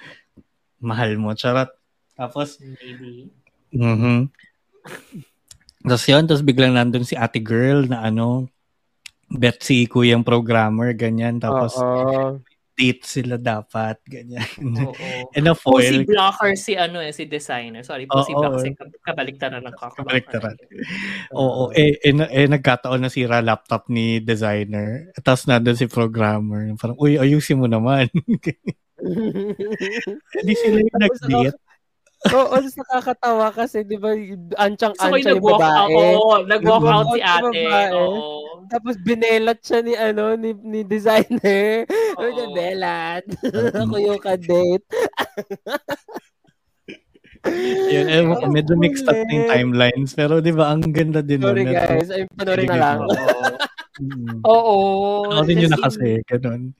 mahal 0.78 1.18
mo. 1.18 1.34
Charot. 1.34 1.70
Tapos, 2.14 2.60
Maybe. 2.60 3.32
mhm 3.72 4.28
Tapos 5.80 6.04
yun, 6.04 6.28
tapos 6.28 6.44
biglang 6.44 6.76
nandun 6.76 7.08
si 7.08 7.16
ate 7.16 7.40
girl 7.40 7.88
na 7.88 8.04
ano, 8.04 8.52
bet 9.32 9.64
si 9.64 9.88
kuyang 9.88 10.20
programmer, 10.20 10.92
ganyan. 10.92 11.40
Tapos, 11.40 11.80
Oo. 11.80 12.36
Date 12.80 13.04
sila 13.04 13.36
dapat, 13.36 14.00
ganyan. 14.08 14.40
Oo. 14.88 14.94
And 15.36 15.44
a 15.44 15.52
Po 15.52 15.76
si 15.76 15.92
foil. 15.92 16.08
blocker 16.08 16.56
si 16.56 16.72
ano 16.80 17.04
eh, 17.04 17.12
si 17.12 17.28
designer. 17.28 17.84
Sorry 17.84 18.08
po 18.08 18.24
si 18.24 18.32
Oo. 18.32 18.40
blocker. 18.40 18.72
Kab- 18.72 18.96
kabaliktaran 19.04 19.60
ng 19.60 19.76
kaka. 19.76 20.00
Kabaliktaran. 20.00 20.56
Oo, 21.36 21.68
eh, 21.76 22.00
eh, 22.00 22.16
eh, 22.16 22.48
nagkataon 22.48 23.04
na 23.04 23.12
sira 23.12 23.44
laptop 23.44 23.92
ni 23.92 24.24
designer. 24.24 25.12
Tapos 25.20 25.44
nandun 25.44 25.76
si 25.76 25.84
programmer. 25.84 26.72
Parang, 26.80 26.96
uy, 26.96 27.20
ayusin 27.20 27.60
mo 27.60 27.68
naman. 27.68 28.08
Hindi 30.40 30.54
sila 30.56 30.76
yung 30.80 30.96
nag-date. 30.96 31.58
Oo, 32.28 32.52
oh, 32.52 32.60
nakakatawa 32.60 33.48
kasi, 33.48 33.80
di 33.80 33.96
ba, 33.96 34.12
anchang-ancha 34.60 35.32
yung, 35.32 35.40
yung 35.40 35.56
babae. 35.56 35.96
Oo, 36.20 36.44
nag-walk 36.44 36.84
out 36.84 37.08
si 37.16 37.20
ate. 37.24 37.64
Oo. 37.96 38.60
Tapos 38.68 39.00
binelat 39.00 39.64
siya 39.64 39.80
ni, 39.80 39.96
ano, 39.96 40.36
ni, 40.36 40.52
ni 40.52 40.84
designer. 40.84 41.88
Oo. 42.20 42.52
Belat. 42.52 43.24
Ako 43.80 43.94
yung 43.96 44.20
ka-date. 44.20 44.84
Yun, 47.88 48.06
eh, 48.12 48.20
medyo 48.52 48.76
mixed 48.76 49.08
up 49.08 49.16
yung 49.16 49.48
timelines. 49.48 50.12
Pero 50.12 50.44
di 50.44 50.52
ba, 50.52 50.76
ang 50.76 50.84
ganda 50.92 51.24
din. 51.24 51.40
Sorry 51.40 51.64
nun, 51.64 51.72
guys, 51.72 52.12
ay 52.12 52.28
panorin 52.36 52.68
na 52.68 52.76
lang. 52.76 52.98
Oo. 54.52 54.76
Panorin 55.24 55.56
nyo 55.56 55.68
na 55.72 55.80
kasi, 55.80 56.20
ganun. 56.28 56.76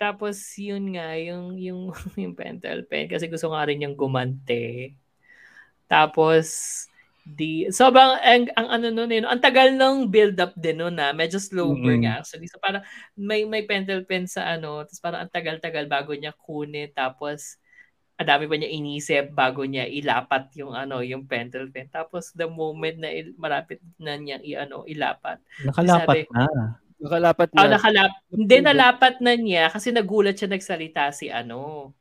Tapos 0.00 0.40
yun 0.56 0.96
nga, 0.96 1.12
yung, 1.20 1.60
yung, 1.60 1.92
yung 2.24 2.32
pentel 2.32 2.88
pen, 2.88 3.04
kasi 3.04 3.28
gusto 3.28 3.52
nga 3.52 3.68
rin 3.68 3.84
yung 3.84 3.92
gumante. 3.92 4.96
Tapos, 5.84 6.48
di, 7.20 7.68
sobrang, 7.68 8.16
ang, 8.16 8.48
ang 8.56 8.68
ano 8.80 8.88
nun, 8.88 9.12
yun, 9.12 9.28
ang 9.28 9.44
tagal 9.44 9.76
ng 9.76 10.08
build-up 10.08 10.56
din 10.56 10.80
nun 10.80 10.96
na, 10.96 11.12
medyo 11.12 11.36
slow 11.36 11.76
burn 11.76 12.00
mm-hmm. 12.00 12.16
actually. 12.16 12.48
So 12.48 12.56
parang 12.56 12.80
may, 13.12 13.44
may 13.44 13.68
pentel 13.68 14.08
pen 14.08 14.24
sa 14.24 14.48
ano, 14.48 14.88
tapos 14.88 15.04
parang 15.04 15.20
ang 15.28 15.32
tagal-tagal 15.36 15.84
bago 15.84 16.16
niya 16.16 16.32
kunin, 16.32 16.88
tapos 16.96 17.60
ang 18.16 18.28
dami 18.28 18.44
pa 18.48 18.56
niya 18.56 18.72
inisip 18.72 19.32
bago 19.32 19.64
niya 19.64 19.88
ilapat 19.88 20.52
yung 20.60 20.76
ano 20.76 21.00
yung 21.00 21.24
pentel 21.24 21.72
pen 21.72 21.88
tapos 21.88 22.36
the 22.36 22.44
moment 22.44 23.00
na 23.00 23.08
il- 23.08 23.32
malapit 23.40 23.80
na 23.96 24.12
niya 24.12 24.36
i 24.44 24.52
ano 24.60 24.84
ilapat 24.84 25.40
nakalapat 25.64 26.28
sabi, 26.28 26.36
na 26.36 26.76
Nakalapat 27.00 27.48
na. 27.52 27.58
Oh, 27.64 27.70
nakalap. 27.72 28.10
Hindi, 28.28 28.56
nalapat 28.60 29.14
na 29.24 29.32
niya 29.34 29.72
kasi 29.72 29.88
nagulat 29.90 30.36
siya 30.36 30.52
nagsalita 30.52 31.10
si 31.16 31.32
ano. 31.32 31.92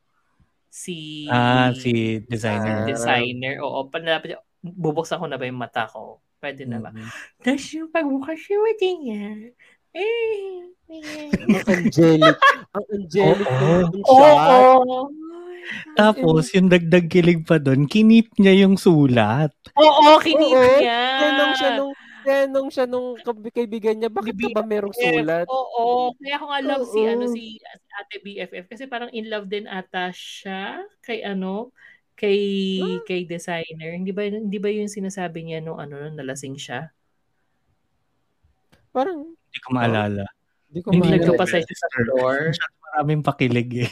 Si... 0.69 1.25
Ah, 1.31 1.73
si 1.73 2.21
designer. 2.29 2.85
Si 2.85 2.93
designer. 2.93 3.63
Oo, 3.63 3.87
panalapit 3.89 4.35
niya. 4.35 4.39
Bubuksan 4.59 5.17
ko 5.17 5.25
na 5.25 5.39
ba 5.39 5.47
yung 5.47 5.57
mata 5.57 5.87
ko? 5.87 6.19
Pwede 6.39 6.67
na 6.67 6.83
ba? 6.83 6.91
Mm-hmm. 6.91 7.09
Tapos 7.41 7.65
yung 7.73 7.89
pagbukas 7.89 8.39
yung 8.51 8.63
mata 8.63 8.89
niya, 8.99 9.25
eh, 9.89 10.69
ang 10.89 11.67
angelic. 11.67 12.37
Ang 12.75 12.87
angelic. 12.93 13.47
Oo. 14.05 14.19
Oh, 14.19 14.83
oh. 14.85 15.05
Tapos, 15.93 16.49
yung 16.57 16.69
dagdag 16.69 17.05
kilig 17.09 17.45
pa 17.45 17.61
doon, 17.61 17.85
kinip 17.85 18.33
niya 18.41 18.65
yung 18.65 18.73
sulat. 18.73 19.53
Oo, 19.77 20.17
kinip 20.17 20.49
Oo, 20.49 20.81
niya. 20.81 21.01
Ganun 21.21 21.51
siya 21.53 21.69
nung 21.77 21.93
tinanong 22.29 22.69
siya 22.69 22.85
nung 22.85 23.17
kaibigan 23.49 23.97
niya, 23.97 24.13
bakit 24.13 24.37
ka 24.37 24.53
ba 24.53 24.61
merong 24.61 24.93
sulat? 24.93 25.49
Oo, 25.49 26.13
kaya 26.21 26.37
ako 26.37 26.45
nga 26.45 26.61
love 26.61 26.85
si, 26.85 27.01
ano, 27.09 27.25
si, 27.25 27.43
si 27.57 27.91
Ate 27.97 28.15
BFF 28.21 28.65
kasi 28.69 28.85
parang 28.85 29.09
in 29.09 29.25
love 29.27 29.49
din 29.49 29.65
ata 29.65 30.13
siya 30.13 30.85
kay 31.01 31.25
ano, 31.25 31.73
kay 32.13 32.41
huh? 32.83 33.01
kay 33.09 33.25
designer. 33.25 33.97
Hindi 33.97 34.13
ba 34.13 34.29
hindi 34.29 34.57
ba 34.61 34.69
yung 34.69 34.91
sinasabi 34.91 35.49
niya 35.49 35.59
nung 35.65 35.81
ano 35.81 35.97
nung 35.97 36.19
nalasing 36.21 36.55
siya? 36.59 36.93
Parang 38.93 39.25
hindi 39.25 39.59
ko 39.65 39.69
maalala. 39.73 40.25
Hindi 40.69 40.79
ko 40.85 40.89
maalala. 40.93 41.17
Nagpapasay 41.17 41.61
siya 41.65 41.77
sa 41.81 41.89
door. 42.13 42.53
Maraming 42.93 43.25
pakilig 43.25 43.89
eh. 43.89 43.91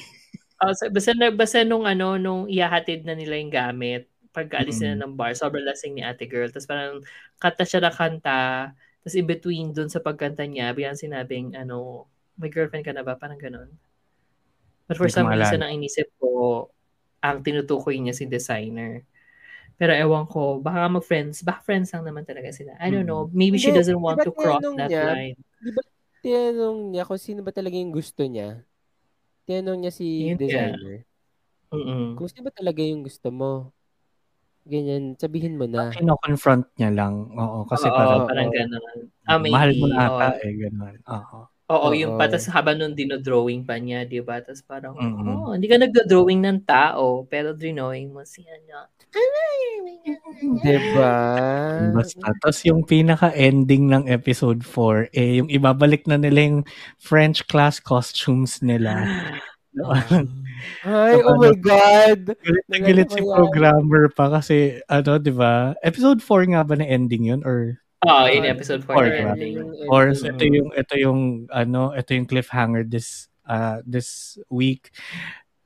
Oh, 0.57 0.73
basta, 0.73 1.13
basta 1.13 1.61
nung 1.61 1.85
ano, 1.85 2.17
nung 2.17 2.49
ihahatid 2.49 3.05
na 3.05 3.13
nila 3.13 3.37
yung 3.37 3.53
gamit, 3.53 4.09
pagkaalis 4.37 4.85
mm-hmm. 4.85 5.01
na 5.01 5.09
ng 5.09 5.17
bar, 5.17 5.33
sobrang 5.33 5.65
lasing 5.65 5.97
ni 5.97 6.05
ate 6.05 6.29
girl. 6.29 6.45
Tapos 6.53 6.69
parang 6.69 7.01
kanta 7.41 7.65
siya 7.65 7.81
na 7.81 7.89
kanta. 7.89 8.69
Tapos 9.01 9.15
in 9.17 9.25
between 9.25 9.73
dun 9.73 9.89
sa 9.89 9.97
pagkanta 9.97 10.45
niya, 10.45 10.77
bigyan 10.77 10.93
sinabing, 10.93 11.57
ano, 11.57 12.05
may 12.37 12.53
girlfriend 12.53 12.85
ka 12.85 12.93
na 12.93 13.01
ba? 13.01 13.17
Parang 13.17 13.41
ganun. 13.41 13.73
But 14.85 15.01
for 15.01 15.09
some 15.09 15.25
reason, 15.25 15.65
ang 15.65 15.73
inisip 15.81 16.13
ko, 16.21 16.69
ang 17.25 17.41
tinutukoy 17.41 17.97
niya 17.97 18.13
si 18.13 18.29
designer. 18.29 19.01
Pero 19.77 19.93
ewan 19.93 20.29
ko, 20.29 20.61
baka 20.61 20.85
mag-friends, 20.85 21.41
baka 21.41 21.65
friends 21.65 21.89
lang 21.93 22.05
naman 22.05 22.23
talaga 22.25 22.53
sila. 22.53 22.77
I 22.77 22.93
don't 22.93 23.09
know. 23.09 23.29
Maybe 23.33 23.57
she 23.57 23.73
doesn't 23.73 23.99
want 23.99 24.21
to 24.21 24.31
cross 24.31 24.61
that 24.61 24.89
niya, 24.89 25.05
line. 25.17 25.37
Di 25.37 25.71
ba 25.73 25.81
tinanong 26.21 26.93
niya 26.93 27.03
kung 27.05 27.21
sino 27.21 27.41
ba 27.41 27.53
talaga 27.53 27.77
yung 27.77 27.93
gusto 27.93 28.25
niya? 28.25 28.61
Tinanong 29.45 29.85
niya 29.85 29.93
si 29.93 30.33
Yun 30.33 30.37
designer. 30.37 31.05
Mm-mm. 31.73 32.15
Kung 32.15 32.29
sino 32.31 32.47
ba 32.47 32.53
talaga 32.53 32.79
yung 32.81 33.03
gusto 33.05 33.27
mo? 33.29 33.75
Ganyan, 34.67 35.15
sabihin 35.15 35.55
mo 35.55 35.65
na. 35.65 35.95
Kino-confront 35.95 36.67
niya 36.75 36.91
lang. 36.91 37.31
Oo, 37.31 37.63
kasi 37.63 37.87
Oo, 37.87 37.95
parang, 37.95 38.27
parang 38.27 38.49
gano'n. 38.51 38.97
Ah, 39.23 39.39
maybe, 39.39 39.55
mahal 39.55 39.71
mo 39.79 39.85
na 39.87 39.99
ata 40.11 40.27
oh. 40.35 40.43
eh, 40.43 40.53
gano'n. 40.59 40.95
Oo. 41.07 41.39
Oo, 41.67 41.91
yung 41.91 42.15
patas 42.15 42.47
habang 42.47 42.79
nung 42.79 42.95
dino-drawing 42.95 43.67
pa 43.67 43.75
niya, 43.75 44.07
di 44.07 44.23
ba? 44.23 44.39
Tapos 44.39 44.63
parang, 44.63 44.95
mm-hmm. 44.95 45.27
oh, 45.27 45.51
hindi 45.51 45.67
ka 45.67 45.75
nagdo-drawing 45.75 46.39
ng 46.39 46.59
tao, 46.63 47.27
pero 47.27 47.51
drawing 47.51 48.15
mo 48.15 48.23
siya 48.23 48.55
ano. 48.55 48.87
Diba? 50.63 51.15
Basta. 51.91 52.31
Tapos 52.39 52.63
yung 52.63 52.87
pinaka-ending 52.87 53.83
ng 53.91 54.03
episode 54.07 54.63
4, 54.63 55.11
eh, 55.11 55.43
yung 55.43 55.51
ibabalik 55.51 56.07
na 56.07 56.15
nila 56.15 56.39
yung 56.47 56.59
French 57.03 57.43
class 57.51 57.83
costumes 57.83 58.63
nila. 58.63 59.03
Ay, 60.85 61.19
oh 61.21 61.37
my 61.37 61.55
God. 61.57 62.33
Galit 62.37 62.65
na 62.69 62.77
galit 62.81 63.09
si 63.11 63.21
programmer 63.21 64.09
pa 64.11 64.29
kasi, 64.31 64.81
ano, 64.87 65.17
di 65.21 65.33
ba? 65.33 65.73
Episode 65.83 66.19
4 66.21 66.53
nga 66.53 66.61
ba 66.65 66.75
na 66.77 66.85
ending 66.87 67.29
yun? 67.29 67.41
Or 67.45 67.77
Oh, 68.05 68.29
in 68.29 68.45
episode 68.45 68.85
4 68.85 68.93
or, 68.93 69.05
ending. 69.09 69.57
Or 69.89 70.13
ito 70.13 70.43
yung 70.45 70.69
ito 70.77 70.93
yung 71.01 71.21
ano, 71.49 71.97
ito 71.97 72.13
yung 72.13 72.29
cliffhanger 72.29 72.85
this 72.85 73.25
uh 73.49 73.81
this 73.89 74.37
week. 74.53 74.93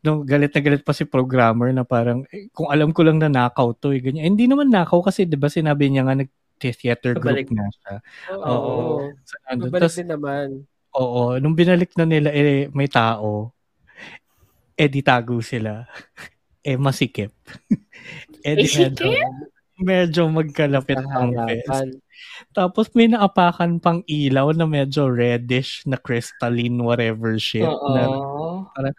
No, 0.01 0.23
galit 0.23 0.55
na 0.55 0.63
galit 0.63 0.81
pa 0.81 0.95
si 0.95 1.03
programmer 1.03 1.69
na 1.75 1.83
parang 1.83 2.23
eh, 2.31 2.47
kung 2.55 2.71
alam 2.71 2.95
ko 2.95 3.03
lang 3.03 3.19
na 3.19 3.27
nakaw 3.29 3.75
to, 3.77 3.91
eh, 3.91 3.99
ganyan. 3.99 4.23
Eh, 4.25 4.29
hindi 4.31 4.47
naman 4.47 4.71
nakaw 4.71 5.03
kasi 5.03 5.27
'di 5.27 5.35
ba 5.35 5.51
sinabi 5.51 5.91
niya 5.91 6.07
nga 6.07 6.17
nag 6.23 6.31
theater 6.61 7.17
group 7.17 7.41
Babalik. 7.41 7.49
na 7.51 7.65
siya. 7.73 7.93
Oo. 8.37 8.45
oo. 8.47 8.95
So, 9.25 9.33
Babalik 9.57 9.91
din 9.97 10.09
naman. 10.09 10.47
Oo, 10.93 11.39
nung 11.41 11.55
binalik 11.57 11.91
na 11.97 12.05
nila 12.05 12.29
eh 12.31 12.67
may 12.71 12.87
tao 12.87 13.55
eh 14.75 14.89
di 14.89 15.01
tago 15.01 15.39
sila. 15.43 15.85
eh 16.67 16.77
masikip. 16.77 17.33
eh 18.47 18.53
di 18.55 18.67
medyo, 18.69 19.09
medyo 19.81 20.21
magkalapit 20.29 21.01
ang 21.01 21.33
face. 21.33 21.97
Tapos 22.53 22.91
may 22.93 23.09
naapakan 23.09 23.81
pang 23.81 24.05
ilaw 24.05 24.53
na 24.53 24.69
medyo 24.69 25.09
reddish 25.09 25.81
na 25.89 25.97
crystalline 25.97 26.77
whatever 26.77 27.37
shit. 27.41 27.65
Oo. 27.65 27.93
Na, 27.95 28.03
parang, 28.75 28.95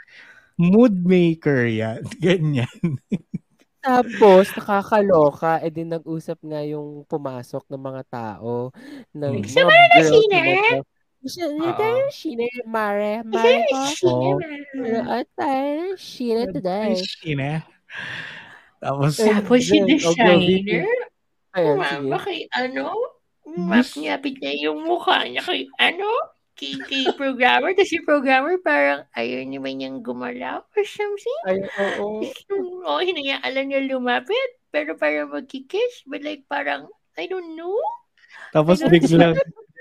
mood 0.58 0.94
maker 1.06 1.66
yan. 1.66 2.02
Ganyan. 2.24 2.78
Tapos, 3.82 4.46
nakakaloka, 4.54 5.58
eh 5.58 5.74
din 5.74 5.90
nag-usap 5.90 6.38
nga 6.46 6.62
yung 6.62 7.02
pumasok 7.02 7.66
ng 7.66 7.82
mga 7.82 8.02
tao. 8.06 8.70
Ng 9.10 9.42
mga 9.42 9.82
girls, 9.90 10.86
Sheena, 11.22 12.10
Sheena, 12.10 12.46
Mare, 12.66 13.22
Mare 13.22 13.62
ko. 14.02 14.42
At 15.06 15.30
tayo, 15.38 15.94
Sheena 15.94 16.50
today. 16.50 16.98
Sheena. 16.98 17.62
Tapos, 18.82 19.22
Tapos 19.22 19.62
si 19.62 19.78
The 19.78 19.96
Shiner. 20.02 20.90
Ma'am, 21.54 22.10
bakit 22.10 22.50
ano? 22.58 22.90
Map 23.46 23.86
niya 23.94 24.18
niya 24.18 24.52
yung 24.70 24.82
mukha 24.82 25.22
niya 25.28 25.44
kay 25.46 25.70
ano? 25.78 26.10
Kay, 26.58 26.74
kay 26.90 27.04
programmer. 27.14 27.70
Tapos 27.76 27.94
yung 27.94 28.08
programmer 28.08 28.58
parang 28.58 29.06
ayaw 29.14 29.46
naman 29.46 29.78
niyang 29.78 30.02
gumalaw 30.02 30.66
or 30.66 30.84
something. 30.86 31.42
Ay, 31.46 31.62
oo. 31.78 32.26
Oo, 32.82 32.98
hinayaan 32.98 33.70
niya 33.70 33.86
lumapit. 33.86 34.50
Pero 34.74 34.98
parang 34.98 35.30
magkikiss. 35.30 36.08
But 36.10 36.26
like 36.26 36.48
parang, 36.50 36.90
I 37.14 37.30
don't 37.30 37.54
know. 37.54 37.76
Tapos 38.50 38.82
biglang, 38.82 39.36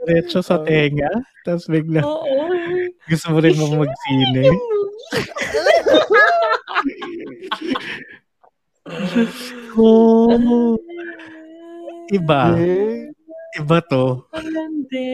diretso 0.06 0.42
sa 0.42 0.62
tenga, 0.66 1.10
tapos 1.46 1.66
bigla, 1.70 2.02
Oo. 2.02 2.50
gusto 3.10 3.28
mo 3.34 3.38
rin 3.42 3.58
mong 3.58 3.86
magsine. 3.86 4.46
oh, 9.78 10.78
iba. 12.10 12.42
Iba 13.52 13.78
to. 13.84 14.24
Ang 14.32 14.48
landi. 14.48 15.12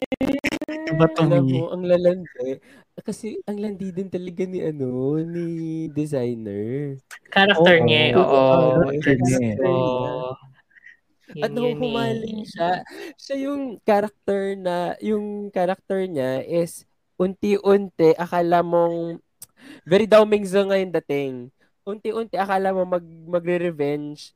Iba 0.94 1.06
to 1.10 1.22
Alam 1.26 1.46
mo, 1.50 1.74
ang 1.74 1.84
lalandi. 1.84 2.62
Kasi 3.02 3.38
ang 3.46 3.58
landi 3.62 3.94
din 3.94 4.10
talaga 4.10 4.46
ni 4.46 4.62
ano, 4.62 5.18
ni 5.22 5.46
designer. 5.90 6.98
Character 7.34 7.78
oh, 7.82 7.86
niya, 7.86 8.02
oo. 8.14 8.42
Character 9.02 9.16
niya. 9.26 9.54
Oo. 11.36 11.44
At 11.44 11.52
nung 11.52 11.76
humaling 11.76 12.48
siya, 12.48 12.84
siya 13.20 13.36
yung 13.50 13.84
character 13.84 14.56
na, 14.56 14.96
yung 15.04 15.52
character 15.52 16.00
niya 16.08 16.40
is 16.46 16.88
unti-unti, 17.20 18.16
akala 18.16 18.64
mong, 18.64 19.20
very 19.84 20.08
Daomingzo 20.08 20.64
ngayon 20.64 20.92
dating. 21.04 21.34
Unti-unti, 21.84 22.40
akala 22.40 22.72
mo 22.72 22.88
mag, 22.88 23.04
magre-revenge, 23.04 24.32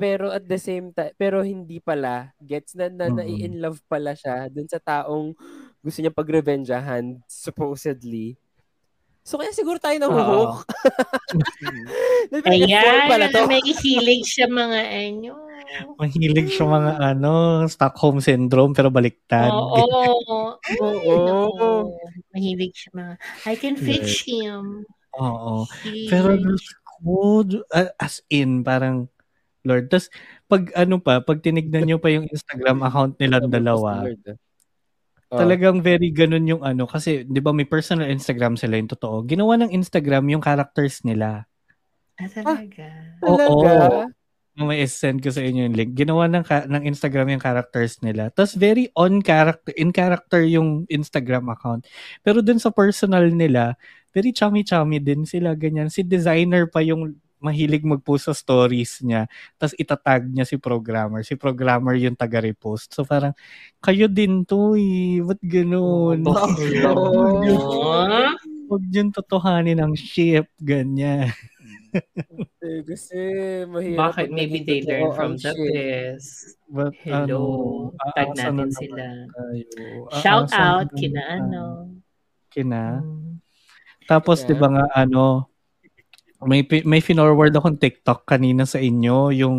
pero 0.00 0.32
at 0.34 0.46
the 0.48 0.58
same 0.58 0.90
time, 0.90 1.14
pero 1.14 1.42
hindi 1.46 1.78
pala. 1.78 2.34
Gets 2.42 2.74
na, 2.74 2.90
na, 2.90 3.06
na 3.12 3.22
in 3.26 3.62
love 3.62 3.78
pala 3.86 4.14
siya 4.18 4.50
dun 4.50 4.66
sa 4.66 4.82
taong 4.82 5.34
gusto 5.82 5.98
niya 6.02 6.10
pag-revengeahan, 6.14 7.22
supposedly. 7.30 8.34
So 9.22 9.38
kaya 9.38 9.54
siguro 9.54 9.78
tayo 9.78 10.02
nahuhook. 10.02 10.66
Ayan, 12.50 13.06
pala 13.06 13.30
to. 13.30 13.46
may 13.46 13.62
hilig 13.62 14.26
siya 14.26 14.50
mga 14.50 14.80
enyo. 14.90 15.34
Mahilig 15.96 16.52
siya 16.52 16.66
mga 16.66 16.92
ano, 17.14 17.62
Stockholm 17.64 18.18
Syndrome 18.18 18.74
pero 18.74 18.90
baliktad. 18.90 19.48
Oo. 19.48 20.20
Oo. 20.26 20.38
Oo. 20.82 21.68
Mahilig 22.34 22.74
siya 22.74 22.90
mga, 22.92 23.14
I 23.46 23.54
can 23.54 23.78
fix 23.78 24.26
him. 24.26 24.82
Oo. 25.16 25.64
He- 25.86 26.10
Pero 26.10 26.34
Diyos 26.34 26.66
ko, 27.00 27.46
a- 27.70 27.94
as 27.96 28.20
in, 28.26 28.60
parang, 28.62 29.06
Lord. 29.62 29.86
Tapos, 29.86 30.10
pag 30.50 30.66
ano 30.74 30.98
pa, 30.98 31.22
pag 31.22 31.38
tinignan 31.38 31.86
nyo 31.86 31.98
pa 32.02 32.10
yung 32.10 32.26
Instagram 32.26 32.82
account 32.82 33.14
nilang 33.16 33.48
dalawa, 33.48 34.02
Oh. 35.32 35.40
talagang 35.40 35.80
very 35.80 36.12
ganun 36.12 36.44
yung 36.44 36.60
ano. 36.60 36.84
Kasi, 36.84 37.24
di 37.24 37.40
ba 37.40 37.56
may 37.56 37.64
personal 37.64 38.12
Instagram 38.12 38.60
sila 38.60 38.76
yung 38.76 38.92
totoo. 38.92 39.24
Ginawa 39.24 39.56
ng 39.56 39.72
Instagram 39.72 40.28
yung 40.28 40.44
characters 40.44 41.00
nila. 41.08 41.48
Ah, 42.20 42.28
talaga. 42.28 42.86
Talaga? 43.24 44.12
May 44.52 44.84
send 44.84 45.24
ko 45.24 45.32
sa 45.32 45.40
inyo 45.40 45.64
yung 45.64 45.76
link. 45.80 45.96
Ginawa 45.96 46.28
ng, 46.28 46.44
ka- 46.44 46.68
ng 46.68 46.84
Instagram 46.84 47.32
yung 47.32 47.40
characters 47.40 47.96
nila. 48.04 48.28
Tapos 48.28 48.52
very 48.52 48.92
on 48.92 49.24
character, 49.24 49.72
in 49.80 49.88
character 49.88 50.44
yung 50.44 50.84
Instagram 50.92 51.48
account. 51.48 51.88
Pero 52.20 52.44
dun 52.44 52.60
sa 52.60 52.68
personal 52.68 53.32
nila, 53.32 53.80
very 54.12 54.28
chummy-chummy 54.36 55.00
din 55.00 55.24
sila, 55.24 55.56
ganyan. 55.56 55.88
Si 55.88 56.04
designer 56.04 56.68
pa 56.68 56.84
yung 56.84 57.16
mahilig 57.42 57.82
mag-post 57.82 58.30
sa 58.30 58.34
stories 58.34 59.02
niya. 59.02 59.26
Tapos 59.58 59.74
itatag 59.76 60.30
niya 60.30 60.46
si 60.46 60.56
programmer. 60.56 61.26
Si 61.26 61.34
programmer 61.34 61.98
yung 61.98 62.14
taga-repost. 62.14 62.94
So 62.94 63.02
parang, 63.02 63.34
kayo 63.82 64.06
din 64.06 64.46
to 64.46 64.78
eh. 64.78 65.20
Ba't 65.20 65.42
ganun? 65.42 66.24
Oh. 66.92 68.72
Huwag 68.72 68.88
yung 68.88 69.12
totohanin 69.12 69.76
ng 69.82 69.92
ship. 69.92 70.48
Ganyan. 70.56 71.28
Kasi 72.88 73.18
mahirap. 73.68 74.16
Bakit? 74.16 74.32
Maybe 74.32 74.64
they 74.64 74.80
learn 74.80 75.12
ang 75.12 75.16
from 75.16 75.32
the 75.36 75.52
best. 75.52 76.56
But, 76.72 76.96
Hello. 77.04 77.92
ano, 77.92 78.10
Tag 78.16 78.32
natin 78.32 78.44
naman 78.48 78.70
sila. 78.72 79.04
Shout 80.24 80.48
out 80.56 80.88
kina 80.96 81.20
ano. 81.36 81.92
Kina? 82.48 83.04
Mm. 83.04 83.44
Tapos, 84.08 84.40
Yeah. 84.42 84.48
di 84.48 84.54
ba 84.56 84.68
nga, 84.72 84.84
ano, 84.96 85.51
may, 86.46 86.62
may 86.84 87.00
finorward 87.00 87.54
akong 87.54 87.78
TikTok 87.78 88.26
kanina 88.26 88.66
sa 88.66 88.78
inyo, 88.78 89.30
yung 89.34 89.56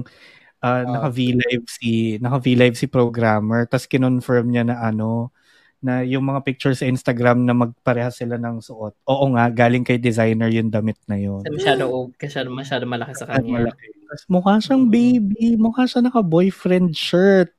ah, 0.63 0.83
naka-V-Live 0.87 1.67
si, 1.67 2.17
naka-V-Live 2.19 2.79
si 2.79 2.87
programmer, 2.87 3.67
tapos 3.67 3.87
kinonfirm 3.87 4.47
niya 4.51 4.63
na 4.67 4.79
ano, 4.79 5.35
na 5.83 5.99
yung 6.07 6.23
mga 6.23 6.47
pictures 6.47 6.79
sa 6.79 6.87
Instagram 6.87 7.43
na 7.43 7.51
magparehas 7.51 8.15
sila 8.15 8.39
ng 8.39 8.63
suot. 8.63 9.03
Oo 9.03 9.25
nga, 9.35 9.51
galing 9.51 9.83
kay 9.83 9.99
designer 9.99 10.47
yung 10.47 10.71
damit 10.71 10.95
na 11.11 11.19
yun. 11.19 11.43
Kasi 11.43 11.59
masyado, 11.59 11.83
masyado, 12.15 12.47
masyado 12.47 12.83
malaki 12.87 13.13
sa 13.19 13.27
kanya. 13.27 13.67
malaki. 13.67 13.91
Tapos 14.07 14.25
mukha 14.31 14.55
siyang 14.63 14.87
baby, 14.87 15.59
mukha 15.59 15.83
siya 15.83 15.99
naka-boyfriend 16.07 16.95
shirt. 16.95 17.51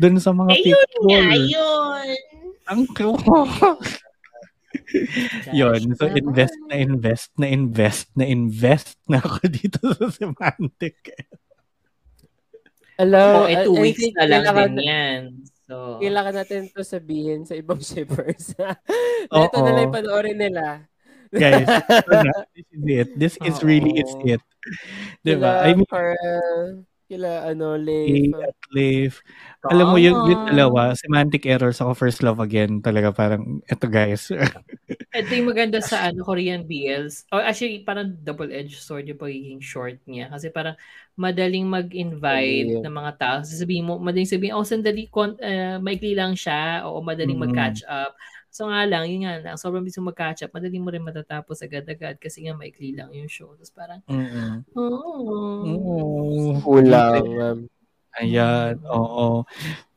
Doon 0.00 0.16
sa 0.16 0.32
mga 0.32 0.48
Ayun 0.56 0.72
nga, 0.72 0.80
picture. 0.80 1.44
yun. 1.52 2.08
Ang 2.72 2.82
cute. 2.96 3.20
Yun. 5.58 5.80
So, 5.96 6.06
invest 6.08 6.56
na 6.68 6.76
invest 6.76 7.30
na 7.36 7.46
invest 7.46 8.06
na 8.14 8.24
invest 8.24 8.96
na 9.08 9.18
ako 9.20 9.40
dito 9.58 9.80
sa 9.94 10.06
semantic. 10.12 10.96
Alam, 13.00 13.34
Oh, 13.34 13.46
eh, 13.48 13.64
two 13.64 13.76
I- 13.76 13.82
weeks 13.88 14.04
na 14.14 14.24
lang 14.28 14.44
din 14.46 14.74
yan. 14.84 15.20
So, 15.64 15.96
Kailangan 15.98 16.34
natin 16.36 16.68
to 16.70 16.84
sabihin 16.84 17.48
sa 17.48 17.56
ibang 17.56 17.80
shippers. 17.88 18.52
Ito 19.32 19.56
na 19.64 19.72
lang 19.72 19.88
panoorin 19.94 20.36
nila. 20.36 20.84
Guys, 21.32 21.64
this 22.52 22.68
is 22.76 22.84
it. 22.84 23.08
This 23.16 23.34
is 23.40 23.56
really 23.64 24.04
Oo. 24.04 24.36
it. 24.36 24.44
Diba? 25.24 25.64
I 25.64 25.72
mean, 25.72 25.88
Carl, 25.88 26.84
kila 27.12 27.44
ano, 27.44 27.76
Leif. 27.76 28.32
at 28.40 28.56
Leif. 28.72 29.20
Alam 29.68 29.92
mo, 29.92 29.96
yung, 29.96 30.18
yung 30.26 30.42
Tama. 30.42 30.50
dalawa, 30.50 30.80
semantic 30.96 31.44
errors 31.44 31.76
ako 31.78 31.92
first 31.92 32.24
love 32.24 32.40
again. 32.40 32.80
Talaga 32.80 33.12
parang, 33.12 33.60
eto 33.68 33.86
guys. 33.86 34.32
Ito 35.12 35.28
yung 35.30 35.52
maganda 35.52 35.78
sa 35.78 36.08
ano 36.08 36.24
Korean 36.24 36.64
BLs. 36.64 37.28
Or 37.28 37.44
actually, 37.44 37.84
parang 37.84 38.16
double-edged 38.24 38.80
sword 38.80 39.04
yung 39.06 39.20
pagiging 39.20 39.60
short 39.60 40.00
niya. 40.08 40.32
Kasi 40.32 40.48
parang 40.48 40.74
madaling 41.14 41.68
mag-invite 41.68 42.72
Yeah. 42.72 42.82
ng 42.82 42.94
mga 42.96 43.12
tao. 43.20 43.36
Sasabihin 43.44 43.84
mo, 43.84 44.00
madaling 44.00 44.26
sabihin, 44.26 44.56
oh, 44.56 44.64
sandali, 44.64 45.06
kon- 45.06 45.36
uh, 45.38 45.76
maikli 45.78 46.16
lang 46.16 46.32
siya. 46.32 46.88
O 46.88 47.04
madaling 47.04 47.36
Mm. 47.36 47.44
mag-catch 47.52 47.84
up. 47.84 48.16
So 48.52 48.68
nga 48.68 48.84
lang, 48.84 49.08
yun 49.08 49.24
nga 49.24 49.40
lang, 49.40 49.56
sobrang 49.56 49.80
bilis 49.80 49.96
mag-catch 49.96 50.44
up, 50.44 50.52
madaling 50.52 50.84
mo 50.84 50.92
rin 50.92 51.00
matatapos 51.00 51.64
agad-agad 51.64 52.20
kasi 52.20 52.44
nga 52.44 52.52
maikli 52.52 52.92
lang 52.92 53.08
yung 53.16 53.24
show. 53.24 53.56
Tapos 53.56 53.72
parang, 53.72 54.04
Mm-mm. 54.04 54.60
oh, 54.76 55.64
Oo. 55.64 56.60
Kulang. 56.60 57.24
um, 57.40 57.58
Ayan, 58.20 58.76
oo. 58.92 59.48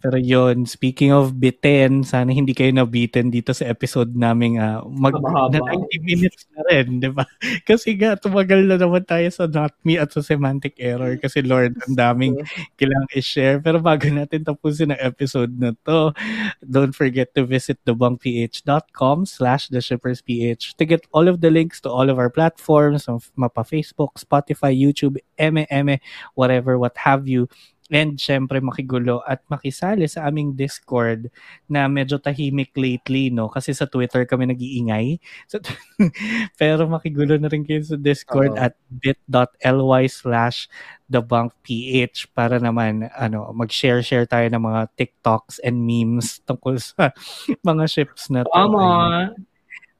Pero 0.05 0.21
yon 0.21 0.69
speaking 0.69 1.09
of 1.09 1.41
bitten, 1.41 2.05
sana 2.05 2.29
hindi 2.29 2.53
kayo 2.53 2.69
nabitin 2.69 3.33
dito 3.33 3.57
sa 3.57 3.65
episode 3.65 4.13
naming 4.13 4.61
ah, 4.61 4.85
mag 4.85 5.17
na 5.17 5.49
90 5.49 5.81
minutes 6.05 6.45
na 6.53 6.61
rin, 6.69 7.01
di 7.01 7.09
ba? 7.09 7.25
Kasi 7.65 7.97
nga, 7.97 8.13
tumagal 8.13 8.69
na 8.69 8.77
naman 8.77 9.01
tayo 9.01 9.25
sa 9.33 9.49
not 9.49 9.73
me 9.81 9.97
at 9.97 10.13
sa 10.13 10.21
semantic 10.21 10.77
error 10.77 11.17
kasi 11.17 11.41
Lord, 11.41 11.73
ang 11.89 11.97
daming 11.97 12.37
kailangang 12.77 13.17
i-share. 13.17 13.57
Pero 13.57 13.81
bago 13.81 14.05
natin 14.05 14.45
tapusin 14.45 14.93
ang 14.93 15.01
episode 15.01 15.57
na 15.57 15.73
to, 15.89 16.13
don't 16.61 16.93
forget 16.93 17.33
to 17.33 17.41
visit 17.41 17.81
thebunkph.com 17.89 19.25
slash 19.25 19.73
theshippersph 19.73 20.77
to 20.77 20.85
get 20.85 21.01
all 21.17 21.25
of 21.25 21.41
the 21.41 21.49
links 21.49 21.81
to 21.81 21.89
all 21.89 22.13
of 22.13 22.21
our 22.21 22.29
platforms, 22.29 23.09
mapa 23.33 23.65
Facebook, 23.65 24.21
Spotify, 24.21 24.69
YouTube, 24.69 25.17
eme, 25.41 25.65
eme, 25.73 25.97
whatever, 26.37 26.77
what 26.77 26.93
have 26.93 27.25
you. 27.25 27.49
And 27.93 28.17
syempre 28.17 28.57
makigulo 28.65 29.21
at 29.29 29.45
makisali 29.45 30.09
sa 30.09 30.25
aming 30.25 30.57
Discord 30.57 31.29
na 31.69 31.85
medyo 31.85 32.17
tahimik 32.17 32.73
lately, 32.73 33.29
no? 33.29 33.45
Kasi 33.45 33.77
sa 33.77 33.85
Twitter 33.85 34.25
kami 34.25 34.49
nag-iingay. 34.49 35.21
So, 35.45 35.61
pero 36.61 36.89
makigulo 36.89 37.37
na 37.37 37.45
rin 37.45 37.61
kayo 37.61 37.85
sa 37.85 37.93
Discord 37.93 38.57
Oo. 38.57 38.61
at 38.65 38.73
bit.ly 38.89 40.03
slash 40.09 40.65
thebunkph 41.05 42.25
para 42.33 42.57
naman 42.57 43.05
ano 43.13 43.53
mag-share-share 43.53 44.25
tayo 44.25 44.49
ng 44.49 44.65
mga 44.65 44.81
TikToks 44.97 45.61
and 45.61 45.77
memes 45.85 46.41
tungkol 46.49 46.81
sa 46.81 47.13
mga 47.69 47.85
ships 47.85 48.33
na 48.33 48.41
to. 48.41 48.49
tama. 48.49 49.29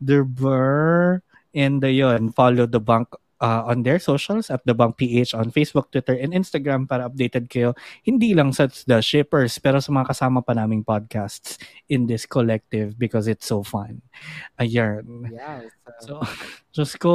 Diba? 0.02 1.22
And 1.56 1.80
uh, 1.80 1.88
yun, 1.88 2.34
follow 2.34 2.66
the 2.66 2.82
bunk 2.82 3.14
uh, 3.42 3.64
on 3.68 3.84
their 3.84 4.00
socials 4.00 4.50
at 4.50 4.62
the 4.66 4.74
bunk 4.74 4.98
PH 4.98 5.34
on 5.34 5.52
Facebook, 5.52 5.92
Twitter, 5.92 6.16
and 6.16 6.34
Instagram 6.34 6.88
para 6.88 7.10
updated 7.10 7.52
kayo. 7.52 7.76
Hindi 8.04 8.34
lang 8.34 8.54
sa 8.56 8.68
the 8.88 9.02
shippers, 9.02 9.60
pero 9.60 9.80
sa 9.80 9.92
mga 9.92 10.16
kasama 10.16 10.40
pa 10.46 10.54
naming 10.56 10.84
podcasts 10.84 11.60
in 11.90 12.08
this 12.08 12.26
collective 12.26 12.98
because 12.98 13.28
it's 13.28 13.48
so 13.48 13.64
fun. 13.64 14.02
Ayan. 14.60 15.32
Yes. 15.32 15.72
So, 16.02 16.22
Diyos 16.76 16.92
ko, 17.00 17.14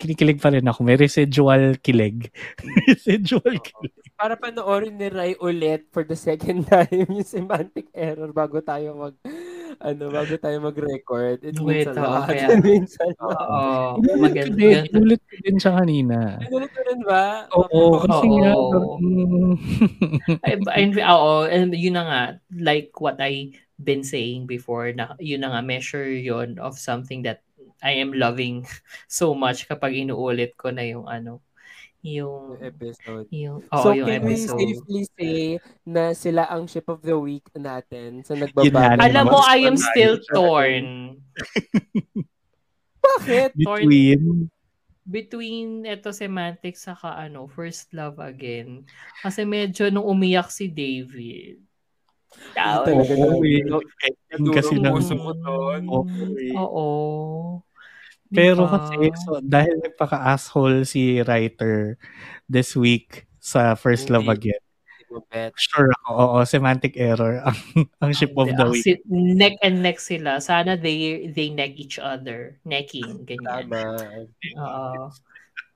kinikilig 0.00 0.40
pa 0.40 0.48
rin 0.48 0.64
ako. 0.64 0.80
May 0.80 0.96
residual 0.96 1.76
kilig. 1.76 2.32
residual 2.88 3.60
kilig. 3.60 3.92
para 4.16 4.32
panoorin 4.32 4.96
ni 4.96 5.12
Rai 5.12 5.36
ulit 5.36 5.92
for 5.92 6.00
the 6.00 6.16
second 6.16 6.64
time 6.72 7.04
yung 7.04 7.20
semantic 7.20 7.92
error 7.92 8.32
bago 8.32 8.64
tayo 8.64 8.96
mag 8.96 9.12
ano 9.76 10.08
bago 10.08 10.40
tayo 10.40 10.56
mag-record. 10.64 11.44
It 11.44 11.60
means 11.60 11.84
Wait, 11.84 11.92
a 11.92 12.00
lot. 12.00 12.24
kaya- 12.24 12.48
It 12.56 12.64
means 12.64 12.96
a 12.96 13.12
lot. 13.12 13.36
Oo, 13.36 14.00
Inulit 14.00 14.08
ko 14.08 14.24
maganda. 14.24 14.56
din. 14.56 14.72
ganda. 14.72 14.88
Inulit 14.88 15.20
ko 15.20 15.34
din 15.44 15.56
siya 15.60 15.72
kanina. 15.76 16.18
Ano 16.40 16.64
ko 16.64 16.78
rin 16.80 17.00
ba? 17.04 17.24
Oo, 17.52 17.80
kasi 18.08 18.26
nga, 18.40 18.52
oo, 21.12 21.44
and 21.44 21.76
yun 21.76 21.94
na 21.94 22.04
nga, 22.08 22.22
like 22.56 22.96
what 22.96 23.20
I 23.20 23.52
been 23.76 24.00
saying 24.00 24.48
before, 24.48 24.88
na 24.96 25.12
yun 25.20 25.44
na 25.44 25.52
nga, 25.52 25.60
measure 25.60 26.08
yon 26.08 26.56
of 26.56 26.80
something 26.80 27.20
that 27.28 27.44
I 27.82 27.98
am 27.98 28.12
loving 28.12 28.64
so 29.10 29.34
much 29.34 29.66
kapag 29.66 29.96
inuulit 29.98 30.56
ko 30.56 30.70
na 30.70 30.84
yung 30.84 31.04
ano, 31.04 31.40
yung, 32.06 32.54
Yung 32.54 32.62
episode. 32.62 33.26
yung, 33.34 33.66
oo, 33.66 33.82
so, 33.82 33.90
yung 33.90 34.06
can 34.06 34.22
we 34.22 34.38
episode. 34.38 34.54
safely 34.62 35.02
say 35.18 35.36
na 35.82 36.14
sila 36.14 36.46
ang 36.46 36.70
ship 36.70 36.86
of 36.86 37.02
the 37.02 37.18
week 37.18 37.42
natin 37.52 38.22
sa 38.22 38.38
nagbabalik? 38.38 38.94
na 38.94 39.10
Alam 39.10 39.26
mo, 39.26 39.42
I 39.42 39.66
am 39.66 39.74
still 39.74 40.22
torn 40.30 41.18
Bakit? 43.02 43.58
between 43.58 44.46
between 45.06 45.86
eto 45.86 46.10
semantics 46.10 46.86
saka 46.86 47.14
ano, 47.14 47.46
first 47.46 47.90
love 47.94 48.18
again. 48.18 48.82
Kasi 49.22 49.46
medyo 49.46 49.86
nung 49.90 50.06
umiyak 50.06 50.50
si 50.50 50.66
David. 50.66 51.62
Talaga 52.56 53.12
Oo, 53.14 53.40
na- 53.40 53.46
eh. 53.46 53.60
no- 53.62 53.84
Ayun 54.32 54.48
kasi 54.50 54.72
Nadurog 54.74 54.82
ng 54.82 54.94
puso 54.94 55.14
mo 55.14 55.32
doon. 55.34 55.80
Oo. 55.86 56.04
Oo. 56.56 56.86
Pero 58.28 58.66
Diba? 58.66 58.72
kasi, 58.74 58.96
so, 59.22 59.38
dahil 59.38 59.74
nagpaka-asshole 59.80 60.82
si 60.82 61.22
writer 61.22 61.94
this 62.44 62.74
week 62.74 63.24
sa 63.38 63.74
First 63.74 64.10
Love. 64.10 64.26
Again, 64.26 64.58
Bet. 65.32 65.56
Sure 65.56 65.88
ako. 66.02 66.10
Oo, 66.12 66.36
semantic 66.44 66.92
error 66.98 67.40
ang, 67.48 67.56
ang 68.02 68.12
ship 68.12 68.36
of 68.36 68.50
the 68.50 68.66
week. 68.68 68.84
si- 68.84 69.00
neck 69.08 69.56
and 69.62 69.80
neck 69.80 69.96
sila. 69.96 70.44
Sana 70.44 70.76
they 70.76 71.30
they 71.32 71.48
neck 71.48 71.72
each 71.80 71.96
other. 71.96 72.60
Necking, 72.68 73.24
ganyan. 73.24 73.64
Tama. 73.64 73.96
Oo. 74.60 74.92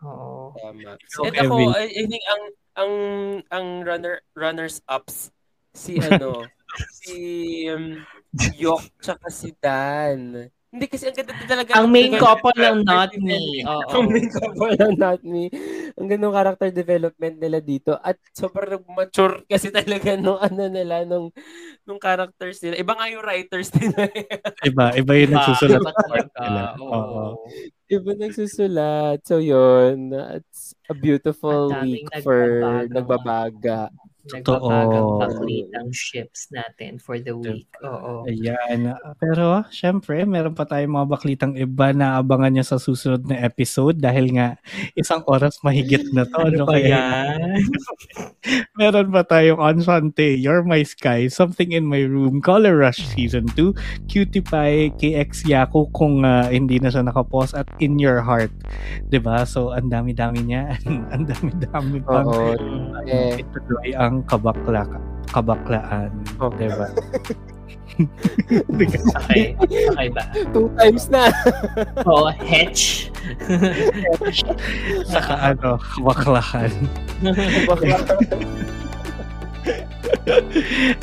Oo. 0.04 0.52
Tama. 0.54 0.92
So, 1.08 1.24
And 1.24 1.40
ako. 1.40 1.72
I, 1.72 1.88
I 1.88 2.04
think 2.04 2.24
ang 2.26 2.42
ang 2.76 2.92
ang 3.48 3.66
runner 3.80 4.20
runners 4.34 4.84
ups 4.84 5.32
si 5.74 5.98
ano 5.98 6.44
si 7.02 7.16
um, 7.70 7.98
Yok 8.62 8.82
tsaka 9.02 9.26
si 9.26 9.51
Dan. 9.59 10.47
Hindi 10.70 10.86
kasi 10.86 11.10
ang 11.10 11.18
ganda 11.18 11.34
talaga. 11.51 11.82
Ang 11.82 11.90
ng 11.90 11.90
main 11.90 12.14
couple 12.14 12.55
lang 12.55 12.86
character 12.86 12.94
not 12.94 13.10
me. 13.18 13.42
Oo. 13.66 13.90
Ang 13.90 14.06
main 14.06 14.28
couple 14.30 14.70
lang 14.78 14.94
not 14.94 15.20
me. 15.26 15.51
Ang 15.98 16.06
ganda 16.06 16.30
ng 16.30 16.36
character 16.38 16.70
development 16.70 17.36
nila 17.42 17.59
dito 17.59 17.98
at 17.98 18.14
sobrang 18.30 18.86
mature 18.94 19.42
kasi 19.51 19.74
talaga 19.74 20.14
nung 20.14 20.38
ano 20.38 20.70
nila 20.70 21.02
nung 21.02 21.34
nung 21.82 21.98
characters 21.98 22.62
nila. 22.62 22.78
Iba 22.78 22.94
nga 22.94 23.10
yung 23.10 23.26
writers 23.26 23.74
nila. 23.82 24.14
Iba, 24.62 24.94
iba 24.94 25.12
yung 25.18 25.32
nagsusulat. 25.34 25.82
Iba 25.82 26.22
ng. 26.38 26.78
Oo. 26.86 27.22
Iba 27.90 28.10
nagsusulat. 28.14 29.18
So 29.26 29.42
yun, 29.42 30.14
it's 30.38 30.78
a 30.86 30.94
beautiful 30.94 31.74
week 31.82 32.06
for 32.22 32.62
nagbabago. 32.62 32.94
nagbabaga. 32.94 33.90
Nagbabagang 34.20 35.01
Totoo. 35.01 35.20
paklitang 35.20 35.88
ships 35.97 36.52
natin 36.52 37.01
for 37.01 37.16
the 37.16 37.32
week. 37.32 37.64
Oo. 37.80 38.28
Ayan. 38.28 38.92
Pero, 39.16 39.64
syempre, 39.72 40.28
meron 40.28 40.52
pa 40.52 40.68
tayong 40.68 40.92
mga 40.92 41.09
baklitang 41.09 41.55
iba 41.56 41.97
na 41.97 42.20
abangan 42.20 42.52
nyo 42.52 42.64
sa 42.66 42.76
susunod 42.76 43.24
na 43.24 43.40
episode 43.40 43.97
dahil 43.97 44.28
nga 44.36 44.60
isang 44.92 45.24
oras 45.24 45.56
mahigit 45.64 46.05
na 46.12 46.28
to. 46.28 46.36
Ano 46.36 46.64
no? 46.64 46.66
pa 46.68 46.76
Kaya 46.76 47.01
meron 48.80 49.09
pa 49.09 49.22
tayong 49.24 49.60
Enchante, 49.60 50.36
You're 50.36 50.64
My 50.64 50.82
Sky, 50.82 51.28
Something 51.30 51.72
in 51.72 51.86
My 51.86 52.02
Room, 52.05 52.40
Color 52.44 52.76
Rush 52.76 53.01
Season 53.14 53.47
2, 53.56 54.09
Cutie 54.10 54.44
Pie, 54.44 54.92
KX 54.97 55.47
Yaku 55.47 55.88
kung 55.94 56.24
ah, 56.24 56.48
hindi 56.48 56.76
na 56.76 56.90
siya 56.90 57.06
nakapos 57.06 57.55
at 57.55 57.68
In 57.80 57.97
Your 57.97 58.20
Heart. 58.20 58.52
ba 59.20 59.44
So, 59.44 59.72
ang 59.72 59.88
dami-dami 59.88 60.44
niya. 60.44 60.76
ang 61.14 61.24
dami-dami 61.28 62.01
pang 62.05 62.26
Oo. 62.28 62.56
ano, 62.56 63.05
Eh. 63.06 63.40
ituloy 63.40 63.90
ang 63.94 64.09
kabakla 64.26 64.82
kabaklaan. 65.30 66.10
Oh. 66.42 66.50
'Di 66.50 66.66
ba 66.74 66.90
Okay. 68.00 69.52
Okay 69.60 70.08
ba? 70.08 70.24
Two 70.56 70.72
times 70.78 71.12
na. 71.12 71.28
Oo, 72.08 72.32
Hetch. 72.32 73.12
Saka 75.12 75.52
ano, 75.52 75.76
kabaklakan. 75.76 76.72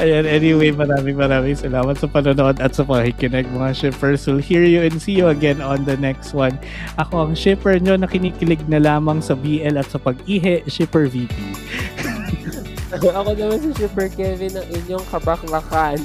Ayan, 0.02 0.26
anyway, 0.26 0.74
maraming 0.74 1.18
maraming 1.18 1.58
salamat 1.58 1.98
sa 1.98 2.10
panonood 2.10 2.58
at 2.58 2.74
sa 2.74 2.82
pakikinig 2.82 3.46
mga 3.54 3.78
shippers. 3.78 4.26
We'll 4.26 4.42
hear 4.42 4.66
you 4.66 4.82
and 4.82 4.98
see 4.98 5.14
you 5.14 5.30
again 5.30 5.62
on 5.62 5.86
the 5.86 5.98
next 5.98 6.34
one. 6.34 6.58
Ako 6.98 7.30
ang 7.30 7.34
shipper 7.38 7.78
nyo 7.78 7.96
na 7.96 8.10
kinikilig 8.10 8.66
na 8.66 8.82
lamang 8.82 9.22
sa 9.22 9.38
BL 9.38 9.78
at 9.78 9.90
sa 9.90 10.02
pag-ihi, 10.02 10.66
Shipper 10.66 11.06
VP. 11.06 11.34
Ako 13.02 13.34
naman 13.34 13.58
si 13.62 13.70
Super 13.78 14.10
Kevin 14.10 14.58
ng 14.58 14.68
inyong 14.82 15.06
kabaklakan. 15.14 15.98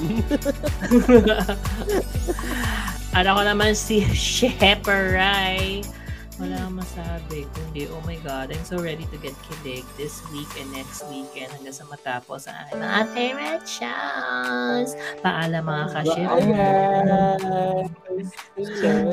At 3.17 3.29
ako 3.29 3.41
naman 3.45 3.77
si 3.77 4.01
Sheperay. 4.09 5.85
Wala 6.41 6.65
akong 6.65 6.81
masabi. 6.81 7.45
Kundi, 7.53 7.85
oh 7.93 8.01
my 8.09 8.17
God, 8.25 8.49
I'm 8.49 8.65
so 8.65 8.81
ready 8.81 9.05
to 9.13 9.17
get 9.21 9.37
kilig 9.45 9.85
this 10.01 10.17
week 10.33 10.49
and 10.57 10.65
next 10.73 11.05
weekend 11.05 11.53
hanggang 11.53 11.77
sa 11.77 11.85
matapos 11.85 12.49
ang 12.49 12.57
aking 12.65 12.81
mga 12.81 13.05
favorite 13.13 13.67
shows. 13.69 14.97
Paalam 15.21 15.61
mga 15.61 15.85
ka-shipper. 15.93 16.41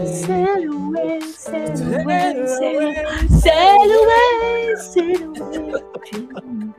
Sail 0.08 0.64
away, 0.72 1.20
sail 1.28 1.76
away, 1.92 2.40
sail 2.48 2.88
away, 2.88 3.04
sail 3.28 3.90
away, 4.00 4.72
sail 4.80 5.28
away. 5.28 6.72